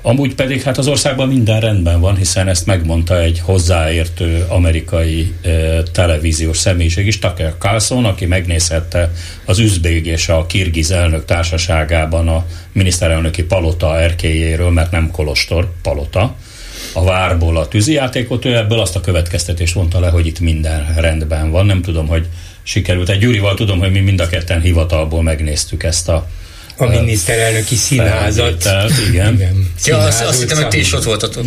Amúgy 0.06 0.34
pedig 0.34 0.62
hát 0.62 0.78
az 0.78 0.86
országban 0.86 1.28
minden 1.28 1.60
rendben 1.60 2.00
van, 2.00 2.16
hiszen 2.16 2.48
ezt 2.48 2.66
megmondta 2.66 3.20
egy 3.20 3.40
hozzáértő 3.44 4.44
amerikai 4.48 5.32
e, 5.42 5.82
televíziós 5.82 6.58
személyiség 6.58 7.06
is, 7.06 7.18
Tucker 7.18 7.54
Carlson, 7.58 8.04
aki 8.04 8.26
megnézhette 8.26 9.12
az 9.44 9.58
üzbég 9.58 10.06
és 10.06 10.28
a 10.28 10.46
kirgiz 10.46 10.90
elnök 10.90 11.24
társaságában 11.24 12.28
a 12.28 12.44
miniszterelnöki 12.72 13.42
palota 13.42 13.98
erkélyéről, 13.98 14.70
mert 14.70 14.90
nem 14.90 15.10
kolostor, 15.10 15.72
palota, 15.82 16.36
a 16.92 17.04
várból 17.04 17.56
a 17.56 17.68
tűzijátékot, 17.68 18.44
ő 18.44 18.56
ebből 18.56 18.80
azt 18.80 18.96
a 18.96 19.00
következtetést 19.00 19.74
mondta 19.74 20.00
le, 20.00 20.08
hogy 20.08 20.26
itt 20.26 20.40
minden 20.40 20.94
rendben 20.96 21.50
van. 21.50 21.66
Nem 21.66 21.82
tudom, 21.82 22.06
hogy 22.06 22.26
sikerült. 22.62 23.08
Egy 23.08 23.18
Gyurival 23.18 23.54
tudom, 23.54 23.78
hogy 23.78 23.92
mi 23.92 24.00
mind 24.00 24.20
a 24.20 24.28
ketten 24.28 24.60
hivatalból 24.60 25.22
megnéztük 25.22 25.82
ezt 25.82 26.08
a 26.08 26.28
a 26.76 26.86
miniszterelnöki 26.86 27.74
színházat. 27.74 28.68
Igen. 29.08 29.34
igen. 29.34 29.72
Ja, 29.84 29.98
azt, 29.98 30.22
azt 30.22 30.40
hittem, 30.40 30.56
hogy 30.56 30.68
ti 30.68 30.78
is 30.78 30.92
ott 30.92 31.04
voltatok. 31.04 31.44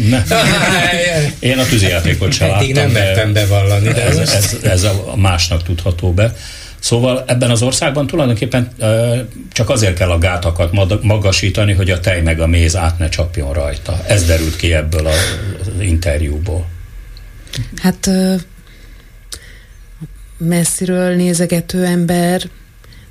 Én 1.40 1.58
a 1.58 1.66
tűzijátékot 1.66 2.32
sem 2.34 2.50
láttam. 2.50 2.72
nem 2.72 2.92
mertem 2.92 3.34
bevallani. 3.34 3.88
De 3.88 4.06
ez, 4.06 4.18
ez, 4.18 4.58
ez 4.64 4.84
a 4.84 5.14
másnak 5.16 5.64
tudható 5.64 6.14
be. 6.14 6.36
Szóval 6.80 7.24
ebben 7.28 7.52
az 7.52 7.62
országban 7.62 8.08
tulajdonképpen 8.08 8.72
csak 9.52 9.70
azért 9.70 9.98
kell 9.98 10.10
a 10.10 10.18
gátakat 10.18 11.02
magasítani, 11.02 11.74
hogy 11.74 11.92
a 11.92 12.00
tej 12.00 12.22
meg 12.22 12.40
a 12.40 12.48
méz 12.48 12.76
át 12.76 12.98
ne 12.98 13.10
csapjon 13.10 13.54
rajta. 13.54 14.04
Ez 14.08 14.26
derült 14.26 14.56
ki 14.56 14.74
ebből 14.74 15.06
az 15.08 15.18
interjúból. 15.80 16.66
Hát 17.82 18.10
messziről 20.38 21.16
nézegető 21.16 21.86
ember, 21.86 22.42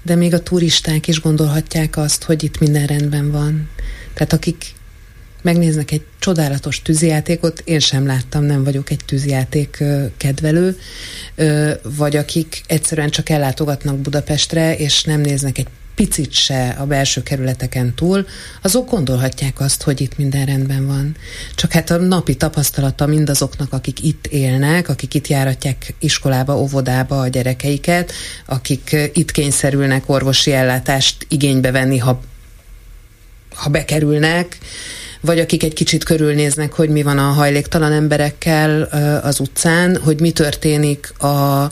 de 0.06 0.14
még 0.14 0.34
a 0.34 0.42
turisták 0.42 1.08
is 1.08 1.20
gondolhatják 1.20 1.96
azt, 1.96 2.24
hogy 2.24 2.44
itt 2.44 2.58
minden 2.58 2.86
rendben 2.86 3.30
van. 3.30 3.68
Tehát 4.14 4.32
akik 4.32 4.64
megnéznek 5.42 5.90
egy 5.90 6.04
csodálatos 6.18 6.82
tűzijátékot, 6.82 7.62
én 7.64 7.78
sem 7.78 8.06
láttam, 8.06 8.44
nem 8.44 8.64
vagyok 8.64 8.90
egy 8.90 9.00
tűzijáték 9.06 9.84
kedvelő, 10.16 10.78
vagy 11.82 12.16
akik 12.16 12.62
egyszerűen 12.66 13.10
csak 13.10 13.28
ellátogatnak 13.28 13.98
Budapestre, 13.98 14.76
és 14.76 15.04
nem 15.04 15.20
néznek 15.20 15.58
egy 15.58 15.68
picit 15.96 16.32
se 16.32 16.76
a 16.78 16.86
belső 16.86 17.22
kerületeken 17.22 17.94
túl, 17.94 18.26
azok 18.62 18.90
gondolhatják 18.90 19.60
azt, 19.60 19.82
hogy 19.82 20.00
itt 20.00 20.16
minden 20.16 20.46
rendben 20.46 20.86
van. 20.86 21.16
Csak 21.54 21.72
hát 21.72 21.90
a 21.90 21.96
napi 21.96 22.34
tapasztalata 22.34 23.06
mindazoknak, 23.06 23.72
akik 23.72 24.02
itt 24.02 24.26
élnek, 24.26 24.88
akik 24.88 25.14
itt 25.14 25.26
járatják 25.26 25.94
iskolába, 25.98 26.58
óvodába 26.58 27.20
a 27.20 27.28
gyerekeiket, 27.28 28.12
akik 28.46 28.96
itt 29.12 29.30
kényszerülnek 29.30 30.08
orvosi 30.08 30.52
ellátást 30.52 31.26
igénybe 31.28 31.70
venni, 31.70 31.98
ha, 31.98 32.20
ha 33.54 33.70
bekerülnek, 33.70 34.58
vagy 35.20 35.38
akik 35.38 35.62
egy 35.62 35.74
kicsit 35.74 36.04
körülnéznek, 36.04 36.72
hogy 36.72 36.88
mi 36.88 37.02
van 37.02 37.18
a 37.18 37.30
hajléktalan 37.30 37.92
emberekkel 37.92 38.82
az 39.22 39.40
utcán, 39.40 39.96
hogy 39.96 40.20
mi 40.20 40.30
történik 40.30 41.22
a 41.22 41.70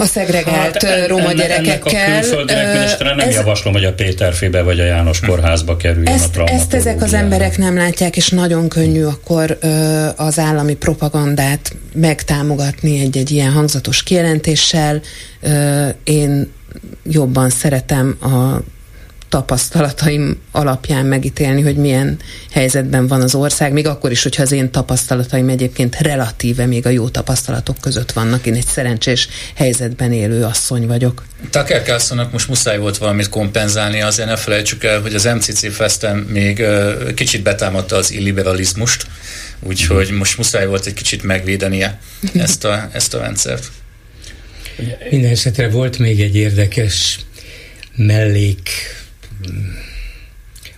a 0.00 0.04
szegregált 0.04 0.82
hát, 0.82 1.06
roma 1.08 1.22
enne, 1.22 1.32
gyerekekkel. 1.32 2.00
Ennek 2.00 2.16
a 2.16 2.20
külföldinek 2.20 2.98
nem 2.98 3.18
ez, 3.18 3.34
javaslom, 3.34 3.72
hogy 3.72 3.84
a 3.84 3.92
Péterfébe 3.92 4.62
vagy 4.62 4.80
a 4.80 4.84
János 4.84 5.20
kórházba 5.20 5.76
kerüljön 5.76 6.12
ezt, 6.12 6.36
a 6.36 6.44
Ezt 6.46 6.74
ezek 6.74 7.02
az 7.02 7.14
emberek 7.14 7.58
nem 7.58 7.76
látják, 7.76 8.16
és 8.16 8.28
nagyon 8.28 8.68
könnyű 8.68 9.04
akkor 9.04 9.58
ö, 9.60 10.06
az 10.16 10.38
állami 10.38 10.74
propagandát 10.74 11.76
megtámogatni 11.92 13.00
egy-egy 13.00 13.30
ilyen 13.30 13.52
hangzatos 13.52 14.02
kijelentéssel. 14.02 15.00
Ö, 15.40 15.88
én 16.04 16.52
jobban 17.04 17.50
szeretem 17.50 18.16
a 18.20 18.60
tapasztalataim 19.30 20.40
alapján 20.50 21.06
megítélni, 21.06 21.60
hogy 21.60 21.76
milyen 21.76 22.18
helyzetben 22.50 23.06
van 23.06 23.22
az 23.22 23.34
ország, 23.34 23.72
még 23.72 23.86
akkor 23.86 24.10
is, 24.10 24.22
hogyha 24.22 24.42
az 24.42 24.52
én 24.52 24.70
tapasztalataim 24.70 25.48
egyébként 25.48 25.96
relatíve 26.00 26.66
még 26.66 26.86
a 26.86 26.88
jó 26.88 27.08
tapasztalatok 27.08 27.76
között 27.80 28.12
vannak. 28.12 28.46
Én 28.46 28.54
egy 28.54 28.66
szerencsés 28.66 29.28
helyzetben 29.54 30.12
élő 30.12 30.44
asszony 30.44 30.86
vagyok. 30.86 31.24
Tucker 31.50 31.82
Carlsonnak 31.82 32.32
most 32.32 32.48
muszáj 32.48 32.78
volt 32.78 32.98
valamit 32.98 33.28
kompenzálni, 33.28 34.00
azért 34.02 34.28
ne 34.28 34.36
felejtsük 34.36 34.84
el, 34.84 35.00
hogy 35.00 35.14
az 35.14 35.24
MCC 35.24 35.74
Festen 35.74 36.16
még 36.16 36.64
kicsit 37.14 37.42
betámadta 37.42 37.96
az 37.96 38.12
illiberalizmust, 38.12 39.06
úgyhogy 39.60 40.10
most 40.10 40.36
muszáj 40.36 40.66
volt 40.66 40.86
egy 40.86 40.94
kicsit 40.94 41.22
megvédenie 41.22 41.98
ezt 42.34 42.64
a, 42.64 42.88
ezt 42.92 43.14
a 43.14 43.18
rendszert. 43.18 43.70
Minden 45.10 45.30
esetre 45.30 45.68
volt 45.68 45.98
még 45.98 46.20
egy 46.20 46.36
érdekes 46.36 47.18
mellék 47.96 48.70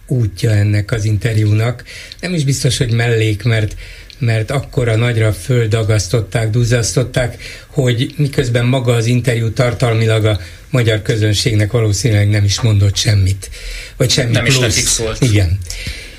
útja 0.07 0.51
ennek 0.51 0.93
az 0.93 1.05
interjúnak. 1.05 1.85
Nem 2.21 2.35
is 2.35 2.45
biztos, 2.45 2.77
hogy 2.77 2.93
mellék, 2.93 3.43
mert 3.43 3.77
mert 4.23 4.51
akkora 4.51 4.97
nagyra 4.97 5.33
földagasztották, 5.33 6.51
duzzasztották, 6.51 7.43
hogy 7.67 8.15
miközben 8.17 8.65
maga 8.65 8.95
az 8.95 9.07
interjú 9.07 9.51
tartalmilag 9.51 10.25
a 10.25 10.41
magyar 10.71 11.03
közönségnek 11.03 11.73
valószínűleg 11.73 12.29
nem 12.29 12.45
is 12.45 12.61
mondott 12.61 12.97
semmit. 12.97 13.51
Vagy 13.97 14.11
semmi 14.11 14.33
nem 14.33 14.45
plusz. 14.45 14.77
is 14.77 14.85
szólt. 14.85 15.21
Igen. 15.21 15.59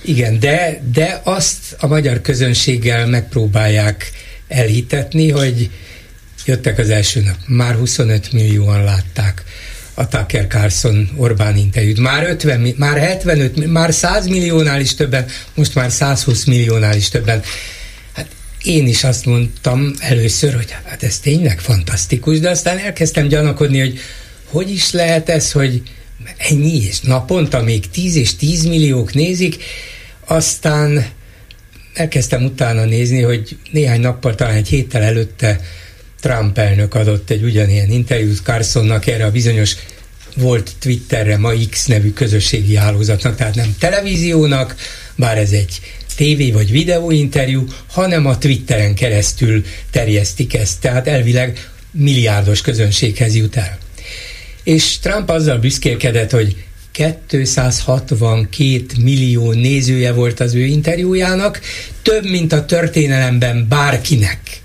Igen, 0.01 0.39
de, 0.39 0.83
de 0.93 1.21
azt 1.23 1.75
a 1.79 1.87
magyar 1.87 2.21
közönséggel 2.21 3.07
megpróbálják 3.07 4.11
elhitetni, 4.47 5.29
hogy 5.29 5.69
jöttek 6.45 6.77
az 6.77 6.89
első 6.89 7.21
nap. 7.21 7.37
Már 7.47 7.75
25 7.75 8.31
millióan 8.31 8.83
látták 8.83 9.43
a 9.93 10.07
Tucker 10.07 10.47
Carlson 10.47 11.09
Orbán 11.15 11.57
interjút. 11.57 11.99
Már 11.99 12.29
50, 12.29 12.73
már 12.77 12.97
75, 12.97 13.71
már 13.71 13.93
100 13.93 14.27
milliónál 14.27 14.81
is 14.81 14.95
többen, 14.95 15.25
most 15.53 15.75
már 15.75 15.91
120 15.91 16.43
milliónál 16.43 16.95
is 16.95 17.09
többen. 17.09 17.41
Hát 18.13 18.27
én 18.63 18.87
is 18.87 19.03
azt 19.03 19.25
mondtam 19.25 19.93
először, 19.99 20.55
hogy 20.55 20.75
hát 20.85 21.03
ez 21.03 21.19
tényleg 21.19 21.59
fantasztikus, 21.59 22.39
de 22.39 22.49
aztán 22.49 22.77
elkezdtem 22.77 23.27
gyanakodni, 23.27 23.79
hogy 23.79 23.99
hogy 24.53 24.71
is 24.71 24.91
lehet 24.91 25.29
ez, 25.29 25.51
hogy 25.51 25.81
ennyi, 26.37 26.85
és 26.85 26.99
naponta 26.99 27.61
még 27.61 27.89
10 27.89 28.15
és 28.15 28.35
10 28.35 28.63
milliók 28.63 29.13
nézik, 29.13 29.63
aztán 30.25 31.05
elkezdtem 31.93 32.43
utána 32.43 32.85
nézni, 32.85 33.21
hogy 33.21 33.57
néhány 33.71 33.99
nappal, 33.99 34.35
talán 34.35 34.55
egy 34.55 34.67
héttel 34.67 35.01
előtte 35.01 35.59
Trump 36.23 36.57
elnök 36.57 36.95
adott 36.95 37.29
egy 37.29 37.43
ugyanilyen 37.43 37.91
interjút 37.91 38.41
Carsonnak 38.43 39.07
erre 39.07 39.25
a 39.25 39.31
bizonyos 39.31 39.75
volt 40.35 40.71
Twitterre 40.79 41.37
ma 41.37 41.51
X 41.69 41.85
nevű 41.85 42.11
közösségi 42.11 42.75
hálózatnak, 42.75 43.35
tehát 43.35 43.55
nem 43.55 43.75
televíziónak, 43.79 44.75
bár 45.15 45.37
ez 45.37 45.51
egy 45.51 45.79
tévé 46.15 46.51
vagy 46.51 46.71
videóinterjú, 46.71 47.65
hanem 47.87 48.25
a 48.25 48.37
Twitteren 48.37 48.95
keresztül 48.95 49.63
terjesztik 49.91 50.53
ezt, 50.53 50.79
tehát 50.79 51.07
elvileg 51.07 51.69
milliárdos 51.91 52.61
közönséghez 52.61 53.35
jut 53.35 53.55
el. 53.55 53.77
És 54.63 54.99
Trump 54.99 55.29
azzal 55.29 55.57
büszkélkedett, 55.57 56.31
hogy 56.31 56.55
262 56.91 58.85
millió 59.01 59.51
nézője 59.51 60.11
volt 60.11 60.39
az 60.39 60.53
ő 60.53 60.65
interjújának, 60.65 61.61
több, 62.01 62.25
mint 62.25 62.53
a 62.53 62.65
történelemben 62.65 63.65
bárkinek. 63.69 64.62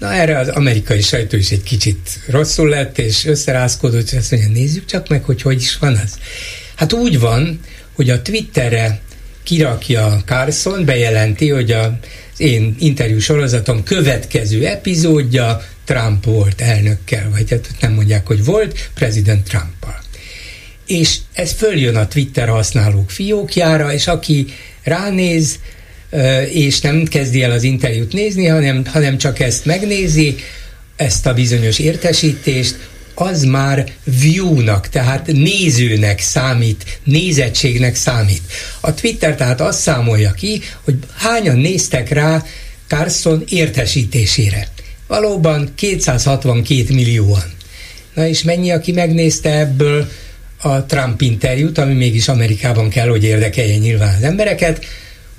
Na 0.00 0.12
erre 0.12 0.38
az 0.38 0.48
amerikai 0.48 1.00
sajtó 1.00 1.36
is 1.36 1.50
egy 1.50 1.62
kicsit 1.62 2.20
rosszul 2.28 2.68
lett, 2.68 2.98
és 2.98 3.24
összerázkodott, 3.24 4.10
és 4.10 4.18
azt 4.18 4.30
mondja, 4.30 4.50
nézzük 4.50 4.84
csak 4.84 5.08
meg, 5.08 5.24
hogy 5.24 5.42
hogy 5.42 5.60
is 5.60 5.78
van 5.78 5.96
az. 6.04 6.18
Hát 6.74 6.92
úgy 6.92 7.18
van, 7.18 7.60
hogy 7.92 8.10
a 8.10 8.22
Twitterre 8.22 9.00
kirakja 9.42 10.22
Carson, 10.24 10.84
bejelenti, 10.84 11.48
hogy 11.48 11.70
a, 11.70 11.82
az 12.32 12.40
én 12.40 12.76
interjú 12.78 13.18
sorozatom 13.18 13.82
következő 13.82 14.66
epizódja 14.66 15.62
Trump 15.84 16.24
volt 16.24 16.60
elnökkel, 16.60 17.30
vagy 17.30 17.50
hát 17.50 17.70
nem 17.80 17.92
mondják, 17.92 18.26
hogy 18.26 18.44
volt, 18.44 18.90
prezident 18.94 19.48
Trumpal. 19.48 20.00
És 20.86 21.16
ez 21.32 21.52
följön 21.52 21.96
a 21.96 22.08
Twitter 22.08 22.48
használók 22.48 23.10
fiókjára, 23.10 23.92
és 23.92 24.06
aki 24.06 24.46
ránéz, 24.82 25.58
és 26.50 26.80
nem 26.80 27.04
kezdi 27.04 27.42
el 27.42 27.50
az 27.50 27.62
interjút 27.62 28.12
nézni, 28.12 28.46
hanem, 28.46 28.84
hanem 28.86 29.18
csak 29.18 29.40
ezt 29.40 29.64
megnézi, 29.64 30.36
ezt 30.96 31.26
a 31.26 31.34
bizonyos 31.34 31.78
értesítést, 31.78 32.76
az 33.14 33.44
már 33.44 33.92
view-nak, 34.20 34.88
tehát 34.88 35.26
nézőnek 35.26 36.20
számít, 36.20 37.00
nézettségnek 37.04 37.94
számít. 37.94 38.42
A 38.80 38.94
Twitter 38.94 39.34
tehát 39.34 39.60
azt 39.60 39.80
számolja 39.80 40.32
ki, 40.32 40.60
hogy 40.84 40.94
hányan 41.16 41.58
néztek 41.58 42.08
rá 42.08 42.44
Carson 42.86 43.44
értesítésére. 43.48 44.68
Valóban 45.06 45.72
262 45.74 46.94
millióan. 46.94 47.52
Na 48.14 48.26
és 48.26 48.42
mennyi, 48.42 48.70
aki 48.70 48.92
megnézte 48.92 49.58
ebből 49.58 50.08
a 50.62 50.84
Trump 50.84 51.20
interjút, 51.20 51.78
ami 51.78 51.94
mégis 51.94 52.28
Amerikában 52.28 52.88
kell, 52.88 53.08
hogy 53.08 53.24
érdekelje 53.24 53.76
nyilván 53.76 54.14
az 54.16 54.22
embereket, 54.22 54.84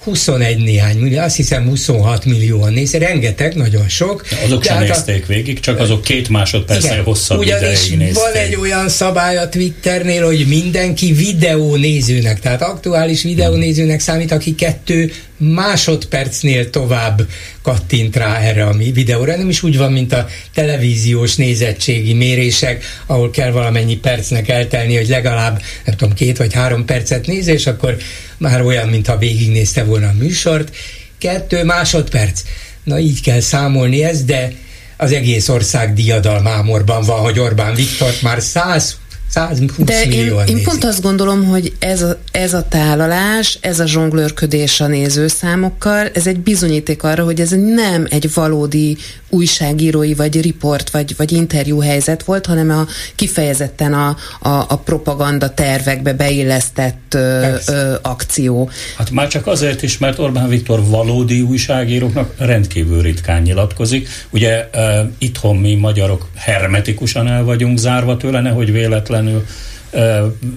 21 0.03 0.57
néhány 0.57 0.97
millió, 0.97 1.19
azt 1.19 1.35
hiszem 1.35 1.67
26 1.67 2.25
millióan 2.25 2.73
néz, 2.73 2.93
rengeteg, 2.93 3.55
nagyon 3.55 3.89
sok. 3.89 4.25
Azok 4.45 4.63
sem 4.63 4.75
hát 4.75 4.87
nézték 4.87 5.23
a... 5.23 5.27
végig, 5.27 5.59
csak 5.59 5.79
azok 5.79 6.01
két 6.01 6.29
másodpercnél 6.29 7.03
hosszabb 7.03 7.39
Ugyanis 7.39 7.89
ideig 7.89 8.13
van 8.13 8.33
egy 8.33 8.55
olyan 8.55 8.89
szabály 8.89 9.37
a 9.37 9.49
Twitternél, 9.49 10.25
hogy 10.25 10.45
mindenki 10.47 11.13
videónézőnek, 11.13 12.39
tehát 12.39 12.61
aktuális 12.61 13.21
videónézőnek 13.21 13.99
számít, 13.99 14.31
aki 14.31 14.55
kettő 14.55 15.11
másodpercnél 15.41 16.69
tovább 16.69 17.21
kattint 17.61 18.15
rá 18.15 18.37
erre 18.37 18.65
a 18.65 18.73
videóra. 18.73 19.37
Nem 19.37 19.49
is 19.49 19.63
úgy 19.63 19.77
van, 19.77 19.91
mint 19.91 20.13
a 20.13 20.27
televíziós 20.53 21.35
nézettségi 21.35 22.13
mérések, 22.13 22.83
ahol 23.05 23.29
kell 23.29 23.51
valamennyi 23.51 23.97
percnek 23.97 24.49
eltelni, 24.49 24.95
hogy 24.95 25.07
legalább, 25.07 25.61
nem 25.85 25.95
tudom, 25.95 26.13
két 26.13 26.37
vagy 26.37 26.53
három 26.53 26.85
percet 26.85 27.27
néz, 27.27 27.47
és 27.47 27.67
akkor 27.67 27.97
már 28.37 28.61
olyan, 28.61 28.89
mintha 28.89 29.17
végignézte 29.17 29.83
volna 29.83 30.07
a 30.07 30.13
műsort. 30.17 30.75
Kettő 31.17 31.63
másodperc. 31.63 32.41
Na 32.83 32.99
így 32.99 33.21
kell 33.21 33.39
számolni 33.39 34.03
ez, 34.03 34.23
de 34.23 34.51
az 34.97 35.11
egész 35.11 35.49
ország 35.49 35.93
diadalmámorban 35.93 37.03
van, 37.03 37.19
hogy 37.19 37.39
Orbán 37.39 37.75
Viktor 37.75 38.13
már 38.21 38.41
100 38.41 38.97
120 39.31 39.85
De 39.85 40.03
én, 40.03 40.33
én 40.47 40.63
pont 40.63 40.83
azt 40.83 41.01
gondolom, 41.01 41.45
hogy 41.45 41.73
ez 41.79 42.01
a, 42.01 42.17
ez 42.31 42.53
a 42.53 42.67
tálalás, 42.67 43.57
ez 43.61 43.79
a 43.79 43.87
zsonglőrködés 43.87 44.81
a 44.81 44.87
nézőszámokkal, 44.87 46.07
ez 46.13 46.27
egy 46.27 46.39
bizonyíték 46.39 47.03
arra, 47.03 47.23
hogy 47.23 47.39
ez 47.39 47.49
nem 47.49 48.07
egy 48.09 48.33
valódi 48.33 48.97
újságírói, 49.31 50.13
vagy 50.13 50.41
riport, 50.41 50.89
vagy, 50.89 51.15
vagy 51.17 51.31
interjú 51.31 51.79
helyzet 51.79 52.23
volt, 52.23 52.45
hanem 52.45 52.69
a 52.69 52.87
kifejezetten 53.15 53.93
a, 53.93 54.17
a, 54.39 54.65
a 54.67 54.77
propaganda 54.77 55.53
tervekbe 55.53 56.13
beillesztett 56.13 57.13
ö, 57.13 57.55
ö, 57.67 57.93
akció. 58.01 58.69
Hát 58.97 59.11
már 59.11 59.27
csak 59.27 59.47
azért 59.47 59.81
is, 59.81 59.97
mert 59.97 60.19
Orbán 60.19 60.49
Viktor 60.49 60.85
valódi 60.85 61.41
újságíróknak 61.41 62.33
rendkívül 62.37 63.01
ritkán 63.01 63.41
nyilatkozik. 63.41 64.09
Ugye 64.29 64.69
e, 64.71 65.09
itthon 65.17 65.55
mi 65.55 65.75
magyarok 65.75 66.27
hermetikusan 66.35 67.27
el 67.27 67.43
vagyunk 67.43 67.77
zárva 67.77 68.17
tőle, 68.17 68.41
nehogy 68.41 68.71
véletlenül 68.71 69.45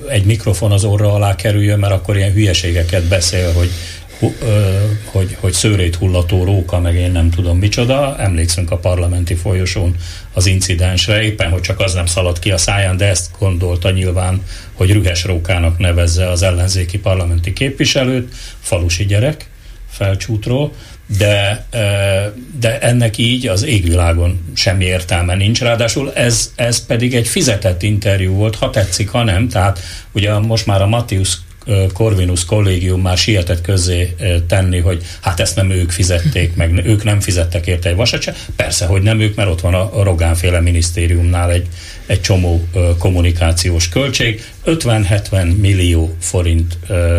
egy 0.08 0.24
mikrofon 0.24 0.72
az 0.72 0.84
orra 0.84 1.12
alá 1.12 1.34
kerüljön, 1.34 1.78
mert 1.78 1.92
akkor 1.92 2.16
ilyen 2.16 2.32
hülyeségeket 2.32 3.02
beszél, 3.02 3.52
hogy 3.52 3.70
hogy, 5.04 5.36
hogy 5.40 5.52
szőrét 5.52 5.94
hullató 5.94 6.44
róka, 6.44 6.80
meg 6.80 6.94
én 6.94 7.12
nem 7.12 7.30
tudom 7.30 7.58
micsoda. 7.58 8.18
Emlékszünk 8.18 8.70
a 8.70 8.76
parlamenti 8.76 9.34
folyosón 9.34 9.96
az 10.32 10.46
incidensre, 10.46 11.22
éppen, 11.22 11.50
hogy 11.50 11.60
csak 11.60 11.80
az 11.80 11.94
nem 11.94 12.06
szaladt 12.06 12.38
ki 12.38 12.50
a 12.50 12.58
száján, 12.58 12.96
de 12.96 13.08
ezt 13.08 13.30
gondolta 13.38 13.90
nyilván, 13.90 14.42
hogy 14.72 14.92
rühes 14.92 15.24
rókának 15.24 15.78
nevezze 15.78 16.30
az 16.30 16.42
ellenzéki 16.42 16.98
parlamenti 16.98 17.52
képviselőt, 17.52 18.34
falusi 18.60 19.04
gyerek 19.04 19.48
felcsútról, 19.90 20.72
de, 21.18 21.66
de 22.60 22.78
ennek 22.80 23.18
így 23.18 23.46
az 23.46 23.64
égvilágon 23.64 24.52
semmi 24.54 24.84
értelme 24.84 25.34
nincs. 25.34 25.60
Ráadásul 25.60 26.12
ez, 26.12 26.52
ez 26.54 26.86
pedig 26.86 27.14
egy 27.14 27.28
fizetett 27.28 27.82
interjú 27.82 28.32
volt, 28.32 28.56
ha 28.56 28.70
tetszik, 28.70 29.08
ha 29.08 29.22
nem. 29.22 29.48
Tehát 29.48 29.80
ugye 30.12 30.38
most 30.38 30.66
már 30.66 30.82
a 30.82 30.86
Matthius 30.86 31.38
Corvinus 31.92 32.44
kollégium 32.44 33.00
már 33.00 33.16
sietett 33.16 33.60
közzé 33.60 34.14
tenni, 34.48 34.78
hogy 34.78 35.02
hát 35.20 35.40
ezt 35.40 35.56
nem 35.56 35.70
ők 35.70 35.90
fizették, 35.90 36.54
meg 36.54 36.86
ők 36.86 37.04
nem 37.04 37.20
fizettek 37.20 37.66
érte 37.66 37.88
egy 37.88 37.96
vasat 37.96 38.22
se. 38.22 38.34
Persze, 38.56 38.86
hogy 38.86 39.02
nem 39.02 39.20
ők, 39.20 39.34
mert 39.34 39.48
ott 39.48 39.60
van 39.60 39.74
a 39.74 40.02
Rogánféle 40.02 40.60
minisztériumnál 40.60 41.50
egy, 41.50 41.66
egy 42.06 42.20
csomó 42.20 42.68
kommunikációs 42.98 43.88
költség. 43.88 44.44
50-70 44.66 45.56
millió 45.56 46.14
forint 46.20 46.78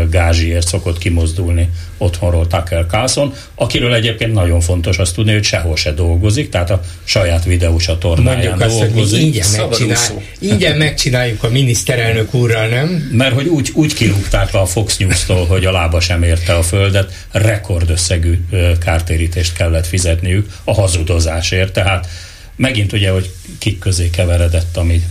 gázsiért 0.10 0.68
szokott 0.68 0.98
kimozdulni 0.98 1.70
otthonról 1.98 2.48
Tucker 2.48 2.86
Carlson, 2.86 3.34
akiről 3.56 3.94
egyébként 3.94 4.34
nagyon 4.34 4.60
fontos 4.60 4.98
azt 4.98 5.16
tudni, 5.16 5.34
hogy 5.34 5.44
sehol 5.44 5.76
se 5.76 5.92
dolgozik, 5.92 6.50
tehát 6.50 6.70
a 6.70 6.82
saját 7.04 7.44
videócsatornáján 7.44 8.58
Mondjuk 8.58 8.80
dolgozik. 8.80 8.96
Azt, 8.98 9.12
hogy 9.12 9.20
ingyen, 9.22 9.48
megcsinál, 9.58 10.24
ingyen 10.40 10.78
megcsináljuk 10.78 11.44
a 11.44 11.50
miniszterelnök 11.50 12.34
úrral, 12.34 12.68
nem? 12.68 13.10
Mert 13.12 13.34
hogy 13.34 13.48
úgy, 13.48 13.72
úgy 13.74 13.94
kirúgták 13.94 14.35
le 14.36 14.60
a 14.60 14.66
Fox 14.66 14.98
News-tól, 14.98 15.46
hogy 15.46 15.66
a 15.66 15.72
lába 15.72 16.00
sem 16.00 16.24
érte 16.24 16.54
a 16.54 16.64
földet, 16.64 17.26
rekordösszegű 17.32 18.40
kártérítést 18.80 19.54
kellett 19.54 19.88
fizetniük 19.88 20.54
a 20.64 20.74
hazudozásért, 20.74 21.74
tehát 21.74 22.08
megint 22.56 22.94
ugye, 22.94 23.12
hogy 23.12 23.32
kik 23.58 23.80
közé 23.80 24.10
keveredett, 24.10 24.78
ami 24.78 25.04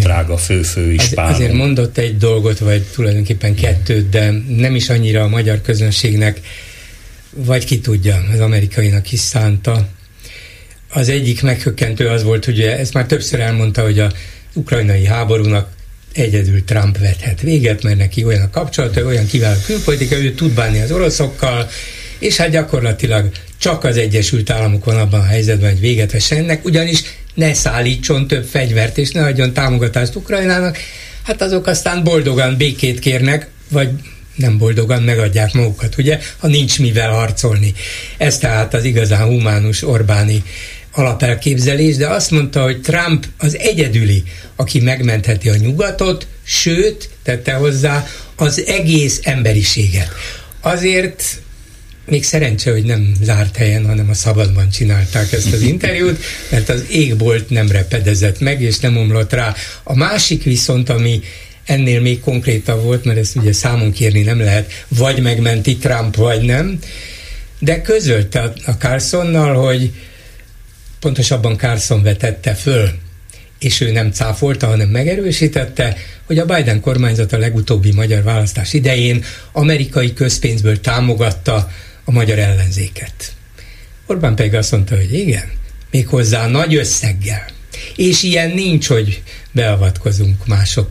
drága 0.00 0.36
fő-fő 0.36 0.92
is 0.92 1.12
Az, 1.14 1.34
Azért 1.34 1.52
mondott 1.52 1.98
egy 1.98 2.16
dolgot, 2.16 2.58
vagy 2.58 2.82
tulajdonképpen 2.82 3.54
kettőt, 3.54 4.08
de 4.08 4.30
nem 4.48 4.74
is 4.74 4.90
annyira 4.90 5.22
a 5.22 5.28
magyar 5.28 5.60
közönségnek, 5.60 6.40
vagy 7.30 7.64
ki 7.64 7.80
tudja, 7.80 8.24
az 8.32 8.40
amerikainak 8.40 9.12
is 9.12 9.20
szánta. 9.20 9.86
Az 10.88 11.08
egyik 11.08 11.42
meghökkentő 11.42 12.08
az 12.08 12.22
volt, 12.22 12.44
hogy 12.44 12.60
ezt 12.60 12.94
már 12.94 13.06
többször 13.06 13.40
elmondta, 13.40 13.82
hogy 13.82 13.98
a 13.98 14.12
ukrajnai 14.52 15.04
háborúnak 15.04 15.73
egyedül 16.14 16.64
Trump 16.64 16.98
vethet 16.98 17.40
véget, 17.40 17.82
mert 17.82 17.96
neki 17.96 18.24
olyan 18.24 18.42
a 18.42 18.50
kapcsolata, 18.50 19.04
olyan 19.04 19.26
kiváló 19.26 19.58
külpolitika, 19.66 20.16
ő 20.16 20.32
tud 20.32 20.52
bánni 20.52 20.80
az 20.80 20.92
oroszokkal, 20.92 21.68
és 22.18 22.36
hát 22.36 22.50
gyakorlatilag 22.50 23.30
csak 23.58 23.84
az 23.84 23.96
Egyesült 23.96 24.50
Államok 24.50 24.84
van 24.84 24.98
abban 24.98 25.20
a 25.20 25.24
helyzetben, 25.24 25.70
hogy 25.70 25.80
véget 25.80 26.12
vessen 26.12 26.38
ennek, 26.38 26.64
ugyanis 26.64 27.02
ne 27.34 27.54
szállítson 27.54 28.26
több 28.26 28.44
fegyvert, 28.44 28.98
és 28.98 29.10
ne 29.10 29.22
adjon 29.22 29.52
támogatást 29.52 30.14
Ukrajnának, 30.14 30.78
hát 31.22 31.42
azok 31.42 31.66
aztán 31.66 32.04
boldogan 32.04 32.56
békét 32.56 32.98
kérnek, 32.98 33.48
vagy 33.68 33.88
nem 34.34 34.58
boldogan 34.58 35.02
megadják 35.02 35.52
magukat, 35.52 35.98
ugye, 35.98 36.18
ha 36.38 36.46
nincs 36.46 36.78
mivel 36.78 37.10
harcolni. 37.10 37.72
Ez 38.16 38.38
tehát 38.38 38.74
az 38.74 38.84
igazán 38.84 39.26
humánus 39.26 39.82
Orbáni 39.82 40.42
alapelképzelés, 40.94 41.96
de 41.96 42.08
azt 42.08 42.30
mondta, 42.30 42.62
hogy 42.62 42.80
Trump 42.80 43.26
az 43.38 43.58
egyedüli, 43.58 44.22
aki 44.56 44.80
megmentheti 44.80 45.48
a 45.48 45.56
nyugatot, 45.56 46.26
sőt, 46.42 47.08
tette 47.22 47.52
hozzá, 47.52 48.06
az 48.36 48.64
egész 48.66 49.20
emberiséget. 49.22 50.08
Azért 50.60 51.42
még 52.06 52.24
szerencse, 52.24 52.70
hogy 52.70 52.84
nem 52.84 53.14
zárt 53.22 53.56
helyen, 53.56 53.86
hanem 53.86 54.10
a 54.10 54.14
szabadban 54.14 54.70
csinálták 54.70 55.32
ezt 55.32 55.52
az 55.52 55.60
interjút, 55.60 56.24
mert 56.50 56.68
az 56.68 56.84
égbolt 56.90 57.50
nem 57.50 57.70
repedezett 57.70 58.40
meg, 58.40 58.62
és 58.62 58.78
nem 58.78 58.96
omlott 58.96 59.32
rá. 59.32 59.54
A 59.82 59.96
másik 59.96 60.42
viszont, 60.42 60.88
ami 60.88 61.20
ennél 61.64 62.00
még 62.00 62.20
konkrétabb 62.20 62.82
volt, 62.82 63.04
mert 63.04 63.18
ezt 63.18 63.36
ugye 63.36 63.52
számon 63.52 63.92
kérni 63.92 64.22
nem 64.22 64.38
lehet, 64.38 64.84
vagy 64.88 65.20
megmenti 65.20 65.76
Trump, 65.76 66.16
vagy 66.16 66.42
nem, 66.42 66.78
de 67.58 67.80
közölte 67.80 68.52
a 68.64 68.70
Carsonnal, 68.70 69.54
hogy 69.54 69.90
pontosabban 71.04 71.56
Carson 71.56 72.02
vetette 72.02 72.54
föl, 72.54 72.90
és 73.58 73.80
ő 73.80 73.92
nem 73.92 74.12
cáfolta, 74.12 74.66
hanem 74.66 74.88
megerősítette, 74.88 75.96
hogy 76.26 76.38
a 76.38 76.44
Biden 76.44 76.80
kormányzat 76.80 77.32
a 77.32 77.38
legutóbbi 77.38 77.92
magyar 77.92 78.22
választás 78.22 78.72
idején 78.72 79.24
amerikai 79.52 80.12
közpénzből 80.12 80.80
támogatta 80.80 81.70
a 82.04 82.10
magyar 82.10 82.38
ellenzéket. 82.38 83.32
Orbán 84.06 84.34
pedig 84.34 84.54
azt 84.54 84.72
mondta, 84.72 84.96
hogy 84.96 85.12
igen, 85.12 85.50
méghozzá 85.90 86.46
nagy 86.46 86.74
összeggel. 86.74 87.44
És 87.96 88.22
ilyen 88.22 88.50
nincs, 88.50 88.86
hogy 88.86 89.22
beavatkozunk 89.52 90.46
mások 90.46 90.90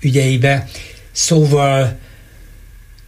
ügyeibe. 0.00 0.68
Szóval 1.12 1.98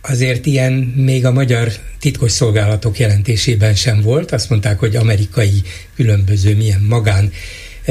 azért 0.03 0.47
ilyen 0.47 0.73
még 0.97 1.27
a 1.27 1.33
magyar 1.33 1.73
titkos 2.01 2.31
szolgálatok 2.31 2.99
jelentésében 2.99 3.75
sem 3.75 4.01
volt. 4.01 4.33
Azt 4.33 4.51
mondták, 4.51 4.79
hogy 4.79 4.97
amerikai 4.97 5.63
különböző 5.97 6.57
milyen 6.57 6.81
magán 6.89 7.33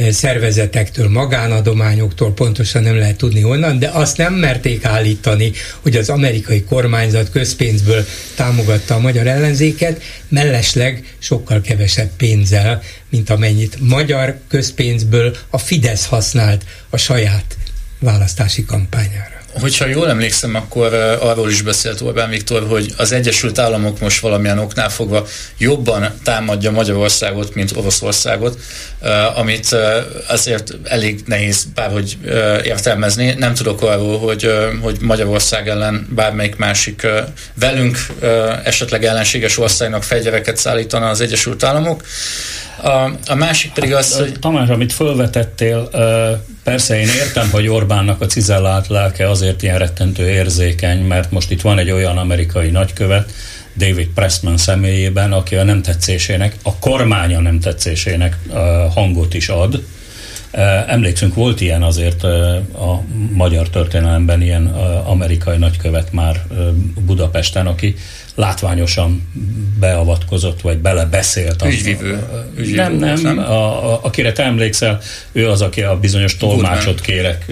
szervezetektől, 0.09 1.09
magánadományoktól 1.09 2.33
pontosan 2.33 2.83
nem 2.83 2.97
lehet 2.97 3.17
tudni 3.17 3.41
honnan, 3.41 3.79
de 3.79 3.89
azt 3.89 4.17
nem 4.17 4.33
merték 4.33 4.85
állítani, 4.85 5.51
hogy 5.79 5.95
az 5.95 6.09
amerikai 6.09 6.63
kormányzat 6.63 7.29
közpénzből 7.29 8.05
támogatta 8.35 8.95
a 8.95 8.99
magyar 8.99 9.27
ellenzéket, 9.27 10.01
mellesleg 10.27 11.15
sokkal 11.19 11.61
kevesebb 11.61 12.09
pénzzel, 12.17 12.81
mint 13.09 13.29
amennyit 13.29 13.77
magyar 13.79 14.39
közpénzből 14.47 15.35
a 15.49 15.57
Fidesz 15.57 16.05
használt 16.05 16.65
a 16.89 16.97
saját 16.97 17.57
választási 17.99 18.65
kampányára. 18.65 19.40
Hogyha 19.59 19.85
jól 19.85 20.09
emlékszem, 20.09 20.55
akkor 20.55 20.93
arról 21.21 21.49
is 21.49 21.61
beszélt 21.61 22.01
Orbán 22.01 22.29
Viktor, 22.29 22.67
hogy 22.67 22.93
az 22.97 23.11
Egyesült 23.11 23.59
Államok 23.59 23.99
most 23.99 24.19
valamilyen 24.19 24.59
oknál 24.59 24.89
fogva 24.89 25.25
jobban 25.57 26.13
támadja 26.23 26.71
Magyarországot, 26.71 27.55
mint 27.55 27.77
Oroszországot, 27.77 28.59
amit 29.35 29.75
azért 30.27 30.73
elég 30.83 31.23
nehéz 31.25 31.67
bárhogy 31.75 32.17
értelmezni. 32.63 33.33
Nem 33.37 33.53
tudok 33.53 33.81
arról, 33.81 34.19
hogy, 34.19 34.51
hogy 34.81 34.97
Magyarország 35.01 35.67
ellen 35.67 36.07
bármelyik 36.15 36.55
másik 36.55 37.07
velünk 37.53 37.97
esetleg 38.63 39.03
ellenséges 39.03 39.57
országnak 39.57 40.03
fegyvereket 40.03 40.57
szállítana 40.57 41.09
az 41.09 41.21
Egyesült 41.21 41.63
Államok. 41.63 42.03
A, 42.83 43.11
a 43.27 43.35
másik 43.35 43.71
pedig 43.71 43.93
az, 43.93 44.17
hogy... 44.17 44.39
Tamás, 44.39 44.69
amit 44.69 44.93
felvetettél, 44.93 45.89
persze 46.63 46.99
én 46.99 47.07
értem, 47.07 47.49
hogy 47.49 47.67
Orbánnak 47.67 48.21
a 48.21 48.25
cizellált 48.25 48.87
lelke 48.87 49.29
azért 49.29 49.61
ilyen 49.61 49.77
rettentő 49.77 50.29
érzékeny, 50.29 50.99
mert 51.01 51.31
most 51.31 51.51
itt 51.51 51.61
van 51.61 51.79
egy 51.79 51.91
olyan 51.91 52.17
amerikai 52.17 52.69
nagykövet, 52.69 53.31
David 53.77 54.07
Pressman 54.07 54.57
személyében, 54.57 55.31
aki 55.31 55.55
a 55.55 55.63
nem 55.63 55.81
tetszésének, 55.81 56.55
a 56.63 56.75
kormánya 56.75 57.39
nem 57.39 57.59
tetszésének 57.59 58.37
hangot 58.93 59.33
is 59.33 59.49
ad. 59.49 59.83
Emlékszünk, 60.87 61.35
volt 61.35 61.61
ilyen 61.61 61.83
azért 61.83 62.23
a 62.23 63.03
magyar 63.33 63.69
történelemben 63.69 64.41
ilyen 64.41 64.65
amerikai 65.05 65.57
nagykövet 65.57 66.11
már 66.11 66.43
Budapesten, 67.05 67.67
aki 67.67 67.95
látványosan 68.35 69.31
beavatkozott, 69.79 70.61
vagy 70.61 70.77
belebeszélt. 70.77 71.65
Ügyvívő. 71.65 72.23
ügyvívő 72.57 72.75
nem, 72.75 72.95
nem, 72.95 73.21
nem. 73.21 73.37
A, 73.37 73.93
a, 73.93 73.99
akire 74.03 74.31
te 74.31 74.43
emlékszel, 74.43 74.99
ő 75.31 75.49
az, 75.49 75.61
aki 75.61 75.81
a 75.81 75.99
bizonyos 75.99 76.37
tolmácsot 76.37 77.01
kérek 77.01 77.45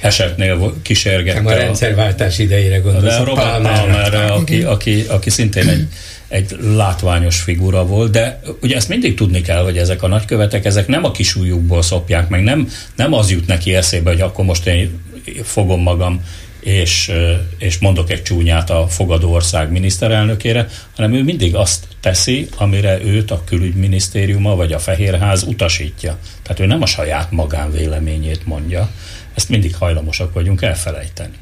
esetnél 0.00 0.74
kísérgette. 0.82 1.40
Nem 1.40 1.52
a 1.52 1.56
rendszerváltás 1.56 2.38
idejére 2.38 2.78
gondolsz. 2.78 3.16
De 3.16 3.24
Robert 3.24 3.62
Palmerre, 3.62 4.24
aki, 4.24 4.62
aki, 4.62 5.04
aki 5.08 5.30
szintén 5.30 5.68
egy, 5.68 5.86
egy 6.30 6.56
látványos 6.60 7.40
figura 7.40 7.86
volt, 7.86 8.10
de 8.10 8.40
ugye 8.62 8.76
ezt 8.76 8.88
mindig 8.88 9.14
tudni 9.14 9.40
kell, 9.40 9.62
hogy 9.62 9.78
ezek 9.78 10.02
a 10.02 10.06
nagykövetek, 10.06 10.64
ezek 10.64 10.86
nem 10.86 11.04
a 11.04 11.10
kisújukból 11.10 11.82
szopják 11.82 12.28
meg, 12.28 12.42
nem, 12.42 12.68
nem 12.96 13.12
az 13.12 13.30
jut 13.30 13.46
neki 13.46 13.74
eszébe, 13.74 14.10
hogy 14.10 14.20
akkor 14.20 14.44
most 14.44 14.66
én 14.66 15.00
fogom 15.42 15.82
magam 15.82 16.24
és, 16.60 17.12
és 17.58 17.78
mondok 17.78 18.10
egy 18.10 18.22
csúnyát 18.22 18.70
a 18.70 18.86
fogadó 18.88 19.32
ország 19.32 19.70
miniszterelnökére, 19.70 20.68
hanem 20.96 21.14
ő 21.14 21.22
mindig 21.22 21.54
azt 21.54 21.86
teszi, 22.00 22.48
amire 22.56 23.04
őt 23.04 23.30
a 23.30 23.42
külügyminisztériuma 23.44 24.56
vagy 24.56 24.72
a 24.72 24.78
Fehérház 24.78 25.42
utasítja. 25.42 26.18
Tehát 26.42 26.60
ő 26.60 26.66
nem 26.66 26.82
a 26.82 26.86
saját 26.86 27.30
magánvéleményét 27.30 28.46
mondja. 28.46 28.90
Ezt 29.34 29.48
mindig 29.48 29.76
hajlamosak 29.76 30.32
vagyunk 30.32 30.62
elfelejteni. 30.62 31.36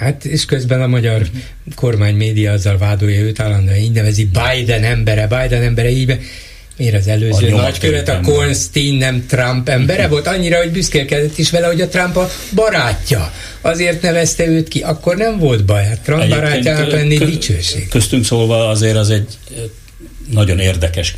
Hát, 0.00 0.24
és 0.24 0.44
közben 0.44 0.82
a 0.82 0.86
magyar 0.86 1.22
kormány 1.74 2.14
média 2.14 2.52
azzal 2.52 2.78
vádolja 2.78 3.20
őt 3.20 3.40
állandóan, 3.40 3.76
így 3.76 3.92
nevezi 3.92 4.28
Biden 4.28 4.84
embere, 4.84 5.26
Biden 5.26 5.62
embere, 5.62 5.90
így 5.90 6.18
Miért 6.76 6.94
az 6.94 7.08
előző 7.08 7.52
a 7.52 7.56
nagykövet, 7.56 8.08
a 8.08 8.20
Kornstein 8.20 8.94
nem 8.94 9.26
Trump 9.26 9.68
embere 9.68 10.08
volt? 10.08 10.26
Annyira, 10.26 10.58
hogy 10.58 10.70
büszkélkedett 10.70 11.38
is 11.38 11.50
vele, 11.50 11.66
hogy 11.66 11.80
a 11.80 11.88
Trump 11.88 12.16
a 12.16 12.30
barátja. 12.54 13.32
Azért 13.60 14.02
nevezte 14.02 14.46
őt 14.46 14.68
ki. 14.68 14.80
Akkor 14.80 15.16
nem 15.16 15.38
volt 15.38 15.64
baj. 15.64 15.84
Hát 15.84 16.00
Trump 16.00 16.22
Egyébként 16.22 16.42
barátjának 16.44 16.90
lenni 16.90 17.16
kö- 17.16 17.30
dicsőség. 17.30 17.88
Köztünk 17.88 18.24
szólva 18.24 18.68
azért 18.68 18.96
az 18.96 19.10
egy 19.10 19.26
nagyon 20.30 20.58
érdekes 20.58 21.16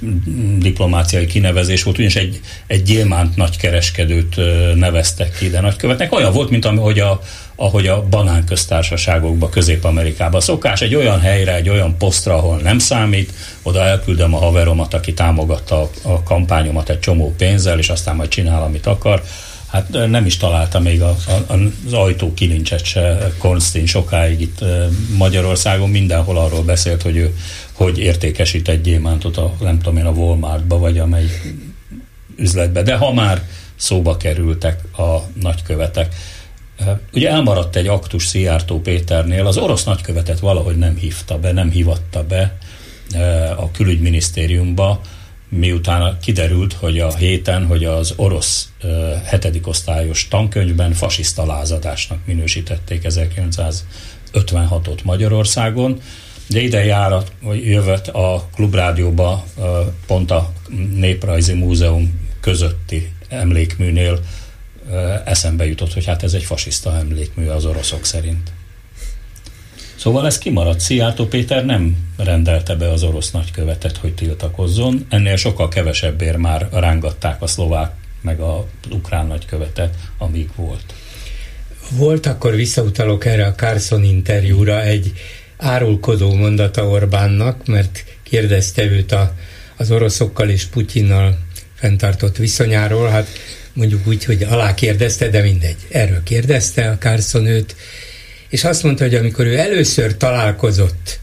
diplomáciai 0.58 1.26
kinevezés 1.26 1.82
volt, 1.82 1.96
ugyanis 1.96 2.16
egy, 2.16 2.40
egy 2.66 2.82
gyémánt 2.82 3.36
nagykereskedőt 3.36 4.36
neveztek 4.74 5.36
ki, 5.38 5.50
de 5.50 5.60
nagykövetnek 5.60 6.12
olyan 6.12 6.32
volt, 6.32 6.50
mint 6.50 6.64
ahogy 6.64 6.98
a, 6.98 7.20
ahogy 7.56 7.86
a 7.86 8.06
banánköztársaságokban, 8.08 9.50
Közép-Amerikában 9.50 10.40
szokás, 10.40 10.80
egy 10.80 10.94
olyan 10.94 11.20
helyre, 11.20 11.54
egy 11.54 11.68
olyan 11.68 11.96
posztra, 11.98 12.34
ahol 12.34 12.56
nem 12.56 12.78
számít, 12.78 13.32
oda 13.62 13.84
elküldöm 13.84 14.34
a 14.34 14.38
haveromat, 14.38 14.94
aki 14.94 15.14
támogatta 15.14 15.90
a, 16.02 16.22
kampányomat 16.22 16.88
egy 16.88 17.00
csomó 17.00 17.34
pénzzel, 17.36 17.78
és 17.78 17.88
aztán 17.88 18.16
majd 18.16 18.28
csinál, 18.28 18.62
amit 18.62 18.86
akar. 18.86 19.22
Hát 19.66 19.88
nem 20.08 20.26
is 20.26 20.36
találta 20.36 20.80
még 20.80 21.02
a, 21.02 21.16
a, 21.26 21.52
az 21.86 21.92
ajtó 21.92 22.34
kilincset 22.34 22.84
se 22.84 23.32
Kornstein 23.38 23.86
sokáig 23.86 24.40
itt 24.40 24.64
Magyarországon, 25.16 25.90
mindenhol 25.90 26.38
arról 26.38 26.62
beszélt, 26.62 27.02
hogy 27.02 27.16
ő 27.16 27.36
hogy 27.72 27.98
értékesít 27.98 28.68
egy 28.68 28.80
gyémántot 28.80 29.36
a, 29.36 29.54
nem 29.60 29.78
tudom 29.78 29.96
én, 29.96 30.04
a 30.04 30.10
Walmartba, 30.10 30.78
vagy 30.78 30.98
amely 30.98 31.26
üzletbe. 32.36 32.82
De 32.82 32.94
ha 32.94 33.12
már 33.12 33.42
szóba 33.76 34.16
kerültek 34.16 34.80
a 34.98 35.16
nagykövetek, 35.40 36.14
Ugye 37.12 37.30
elmaradt 37.30 37.76
egy 37.76 37.86
aktus 37.86 38.26
Szijjártó 38.26 38.80
Péternél, 38.80 39.46
az 39.46 39.56
orosz 39.56 39.84
nagykövetet 39.84 40.38
valahogy 40.38 40.76
nem 40.76 40.96
hívta 40.96 41.38
be, 41.38 41.52
nem 41.52 41.70
hivatta 41.70 42.24
be 42.24 42.58
a 43.56 43.70
külügyminisztériumba, 43.70 45.00
miután 45.48 46.16
kiderült, 46.20 46.72
hogy 46.72 46.98
a 46.98 47.16
héten, 47.16 47.66
hogy 47.66 47.84
az 47.84 48.12
orosz 48.16 48.68
hetedik 49.24 49.66
osztályos 49.66 50.28
tankönyvben 50.28 50.92
fasiszta 50.92 51.46
lázadásnak 51.46 52.18
minősítették 52.24 53.02
1956-ot 53.04 55.02
Magyarországon, 55.02 56.00
de 56.48 56.60
ide 56.60 56.84
járat, 56.84 57.32
jövött 57.52 58.08
a 58.08 58.48
klubrádióba 58.54 59.44
pont 60.06 60.30
a 60.30 60.52
Néprajzi 60.94 61.52
Múzeum 61.52 62.20
közötti 62.40 63.12
emlékműnél 63.28 64.20
eszembe 65.24 65.66
jutott, 65.66 65.92
hogy 65.92 66.04
hát 66.04 66.22
ez 66.22 66.32
egy 66.32 66.44
fasiszta 66.44 66.96
emlékmű 66.96 67.46
az 67.46 67.64
oroszok 67.64 68.04
szerint. 68.04 68.52
Szóval 69.96 70.26
ez 70.26 70.38
kimaradt. 70.38 70.80
Szijjártó 70.80 71.26
Péter 71.26 71.64
nem 71.64 71.96
rendelte 72.16 72.74
be 72.74 72.90
az 72.90 73.02
orosz 73.02 73.30
nagykövetet, 73.30 73.96
hogy 73.96 74.14
tiltakozzon. 74.14 75.06
Ennél 75.08 75.36
sokkal 75.36 75.68
kevesebbért 75.68 76.36
már 76.36 76.68
rángatták 76.72 77.42
a 77.42 77.46
szlovák 77.46 77.90
meg 78.20 78.40
a 78.40 78.66
ukrán 78.90 79.26
nagykövetet, 79.26 79.94
amíg 80.18 80.48
volt. 80.56 80.94
Volt 81.90 82.26
akkor, 82.26 82.54
visszautalok 82.54 83.24
erre 83.24 83.46
a 83.46 83.54
Carson 83.54 84.04
interjúra, 84.04 84.82
egy 84.82 85.12
árulkodó 85.56 86.34
mondata 86.34 86.88
Orbánnak, 86.88 87.66
mert 87.66 88.04
kérdezte 88.22 88.84
őt 88.84 89.12
a, 89.12 89.34
az 89.76 89.90
oroszokkal 89.90 90.48
és 90.48 90.64
Putyinnal 90.64 91.38
fenntartott 91.74 92.36
viszonyáról, 92.36 93.08
hát 93.08 93.28
mondjuk 93.76 94.06
úgy, 94.06 94.24
hogy 94.24 94.42
alá 94.42 94.74
kérdezte, 94.74 95.28
de 95.28 95.42
mindegy. 95.42 95.76
Erről 95.88 96.22
kérdezte 96.22 96.88
a 96.88 96.98
Carson 96.98 97.46
őt, 97.46 97.76
és 98.48 98.64
azt 98.64 98.82
mondta, 98.82 99.04
hogy 99.04 99.14
amikor 99.14 99.46
ő 99.46 99.58
először 99.58 100.16
találkozott 100.16 101.18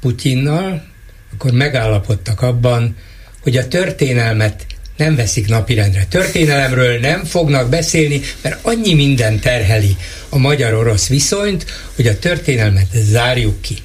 Putyinnal, 0.00 0.84
akkor 1.32 1.52
megállapodtak 1.52 2.40
abban, 2.40 2.96
hogy 3.42 3.56
a 3.56 3.68
történelmet 3.68 4.66
nem 4.96 5.16
veszik 5.16 5.48
napirendre. 5.48 6.06
Történelemről 6.08 6.98
nem 6.98 7.24
fognak 7.24 7.68
beszélni, 7.68 8.20
mert 8.42 8.58
annyi 8.62 8.94
minden 8.94 9.38
terheli 9.38 9.96
a 10.28 10.38
magyar-orosz 10.38 11.08
viszonyt, 11.08 11.64
hogy 11.94 12.06
a 12.06 12.18
történelmet 12.18 12.88
zárjuk 12.92 13.60
ki. 13.60 13.76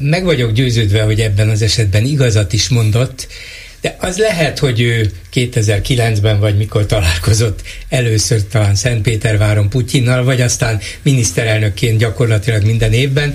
Meg 0.00 0.24
vagyok 0.24 0.52
győződve, 0.52 1.02
hogy 1.02 1.20
ebben 1.20 1.48
az 1.48 1.62
esetben 1.62 2.04
igazat 2.04 2.52
is 2.52 2.68
mondott, 2.68 3.26
de 3.82 3.96
az 4.00 4.18
lehet, 4.18 4.58
hogy 4.58 4.80
ő 4.80 5.10
2009-ben 5.34 6.40
vagy 6.40 6.56
mikor 6.56 6.86
találkozott 6.86 7.62
először 7.88 8.46
talán 8.46 8.74
Szentpéterváron 8.74 9.68
Putyinnal, 9.68 10.24
vagy 10.24 10.40
aztán 10.40 10.80
miniszterelnökként 11.02 11.98
gyakorlatilag 11.98 12.64
minden 12.64 12.92
évben, 12.92 13.34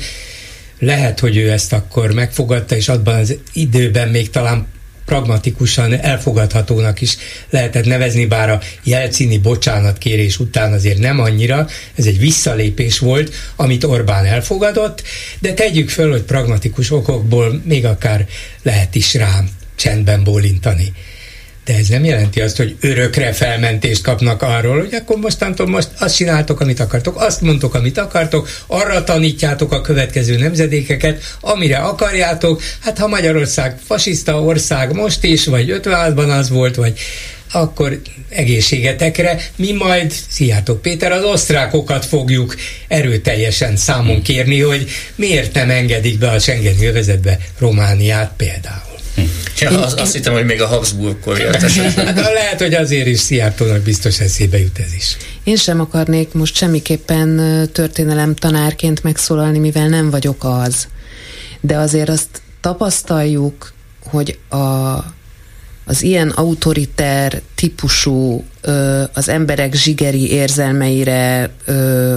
lehet, 0.79 1.19
hogy 1.19 1.37
ő 1.37 1.51
ezt 1.51 1.73
akkor 1.73 2.13
megfogadta, 2.13 2.75
és 2.75 2.89
abban 2.89 3.15
az 3.15 3.35
időben 3.53 4.09
még 4.09 4.29
talán 4.29 4.67
pragmatikusan 5.05 5.93
elfogadhatónak 5.93 7.01
is 7.01 7.17
lehetett 7.49 7.85
nevezni, 7.85 8.25
bár 8.25 8.49
a 8.49 8.59
jelcini 8.83 9.37
bocsánatkérés 9.37 10.39
után 10.39 10.73
azért 10.73 10.97
nem 10.97 11.19
annyira, 11.19 11.67
ez 11.95 12.05
egy 12.05 12.19
visszalépés 12.19 12.99
volt, 12.99 13.33
amit 13.55 13.83
Orbán 13.83 14.25
elfogadott, 14.25 15.03
de 15.39 15.53
tegyük 15.53 15.89
föl, 15.89 16.11
hogy 16.11 16.21
pragmatikus 16.21 16.91
okokból 16.91 17.61
még 17.65 17.85
akár 17.85 18.27
lehet 18.63 18.95
is 18.95 19.13
rám 19.13 19.56
csendben 19.77 20.23
bólintani. 20.23 20.93
De 21.65 21.75
ez 21.75 21.87
nem 21.87 22.03
jelenti 22.03 22.41
azt, 22.41 22.57
hogy 22.57 22.75
örökre 22.79 23.33
felmentést 23.33 24.03
kapnak 24.03 24.41
arról, 24.41 24.79
hogy 24.79 24.93
akkor 24.93 25.17
mostantól 25.17 25.67
most 25.67 25.89
azt 25.99 26.15
csináltok, 26.15 26.59
amit 26.59 26.79
akartok, 26.79 27.21
azt 27.21 27.41
mondtok, 27.41 27.73
amit 27.73 27.97
akartok, 27.97 28.49
arra 28.67 29.03
tanítjátok 29.03 29.71
a 29.71 29.81
következő 29.81 30.37
nemzedékeket, 30.37 31.23
amire 31.41 31.77
akarjátok. 31.77 32.61
Hát 32.79 32.97
ha 32.97 33.07
Magyarország 33.07 33.77
fasiszta 33.85 34.41
ország 34.41 34.93
most 34.93 35.23
is, 35.23 35.45
vagy 35.45 35.79
56-ban 35.83 36.37
az 36.37 36.49
volt, 36.49 36.75
vagy 36.75 36.99
akkor 37.51 38.01
egészségetekre, 38.29 39.39
mi 39.55 39.71
majd, 39.71 40.13
Szijjártó 40.29 40.75
Péter, 40.75 41.11
az 41.11 41.23
osztrákokat 41.23 42.05
fogjuk 42.05 42.55
erőteljesen 42.87 43.75
számon 43.75 44.21
kérni, 44.21 44.61
hogy 44.61 44.89
miért 45.15 45.53
nem 45.53 45.69
engedik 45.69 46.17
be 46.17 46.29
a 46.29 46.39
Schengen 46.39 46.83
övezetbe 46.83 47.37
Romániát 47.59 48.31
például. 48.37 48.86
Ja, 49.59 49.69
én, 49.69 49.77
az, 49.77 49.93
én, 49.93 49.99
azt 50.01 50.13
hittem, 50.13 50.33
hogy 50.33 50.45
még 50.45 50.61
a 50.61 50.67
Habsburg-kor 50.67 51.37
De 51.95 52.31
lehet, 52.33 52.61
hogy 52.61 52.73
azért 52.73 53.07
is 53.07 53.19
Szijjártónak 53.19 53.81
biztos 53.81 54.19
eszébe 54.19 54.59
jut 54.59 54.79
ez 54.79 54.93
is. 54.93 55.17
Én 55.43 55.55
sem 55.55 55.79
akarnék 55.79 56.33
most 56.33 56.55
semmiképpen 56.55 57.37
történelem 57.71 58.35
tanárként 58.35 59.03
megszólalni, 59.03 59.59
mivel 59.59 59.87
nem 59.87 60.09
vagyok 60.09 60.43
az. 60.43 60.87
De 61.61 61.77
azért 61.77 62.09
azt 62.09 62.41
tapasztaljuk, 62.61 63.73
hogy 64.03 64.37
a 64.49 64.97
az 65.87 66.03
ilyen 66.03 66.29
autoriter 66.29 67.41
típusú, 67.55 68.43
az 69.13 69.29
emberek 69.29 69.73
zsigeri 69.73 70.31
érzelmeire 70.31 71.49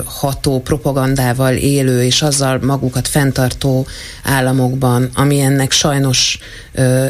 ható 0.04 0.60
propagandával 0.60 1.54
élő 1.54 2.02
és 2.02 2.22
azzal 2.22 2.58
magukat 2.62 3.08
fenntartó 3.08 3.86
államokban, 4.22 5.10
ami 5.14 5.40
ennek 5.40 5.72
sajnos 5.72 6.38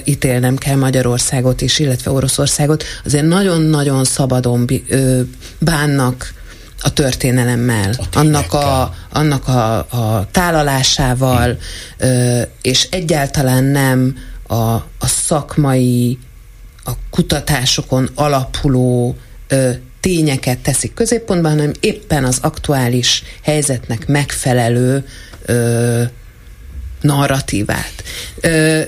ítélnem 0.04 0.56
kell 0.56 0.76
Magyarországot 0.76 1.60
is, 1.60 1.78
illetve 1.78 2.10
Oroszországot, 2.10 2.84
azért 3.04 3.26
nagyon-nagyon 3.26 4.04
szabadon 4.04 4.66
bánnak 5.58 6.32
a 6.82 6.92
történelemmel, 6.92 7.90
a 7.98 8.18
annak, 8.18 8.52
a, 8.52 8.94
annak 9.12 9.48
a, 9.48 9.78
a 9.78 10.28
tálalásával, 10.30 11.58
és 12.62 12.88
egyáltalán 12.90 13.64
nem 13.64 14.16
a, 14.46 14.54
a 14.98 15.06
szakmai 15.06 16.18
a 16.90 16.96
kutatásokon 17.10 18.10
alapuló 18.14 19.16
ö, 19.48 19.70
tényeket 20.00 20.58
teszik 20.58 20.94
középpontban, 20.94 21.50
hanem 21.50 21.72
éppen 21.80 22.24
az 22.24 22.38
aktuális 22.42 23.22
helyzetnek 23.42 24.06
megfelelő 24.06 25.06
ö, 25.44 26.02
narratívát. 27.00 28.02
Ö, 28.40 28.80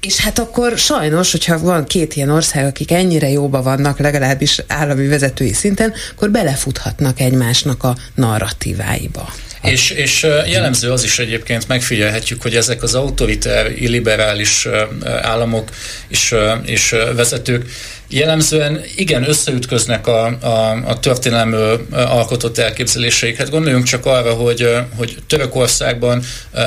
és 0.00 0.16
hát 0.16 0.38
akkor 0.38 0.78
sajnos, 0.78 1.30
hogyha 1.30 1.58
van 1.58 1.84
két 1.84 2.16
ilyen 2.16 2.30
ország, 2.30 2.64
akik 2.64 2.90
ennyire 2.90 3.28
jóba 3.28 3.62
vannak, 3.62 3.98
legalábbis 3.98 4.62
állami 4.66 5.06
vezetői 5.06 5.52
szinten, 5.52 5.92
akkor 6.14 6.30
belefuthatnak 6.30 7.20
egymásnak 7.20 7.82
a 7.82 7.96
narratíváiba. 8.14 9.32
És, 9.62 9.90
és 9.90 10.22
jellemző 10.46 10.90
az 10.90 11.04
is 11.04 11.18
egyébként, 11.18 11.68
megfigyelhetjük, 11.68 12.42
hogy 12.42 12.56
ezek 12.56 12.82
az 12.82 12.94
autoriter, 12.94 13.70
illiberális 13.80 14.68
államok 15.22 15.68
és, 16.08 16.34
és 16.64 16.96
vezetők 17.14 17.70
jellemzően 18.08 18.80
igen 18.96 19.28
összeütköznek 19.28 20.06
a, 20.06 20.26
a, 20.26 20.82
a 20.84 21.00
történelmű 21.00 21.56
alkotott 21.90 22.58
elképzeléseik. 22.58 23.36
Hát 23.36 23.50
gondoljunk 23.50 23.84
csak 23.84 24.06
arra, 24.06 24.32
hogy, 24.32 24.76
hogy 24.96 25.16
Törökországban 25.26 26.22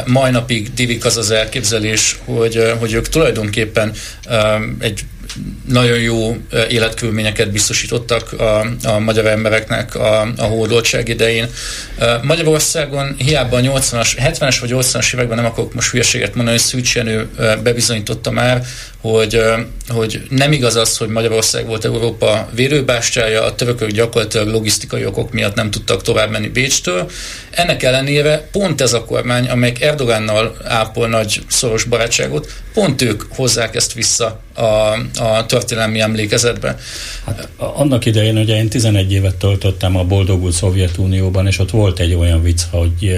mai 0.06 0.32
napig 0.32 0.74
divik 0.74 1.06
az 1.06 1.18
az 1.18 1.32
elképzelés, 1.32 2.20
hogy, 2.26 2.74
hogy 2.80 2.94
ők 2.94 3.10
tulajdonképpen 3.10 3.94
egy 4.80 5.02
nagyon 5.68 6.00
jó 6.00 6.38
életkörülményeket 6.70 7.52
biztosítottak 7.52 8.32
a, 8.32 8.66
a 8.84 9.00
magyar 9.00 9.26
embereknek 9.26 9.96
a, 9.96 10.22
a 10.22 10.44
hódoltság 10.44 11.08
idején. 11.08 11.48
Magyarországon 12.22 13.16
hiába 13.18 13.58
a 13.58 13.62
80-as, 13.62 14.10
70-es 14.18 14.58
vagy 14.60 14.72
80-as 14.74 15.14
években 15.14 15.38
nem 15.38 15.46
akarok 15.46 15.74
most 15.74 15.92
hülyeséget 15.92 16.36
mondani, 16.36 16.58
hogy 16.58 16.66
Szűcs 16.66 16.96
Jenő 16.96 17.28
bebizonyította 17.64 18.32
már, 18.32 18.64
hogy, 19.02 19.42
hogy 19.88 20.22
nem 20.30 20.52
igaz 20.52 20.76
az, 20.76 20.98
hogy 20.98 21.08
Magyarország 21.08 21.68
volt 21.68 21.86
Európa 21.86 22.50
vérőbástyája, 22.56 23.44
a 23.44 23.56
törökök 23.56 23.90
gyakorlatilag 23.90 24.48
logisztikai 24.48 25.06
okok 25.06 25.32
miatt 25.32 25.56
nem 25.56 25.72
tudtak 25.72 26.02
tovább 26.02 26.32
menni 26.32 26.48
Bécstől. 26.48 27.10
Ennek 27.52 27.84
ellenére 27.84 28.48
pont 28.52 28.82
ez 28.82 28.94
a 28.94 29.06
kormány, 29.06 29.50
amelyik 29.50 29.82
Erdogánnal 29.82 30.58
ápol 30.64 31.08
nagy 31.08 31.42
szoros 31.48 31.84
barátságot, 31.84 32.52
pont 32.74 33.02
ők 33.02 33.22
hozzák 33.30 33.76
ezt 33.76 33.94
vissza 33.94 34.40
a, 34.54 34.64
a 35.24 35.46
történelmi 35.46 36.00
emlékezetbe. 36.00 36.78
Hát, 37.26 37.48
annak 37.58 38.06
idején 38.06 38.38
ugye 38.38 38.56
én 38.56 38.70
11 38.70 39.12
évet 39.12 39.36
töltöttem 39.36 39.96
a 39.98 40.04
boldogult 40.04 40.54
Szovjetunióban, 40.54 41.48
és 41.48 41.60
ott 41.60 41.70
volt 41.70 42.00
egy 42.00 42.14
olyan 42.14 42.42
vicc, 42.42 42.62
hogy 42.72 43.12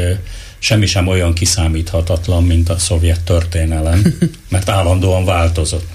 semmi 0.64 0.86
sem 0.86 1.08
olyan 1.08 1.34
kiszámíthatatlan, 1.34 2.44
mint 2.44 2.70
a 2.70 2.78
szovjet 2.78 3.22
történelem, 3.22 4.18
mert 4.50 4.70
állandóan 4.70 5.26
változott. 5.26 5.88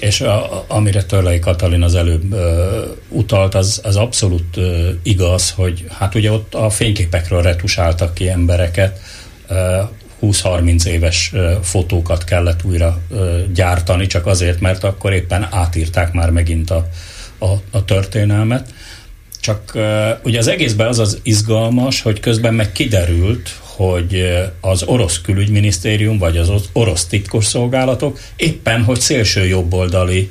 És 0.00 0.20
a, 0.20 0.64
amire 0.68 1.04
Törlei 1.04 1.38
Katalin 1.38 1.82
az 1.82 1.94
előbb 1.94 2.32
ö, 2.32 2.84
utalt, 3.08 3.54
az, 3.54 3.80
az 3.84 3.96
abszolút 3.96 4.56
ö, 4.56 4.90
igaz, 5.02 5.50
hogy 5.50 5.84
hát 5.88 6.14
ugye 6.14 6.32
ott 6.32 6.54
a 6.54 6.70
fényképekről 6.70 7.42
retusáltak 7.42 8.14
ki 8.14 8.28
embereket, 8.28 9.00
ö, 9.48 9.80
20-30 10.22 10.84
éves 10.84 11.32
fotókat 11.62 12.24
kellett 12.24 12.64
újra 12.64 13.00
gyártani, 13.54 14.06
csak 14.06 14.26
azért, 14.26 14.60
mert 14.60 14.84
akkor 14.84 15.12
éppen 15.12 15.48
átírták 15.50 16.12
már 16.12 16.30
megint 16.30 16.70
a, 16.70 16.88
a, 17.38 17.52
a 17.70 17.84
történelmet. 17.84 18.74
Csak 19.40 19.72
ugye 20.24 20.38
az 20.38 20.48
egészben 20.48 20.86
az 20.86 20.98
az 20.98 21.18
izgalmas, 21.22 22.02
hogy 22.02 22.20
közben 22.20 22.54
meg 22.54 22.72
kiderült, 22.72 23.56
hogy 23.62 24.24
az 24.60 24.82
orosz 24.82 25.20
külügyminisztérium, 25.20 26.18
vagy 26.18 26.36
az 26.36 26.50
orosz 26.72 27.06
titkosszolgálatok 27.06 28.20
éppen, 28.36 28.84
hogy 28.84 29.00
szélső 29.00 29.46
jobboldali 29.46 30.30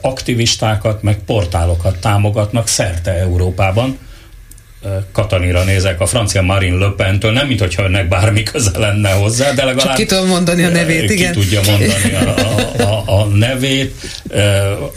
aktivistákat, 0.00 1.02
meg 1.02 1.18
portálokat 1.24 2.00
támogatnak 2.00 2.68
szerte 2.68 3.10
Európában, 3.10 3.98
Katalinra 5.12 5.64
nézek, 5.64 6.00
a 6.00 6.06
francia 6.06 6.42
Marine 6.42 6.76
Le 6.76 6.92
Pen-től, 6.96 7.32
nem 7.32 7.46
mint 7.46 7.60
hogyha 7.60 7.82
önnek 7.82 8.08
bármi 8.08 8.42
köze 8.42 8.78
lenne 8.78 9.10
hozzá, 9.10 9.52
de 9.52 9.64
legalább... 9.64 9.86
Csak 9.86 9.94
ki 9.94 10.06
tudom 10.06 10.26
mondani 10.26 10.64
a 10.64 10.68
nevét, 10.68 11.06
ki 11.06 11.12
igen. 11.12 11.32
tudja 11.32 11.60
mondani 11.66 12.14
a, 12.14 12.82
a, 12.82 13.20
a, 13.20 13.24
nevét, 13.24 13.94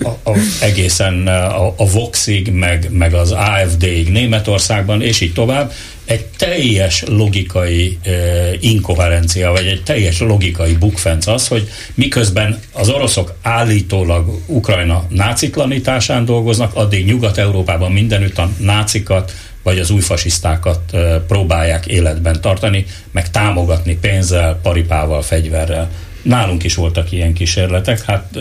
a, 0.03 0.29
a, 0.29 0.37
egészen 0.61 1.27
a, 1.27 1.67
a 1.67 1.89
Voxig, 1.91 2.51
meg, 2.51 2.87
meg 2.91 3.13
az 3.13 3.31
AFD-ig 3.31 4.11
Németországban, 4.11 5.01
és 5.01 5.21
így 5.21 5.33
tovább, 5.33 5.71
egy 6.05 6.25
teljes 6.37 7.03
logikai 7.07 7.97
uh, 8.05 8.13
inkoherencia, 8.59 9.51
vagy 9.51 9.65
egy 9.65 9.83
teljes 9.83 10.19
logikai 10.19 10.73
bukfenc 10.73 11.27
az, 11.27 11.47
hogy 11.47 11.69
miközben 11.93 12.59
az 12.71 12.89
oroszok 12.89 13.33
állítólag 13.41 14.41
Ukrajna 14.45 15.05
náciklanításán 15.09 16.25
dolgoznak, 16.25 16.75
addig 16.75 17.05
Nyugat-Európában 17.05 17.91
mindenütt 17.91 18.37
a 18.37 18.49
nácikat, 18.57 19.33
vagy 19.63 19.79
az 19.79 19.89
új 19.89 20.01
fasisztákat 20.01 20.97
próbálják 21.27 21.87
életben 21.87 22.41
tartani, 22.41 22.85
meg 23.11 23.31
támogatni 23.31 23.97
pénzzel, 23.97 24.59
paripával, 24.61 25.21
fegyverrel. 25.21 25.89
Nálunk 26.21 26.63
is 26.63 26.75
voltak 26.75 27.11
ilyen 27.11 27.33
kísérletek, 27.33 28.01
hát 28.01 28.37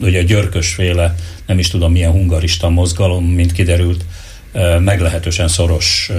ugye 0.00 0.18
a 0.18 0.22
györkösféle, 0.22 1.14
nem 1.46 1.58
is 1.58 1.68
tudom 1.68 1.92
milyen 1.92 2.10
hungarista 2.10 2.68
mozgalom, 2.68 3.24
mint 3.24 3.52
kiderült, 3.52 4.04
meglehetősen 4.78 5.48
szoros 5.48 6.10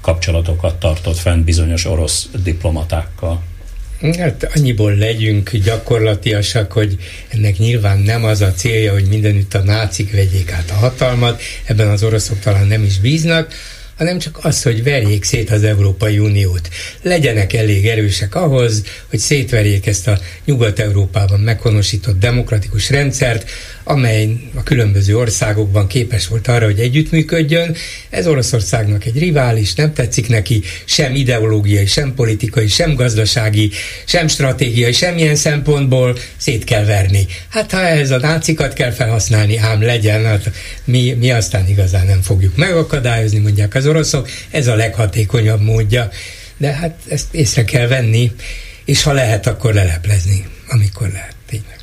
kapcsolatokat 0.00 0.76
tartott 0.76 1.16
fenn 1.16 1.44
bizonyos 1.44 1.84
orosz 1.84 2.28
diplomatákkal. 2.42 3.42
Hát 4.00 4.50
annyiból 4.54 4.94
legyünk 4.94 5.50
gyakorlatiasak, 5.56 6.72
hogy 6.72 6.96
ennek 7.28 7.58
nyilván 7.58 7.98
nem 7.98 8.24
az 8.24 8.40
a 8.40 8.52
célja, 8.52 8.92
hogy 8.92 9.04
mindenütt 9.08 9.54
a 9.54 9.62
nácik 9.62 10.12
vegyék 10.12 10.52
át 10.52 10.70
a 10.70 10.74
hatalmat, 10.74 11.42
ebben 11.64 11.88
az 11.88 12.02
oroszok 12.02 12.38
talán 12.38 12.66
nem 12.66 12.82
is 12.82 12.98
bíznak, 12.98 13.54
hanem 13.96 14.18
csak 14.18 14.38
az, 14.42 14.62
hogy 14.62 14.82
verjék 14.82 15.24
szét 15.24 15.50
az 15.50 15.62
Európai 15.62 16.18
Uniót. 16.18 16.68
Legyenek 17.02 17.52
elég 17.52 17.86
erősek 17.86 18.34
ahhoz, 18.34 18.82
hogy 19.10 19.18
szétverjék 19.18 19.86
ezt 19.86 20.08
a 20.08 20.18
Nyugat-Európában 20.44 21.40
meghonosított 21.40 22.18
demokratikus 22.18 22.90
rendszert, 22.90 23.50
amely 23.88 24.36
a 24.54 24.62
különböző 24.62 25.16
országokban 25.16 25.86
képes 25.86 26.28
volt 26.28 26.48
arra, 26.48 26.64
hogy 26.64 26.78
együttműködjön. 26.78 27.76
Ez 28.10 28.26
Oroszországnak 28.26 29.04
egy 29.04 29.18
rivális, 29.18 29.74
nem 29.74 29.92
tetszik 29.92 30.28
neki 30.28 30.62
sem 30.84 31.14
ideológiai, 31.14 31.86
sem 31.86 32.14
politikai, 32.14 32.66
sem 32.66 32.94
gazdasági, 32.94 33.70
sem 34.06 34.28
stratégiai, 34.28 34.92
semmilyen 34.92 35.36
szempontból 35.36 36.18
szét 36.36 36.64
kell 36.64 36.84
verni. 36.84 37.26
Hát 37.48 37.70
ha 37.70 37.80
ehhez 37.80 38.10
a 38.10 38.18
nácikat 38.18 38.72
kell 38.72 38.90
felhasználni, 38.90 39.56
ám 39.56 39.82
legyen, 39.82 40.24
hát 40.24 40.50
mi, 40.84 41.12
mi 41.12 41.30
aztán 41.30 41.68
igazán 41.68 42.06
nem 42.06 42.22
fogjuk 42.22 42.56
megakadályozni, 42.56 43.38
mondják 43.38 43.74
az 43.74 43.86
oroszok, 43.86 44.28
ez 44.50 44.66
a 44.66 44.74
leghatékonyabb 44.74 45.60
módja. 45.60 46.10
De 46.56 46.72
hát 46.72 46.98
ezt 47.08 47.34
észre 47.34 47.64
kell 47.64 47.86
venni, 47.86 48.32
és 48.84 49.02
ha 49.02 49.12
lehet, 49.12 49.46
akkor 49.46 49.74
leleplezni, 49.74 50.44
amikor 50.68 51.08
lehet, 51.08 51.34
tényleg. 51.46 51.77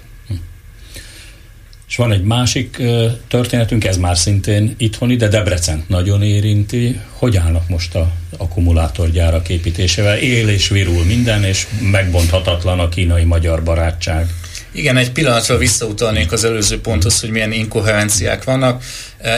És 1.95 2.01
van 2.01 2.11
egy 2.11 2.23
másik 2.23 2.81
történetünk, 3.27 3.85
ez 3.85 3.97
már 3.97 4.17
szintén 4.17 4.75
itthoni, 4.77 5.15
de 5.15 5.27
Debrecent 5.27 5.89
nagyon 5.89 6.23
érinti. 6.23 6.99
Hogy 7.11 7.37
állnak 7.37 7.69
most 7.69 7.95
a 7.95 8.11
akkumulátorgyárak 8.37 9.49
építésével? 9.49 10.17
Él 10.17 10.49
és 10.49 10.67
virul 10.67 11.03
minden, 11.03 11.43
és 11.43 11.67
megbonthatatlan 11.91 12.79
a 12.79 12.89
kínai-magyar 12.89 13.63
barátság. 13.63 14.27
Igen, 14.75 14.97
egy 14.97 15.11
pillanatra 15.11 15.57
visszautalnék 15.57 16.31
az 16.31 16.43
előző 16.43 16.81
ponthoz, 16.81 17.19
hogy 17.19 17.29
milyen 17.29 17.51
inkoherenciák 17.51 18.43
vannak. 18.43 18.83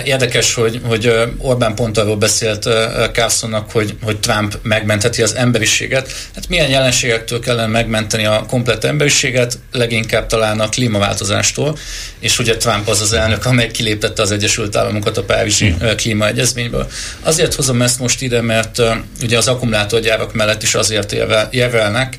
Érdekes, 0.04 0.54
hogy, 0.54 0.82
hogy 0.84 1.12
Orbán 1.38 1.76
pont 1.76 1.98
arról 1.98 2.16
beszélt 2.16 2.70
Carlsonnak, 3.14 3.72
hogy, 3.72 3.98
hogy 4.02 4.20
Trump 4.20 4.60
megmentheti 4.62 5.22
az 5.22 5.36
emberiséget. 5.36 6.12
Hát 6.36 6.48
milyen 6.48 6.70
jelenségektől 6.70 7.40
kellene 7.40 7.68
megmenteni 7.68 8.26
a 8.26 8.46
komplet 8.48 8.84
emberiséget? 8.84 9.60
Leginkább 9.72 10.28
talán 10.28 10.60
a 10.60 10.70
klímaváltozástól, 10.70 11.78
és 12.20 12.40
ugye 12.40 12.58
Trump 12.58 12.88
az 12.88 13.02
az 13.02 13.14
elnök, 13.14 13.46
amely 13.46 13.72
kiléptette 13.72 14.22
az 14.22 14.32
Egyesült 14.32 14.76
Államokat 14.76 15.18
a 15.18 15.24
Párizsi 15.24 15.76
klímaegyezményből. 15.96 16.88
Azért 17.22 17.54
hozom 17.54 17.82
ezt 17.82 18.00
most 18.00 18.22
ide, 18.22 18.42
mert 18.42 18.82
ugye 19.22 19.38
az 19.38 19.48
akkumulátorgyárak 19.48 20.34
mellett 20.34 20.64
is 20.64 20.76
azért 20.76 21.16
érvelnek, 21.52 22.16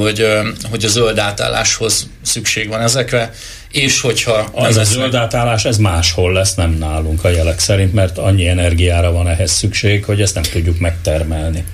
hogy, 0.00 0.26
hogy 0.70 0.84
a 0.84 0.88
zöld 0.88 1.18
átálláshoz 1.18 2.06
szükség 2.22 2.68
van 2.68 2.80
ezekre, 2.80 3.32
és 3.70 4.00
hogyha... 4.00 4.48
Az 4.52 4.76
a 4.76 4.84
zöld 4.84 5.14
átállás, 5.14 5.64
ez 5.64 5.76
máshol 5.76 6.32
lesz, 6.32 6.54
nem 6.54 6.70
nálunk 6.70 7.24
a 7.24 7.28
jelek 7.28 7.58
szerint, 7.58 7.92
mert 7.92 8.18
annyi 8.18 8.48
energiára 8.48 9.12
van 9.12 9.28
ehhez 9.28 9.50
szükség, 9.50 10.04
hogy 10.04 10.20
ezt 10.20 10.34
nem 10.34 10.42
tudjuk 10.42 10.78
megtermelni. 10.78 11.64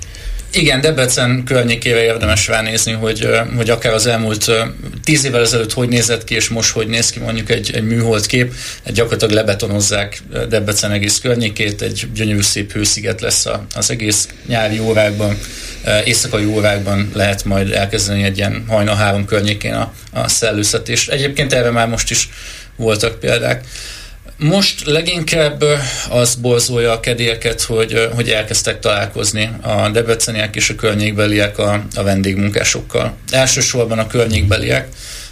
Igen, 0.51 0.81
Debrecen 0.81 1.43
környékére 1.43 2.03
érdemes 2.03 2.47
ránézni, 2.47 2.91
hogy, 2.91 3.29
hogy 3.55 3.69
akár 3.69 3.93
az 3.93 4.05
elmúlt 4.05 4.51
tíz 5.03 5.25
évvel 5.25 5.41
ezelőtt 5.41 5.73
hogy 5.73 5.87
nézett 5.87 6.23
ki, 6.23 6.35
és 6.35 6.49
most 6.49 6.71
hogy 6.71 6.87
néz 6.87 7.09
ki 7.09 7.19
mondjuk 7.19 7.49
egy, 7.49 7.71
egy 7.73 7.83
műhold 7.83 8.25
kép. 8.25 8.53
Gyakorlatilag 8.85 9.33
lebetonozzák 9.33 10.21
Debrecen 10.49 10.91
egész 10.91 11.19
környékét, 11.19 11.81
egy 11.81 12.07
gyönyörű 12.13 12.41
szép 12.41 12.71
hősziget 12.71 13.21
lesz 13.21 13.45
az 13.75 13.91
egész 13.91 14.27
nyári 14.47 14.79
órákban, 14.79 15.37
éjszakai 16.05 16.45
órákban 16.45 17.11
lehet 17.13 17.43
majd 17.43 17.71
elkezdeni 17.71 18.23
egy 18.23 18.37
ilyen 18.37 18.63
hajna 18.67 18.93
három 18.93 19.25
környékén 19.25 19.73
a, 19.73 19.93
a 20.11 20.27
szellőztetést. 20.27 21.09
Egyébként 21.09 21.53
erre 21.53 21.69
már 21.69 21.87
most 21.87 22.11
is 22.11 22.29
voltak 22.75 23.19
példák. 23.19 23.63
Most 24.39 24.85
leginkább 24.85 25.63
az 26.09 26.35
borzolja 26.35 26.91
a 26.91 26.99
kedélyeket, 26.99 27.61
hogy, 27.61 28.09
hogy 28.15 28.29
elkezdtek 28.29 28.79
találkozni 28.79 29.49
a 29.61 29.89
debreceniek 29.89 30.55
és 30.55 30.69
a 30.69 30.75
környékbeliek 30.75 31.57
a, 31.57 31.83
a 31.95 32.03
vendégmunkásokkal. 32.03 33.13
Elsősorban 33.31 33.99
a 33.99 34.07
környékbeliek, 34.07 34.87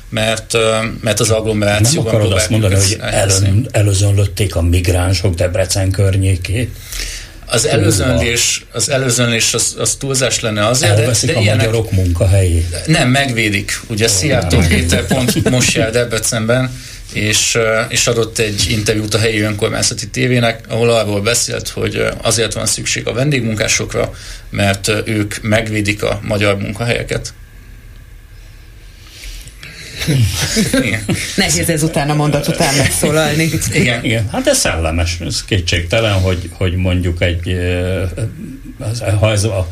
mert, 0.10 0.54
mert 1.02 1.20
az 1.20 1.30
agglomerációban 1.30 2.06
Nem 2.06 2.16
akarod 2.16 2.38
azt 2.38 2.50
mondani, 2.50 2.76
hogy 2.76 2.98
elön, 3.02 3.68
előzönlötték 3.72 4.56
a 4.56 4.62
migránsok 4.62 5.36
Debrecen 5.36 5.92
környékét? 5.92 6.76
Az 7.46 7.66
előzönlés, 7.66 8.66
az, 8.72 8.90
előzönlés 8.90 9.54
az, 9.54 9.76
az 9.80 9.96
túlzás 9.96 10.40
lenne 10.40 10.68
azért, 10.68 11.00
Elveszik 11.00 11.28
de, 11.28 11.34
de 11.34 11.40
a 11.40 11.42
ilyenek, 11.42 11.66
magyarok 11.66 11.92
munkahelyét. 11.92 12.82
Nem, 12.86 13.10
megvédik. 13.10 13.82
Ugye 13.90 14.08
Szijjártó 14.08 14.60
Péter 14.70 15.06
pont 15.06 15.50
most 15.50 15.74
jár 15.74 15.92
Debrecenben, 15.92 16.72
és, 17.14 17.58
és 17.90 18.08
adott 18.08 18.38
egy 18.38 18.66
interjút 18.70 19.14
a 19.14 19.20
helyi 19.20 19.40
önkormányzati 19.40 20.08
tévének, 20.08 20.66
ahol 20.70 20.90
arról 20.90 21.22
beszélt, 21.22 21.70
hogy 21.70 22.06
azért 22.22 22.54
van 22.54 22.66
szükség 22.66 23.08
a 23.08 23.14
vendégmunkásokra, 23.14 24.14
mert 24.50 24.92
ők 25.06 25.42
megvédik 25.42 26.04
a 26.04 26.20
magyar 26.24 26.58
munkahelyeket. 26.58 27.34
Igen. 30.82 31.06
Nehéz 31.36 31.70
ez 31.70 31.84
után 31.84 32.10
a 32.10 32.14
mondat 32.14 32.48
után 32.48 32.76
megszólalni. 32.76 33.50
Igen. 33.72 34.04
Igen. 34.04 34.30
Hát 34.32 34.48
ez 34.48 34.58
szellemes, 34.58 35.18
ez 35.20 35.44
kétségtelen, 35.46 36.14
hogy, 36.14 36.50
hogy 36.54 36.76
mondjuk 36.76 37.22
egy, 37.22 37.58
ha 39.20 39.32
ez 39.32 39.44
a 39.44 39.68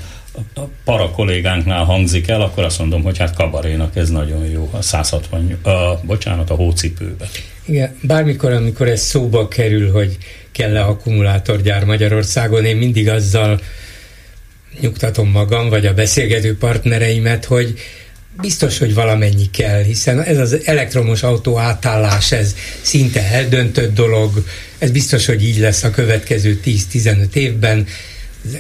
a 0.54 0.62
para 0.84 1.12
kollégánknál 1.12 1.84
hangzik 1.84 2.28
el, 2.28 2.42
akkor 2.42 2.64
azt 2.64 2.80
mondom, 2.80 3.04
hogy 3.04 3.18
hát 3.18 3.36
kabarénak 3.36 3.96
ez 3.96 4.10
nagyon 4.10 4.46
jó, 4.46 4.70
a 4.72 4.82
160, 4.82 5.60
a, 5.64 6.00
bocsánat, 6.04 6.50
a 6.50 6.56
hócipőbe. 6.56 7.30
Igen, 7.66 7.96
bármikor, 8.02 8.52
amikor 8.52 8.88
ez 8.88 9.02
szóba 9.02 9.48
kerül, 9.48 9.92
hogy 9.92 10.18
kell-e 10.52 10.84
akkumulátorgyár 10.84 11.84
Magyarországon, 11.84 12.66
én 12.66 12.78
mindig 12.78 13.10
azzal 13.10 13.60
nyugtatom 14.80 15.30
magam, 15.30 15.70
vagy 15.70 15.86
a 15.86 15.94
beszélgető 15.94 16.58
partnereimet, 16.58 17.46
hogy 17.46 17.74
biztos, 18.42 18.78
hogy 18.78 18.94
valamennyi 18.94 19.50
kell, 19.52 19.84
hiszen 19.84 20.22
ez 20.22 20.38
az 20.38 20.60
elektromos 20.66 21.24
autó 21.24 21.58
átállás, 21.58 22.32
ez 22.32 22.56
szinte 22.82 23.22
eldöntött 23.22 23.94
dolog, 23.94 24.46
ez 24.78 24.92
biztos, 24.92 25.26
hogy 25.26 25.44
így 25.44 25.58
lesz 25.58 25.84
a 25.84 25.90
következő 25.90 26.60
10-15 26.66 27.34
évben, 27.34 27.88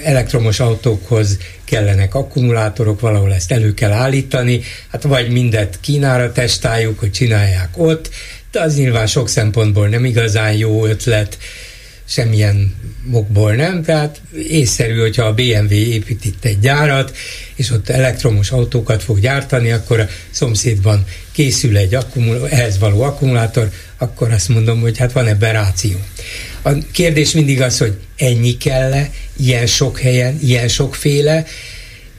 elektromos 0.03 0.59
autókhoz 0.59 1.37
kellenek 1.63 2.15
akkumulátorok, 2.15 2.99
valahol 2.99 3.33
ezt 3.33 3.51
elő 3.51 3.73
kell 3.73 3.91
állítani, 3.91 4.61
hát 4.91 5.03
vagy 5.03 5.31
mindet 5.31 5.77
Kínára 5.81 6.31
testáljuk, 6.31 6.99
hogy 6.99 7.11
csinálják 7.11 7.69
ott, 7.77 8.09
de 8.51 8.61
az 8.61 8.75
nyilván 8.75 9.07
sok 9.07 9.29
szempontból 9.29 9.87
nem 9.87 10.05
igazán 10.05 10.53
jó 10.53 10.85
ötlet, 10.85 11.37
semmilyen 12.07 12.75
mokból 13.03 13.53
nem, 13.53 13.83
tehát 13.83 14.21
észszerű, 14.49 14.99
hogyha 14.99 15.23
a 15.23 15.33
BMW 15.33 15.73
épít 15.73 16.25
itt 16.25 16.45
egy 16.45 16.59
gyárat, 16.59 17.15
és 17.55 17.71
ott 17.71 17.89
elektromos 17.89 18.51
autókat 18.51 19.03
fog 19.03 19.19
gyártani, 19.19 19.71
akkor 19.71 19.99
a 19.99 20.07
szomszédban 20.29 21.05
készül 21.31 21.77
egy 21.77 21.95
akkumul- 21.95 22.51
ehhez 22.51 22.79
való 22.79 23.01
akkumulátor, 23.01 23.69
akkor 23.97 24.31
azt 24.31 24.49
mondom, 24.49 24.79
hogy 24.79 24.97
hát 24.97 25.11
van 25.11 25.27
ebben 25.27 25.53
ráció. 25.53 25.97
A 26.67 26.71
kérdés 26.91 27.31
mindig 27.31 27.61
az, 27.61 27.77
hogy 27.77 27.93
ennyi 28.17 28.57
kell 28.57 28.93
-e, 28.93 29.09
ilyen 29.37 29.67
sok 29.67 29.99
helyen, 29.99 30.39
ilyen 30.43 30.67
sokféle, 30.67 31.45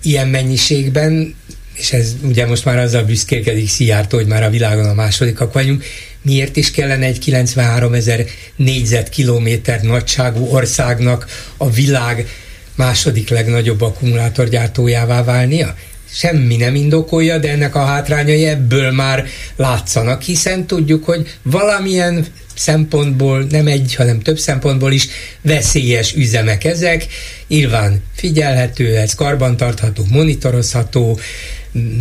ilyen 0.03 0.29
mennyiségben, 0.29 1.35
és 1.75 1.93
ez 1.93 2.15
ugye 2.23 2.47
most 2.47 2.65
már 2.65 2.79
azzal 2.79 3.03
büszkélkedik 3.03 3.69
Szijjártó, 3.69 4.17
hogy 4.17 4.27
már 4.27 4.43
a 4.43 4.51
világon 4.51 4.87
a 4.89 4.95
másodikak 4.95 5.53
vagyunk, 5.53 5.85
miért 6.23 6.57
is 6.57 6.71
kellene 6.71 7.07
egy 7.07 7.19
93 7.19 7.93
ezer 7.93 8.25
négyzetkilométer 8.57 9.81
nagyságú 9.81 10.47
országnak 10.47 11.27
a 11.57 11.71
világ 11.71 12.29
második 12.75 13.29
legnagyobb 13.29 13.81
akkumulátorgyártójává 13.81 15.25
válnia? 15.25 15.75
semmi 16.11 16.57
nem 16.57 16.75
indokolja, 16.75 17.39
de 17.39 17.51
ennek 17.51 17.75
a 17.75 17.85
hátrányai 17.85 18.45
ebből 18.45 18.91
már 18.91 19.27
látszanak, 19.57 20.23
hiszen 20.23 20.67
tudjuk, 20.67 21.05
hogy 21.05 21.39
valamilyen 21.43 22.27
szempontból, 22.57 23.47
nem 23.51 23.67
egy, 23.67 23.95
hanem 23.95 24.21
több 24.21 24.39
szempontból 24.39 24.93
is 24.93 25.09
veszélyes 25.43 26.15
üzemek 26.15 26.65
ezek. 26.65 27.07
Nyilván 27.49 28.03
figyelhető, 28.15 28.97
ez 28.97 29.15
karbantartható, 29.15 30.05
monitorozható, 30.11 31.19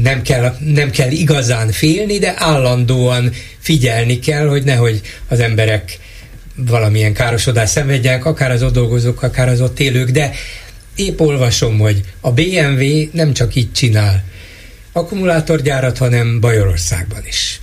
nem 0.02 0.22
kell, 0.22 0.56
nem 0.60 0.90
kell 0.90 1.11
igazán 1.11 1.72
félni, 1.72 2.18
de 2.18 2.34
állandóan 2.38 3.32
figyelni 3.60 4.19
kell, 4.19 4.48
hogy 4.48 4.64
nehogy 4.64 5.02
az 5.27 5.40
emberek 5.40 5.99
valamilyen 6.56 7.14
károsodást 7.14 7.72
szenvedjenek, 7.72 8.26
akár 8.26 8.52
az 8.52 8.64
ott 8.64 8.73
dolgozók, 8.73 9.22
akár 9.22 9.49
az 9.49 9.61
ott 9.61 9.80
élők, 9.80 10.10
de 10.10 10.32
épp 10.95 11.19
olvasom, 11.19 11.77
hogy 11.77 12.02
a 12.22 12.32
BMW 12.32 13.10
nem 13.11 13.34
csak 13.34 13.56
így 13.56 13.72
csinál 13.72 14.23
akkumulátorgyárat, 14.91 15.98
hanem 15.98 16.40
Bajorországban 16.40 17.26
is. 17.27 17.60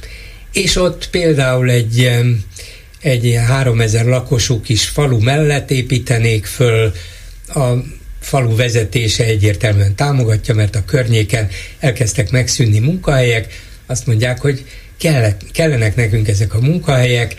És 0.52 0.76
ott 0.76 1.10
például 1.10 1.70
egy, 1.70 2.10
egy 3.02 3.24
ilyen 3.24 3.44
3000 3.44 4.04
lakosú 4.04 4.60
kis 4.60 4.88
falu 4.88 5.18
mellett 5.20 5.70
építenék 5.70 6.44
föl 6.44 6.92
a 7.48 7.70
falu 8.20 8.56
vezetése 8.56 9.24
egyértelműen 9.24 9.94
támogatja, 9.94 10.54
mert 10.54 10.76
a 10.76 10.84
környéken 10.84 11.48
elkezdtek 11.78 12.30
megszűnni 12.30 12.78
munkahelyek, 12.78 13.60
azt 13.86 14.06
mondják, 14.06 14.40
hogy 14.40 14.64
kellenek 15.52 15.96
nekünk 15.96 16.28
ezek 16.28 16.54
a 16.54 16.60
munkahelyek, 16.60 17.34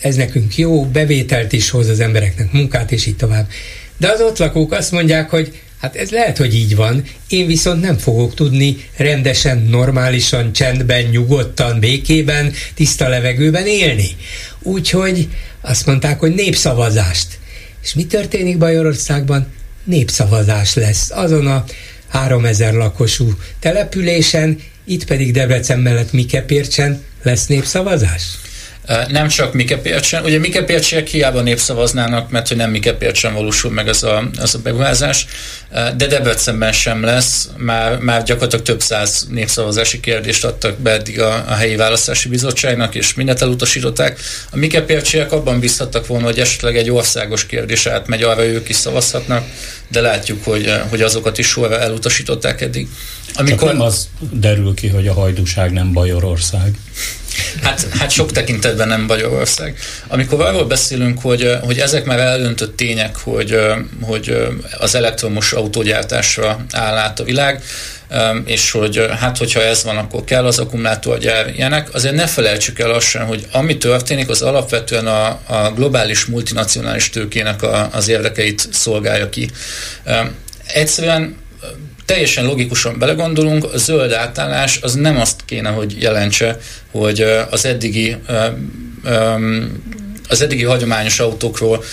ez 0.00 0.14
nekünk 0.14 0.56
jó, 0.56 0.84
bevételt 0.84 1.52
is 1.52 1.70
hoz 1.70 1.88
az 1.88 2.00
embereknek, 2.00 2.52
munkát, 2.52 2.92
és 2.92 3.06
így 3.06 3.16
tovább. 3.16 3.48
De 3.96 4.08
az 4.08 4.20
ott 4.20 4.38
lakók 4.38 4.72
azt 4.72 4.92
mondják, 4.92 5.30
hogy 5.30 5.60
hát 5.80 5.96
ez 5.96 6.10
lehet, 6.10 6.36
hogy 6.36 6.54
így 6.54 6.76
van, 6.76 7.04
én 7.28 7.46
viszont 7.46 7.80
nem 7.80 7.98
fogok 7.98 8.34
tudni 8.34 8.76
rendesen, 8.96 9.66
normálisan, 9.70 10.52
csendben, 10.52 11.02
nyugodtan, 11.02 11.80
békében, 11.80 12.52
tiszta 12.74 13.08
levegőben 13.08 13.66
élni. 13.66 14.08
Úgyhogy 14.62 15.28
azt 15.60 15.86
mondták, 15.86 16.20
hogy 16.20 16.34
népszavazást. 16.34 17.38
És 17.82 17.94
mi 17.94 18.06
történik 18.06 18.58
Bajorországban? 18.58 19.46
Népszavazás 19.84 20.74
lesz 20.74 21.10
azon 21.10 21.46
a 21.46 21.64
3000 22.08 22.74
lakosú 22.74 23.34
településen, 23.58 24.58
itt 24.84 25.04
pedig 25.04 25.32
Debrecen 25.32 25.78
mellett 25.78 26.12
Mikepércsen 26.12 27.02
lesz 27.22 27.46
népszavazás? 27.46 28.22
Nem 29.08 29.28
csak 29.28 29.52
Mike 29.52 29.76
Pércsen, 29.76 30.24
ugye 30.24 30.38
Mike 30.38 30.62
Pércsiek 30.64 31.06
hiába 31.06 31.40
népszavaznának, 31.40 32.30
mert 32.30 32.48
hogy 32.48 32.56
nem 32.56 32.70
Mike 32.70 32.92
Pércsen 32.92 33.34
valósul 33.34 33.70
meg 33.70 33.88
ez 33.88 34.02
a, 34.02 34.30
ez 34.38 34.54
a 34.54 34.58
beruházás, 34.58 35.26
de 35.70 36.06
Debrecenben 36.06 36.72
sem 36.72 37.02
lesz, 37.02 37.48
már, 37.56 37.98
már 37.98 38.22
gyakorlatilag 38.22 38.64
több 38.64 38.80
száz 38.82 39.26
népszavazási 39.30 40.00
kérdést 40.00 40.44
adtak 40.44 40.78
be 40.78 40.90
eddig 40.90 41.20
a, 41.20 41.44
a 41.48 41.54
helyi 41.54 41.76
választási 41.76 42.28
bizottságnak, 42.28 42.94
és 42.94 43.14
mindent 43.14 43.42
elutasították. 43.42 44.20
A 44.50 44.56
Mike 44.56 44.82
Pércsiek 44.82 45.32
abban 45.32 45.60
bízhattak 45.60 46.06
volna, 46.06 46.24
hogy 46.24 46.38
esetleg 46.38 46.76
egy 46.76 46.90
országos 46.90 47.46
kérdés 47.46 47.86
átmegy, 47.86 48.22
arra 48.22 48.44
ők 48.44 48.68
is 48.68 48.76
szavazhatnak, 48.76 49.44
de 49.88 50.00
látjuk, 50.00 50.44
hogy, 50.44 50.72
hogy 50.88 51.02
azokat 51.02 51.38
is 51.38 51.46
sorra 51.46 51.80
elutasították 51.80 52.60
eddig. 52.60 52.88
Amikor... 53.34 53.68
Csak 53.68 53.72
nem 53.76 53.86
az 53.86 54.08
derül 54.32 54.74
ki, 54.74 54.88
hogy 54.88 55.08
a 55.08 55.12
hajdúság 55.12 55.72
nem 55.72 55.92
Bajorország. 55.92 56.74
Hát, 57.62 57.86
hát 57.98 58.10
sok 58.10 58.32
tekintetben 58.32 58.88
nem 58.88 59.00
Magyarország. 59.00 59.78
Amikor 60.06 60.40
arról 60.40 60.64
beszélünk, 60.64 61.20
hogy, 61.20 61.56
hogy 61.62 61.78
ezek 61.78 62.04
már 62.04 62.18
eldöntött 62.18 62.76
tények, 62.76 63.16
hogy, 63.16 63.58
hogy 64.00 64.36
az 64.78 64.94
elektromos 64.94 65.52
autógyártásra 65.52 66.64
áll 66.72 66.96
át 66.96 67.20
a 67.20 67.24
világ, 67.24 67.62
és 68.44 68.70
hogy 68.70 69.06
hát 69.20 69.38
hogyha 69.38 69.62
ez 69.62 69.84
van, 69.84 69.96
akkor 69.96 70.24
kell 70.24 70.46
az 70.46 70.58
akkumulátorgyár 70.58 71.52
ilyenek, 71.56 71.94
azért 71.94 72.14
ne 72.14 72.26
felejtsük 72.26 72.78
el 72.78 72.90
azt 72.90 73.06
sem, 73.06 73.26
hogy 73.26 73.46
ami 73.52 73.78
történik, 73.78 74.28
az 74.28 74.42
alapvetően 74.42 75.06
a, 75.06 75.26
a 75.46 75.72
globális 75.74 76.24
multinacionális 76.24 77.10
tőkének 77.10 77.62
a, 77.62 77.88
az 77.92 78.08
érdekeit 78.08 78.68
szolgálja 78.72 79.28
ki. 79.28 79.50
Egyszerűen 80.66 81.36
teljesen 82.10 82.44
logikusan 82.44 82.98
belegondolunk, 82.98 83.64
a 83.64 83.78
zöld 83.78 84.12
átállás 84.12 84.78
az 84.82 84.94
nem 84.94 85.16
azt 85.16 85.40
kéne, 85.44 85.68
hogy 85.68 86.02
jelentse, 86.02 86.58
hogy 86.90 87.20
az 87.50 87.64
eddigi 87.64 88.16
az 90.28 90.42
eddigi 90.42 90.64
hagyományos 90.64 91.20
autókról 91.20 91.84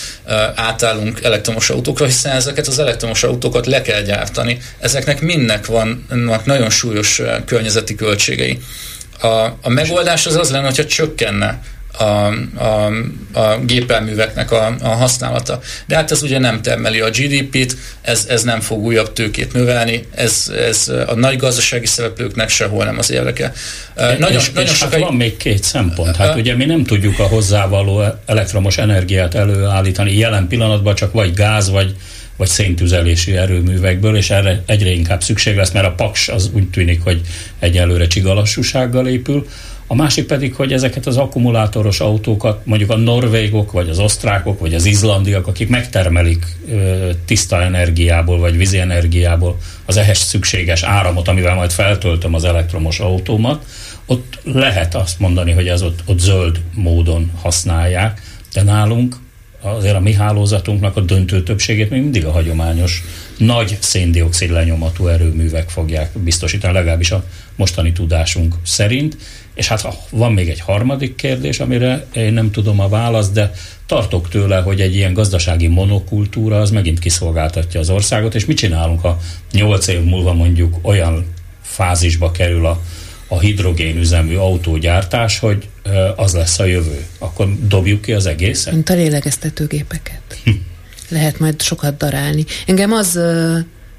átállunk 0.55 1.23
elektromos 1.23 1.69
autókra, 1.69 2.05
hiszen 2.05 2.35
ezeket 2.35 2.67
az 2.67 2.79
elektromos 2.79 3.23
autókat 3.23 3.65
le 3.65 3.81
kell 3.81 4.01
gyártani. 4.01 4.57
Ezeknek 4.79 5.21
mindnek 5.21 5.65
vannak 5.65 6.45
nagyon 6.45 6.69
súlyos 6.69 7.21
környezeti 7.45 7.95
költségei. 7.95 8.59
A, 9.21 9.27
a 9.61 9.69
megoldás 9.69 10.25
az 10.25 10.35
az 10.35 10.49
lenne, 10.49 10.65
hogyha 10.65 10.85
csökkenne 10.85 11.61
a, 11.97 12.33
a, 12.63 12.91
a 13.33 13.59
gépelműveknek 13.65 14.51
a, 14.51 14.75
a 14.81 14.87
használata. 14.87 15.59
De 15.85 15.95
hát 15.95 16.11
ez 16.11 16.21
ugye 16.21 16.39
nem 16.39 16.61
termeli 16.61 16.99
a 16.99 17.09
GDP-t, 17.09 17.77
ez, 18.01 18.25
ez 18.29 18.43
nem 18.43 18.59
fog 18.59 18.83
újabb 18.83 19.13
tőkét 19.13 19.53
növelni, 19.53 20.05
ez, 20.15 20.51
ez 20.69 20.91
a 21.07 21.15
nagy 21.15 21.37
gazdasági 21.37 21.85
szereplőknek 21.85 22.49
sehol 22.49 22.85
nem 22.85 22.97
az 22.97 23.11
érdeke. 23.11 23.53
Nagyon, 23.95 24.31
és, 24.31 24.51
nagyon 24.51 24.69
és 24.69 24.77
sokai... 24.77 24.99
hát 24.99 25.09
van 25.09 25.17
még 25.17 25.37
két 25.37 25.63
szempont. 25.63 26.15
Hát 26.15 26.35
ugye 26.35 26.55
mi 26.55 26.65
nem 26.65 26.83
tudjuk 26.83 27.19
a 27.19 27.27
hozzávaló 27.27 28.03
elektromos 28.25 28.77
energiát 28.77 29.35
előállítani 29.35 30.17
jelen 30.17 30.47
pillanatban 30.47 30.95
csak 30.95 31.13
vagy 31.13 31.33
gáz, 31.33 31.69
vagy 31.69 31.95
vagy 32.37 32.47
széntüzelési 32.47 33.35
erőművekből, 33.35 34.15
és 34.15 34.29
erre 34.29 34.63
egyre 34.65 34.89
inkább 34.89 35.23
szükség 35.23 35.55
lesz, 35.55 35.71
mert 35.71 35.85
a 35.85 35.91
paks 35.91 36.29
az 36.29 36.49
úgy 36.53 36.69
tűnik, 36.69 37.03
hogy 37.03 37.21
egyelőre 37.59 38.07
csigalassúsággal 38.07 39.07
épül. 39.07 39.47
A 39.89 39.95
másik 39.95 40.25
pedig, 40.25 40.55
hogy 40.55 40.73
ezeket 40.73 41.05
az 41.05 41.17
akkumulátoros 41.17 41.99
autókat 41.99 42.65
mondjuk 42.65 42.89
a 42.89 42.95
norvégok, 42.95 43.71
vagy 43.71 43.89
az 43.89 43.99
osztrákok, 43.99 44.59
vagy 44.59 44.73
az 44.73 44.85
izlandiak, 44.85 45.47
akik 45.47 45.69
megtermelik 45.69 46.45
ö, 46.69 47.09
tiszta 47.25 47.61
energiából, 47.61 48.39
vagy 48.39 48.57
vízi 48.57 48.79
energiából 48.79 49.57
az 49.85 49.97
ehhez 49.97 50.17
szükséges 50.17 50.83
áramot, 50.83 51.27
amivel 51.27 51.55
majd 51.55 51.71
feltöltöm 51.71 52.33
az 52.33 52.43
elektromos 52.43 52.99
autómat, 52.99 53.65
ott 54.05 54.39
lehet 54.43 54.95
azt 54.95 55.19
mondani, 55.19 55.51
hogy 55.51 55.67
ez 55.67 55.81
ott, 55.81 55.99
ott 56.05 56.19
zöld 56.19 56.61
módon 56.73 57.31
használják, 57.41 58.21
de 58.53 58.63
nálunk 58.63 59.15
azért 59.61 59.95
a 59.95 59.99
mi 59.99 60.13
hálózatunknak 60.13 60.95
a 60.97 61.01
döntő 61.01 61.43
többségét 61.43 61.89
még 61.89 62.01
mindig 62.01 62.25
a 62.25 62.31
hagyományos 62.31 63.03
nagy 63.37 63.77
széndiokszid 63.79 64.49
lenyomatú 64.49 65.07
erőművek 65.07 65.69
fogják 65.69 66.17
biztosítani, 66.17 66.73
legalábbis 66.73 67.11
a 67.11 67.23
mostani 67.55 67.91
tudásunk 67.91 68.55
szerint. 68.63 69.17
És 69.57 69.67
hát 69.67 69.87
van 70.09 70.33
még 70.33 70.49
egy 70.49 70.59
harmadik 70.59 71.15
kérdés, 71.15 71.59
amire 71.59 72.05
én 72.13 72.33
nem 72.33 72.51
tudom 72.51 72.79
a 72.79 72.89
választ, 72.89 73.33
de 73.33 73.51
tartok 73.85 74.29
tőle, 74.29 74.59
hogy 74.59 74.81
egy 74.81 74.95
ilyen 74.95 75.13
gazdasági 75.13 75.67
monokultúra 75.67 76.61
az 76.61 76.69
megint 76.69 76.99
kiszolgáltatja 76.99 77.79
az 77.79 77.89
országot, 77.89 78.35
és 78.35 78.45
mit 78.45 78.57
csinálunk, 78.57 79.01
ha 79.01 79.19
nyolc 79.51 79.87
év 79.87 80.03
múlva 80.03 80.33
mondjuk 80.33 80.75
olyan 80.81 81.25
fázisba 81.61 82.31
kerül 82.31 82.65
a, 82.65 82.81
a 83.27 83.39
hidrogénüzemű 83.39 84.35
autógyártás, 84.35 85.39
hogy 85.39 85.67
az 86.15 86.33
lesz 86.33 86.59
a 86.59 86.65
jövő. 86.65 87.05
Akkor 87.17 87.67
dobjuk 87.67 88.01
ki 88.01 88.13
az 88.13 88.25
egészet? 88.25 88.73
Mint 88.73 88.89
a 88.89 88.93
lélegeztetőgépeket. 88.93 90.21
Hm. 90.43 90.51
Lehet 91.09 91.39
majd 91.39 91.61
sokat 91.61 91.97
darálni. 91.97 92.45
Engem 92.65 92.91
az 92.91 93.19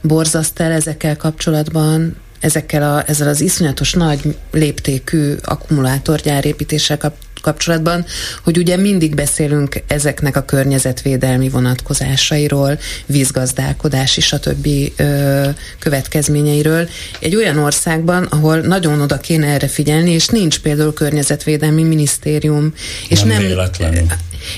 borzaszt 0.03 0.61
el 0.61 0.73
ezekkel 0.73 1.17
kapcsolatban, 1.17 2.17
ezekkel 2.41 2.95
a, 2.95 3.03
ezzel 3.07 3.29
az 3.29 3.41
iszonyatos 3.41 3.93
nagy 3.93 4.37
léptékű 4.53 5.35
akkumulátorgyárépítéssel 5.43 6.99
kap, 6.99 7.15
kapcsolatban, 7.41 8.05
hogy 8.45 8.59
ugye 8.59 8.77
mindig 8.77 9.15
beszélünk 9.15 9.83
ezeknek 9.87 10.37
a 10.37 10.43
környezetvédelmi 10.43 11.49
vonatkozásairól, 11.49 12.79
vízgazdálkodási, 13.07 14.21
stb. 14.21 14.69
Ö, 14.97 15.49
következményeiről. 15.79 16.89
Egy 17.21 17.37
olyan 17.37 17.59
országban, 17.59 18.25
ahol 18.25 18.61
nagyon 18.61 19.01
oda 19.01 19.17
kéne 19.19 19.47
erre 19.47 19.69
figyelni, 19.69 20.11
és 20.11 20.27
nincs 20.27 20.59
például 20.59 20.93
környezetvédelmi 20.93 21.83
minisztérium. 21.83 22.73
És 23.09 23.19
nem, 23.19 23.29
nem 23.29 23.43
véletlenül. 23.43 24.07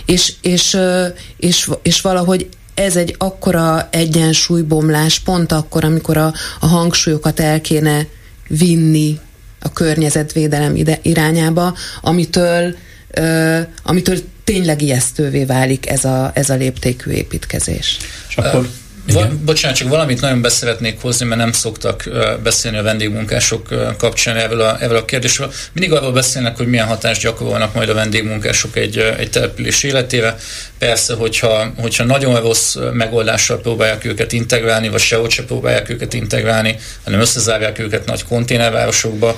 És, 0.07 0.33
és, 0.41 0.77
és, 0.77 0.77
és, 1.37 1.71
és 1.83 2.01
valahogy 2.01 2.49
ez 2.81 2.97
egy 2.97 3.15
akkora 3.19 3.89
egyensúlybomlás, 3.91 5.19
pont 5.19 5.53
akkor, 5.53 5.85
amikor 5.85 6.17
a, 6.17 6.33
a 6.61 6.67
hangsúlyokat 6.67 7.41
el 7.41 7.61
kéne 7.61 8.07
vinni 8.49 9.19
a 9.63 9.73
környezetvédelem 9.73 10.77
ide, 10.77 10.99
irányába, 11.03 11.75
amitől, 12.01 12.75
ö, 13.11 13.59
amitől 13.83 14.19
tényleg 14.45 14.83
ijesztővé 14.83 15.45
válik 15.45 15.91
ez 15.91 16.05
a, 16.05 16.31
ez 16.35 16.51
a 16.51 16.55
léptékű 16.55 17.11
építkezés. 17.11 17.97
És 18.29 18.37
akkor 18.37 18.69
Va, 19.13 19.29
bocsánat, 19.45 19.77
csak 19.77 19.89
valamit 19.89 20.21
nagyon 20.21 20.41
beszeretnék 20.41 21.01
hozni, 21.01 21.27
mert 21.27 21.41
nem 21.41 21.53
szoktak 21.53 22.09
beszélni 22.43 22.79
a 22.79 22.83
vendégmunkások 22.83 23.69
kapcsán 23.99 24.37
ebből 24.37 24.61
a, 24.61 24.77
ebből 24.81 24.97
a 24.97 25.05
kérdésről. 25.05 25.53
Mindig 25.73 25.93
arról 25.93 26.13
beszélnek, 26.13 26.57
hogy 26.57 26.67
milyen 26.67 26.87
hatást 26.87 27.23
gyakorolnak 27.23 27.75
majd 27.75 27.89
a 27.89 27.95
vendégmunkások 27.95 28.77
egy, 28.77 28.99
egy 28.99 29.31
település 29.31 29.83
életére. 29.83 30.37
Persze, 30.79 31.15
hogyha, 31.15 31.73
hogyha 31.77 32.05
nagyon 32.05 32.41
rossz 32.41 32.77
megoldással 32.93 33.61
próbálják 33.61 34.05
őket 34.05 34.33
integrálni, 34.33 34.89
vagy 34.89 35.01
sehogy 35.01 35.31
se 35.31 35.45
próbálják 35.45 35.89
őket 35.89 36.15
integrálni, 36.15 36.77
hanem 37.05 37.21
összezárják 37.21 37.79
őket 37.79 38.05
nagy 38.05 38.25
konténervárosokba, 38.25 39.37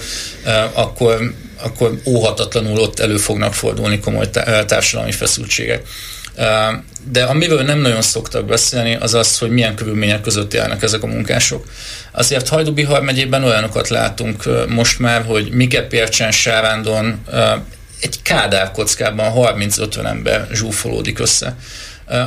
akkor, 0.72 1.32
akkor 1.62 2.00
óhatatlanul 2.06 2.78
ott 2.78 3.00
elő 3.00 3.16
fognak 3.16 3.54
fordulni 3.54 3.98
komoly 3.98 4.30
társadalmi 4.66 5.12
feszültségek. 5.12 5.82
De 7.10 7.22
amiről 7.24 7.62
nem 7.62 7.78
nagyon 7.78 8.02
szoktak 8.02 8.44
beszélni, 8.46 8.94
az 8.94 9.14
az, 9.14 9.38
hogy 9.38 9.50
milyen 9.50 9.74
körülmények 9.74 10.20
között 10.20 10.54
járnak 10.54 10.82
ezek 10.82 11.02
a 11.02 11.06
munkások. 11.06 11.66
Azért 12.12 12.48
Hajdubihar 12.48 13.02
megyében 13.02 13.44
olyanokat 13.44 13.88
látunk 13.88 14.68
most 14.68 14.98
már, 14.98 15.24
hogy 15.24 15.50
Mikepércsen, 15.50 16.30
Sávándon 16.30 17.24
egy 18.00 18.22
kádár 18.22 18.70
kockában 18.70 19.32
30-50 19.36 20.06
ember 20.06 20.48
zsúfolódik 20.52 21.18
össze. 21.18 21.56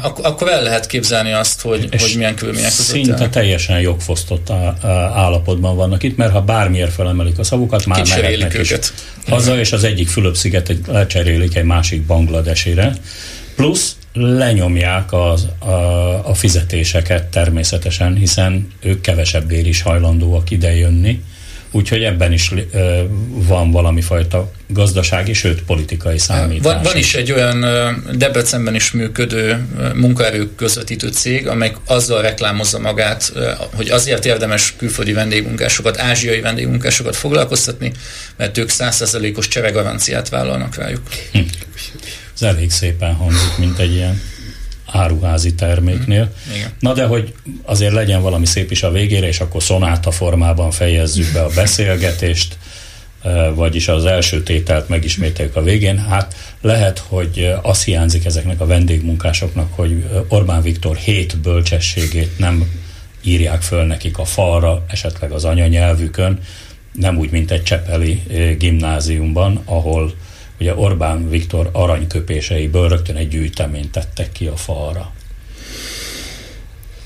Ak- 0.02 0.26
akkor 0.26 0.50
el 0.50 0.64
lehet 0.64 0.88
képzelni 0.88 1.32
azt, 1.32 1.62
hogy, 1.62 1.88
hogy 2.00 2.14
milyen 2.16 2.36
körülmények 2.36 2.70
között 2.70 2.86
Szinte 2.86 3.10
járnak. 3.10 3.30
teljesen 3.30 3.80
jogfosztott 3.80 4.50
állapotban 5.14 5.76
vannak 5.76 6.04
itt, 6.04 6.18
mert 6.18 6.32
ha 6.32 6.42
bármiért 6.42 6.94
felemelik 6.94 7.40
a 7.40 7.44
szavukat, 7.44 7.86
már 7.86 8.08
mehetnek 8.08 8.54
őket. 8.54 8.94
haza, 9.28 9.60
és 9.60 9.72
az 9.72 9.84
egyik 9.84 10.08
Fülöp-sziget 10.08 10.74
lecserélik 10.88 11.56
egy 11.56 11.64
másik 11.64 12.02
Bangladesére 12.02 12.94
plusz 13.56 13.96
lenyomják 14.16 15.14
az, 15.14 15.48
a, 15.60 16.30
a 16.30 16.34
fizetéseket 16.34 17.24
természetesen, 17.24 18.16
hiszen 18.16 18.68
ők 18.82 19.02
kevesebbért 19.02 19.66
is 19.66 19.82
hajlandóak 19.82 20.52
idejönni, 20.52 21.24
úgyhogy 21.72 22.04
ebben 22.04 22.32
is 22.32 22.52
ö, 22.72 23.02
van 23.28 23.72
valami 23.72 24.02
fajta 24.02 24.52
gazdasági, 24.68 25.34
sőt 25.34 25.62
politikai 25.62 26.18
számítás. 26.18 26.74
Van, 26.74 26.84
van 26.84 26.98
is 26.98 27.16
egy 27.16 27.32
olyan 27.32 27.66
Debrecenben 28.18 28.76
is 28.76 28.92
működő 28.92 29.68
munkaerő 29.96 30.56
közvetítő 30.56 31.08
cég, 31.08 31.48
amely 31.48 31.74
azzal 31.86 32.22
reklámozza 32.22 32.80
magát, 32.80 33.34
hogy 33.76 33.90
azért 33.90 34.26
érdemes 34.26 34.74
külföldi 34.78 35.14
vendégmunkásokat, 35.14 36.00
ázsiai 36.00 36.42
vendégmunkásokat 36.42 37.16
foglalkoztatni, 37.16 37.92
mert 38.38 38.58
ők 38.58 38.70
százszerzelékos 38.70 39.48
cseregaranciát 39.48 40.30
vállalnak 40.30 40.76
rájuk. 40.76 41.02
Hm 41.32 41.40
ez 42.36 42.42
elég 42.42 42.72
szépen 42.72 43.14
hangzik, 43.14 43.58
mint 43.58 43.80
egy 43.80 43.94
ilyen 43.94 44.22
áruházi 44.86 45.56
terméknél. 45.56 46.24
Mm. 46.24 46.56
Igen. 46.56 46.74
Na 46.80 46.94
de 46.94 47.06
hogy 47.06 47.34
azért 47.64 47.94
legyen 47.94 48.22
valami 48.22 48.46
szép 48.46 48.72
is 48.72 48.84
a 48.84 48.92
végére, 48.92 49.28
és 49.28 49.40
akkor 49.40 49.64
szonáta 49.64 50.12
formában 50.12 50.72
fejezzük 50.72 51.34
be 51.34 51.42
a 51.42 51.50
beszélgetést, 51.56 52.58
vagyis 53.54 53.88
az 53.88 54.06
első 54.06 54.44
tételt 54.44 54.90
megismételjük 54.90 55.56
a 55.56 55.64
végén. 55.64 55.98
Hát 55.98 56.36
lehet, 56.62 57.00
hogy 57.08 57.54
azt 57.62 57.84
hiányzik 57.84 58.26
ezeknek 58.26 58.62
a 58.62 58.66
vendégmunkásoknak, 58.66 59.74
hogy 59.74 60.06
Orbán 60.28 60.62
Viktor 60.62 60.96
hét 60.96 61.38
bölcsességét 61.38 62.38
nem 62.38 62.72
írják 63.24 63.62
föl 63.62 63.84
nekik 63.84 64.18
a 64.18 64.26
falra, 64.26 64.86
esetleg 64.88 65.32
az 65.32 65.46
anyanyelvükön, 65.46 66.40
nem 66.92 67.18
úgy, 67.18 67.32
mint 67.32 67.52
egy 67.52 67.64
csepeli 67.64 68.22
gimnáziumban, 68.58 69.62
ahol 69.66 70.14
ugye 70.60 70.76
Orbán 70.76 71.30
Viktor 71.30 71.70
aranyköpéseiből 71.72 72.88
rögtön 72.88 73.16
egy 73.16 73.28
gyűjteményt 73.28 73.92
tettek 73.92 74.32
ki 74.32 74.48
a 74.48 74.56
falra. 74.56 75.12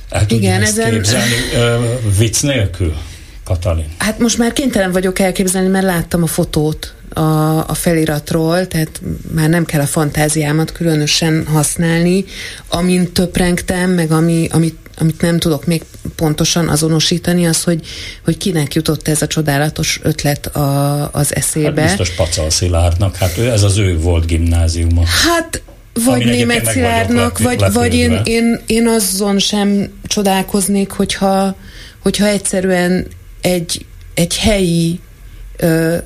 El 0.09 0.25
Igen, 0.27 0.61
ezen... 0.61 0.91
képzelni 0.91 1.33
uh, 1.55 2.17
vicc 2.17 2.41
nélkül? 2.41 2.97
Katalin. 3.43 3.91
Hát 3.97 4.19
most 4.19 4.37
már 4.37 4.53
kénytelen 4.53 4.91
vagyok 4.91 5.19
elképzelni, 5.19 5.67
mert 5.67 5.85
láttam 5.85 6.23
a 6.23 6.27
fotót 6.27 6.93
a, 7.13 7.57
a 7.67 7.73
feliratról, 7.73 8.67
tehát 8.67 9.01
már 9.31 9.49
nem 9.49 9.65
kell 9.65 9.81
a 9.81 9.85
fantáziámat 9.85 10.71
különösen 10.71 11.45
használni, 11.45 12.25
amint 12.67 13.11
töprengtem, 13.11 13.89
meg 13.89 14.11
ami, 14.11 14.47
amit, 14.51 14.77
amit 14.97 15.21
nem 15.21 15.39
tudok 15.39 15.65
még 15.65 15.83
pontosan 16.15 16.67
azonosítani, 16.67 17.45
az, 17.47 17.63
hogy, 17.63 17.85
hogy 18.23 18.37
kinek 18.37 18.73
jutott 18.73 19.07
ez 19.07 19.21
a 19.21 19.27
csodálatos 19.27 19.99
ötlet 20.03 20.45
a, 20.45 21.09
az 21.11 21.35
eszébe. 21.35 21.81
Hát 21.81 21.97
biztos 21.97 22.15
Pacal 22.15 22.49
Szilárdnak, 22.49 23.15
hát 23.15 23.37
ő, 23.37 23.49
ez 23.51 23.63
az 23.63 23.77
ő 23.77 23.99
volt 23.99 24.25
gimnáziuma. 24.25 25.03
Hát 25.05 25.61
vagy 26.05 26.25
német 26.25 26.65
Szilárdnak, 26.65 27.39
vagy, 27.39 27.63
vagy 27.73 27.93
én, 27.93 28.21
én, 28.23 28.61
én 28.65 28.87
azon 28.87 29.39
sem 29.39 29.91
csodálkoznék, 30.03 30.91
hogyha, 30.91 31.55
hogyha 31.99 32.27
egyszerűen 32.27 33.07
egy, 33.41 33.85
egy 34.13 34.37
helyi 34.37 34.99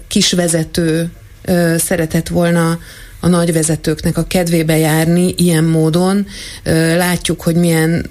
kisvezető 0.08 1.12
ö, 1.46 1.76
szeretett 1.78 2.28
volna 2.28 2.80
a 3.24 3.28
nagyvezetőknek 3.28 4.18
a 4.18 4.24
kedvébe 4.24 4.78
járni 4.78 5.34
ilyen 5.38 5.64
módon. 5.64 6.28
Látjuk, 6.98 7.42
hogy 7.42 7.56
milyen 7.56 8.10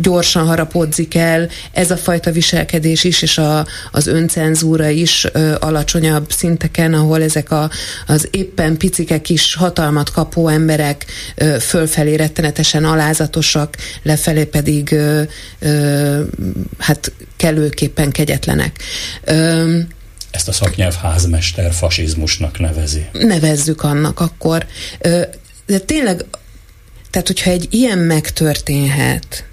gyorsan 0.00 0.46
harapodzik 0.46 1.14
el 1.14 1.48
ez 1.72 1.90
a 1.90 1.96
fajta 1.96 2.30
viselkedés 2.30 3.04
is, 3.04 3.22
és 3.22 3.38
a, 3.38 3.66
az 3.92 4.06
öncenzúra 4.06 4.88
is 4.88 5.24
alacsonyabb 5.58 6.30
szinteken, 6.32 6.94
ahol 6.94 7.22
ezek 7.22 7.50
a, 7.50 7.70
az 8.06 8.28
éppen 8.30 8.76
picike 8.76 9.20
kis 9.20 9.54
hatalmat 9.54 10.10
kapó 10.10 10.48
emberek 10.48 11.06
fölfelé 11.60 12.14
rettenetesen 12.14 12.84
alázatosak, 12.84 13.76
lefelé 14.02 14.44
pedig 14.44 14.96
hát 16.78 17.12
kellőképpen 17.36 18.10
kegyetlenek 18.10 18.80
ezt 20.36 20.48
a 20.48 20.52
szaknyelv 20.52 20.94
házmester 20.94 21.72
fasizmusnak 21.72 22.58
nevezi. 22.58 23.06
Nevezzük 23.12 23.82
annak 23.82 24.20
akkor. 24.20 24.66
De 25.66 25.78
tényleg, 25.78 26.24
tehát 27.10 27.26
hogyha 27.26 27.50
egy 27.50 27.66
ilyen 27.70 27.98
megtörténhet, 27.98 29.44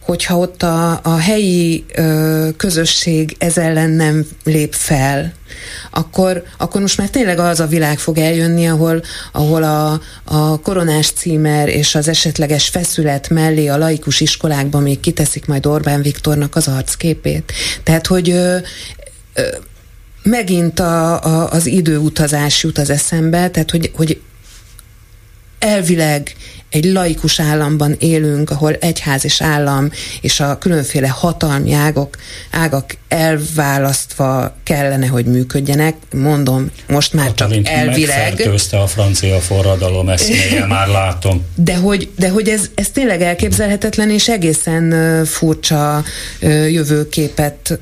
hogyha 0.00 0.38
ott 0.38 0.62
a, 0.62 1.00
a 1.02 1.16
helyi 1.16 1.84
ö, 1.94 2.48
közösség 2.56 3.36
ez 3.38 3.58
ellen 3.58 3.90
nem 3.90 4.26
lép 4.44 4.74
fel, 4.74 5.32
akkor, 5.90 6.42
akkor 6.58 6.80
most 6.80 6.98
már 6.98 7.08
tényleg 7.08 7.38
az 7.38 7.60
a 7.60 7.66
világ 7.66 7.98
fog 7.98 8.18
eljönni, 8.18 8.68
ahol, 8.68 9.02
ahol 9.32 9.62
a, 9.62 10.00
a 10.24 10.60
koronás 10.60 11.10
címer 11.10 11.68
és 11.68 11.94
az 11.94 12.08
esetleges 12.08 12.68
feszület 12.68 13.28
mellé 13.28 13.66
a 13.66 13.78
laikus 13.78 14.20
iskolákban 14.20 14.82
még 14.82 15.00
kiteszik 15.00 15.46
majd 15.46 15.66
Orbán 15.66 16.02
Viktornak 16.02 16.56
az 16.56 16.68
arcképét. 16.68 17.52
Tehát, 17.82 18.06
hogy 18.06 18.30
ö, 18.30 18.56
ö, 19.34 19.42
megint 20.26 20.80
a, 20.80 21.22
a, 21.22 21.50
az 21.50 21.66
időutazás 21.66 22.62
jut 22.62 22.78
az 22.78 22.90
eszembe, 22.90 23.50
tehát 23.50 23.70
hogy, 23.70 23.90
hogy 23.94 24.20
elvileg 25.58 26.36
egy 26.70 26.84
laikus 26.84 27.40
államban 27.40 27.96
élünk, 27.98 28.50
ahol 28.50 28.74
egyház 28.74 29.24
és 29.24 29.40
állam 29.40 29.90
és 30.20 30.40
a 30.40 30.58
különféle 30.58 31.08
hatalmi 31.08 31.72
ágok, 31.72 32.16
ágak 32.50 32.96
elválasztva 33.08 34.56
kellene, 34.62 35.06
hogy 35.06 35.24
működjenek. 35.24 35.94
Mondom, 36.12 36.70
most 36.88 37.12
már 37.12 37.26
Katalin 37.26 37.62
csak 37.62 37.74
elvileg. 37.74 38.28
Megfertőzte 38.28 38.80
a 38.80 38.86
francia 38.86 39.40
forradalom 39.40 40.08
eszméje, 40.08 40.66
már 40.76 40.88
látom. 40.88 41.44
De 41.54 41.76
hogy, 41.76 42.10
de 42.18 42.28
hogy 42.28 42.48
ez, 42.48 42.70
ez 42.74 42.90
tényleg 42.90 43.22
elképzelhetetlen 43.22 44.10
és 44.10 44.28
egészen 44.28 45.24
furcsa 45.24 46.04
jövőképet 46.68 47.78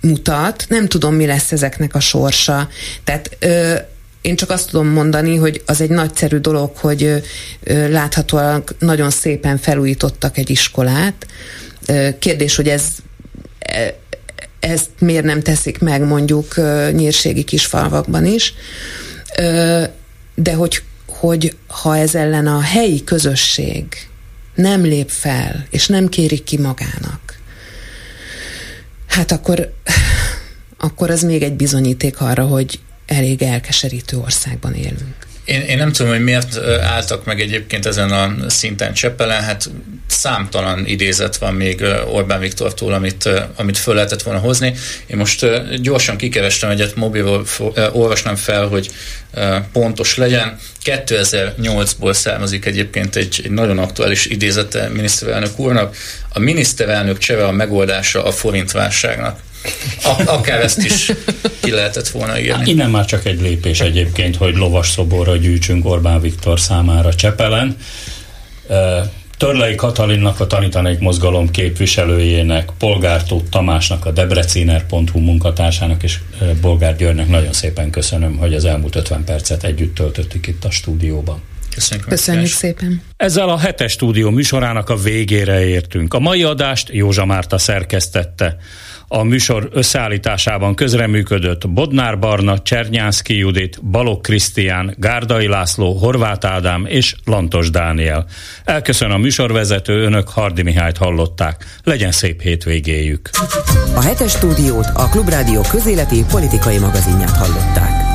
mutat, 0.00 0.64
nem 0.68 0.88
tudom, 0.88 1.14
mi 1.14 1.26
lesz 1.26 1.52
ezeknek 1.52 1.94
a 1.94 2.00
sorsa. 2.00 2.68
Tehát 3.04 3.36
ö, 3.38 3.74
én 4.20 4.36
csak 4.36 4.50
azt 4.50 4.70
tudom 4.70 4.86
mondani, 4.86 5.36
hogy 5.36 5.62
az 5.66 5.80
egy 5.80 5.90
nagyszerű 5.90 6.36
dolog, 6.36 6.76
hogy 6.76 7.22
ö, 7.62 7.88
láthatóan 7.88 8.64
nagyon 8.78 9.10
szépen 9.10 9.58
felújítottak 9.58 10.38
egy 10.38 10.50
iskolát. 10.50 11.26
Ö, 11.86 12.08
kérdés, 12.18 12.56
hogy 12.56 12.68
ez 12.68 12.84
e, 13.58 13.94
ezt 14.60 14.88
miért 14.98 15.24
nem 15.24 15.42
teszik 15.42 15.78
meg 15.78 16.02
mondjuk 16.02 16.56
ö, 16.56 16.88
nyírségi 16.92 17.44
kisfalvakban 17.44 18.26
is. 18.26 18.54
Ö, 19.36 19.82
de 20.34 20.54
hogy, 20.54 20.82
hogy 21.06 21.56
ha 21.66 21.96
ez 21.96 22.14
ellen 22.14 22.46
a 22.46 22.60
helyi 22.60 23.04
közösség 23.04 23.84
nem 24.54 24.82
lép 24.82 25.08
fel, 25.10 25.66
és 25.70 25.86
nem 25.86 26.08
kérik 26.08 26.44
ki 26.44 26.58
magának, 26.58 27.37
hát 29.08 29.32
akkor, 29.32 29.72
akkor 30.76 31.10
az 31.10 31.22
még 31.22 31.42
egy 31.42 31.54
bizonyíték 31.54 32.20
arra, 32.20 32.44
hogy 32.44 32.80
elég 33.06 33.42
elkeserítő 33.42 34.18
országban 34.18 34.74
élünk. 34.74 35.27
Én, 35.48 35.60
én 35.60 35.76
nem 35.76 35.92
tudom, 35.92 36.12
hogy 36.12 36.22
miért 36.22 36.56
álltak 36.80 37.24
meg 37.24 37.40
egyébként 37.40 37.86
ezen 37.86 38.10
a 38.10 38.48
szinten 38.48 38.92
Csepelen, 38.92 39.42
hát 39.42 39.70
számtalan 40.06 40.86
idézet 40.86 41.36
van 41.36 41.54
még 41.54 41.84
Orbán 42.12 42.40
Viktortól, 42.40 42.92
amit, 42.92 43.28
amit 43.56 43.78
föl 43.78 43.94
lehetett 43.94 44.22
volna 44.22 44.40
hozni. 44.40 44.74
Én 45.06 45.16
most 45.16 45.46
gyorsan 45.80 46.16
kikerestem 46.16 46.70
egyet, 46.70 46.94
mobilból 46.94 47.44
olvasnám 47.92 48.36
fel, 48.36 48.66
hogy 48.66 48.90
pontos 49.72 50.16
legyen. 50.16 50.58
2008-ból 50.84 52.12
származik 52.12 52.64
egyébként 52.64 53.16
egy, 53.16 53.40
egy 53.44 53.50
nagyon 53.50 53.78
aktuális 53.78 54.26
idézete 54.26 54.88
miniszterelnök 54.88 55.58
úrnak. 55.58 55.96
A 56.32 56.38
miniszterelnök 56.38 57.18
cseve 57.18 57.44
a 57.44 57.52
megoldása 57.52 58.24
a 58.24 58.30
forintválságnak. 58.30 59.40
Akár 60.26 60.60
ezt 60.60 60.84
is 60.84 61.12
ki 61.60 61.70
lehetett 61.70 62.08
volna 62.08 62.38
írni. 62.38 62.52
Hát 62.52 62.66
innen 62.66 62.90
már 62.90 63.04
csak 63.04 63.24
egy 63.24 63.40
lépés 63.40 63.80
egyébként, 63.80 64.36
hogy 64.36 64.56
lovas 64.56 64.88
szoborra 64.88 65.36
gyűjtsünk 65.36 65.86
Orbán 65.86 66.20
Viktor 66.20 66.60
számára 66.60 67.14
Csepelen. 67.14 67.76
Törlei 69.36 69.74
Katalinnak, 69.74 70.40
a 70.40 70.46
Tanítanék 70.46 70.98
Mozgalom 70.98 71.50
képviselőjének, 71.50 72.70
Polgártót 72.78 73.50
Tamásnak, 73.50 74.06
a 74.06 74.10
debreciner.hu 74.10 75.18
munkatársának 75.18 76.02
és 76.02 76.18
Bolgár 76.60 76.96
Györgynek 76.96 77.28
nagyon 77.28 77.52
szépen 77.52 77.90
köszönöm, 77.90 78.36
hogy 78.36 78.54
az 78.54 78.64
elmúlt 78.64 78.96
50 78.96 79.24
percet 79.24 79.64
együtt 79.64 79.94
töltöttük 79.94 80.46
itt 80.46 80.64
a 80.64 80.70
stúdióban. 80.70 81.42
Köszönjük, 81.74 82.08
Köszönjük 82.08 82.46
szépen. 82.46 83.02
Ezzel 83.16 83.48
a 83.48 83.58
hetes 83.58 83.92
stúdió 83.92 84.30
műsorának 84.30 84.88
a 84.88 84.96
végére 84.96 85.64
értünk. 85.64 86.14
A 86.14 86.18
mai 86.18 86.42
adást 86.42 86.88
Józsa 86.92 87.24
Márta 87.24 87.58
szerkesztette. 87.58 88.56
A 89.10 89.22
műsor 89.22 89.68
összeállításában 89.72 90.74
közreműködött 90.74 91.68
Bodnár 91.68 92.18
Barna, 92.18 92.58
Csernyánszki 92.58 93.36
Judit, 93.36 93.84
Balok 93.84 94.22
Krisztián, 94.22 94.94
Gárdai 94.96 95.46
László, 95.46 95.92
Horváth 95.92 96.46
Ádám 96.46 96.86
és 96.86 97.14
Lantos 97.24 97.70
Dániel. 97.70 98.26
Elköszön 98.64 99.10
a 99.10 99.16
műsorvezető, 99.16 100.02
önök 100.02 100.28
Hardi 100.28 100.62
Mihályt 100.62 100.96
hallották. 100.96 101.64
Legyen 101.84 102.12
szép 102.12 102.42
hétvégéjük. 102.42 103.30
A 103.94 104.00
hetes 104.00 104.30
stúdiót 104.30 104.86
a 104.94 105.08
Klubrádió 105.08 105.60
közéleti 105.70 106.24
politikai 106.30 106.78
magazinját 106.78 107.36
hallották. 107.36 108.07